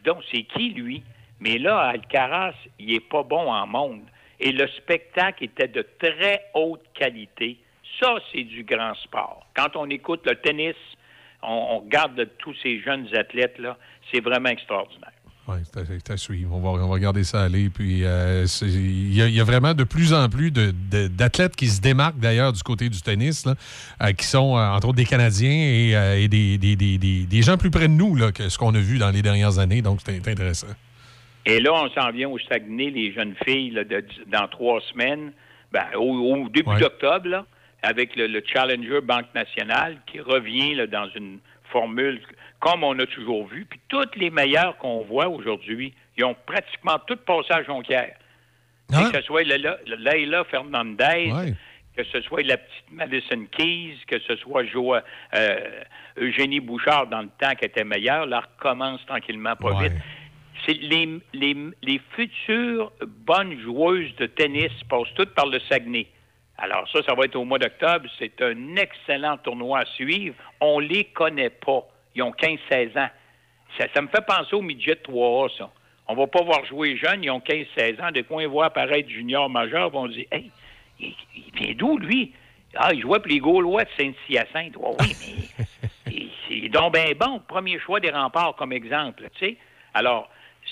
Donc, 0.05 0.23
c'est 0.31 0.43
qui 0.43 0.71
lui? 0.71 1.03
Mais 1.41 1.59
là, 1.59 1.79
Alcaraz, 1.81 2.55
il 2.79 2.93
est 2.95 3.09
pas 3.09 3.23
bon 3.23 3.51
en 3.51 3.67
monde. 3.67 4.03
et 4.43 4.53
le 4.53 4.67
spectacle 4.69 5.45
était 5.45 5.69
de 5.69 5.87
très 5.99 6.47
haute 6.55 6.85
qualité. 6.95 7.59
Ça, 8.01 8.17
c'est 8.33 8.45
du 8.45 8.65
grand 8.65 8.95
sport. 8.95 9.47
Quand 9.55 9.77
on 9.77 9.91
écoute 9.91 10.27
le 10.27 10.35
tennis, 10.37 10.77
on, 11.43 11.53
on 11.53 11.79
regarde 11.81 12.15
de 12.15 12.25
tous 12.25 12.55
ces 12.63 12.81
jeunes 12.81 13.07
athlètes-là, 13.15 13.77
c'est 14.11 14.21
vraiment 14.21 14.49
extraordinaire. 14.49 15.13
Oui, 15.51 15.57
c'est 15.65 15.81
à- 15.81 15.85
c'est 15.87 16.11
à 16.13 16.17
suivre. 16.17 16.55
On 16.55 16.61
va, 16.61 16.69
on 16.83 16.89
va 16.89 16.95
regarder 16.95 17.25
ça 17.25 17.43
aller. 17.43 17.69
Puis, 17.71 18.05
euh, 18.05 18.47
il 18.63 19.15
y, 19.15 19.23
a- 19.23 19.27
il 19.29 19.35
y 19.35 19.41
a 19.41 19.45
vraiment 19.45 19.75
de 19.75 19.85
plus 19.85 20.13
en 20.15 20.29
plus 20.29 20.51
d'athlètes 20.51 21.57
qui 21.57 21.67
se 21.67 21.81
démarquent 21.81 22.19
d'ailleurs 22.21 22.53
du 22.53 22.63
côté 22.63 22.89
du 22.89 23.01
tennis, 23.01 23.47
là, 23.47 23.55
euh, 24.03 24.13
qui 24.13 24.27
sont 24.27 24.57
euh, 24.57 24.71
entre 24.71 24.89
autres 24.89 24.97
des 24.97 25.05
Canadiens 25.05 25.51
et, 25.51 26.23
et 26.23 26.29
des, 26.29 26.59
des- 26.59 26.77
des- 26.77 26.99
des- 26.99 27.25
des 27.27 27.43
gens 27.43 27.57
plus 27.57 27.71
près 27.71 27.89
de 27.89 27.93
nous 27.95 28.15
là, 28.17 28.33
que 28.33 28.49
ce 28.49 28.59
qu'on 28.59 28.75
a 28.75 28.81
vu 28.81 28.99
dans 28.99 29.11
les 29.11 29.23
dernières 29.23 29.59
années. 29.59 29.83
Donc, 29.83 30.01
c'est 30.05 30.17
intéressant. 30.29 30.69
Et 31.47 31.59
là, 31.59 31.73
on 31.73 31.89
s'en 31.91 32.11
vient 32.11 32.29
au 32.29 32.39
Saguenay, 32.39 32.91
les 32.91 33.13
jeunes 33.13 33.35
filles, 33.47 33.71
là, 33.71 33.85
de- 33.85 34.05
dans 34.31 34.47
trois 34.49 34.81
semaines, 34.93 35.33
ben, 35.73 35.85
au, 35.97 36.13
au 36.19 36.49
début 36.49 36.69
d'octobre, 36.81 37.45
avec 37.83 38.15
le, 38.15 38.27
le 38.27 38.43
Challenger 38.47 39.01
Banque 39.03 39.35
Nationale 39.35 39.97
qui 40.07 40.21
revient 40.21 40.77
dans 40.93 41.09
une 41.17 41.39
formule 41.73 42.21
comme 42.61 42.85
on 42.85 42.99
a 42.99 43.07
toujours 43.07 43.47
vu. 43.49 43.65
Puis 43.65 43.81
toutes 43.89 44.15
les 44.17 44.31
meilleurs 44.31 44.77
qu'on 44.79 45.01
voit 45.03 45.29
aujourd'hui, 45.29 45.93
ils 46.17 46.25
ont 46.25 46.37
pratiquement 46.47 46.99
tous 47.07 47.17
passé 47.17 47.49
à 47.53 47.63
Jonquière. 47.63 48.15
Que 49.11 49.19
ce 49.21 49.23
soit 49.23 49.43
Leila, 49.45 50.45
Fernandez, 50.45 51.31
que 51.97 52.05
ce 52.05 52.21
soit 52.23 52.43
la 52.43 52.57
petite 52.57 52.91
Madison 52.93 53.47
Keys, 53.51 53.97
que 54.07 54.19
ce 54.21 54.37
soit 54.37 54.65
Jo- 54.65 54.95
euh, 55.35 55.81
Eugénie 56.19 56.61
Bouchard 56.61 57.07
dans 57.07 57.23
le 57.23 57.29
temps 57.39 57.55
qui 57.55 57.65
était 57.65 57.85
meilleure, 57.85 58.27
là, 58.27 58.41
recommence 58.59 59.05
tranquillement 59.07 59.57
pas 59.57 59.71
vite. 59.83 59.93
C'est 60.67 60.75
les, 60.75 61.09
les, 61.33 61.57
les 61.83 62.01
futures 62.15 62.93
bonnes 63.07 63.59
joueuses 63.61 64.15
de 64.17 64.27
tennis 64.27 64.73
passent 64.89 65.13
toutes 65.15 65.35
par 65.35 65.47
le 65.47 65.59
Saguenay. 65.61 66.07
Alors 66.59 66.87
ça, 66.93 67.03
ça 67.05 67.15
va 67.15 67.25
être 67.25 67.37
au 67.37 67.45
mois 67.45 67.59
d'octobre. 67.59 68.07
C'est 68.19 68.43
un 68.43 68.77
excellent 68.77 69.39
tournoi 69.39 69.81
à 69.81 69.85
suivre. 69.87 70.35
On 70.61 70.79
les 70.79 71.05
connaît 71.05 71.49
pas. 71.51 71.87
Ils 72.15 72.23
ont 72.23 72.33
15-16 72.33 72.99
ans. 72.99 73.09
Ça, 73.79 73.87
ça 73.95 74.03
me 74.03 74.09
fait 74.09 74.25
penser 74.27 74.55
au 74.55 74.63
midget 74.63 74.95
3A, 75.07 75.57
ça. 75.57 75.71
On 76.09 76.15
va 76.15 76.27
pas 76.27 76.43
voir 76.43 76.65
jouer 76.67 76.97
jeunes, 76.97 77.23
ils 77.23 77.31
ont 77.31 77.39
15-16 77.41 78.03
ans. 78.03 78.11
Dès 78.13 78.25
qu'on 78.25 78.39
les 78.41 78.47
voit 78.47 78.67
apparaître 78.67 79.09
junior 79.09 79.49
majeur, 79.49 79.95
on 79.95 80.09
dit 80.09 80.27
Hey, 80.33 80.51
il, 80.99 81.15
il 81.37 81.53
vient 81.55 81.75
d'où, 81.77 81.99
lui? 81.99 82.33
Ah, 82.75 82.93
il 82.93 83.01
jouait 83.01 83.19
pour 83.21 83.29
les 83.29 83.39
Gaulois 83.39 83.85
de 83.85 83.91
Saint-Hyacinthe. 83.97 84.75
Oui, 84.77 84.97
mais 86.07 86.13
il- 86.13 86.31
c'est 86.49 86.69
donc 86.69 86.95
bien 86.95 87.13
bon. 87.19 87.41
Premier 87.47 87.79
choix 87.79 88.01
des 88.01 88.11
remparts 88.11 88.57
comme 88.57 88.73
exemple, 88.73 89.29
tu 89.39 89.47
sais. 89.47 89.57
Alors, 89.95 90.29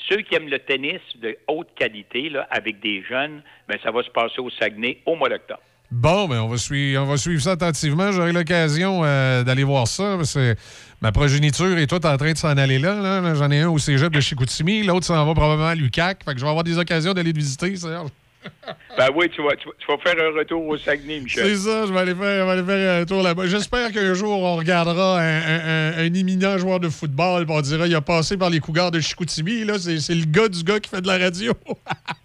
ceux 0.09 0.19
qui 0.23 0.35
aiment 0.35 0.49
le 0.49 0.59
tennis 0.59 1.01
de 1.17 1.37
haute 1.49 1.69
qualité, 1.77 2.29
là, 2.31 2.47
avec 2.51 2.81
des 2.81 3.03
jeunes, 3.09 3.43
ben, 3.69 3.79
ça 3.83 3.91
va 3.91 4.03
se 4.03 4.11
passer 4.11 4.41
au 4.41 4.51
Saguenay 4.51 4.99
au 5.07 5.15
mois 5.17 5.29
d'octobre. 5.29 5.61
Bon, 5.91 6.29
ben 6.29 6.41
on 6.41 6.49
va 6.49 6.59
suivre, 6.59 7.03
on 7.03 7.07
va 7.07 7.17
suivre 7.17 7.41
ça 7.41 7.53
attentivement. 7.53 8.13
J'aurai 8.13 8.33
l'occasion 8.33 9.03
euh, 9.05 9.43
d'aller 9.43 9.65
voir 9.65 9.87
ça. 9.89 10.19
que 10.19 10.55
ma 11.01 11.13
progéniture 11.13 11.79
est 11.79 11.87
toute 11.87 12.05
en 12.05 12.17
train 12.17 12.33
de 12.33 12.39
s'en 12.39 12.57
aller 12.57 12.79
là. 12.79 13.21
là. 13.21 13.35
J'en 13.35 13.51
ai 13.51 13.61
un 13.61 13.69
au 13.69 13.79
cégep 13.79 14.13
de 14.13 14.21
Chicoutimi. 14.21 14.83
L'autre 14.83 15.07
s'en 15.07 15.25
va 15.25 15.35
probablement 15.35 15.69
à 15.69 15.75
l'UQAC. 15.75 16.25
Fait 16.25 16.33
que 16.33 16.39
je 16.39 16.45
vais 16.45 16.51
avoir 16.51 16.65
des 16.65 16.79
occasions 16.79 17.13
d'aller 17.15 17.33
le 17.33 17.39
visiter, 17.39 17.75
Serge. 17.77 18.11
Ben 18.99 19.09
oui, 19.15 19.31
tu 19.31 19.43
vas, 19.43 19.55
tu 19.55 19.69
vas- 19.69 19.75
tu 19.79 19.87
vas 19.87 19.99
faire 19.99 20.15
un 20.29 20.37
retour 20.37 20.67
au 20.67 20.77
Saguenay, 20.77 21.21
Michel. 21.21 21.45
C'est 21.47 21.57
ça, 21.57 21.87
je 21.87 21.93
vais 21.93 22.01
aller 22.01 22.15
faire, 22.17 22.41
je 22.41 22.45
vais 22.47 22.51
aller 22.51 22.65
faire 22.65 23.03
un 23.03 23.05
tour 23.05 23.23
là-bas. 23.23 23.47
J'espère 23.47 23.93
qu'un 23.93 24.13
jour, 24.15 24.43
on 24.43 24.57
regardera 24.57 25.21
un, 25.21 25.37
un- 25.39 25.99
un- 25.99 26.13
éminent 26.15 26.59
joueur 26.59 26.81
de 26.81 26.89
football 26.89 27.45
et 27.49 27.53
on 27.53 27.61
dira 27.61 27.87
il 27.87 27.95
a 27.95 28.01
passé 28.01 28.37
par 28.37 28.51
les 28.51 28.59
Cougars 28.59 28.91
de 28.91 28.99
Chicoutimi. 28.99 29.65
là. 29.65 29.79
C'est 29.79 30.01
c'est 30.01 30.15
le 30.17 30.25
gars 30.25 30.49
du 30.49 30.65
gars 30.65 30.81
qui 30.81 30.91
fait 30.91 31.01
de 31.01 31.07
la 31.07 31.19
radio. 31.19 31.53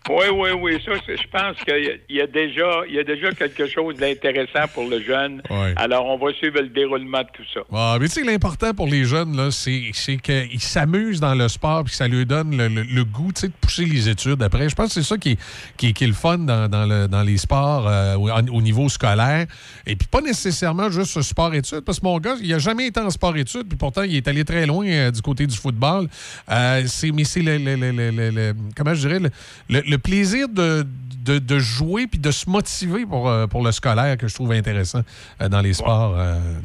Oui, 0.09 0.25
oui, 0.33 0.49
oui. 0.59 0.77
Ça, 0.85 0.91
je 1.07 1.13
pense 1.31 1.57
qu'il 1.63 1.81
y 1.85 1.87
a- 1.87 1.93
il 2.09 2.15
y, 2.17 2.21
a 2.21 2.27
déjà, 2.27 2.81
il 2.89 2.95
y 2.95 2.99
a 2.99 3.05
déjà 3.05 3.31
quelque 3.31 3.65
chose 3.67 3.95
d'intéressant 3.95 4.67
pour 4.73 4.85
le 4.89 5.01
jeune. 5.01 5.41
Ouais. 5.49 5.73
Alors, 5.77 6.05
on 6.07 6.17
va 6.17 6.33
suivre 6.33 6.59
le 6.59 6.67
déroulement 6.67 7.19
de 7.21 7.27
tout 7.33 7.43
ça. 7.53 7.61
Ah, 7.71 7.95
mais 8.01 8.09
tu 8.09 8.15
sais, 8.15 8.23
l'important 8.25 8.73
pour 8.73 8.87
les 8.87 9.05
jeunes, 9.05 9.37
là, 9.37 9.49
c'est 9.49 9.91
c'est 9.93 10.17
qu'ils 10.17 10.59
s'amusent 10.61 11.21
dans 11.21 11.35
le 11.35 11.47
sport 11.47 11.85
puis 11.85 11.91
que 11.91 11.95
ça 11.97 12.09
leur 12.09 12.25
donne 12.25 12.57
le, 12.57 12.67
le- 12.67 12.83
le 12.83 13.05
goût 13.05 13.31
de 13.31 13.47
pousser 13.61 13.85
les 13.85 14.09
études 14.09 14.43
après. 14.43 14.67
Je 14.67 14.75
pense 14.75 14.87
que 14.87 14.95
c'est 15.01 15.07
ça 15.07 15.17
qui 15.17 15.31
est, 15.31 15.39
qui, 15.77 15.93
qui 15.93 16.03
est 16.03 16.07
le 16.07 16.12
fun 16.13 16.37
dans, 16.39 16.67
dans 16.69 16.85
le- 16.85 17.07
dans 17.07 17.21
les 17.23 17.37
sports 17.37 17.87
euh, 17.87 18.15
au, 18.15 18.29
au 18.29 18.61
niveau 18.61 18.87
scolaire. 18.89 19.45
Et 19.85 19.95
puis 19.95 20.07
pas 20.07 20.21
nécessairement 20.21 20.89
juste 20.89 21.21
sport-études, 21.21 21.81
parce 21.81 21.99
que 21.99 22.05
mon 22.05 22.17
gars, 22.19 22.35
il 22.41 22.49
n'a 22.49 22.59
jamais 22.59 22.87
été 22.87 22.99
en 22.99 23.09
sport-études, 23.09 23.67
puis 23.67 23.77
pourtant, 23.77 24.03
il 24.03 24.15
est 24.15 24.27
allé 24.27 24.45
très 24.45 24.65
loin 24.65 24.85
euh, 24.87 25.11
du 25.11 25.21
côté 25.21 25.45
du 25.47 25.57
football. 25.57 26.07
Euh, 26.49 26.83
mais 27.13 27.23
c'est 27.23 27.41
le, 27.41 27.57
le- 27.57 27.75
le- 28.31 28.53
comment 28.75 28.93
je 28.93 29.07
dirais, 29.07 29.19
le, 29.69 29.97
plaisir 29.97 30.47
de, 30.49 30.85
de, 31.25 31.39
de 31.39 31.59
jouer 31.59 32.07
puis 32.07 32.19
de 32.19 32.31
se 32.31 32.49
motiver 32.49 33.05
pour, 33.05 33.31
pour 33.49 33.63
le 33.63 33.71
scolaire 33.71 34.17
que 34.17 34.27
je 34.27 34.33
trouve 34.35 34.51
intéressant 34.51 35.01
dans 35.49 35.61
les 35.61 35.73
sports, 35.73 36.15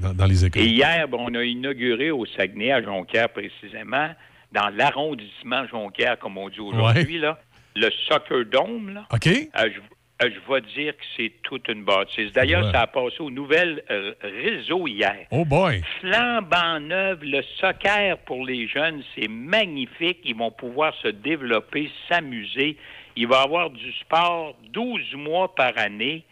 dans, 0.02 0.14
dans 0.14 0.26
les 0.26 0.44
écoles. 0.44 0.62
Et 0.62 0.66
hier, 0.66 1.06
bon, 1.08 1.26
on 1.30 1.34
a 1.34 1.42
inauguré 1.44 2.10
au 2.10 2.26
Saguenay, 2.26 2.72
à 2.72 2.82
Jonquière 2.82 3.28
précisément, 3.30 4.08
dans 4.52 4.68
l'arrondissement 4.76 5.66
Jonquière, 5.70 6.18
comme 6.18 6.38
on 6.38 6.48
dit 6.48 6.60
aujourd'hui, 6.60 7.18
là, 7.18 7.38
le 7.78 7.90
Soccer 8.08 8.44
Dome. 8.46 8.94
Là. 8.94 9.06
OK. 9.12 9.26
Euh, 9.26 9.40
je, 9.56 9.80
euh, 10.26 10.30
je 10.34 10.52
vais 10.52 10.60
dire 10.74 10.96
que 10.96 11.04
c'est 11.16 11.32
toute 11.42 11.68
une 11.68 11.84
bâtisse. 11.84 12.32
D'ailleurs, 12.32 12.66
Ouais. 12.66 12.72
ça 12.72 12.82
a 12.82 12.86
passé 12.86 13.16
au 13.20 13.30
nouvel 13.30 13.82
euh, 13.90 14.14
réseau 14.22 14.86
hier. 14.88 15.26
Oh 15.30 15.44
boy! 15.44 15.82
Flambant 16.00 16.80
neuve, 16.80 17.20
le 17.22 17.42
soccer 17.60 18.18
pour 18.18 18.44
les 18.44 18.66
jeunes, 18.66 19.02
c'est 19.14 19.28
magnifique. 19.28 20.18
Ils 20.24 20.34
vont 20.36 20.50
pouvoir 20.50 20.94
se 21.02 21.08
développer, 21.08 21.90
s'amuser. 22.08 22.76
Il 23.16 23.26
va 23.28 23.40
y 23.40 23.44
avoir 23.44 23.70
du 23.70 23.92
sport 23.94 24.56
12 24.72 25.14
mois 25.14 25.54
par 25.54 25.72
année. 25.78 26.24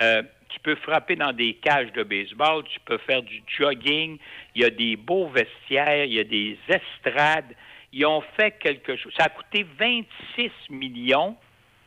Euh, 0.00 0.22
tu 0.48 0.60
peux 0.60 0.74
frapper 0.76 1.16
dans 1.16 1.32
des 1.32 1.54
cages 1.54 1.92
de 1.92 2.02
baseball, 2.04 2.62
tu 2.64 2.78
peux 2.84 2.98
faire 2.98 3.22
du 3.22 3.42
jogging. 3.58 4.18
Il 4.54 4.62
y 4.62 4.64
a 4.64 4.70
des 4.70 4.94
beaux 4.96 5.28
vestiaires, 5.28 6.04
il 6.04 6.12
y 6.14 6.20
a 6.20 6.24
des 6.24 6.56
estrades. 6.68 7.54
Ils 7.96 8.04
ont 8.06 8.22
fait 8.36 8.58
quelque 8.58 8.96
chose. 8.96 9.12
Ça 9.16 9.26
a 9.26 9.28
coûté 9.28 9.64
26 9.78 10.50
millions, 10.68 11.36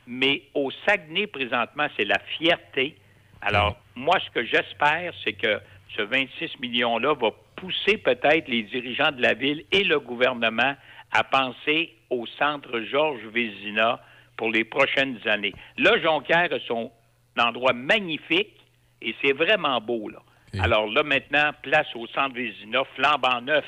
mais 0.08 0.44
au 0.54 0.72
Saguenay, 0.86 1.28
présentement, 1.28 1.88
c'est 1.98 2.06
la 2.06 2.18
fierté. 2.38 2.96
Alors, 3.42 3.76
moi, 3.94 4.18
ce 4.26 4.32
que 4.32 4.46
j'espère, 4.46 5.14
c'est 5.26 5.34
que 5.34 5.60
ce 5.98 6.02
26 6.02 6.62
millions-là 6.62 7.14
va 7.14 7.32
pousser 7.58 7.98
peut-être 7.98 8.48
les 8.48 8.64
dirigeants 8.64 9.12
de 9.12 9.22
la 9.22 9.34
ville 9.34 9.66
et 9.74 9.84
le 9.84 10.00
gouvernement 10.00 10.76
à 11.12 11.24
penser 11.26 11.94
au 12.10 12.26
centre 12.26 12.80
Georges 12.80 13.26
Vézina 13.34 14.00
pour 14.38 14.50
les 14.50 14.64
prochaines 14.64 15.20
années. 15.26 15.54
Là, 15.78 16.00
Jonquière 16.02 16.54
a 16.54 16.60
son 16.68 16.90
endroit 17.38 17.74
magnifique 17.74 18.56
et 19.02 19.14
c'est 19.22 19.34
vraiment 19.34 19.82
beau, 19.82 20.08
là. 20.08 20.20
Alors 20.62 20.88
là, 20.92 21.04
maintenant, 21.04 21.52
place 21.62 21.88
au 21.96 22.08
centre 22.08 22.36
Vézina, 22.36 22.84
flambant 22.96 23.42
neuf. 23.42 23.66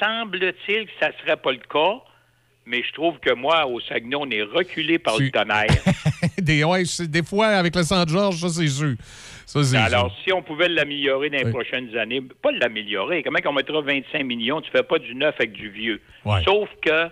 Semble-t-il 0.00 0.86
que 0.86 0.92
ça 1.00 1.08
ne 1.08 1.12
serait 1.22 1.36
pas 1.36 1.52
le 1.52 1.58
cas, 1.58 2.00
mais 2.66 2.82
je 2.82 2.92
trouve 2.92 3.18
que 3.18 3.32
moi, 3.32 3.66
au 3.66 3.80
Saguenay, 3.80 4.16
on 4.16 4.30
est 4.30 4.42
reculé 4.42 4.98
par 4.98 5.18
le 5.18 5.30
tonnerre. 5.30 5.66
des, 6.38 6.64
ouais, 6.64 6.82
des 7.08 7.22
fois, 7.22 7.48
avec 7.48 7.74
le 7.74 7.82
Saint-Georges, 7.82 8.36
ça, 8.36 8.48
c'est 8.48 8.68
sûr. 8.68 8.94
Ça, 9.46 9.60
Alors, 9.84 10.10
sûr. 10.14 10.24
si 10.24 10.32
on 10.32 10.42
pouvait 10.42 10.68
l'améliorer 10.68 11.28
dans 11.28 11.38
les 11.38 11.44
Oui. 11.44 11.50
prochaines 11.52 11.94
années, 11.96 12.20
pas 12.20 12.52
l'améliorer, 12.52 13.22
comment 13.22 13.40
qu'on 13.40 13.52
mettra 13.52 13.80
25 13.82 14.22
millions, 14.24 14.60
tu 14.60 14.70
fais 14.70 14.82
pas 14.84 14.98
du 14.98 15.14
neuf 15.14 15.34
avec 15.38 15.52
du 15.52 15.68
vieux. 15.70 16.00
Ouais. 16.24 16.42
Sauf 16.44 16.68
que, 16.80 17.08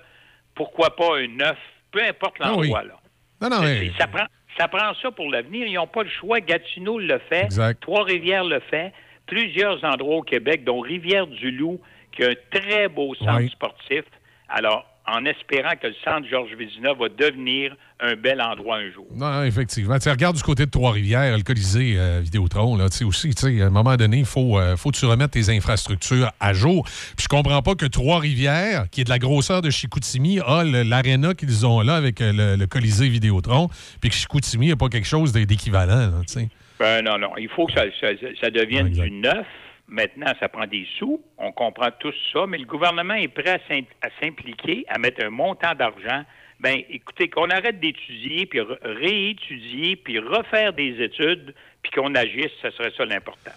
pourquoi 0.54 0.94
pas 0.96 1.18
un 1.18 1.26
neuf, 1.26 1.58
peu 1.90 2.02
importe 2.02 2.36
Ah 2.40 2.48
l'endroit, 2.48 2.82
oui. 2.82 2.88
là. 2.88 2.96
Non, 3.42 3.56
non, 3.56 3.62
mais- 3.62 3.90
Ça 3.98 4.06
prend, 4.06 4.24
ça 4.60 4.68
prend 4.68 4.92
ça 5.00 5.10
pour 5.10 5.30
l'avenir. 5.30 5.66
Ils 5.66 5.74
n'ont 5.74 5.86
pas 5.86 6.02
le 6.02 6.08
choix. 6.10 6.40
Gatineau 6.40 6.98
le 6.98 7.18
fait. 7.28 7.48
Trois-Rivières 7.80 8.44
le 8.44 8.60
fait. 8.60 8.92
Plusieurs 9.26 9.82
endroits 9.84 10.16
au 10.16 10.22
Québec, 10.22 10.64
dont 10.64 10.80
Rivière-du-Loup, 10.80 11.80
qui 12.12 12.24
a 12.24 12.28
un 12.30 12.34
très 12.50 12.88
beau 12.88 13.14
centre 13.14 13.38
Oui. 13.38 13.48
sportif. 13.48 14.02
Alors, 14.48 14.84
en 15.12 15.24
espérant 15.24 15.72
que 15.80 15.86
le 15.88 15.94
centre 16.04 16.26
Georges 16.28 16.54
Vézina 16.56 16.92
va 16.94 17.08
devenir 17.08 17.74
un 18.00 18.14
bel 18.14 18.40
endroit 18.40 18.76
un 18.78 18.90
jour. 18.90 19.06
Non, 19.14 19.30
non, 19.30 19.42
effectivement. 19.44 19.98
Tu 19.98 20.08
regarde 20.08 20.36
du 20.36 20.42
côté 20.42 20.64
de 20.64 20.70
Trois-Rivières, 20.70 21.36
le 21.36 21.42
Colisée 21.42 21.94
euh, 21.98 22.20
Vidéotron, 22.22 22.76
là, 22.76 22.88
tu 22.88 22.96
sais, 22.98 23.04
aussi, 23.04 23.34
tu 23.34 23.42
sais, 23.56 23.62
à 23.62 23.66
un 23.66 23.70
moment 23.70 23.96
donné, 23.96 24.18
il 24.18 24.24
faut, 24.24 24.58
euh, 24.58 24.76
faut 24.76 24.90
que 24.90 24.96
tu 24.96 25.04
remettes 25.04 25.32
tes 25.32 25.50
infrastructures 25.54 26.30
à 26.40 26.52
jour. 26.52 26.84
Puis 27.16 27.24
je 27.24 27.28
comprends 27.28 27.60
pas 27.62 27.74
que 27.74 27.86
Trois-Rivières, 27.86 28.86
qui 28.90 29.02
est 29.02 29.04
de 29.04 29.10
la 29.10 29.18
grosseur 29.18 29.60
de 29.62 29.70
Chicoutimi, 29.70 30.40
a 30.40 30.64
l'aréna 30.64 31.34
qu'ils 31.34 31.66
ont 31.66 31.80
là 31.82 31.96
avec 31.96 32.20
euh, 32.20 32.32
le, 32.32 32.56
le 32.56 32.66
Colisée 32.66 33.08
Vidéotron, 33.08 33.68
puis 34.00 34.10
que 34.10 34.16
Chicoutimi 34.16 34.68
n'a 34.68 34.76
pas 34.76 34.88
quelque 34.88 35.06
chose 35.08 35.32
d'é- 35.32 35.46
d'équivalent, 35.46 36.10
tu 36.26 36.32
sais. 36.34 36.48
Ben 36.78 37.04
non, 37.04 37.18
non. 37.18 37.30
Il 37.36 37.48
faut 37.50 37.66
que 37.66 37.74
ça, 37.74 37.82
ça- 38.00 38.06
ça 38.40 38.50
devienne 38.50 38.88
du 38.88 39.10
neuf. 39.10 39.46
Maintenant, 39.90 40.32
ça 40.38 40.48
prend 40.48 40.66
des 40.66 40.86
sous. 40.98 41.20
On 41.36 41.50
comprend 41.52 41.88
tous 41.98 42.14
ça, 42.32 42.46
mais 42.48 42.58
le 42.58 42.64
gouvernement 42.64 43.14
est 43.14 43.28
prêt 43.28 43.50
à 43.50 43.58
s'im- 43.68 43.84
à 44.02 44.08
s'impliquer, 44.20 44.84
à 44.88 44.98
mettre 44.98 45.24
un 45.24 45.30
montant 45.30 45.74
d'argent. 45.74 46.24
Ben, 46.60 46.80
écoutez, 46.88 47.28
qu'on 47.28 47.50
arrête 47.50 47.80
d'étudier, 47.80 48.46
puis 48.46 48.60
réétudier, 48.82 49.96
puis 49.96 50.18
refaire 50.18 50.72
des 50.72 51.02
études, 51.02 51.54
puis 51.82 51.90
qu'on 51.92 52.14
agisse, 52.14 52.52
ce 52.62 52.70
serait 52.70 52.92
ça 52.96 53.04
l'important. 53.04 53.50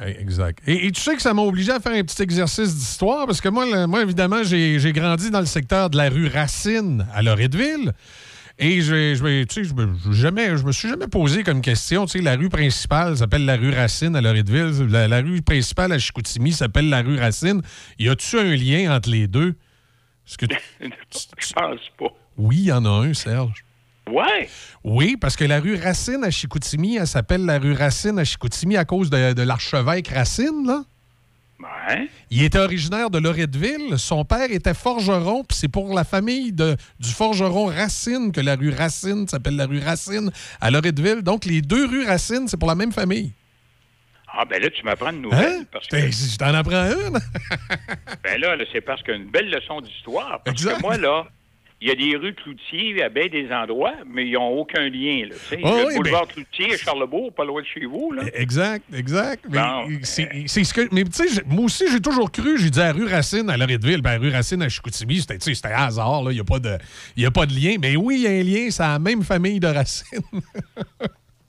Ouais, 0.00 0.16
exact. 0.20 0.60
Et, 0.68 0.88
tu 0.92 1.00
sais 1.00 1.16
que 1.16 1.22
ça 1.22 1.34
m'a 1.34 1.42
obligé 1.42 1.72
à 1.72 1.80
faire 1.80 1.92
un 1.92 2.02
petit 2.04 2.22
exercice 2.22 2.76
d'histoire 2.76 3.26
parce 3.26 3.40
que 3.40 3.48
moi, 3.48 3.88
moi 3.88 4.02
évidemment, 4.02 4.44
j'ai 4.44 4.78
j'ai 4.78 4.92
grandi 4.92 5.30
dans 5.32 5.40
le 5.40 5.46
secteur 5.46 5.90
de 5.90 5.96
la 5.96 6.08
rue 6.08 6.28
Racine 6.28 7.04
à 7.12 7.22
Loretteville. 7.22 7.90
Et 8.62 8.82
je, 8.82 9.14
je, 9.14 9.22
me- 9.22 9.44
tu 9.46 9.64
sais, 9.64 9.70
je, 9.70 10.12
jamais, 10.12 10.56
je 10.56 10.64
me 10.64 10.70
suis 10.72 10.88
jamais 10.88 11.06
posé 11.08 11.42
comme 11.44 11.62
question. 11.62 12.04
Tu 12.04 12.18
sais, 12.18 12.24
la 12.24 12.36
rue 12.36 12.50
principale 12.50 13.16
s'appelle 13.16 13.46
la 13.46 13.56
rue 13.56 13.70
Racine 13.72 14.14
à 14.14 14.20
Loretteville. 14.20 14.86
La, 14.90 15.08
la 15.08 15.20
rue 15.22 15.40
principale 15.40 15.92
à 15.92 15.98
Chicoutimi 15.98 16.52
s'appelle 16.52 16.90
la 16.90 17.00
rue 17.00 17.18
Racine. 17.18 17.62
Y 17.98 18.08
a-tu 18.10 18.38
un 18.38 18.54
lien 18.54 18.94
entre 18.94 19.08
les 19.08 19.26
deux? 19.26 19.54
Est-ce 20.28 20.36
que 20.36 20.44
tu- 20.46 20.56
Je 21.38 21.52
pense 21.54 21.80
pas. 21.98 22.14
Oui, 22.36 22.56
il 22.58 22.64
y 22.66 22.72
en 22.72 22.84
a 22.84 22.88
un, 23.06 23.14
Serge. 23.14 23.64
Ouais. 24.10 24.48
Oui, 24.84 25.16
parce 25.18 25.36
que 25.36 25.44
la 25.44 25.58
rue 25.60 25.76
Racine 25.76 26.22
à 26.24 26.30
Chicoutimi, 26.30 26.96
elle 26.96 27.06
s'appelle 27.06 27.44
la 27.46 27.58
rue 27.58 27.72
Racine 27.72 28.18
à 28.18 28.24
Chicoutimi 28.24 28.76
à 28.76 28.84
cause 28.84 29.08
de, 29.08 29.32
de 29.32 29.42
l'archevêque 29.42 30.08
Racine, 30.08 30.66
là. 30.66 30.82
Ouais. 31.60 32.08
Il 32.30 32.42
était 32.42 32.58
originaire 32.58 33.10
de 33.10 33.18
Loretteville. 33.18 33.98
Son 33.98 34.24
père 34.24 34.50
était 34.50 34.74
forgeron, 34.74 35.44
puis 35.44 35.56
c'est 35.56 35.68
pour 35.68 35.92
la 35.94 36.04
famille 36.04 36.52
de, 36.52 36.76
du 36.98 37.10
forgeron 37.10 37.66
Racine 37.66 38.32
que 38.32 38.40
la 38.40 38.56
rue 38.56 38.70
Racine 38.72 39.28
s'appelle 39.28 39.56
la 39.56 39.66
rue 39.66 39.80
Racine 39.80 40.30
à 40.60 40.70
Loretteville. 40.70 41.22
Donc, 41.22 41.44
les 41.44 41.60
deux 41.60 41.86
rues 41.86 42.04
Racine, 42.06 42.48
c'est 42.48 42.56
pour 42.56 42.68
la 42.68 42.74
même 42.74 42.92
famille. 42.92 43.32
Ah, 44.32 44.44
ben 44.44 44.62
là, 44.62 44.70
tu 44.70 44.84
m'apprends 44.84 45.10
une 45.10 45.22
nouvelle. 45.22 45.60
Hein? 45.60 45.64
Parce 45.72 45.86
que, 45.88 45.96
je 45.98 46.36
t'en 46.38 46.54
apprends 46.54 46.86
une. 46.86 47.18
ben 48.22 48.40
là, 48.40 48.56
là, 48.56 48.64
c'est 48.72 48.80
parce 48.80 49.02
qu'une 49.02 49.28
belle 49.30 49.50
leçon 49.50 49.80
d'histoire. 49.80 50.40
Parce 50.44 50.54
Exact. 50.62 50.76
que 50.76 50.82
moi, 50.82 50.96
là, 50.96 51.26
il 51.82 51.88
y 51.88 51.90
a 51.90 51.94
des 51.94 52.14
rues 52.16 52.34
Cloutier 52.34 53.02
à 53.02 53.08
bien 53.08 53.26
des 53.28 53.50
endroits, 53.50 53.94
mais 54.06 54.26
ils 54.26 54.32
n'ont 54.32 54.48
aucun 54.58 54.88
lien. 54.88 55.26
Là. 55.30 55.34
Ah 55.52 55.56
le 55.80 55.86
oui, 55.86 55.96
boulevard 55.96 56.26
Cloutier 56.28 56.74
à 56.74 56.76
Charlebourg, 56.76 57.32
pas 57.32 57.44
loin 57.44 57.62
de 57.62 57.66
chez 57.66 57.86
vous. 57.86 58.12
Là. 58.12 58.22
Exact, 58.34 58.84
exact. 58.94 59.44
Mais, 59.48 59.58
Bon, 59.58 59.88
c'est, 60.02 60.28
c'est 60.46 60.64
ce 60.64 60.74
que, 60.74 60.88
mais 60.92 61.04
tu 61.04 61.12
sais, 61.28 61.42
moi 61.46 61.64
aussi, 61.64 61.84
j'ai 61.90 62.00
toujours 62.00 62.30
cru, 62.30 62.58
j'ai 62.58 62.68
dit 62.70 62.80
à 62.80 62.92
rue 62.92 63.06
Racine 63.06 63.48
à 63.48 63.56
Loretteville, 63.56 64.02
ben, 64.02 64.20
rue 64.20 64.30
Racine 64.30 64.62
à 64.62 64.68
Chicoutimi, 64.68 65.20
c'était, 65.20 65.38
hasard, 65.72 66.22
il 66.30 66.34
n'y 66.34 66.40
a, 66.40 66.44
pas 66.44 66.58
de- 66.58 66.76
y 67.16 67.24
a 67.24 67.30
pas 67.30 67.46
de 67.46 67.54
lien. 67.54 67.76
Mais 67.80 67.96
oui, 67.96 68.16
il 68.16 68.22
y 68.22 68.26
a 68.26 68.30
un 68.30 68.42
lien, 68.42 68.70
c'est 68.70 68.82
la 68.82 68.98
même 68.98 69.22
famille 69.22 69.58
de 69.60 69.66
Racine. 69.68 70.20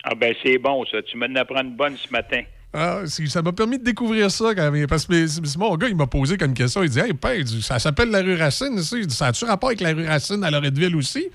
Ah, 0.04 0.16
ben 0.16 0.34
c'est 0.42 0.58
bon, 0.58 0.84
ça. 0.86 1.00
Tu 1.04 1.16
m'en 1.16 1.28
apprends 1.36 1.62
une 1.62 1.76
bonne 1.76 1.96
ce 1.96 2.10
matin. 2.12 2.42
Ah, 2.74 3.02
ça 3.06 3.42
m'a 3.42 3.52
permis 3.52 3.80
de 3.80 3.84
découvrir 3.84 4.32
ça 4.32 4.56
quand 4.56 4.72
même. 4.72 4.88
Parce 4.88 5.06
que 5.06 5.58
mon 5.58 5.76
gars, 5.76 5.90
il 5.90 5.96
m'a 5.96 6.08
posé 6.08 6.38
comme 6.38 6.54
question. 6.54 6.84
Il 6.84 6.90
dit 6.90 7.00
Hey, 7.00 7.14
père, 7.14 7.36
ça 7.62 7.80
s'appelle 7.80 8.10
la 8.10 8.22
rue 8.22 8.36
Racine 8.36 8.78
dit, 8.78 9.10
Ça 9.10 9.28
a-tu 9.28 9.46
rapport 9.46 9.70
avec 9.70 9.82
la 9.82 9.94
rue 9.94 10.08
Racine 10.08 10.44
à 10.44 10.52
Loretteville 10.52 10.96
aussi, 10.96 11.28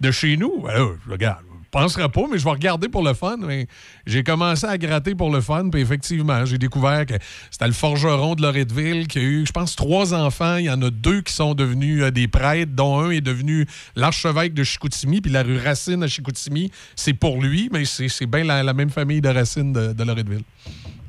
de 0.00 0.10
chez 0.10 0.36
nous? 0.36 0.60
Ben 0.60 0.72
là, 0.74 0.88
je 1.06 1.10
regarde. 1.10 1.51
Penserais 1.72 2.10
pas, 2.10 2.22
mais 2.30 2.38
je 2.38 2.44
vais 2.44 2.50
regarder 2.50 2.90
pour 2.90 3.02
le 3.02 3.14
fun. 3.14 3.38
Mais 3.38 3.66
j'ai 4.06 4.22
commencé 4.22 4.66
à 4.66 4.76
gratter 4.76 5.14
pour 5.14 5.30
le 5.30 5.40
fun, 5.40 5.70
puis 5.70 5.80
effectivement, 5.80 6.44
j'ai 6.44 6.58
découvert 6.58 7.06
que 7.06 7.14
c'était 7.50 7.66
le 7.66 7.72
forgeron 7.72 8.34
de 8.34 8.42
Loretteville 8.42 9.08
qui 9.08 9.18
a 9.18 9.22
eu, 9.22 9.46
je 9.46 9.52
pense, 9.52 9.74
trois 9.74 10.12
enfants. 10.12 10.56
Il 10.56 10.66
y 10.66 10.70
en 10.70 10.82
a 10.82 10.90
deux 10.90 11.22
qui 11.22 11.32
sont 11.32 11.54
devenus 11.54 12.02
euh, 12.02 12.10
des 12.10 12.28
prêtres, 12.28 12.72
dont 12.74 13.00
un 13.00 13.10
est 13.10 13.22
devenu 13.22 13.66
l'archevêque 13.96 14.52
de 14.52 14.64
Chicoutimi, 14.64 15.22
puis 15.22 15.32
la 15.32 15.42
rue 15.42 15.58
Racine 15.58 16.02
à 16.02 16.08
Chicoutimi, 16.08 16.70
c'est 16.94 17.14
pour 17.14 17.40
lui, 17.40 17.70
mais 17.72 17.86
c'est 17.86 18.08
c'est 18.08 18.26
bien 18.26 18.44
la, 18.44 18.62
la 18.62 18.74
même 18.74 18.90
famille 18.90 19.22
de 19.22 19.30
Racine 19.30 19.72
de, 19.72 19.94
de 19.94 20.04
Loretteville. 20.04 20.44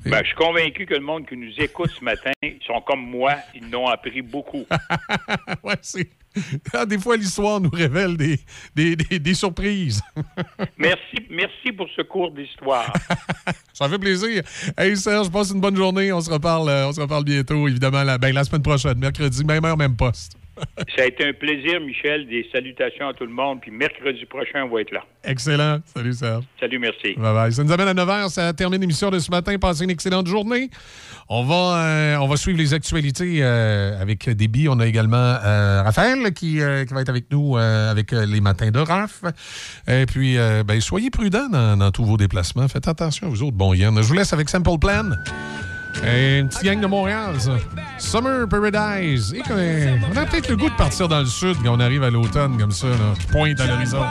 Ben, 0.06 0.20
je 0.22 0.28
suis 0.28 0.36
convaincu 0.36 0.86
que 0.86 0.94
le 0.94 1.00
monde 1.02 1.26
qui 1.28 1.38
nous 1.38 1.52
écoute 1.58 1.90
ce 1.98 2.04
matin, 2.04 2.32
ils 2.42 2.60
sont 2.68 2.82
comme 2.82 3.02
moi, 3.10 3.36
ils 3.56 3.68
n'ont 3.70 3.88
appris 3.88 4.22
beaucoup. 4.22 4.66
ouais, 5.64 5.76
c'est. 5.82 6.10
Ah, 6.74 6.86
Des 6.86 6.98
fois, 6.98 7.16
l'histoire 7.16 7.62
nous 7.62 7.70
révèle 7.70 8.18
des, 8.18 8.40
des, 8.76 8.96
des- 8.96 9.20
des 9.20 9.34
surprises. 9.36 10.02
merci, 10.78 11.18
merci 11.30 11.72
pour 11.72 11.88
ce 11.96 12.02
cours 12.02 12.32
d'histoire. 12.32 12.92
Ça 13.74 13.88
fait 13.88 14.00
plaisir. 14.00 14.42
Hey 14.78 14.98
Serge, 14.98 15.30
passe 15.32 15.52
une 15.52 15.62
bonne 15.62 15.76
journée. 15.76 16.12
On 16.12 16.22
se 16.22 16.32
reparle, 16.32 16.70
euh, 16.70 16.88
on 16.88 16.92
se 16.92 17.02
reparle 17.02 17.24
bientôt, 17.24 17.68
évidemment, 17.68 18.04
la, 18.04 18.18
ben, 18.18 18.34
la 18.34 18.44
semaine 18.44 18.64
prochaine, 18.64 18.98
mercredi, 18.98 19.44
même 19.46 19.64
heure, 19.66 19.78
même 19.78 19.96
poste. 19.96 20.36
Ça 20.96 21.04
a 21.04 21.06
été 21.06 21.28
un 21.28 21.34
plaisir, 21.34 21.80
Michel. 21.82 22.28
Des 22.28 22.48
salutations 22.52 23.08
à 23.08 23.14
tout 23.14 23.26
le 23.26 23.32
monde. 23.32 23.62
Puis 23.62 23.72
mercredi 23.72 24.26
prochain, 24.26 24.64
on 24.66 24.74
va 24.74 24.82
être 24.82 24.92
là. 24.92 25.04
Excellent. 25.24 25.80
Salut 25.86 26.14
Serge. 26.14 26.44
Salut, 26.60 26.80
merci. 26.80 27.14
Bye 27.16 27.34
bye. 27.34 27.52
Ça 27.52 27.64
nous 27.64 27.72
amène 27.72 27.88
à 27.88 27.94
9h. 27.94 28.30
Ça 28.30 28.54
termine 28.54 28.82
l'émission 28.82 29.10
de 29.10 29.20
ce 29.20 29.32
matin. 29.32 29.58
Passez 29.58 29.84
une 29.84 29.90
excellente 29.90 30.28
journée. 30.28 30.70
On 31.30 31.44
va, 31.44 31.78
euh, 31.78 32.18
on 32.18 32.28
va 32.28 32.38
suivre 32.38 32.58
les 32.58 32.74
actualités 32.74 33.40
euh, 33.42 34.00
avec 34.00 34.30
Déby. 34.30 34.68
On 34.70 34.80
a 34.80 34.86
également 34.86 35.18
euh, 35.18 35.82
Raphaël 35.84 36.34
qui, 36.34 36.58
qui 36.58 36.94
va 36.94 37.02
être 37.02 37.10
avec 37.10 37.32
nous 37.32 37.58
avec 37.58 38.12
les 38.12 38.42
matins 38.42 38.72
de 38.72 38.80
RAF. 38.80 39.24
Et 39.88 40.06
puis, 40.06 40.38
ben, 40.66 40.80
soyez 40.82 41.10
prudents 41.10 41.50
dans, 41.50 41.78
dans 41.78 41.92
tous 41.92 42.06
vos 42.06 42.18
déplacements. 42.18 42.68
Faites 42.68 42.88
attention, 42.88 43.30
vous 43.30 43.44
autres, 43.44 43.58
bon 43.58 43.74
Yann. 43.74 43.96
Je 43.96 44.08
vous 44.08 44.14
laisse 44.14 44.34
avec 44.34 44.50
Simple 44.50 44.78
Plan. 44.80 45.12
Une 46.02 46.48
petite 46.48 46.64
gang 46.64 46.82
de 46.82 46.88
Montréal, 46.88 47.36
ça. 47.40 47.52
Summer 47.98 48.48
Paradise. 48.48 49.34
Et 49.34 49.42
on 49.50 50.18
a 50.18 50.26
peut-être 50.26 50.50
le 50.50 50.58
goût 50.58 50.70
de 50.70 50.76
partir 50.76 51.08
dans 51.08 51.20
le 51.20 51.26
sud 51.26 51.56
quand 51.64 51.76
on 51.76 51.80
arrive 51.80 52.04
à 52.04 52.10
l'automne 52.10 52.58
comme 52.58 52.72
ça, 52.72 52.88
là, 52.88 53.14
qui 53.20 53.28
pointe 53.28 53.60
à 53.60 53.68
l'horizon. 53.68 54.04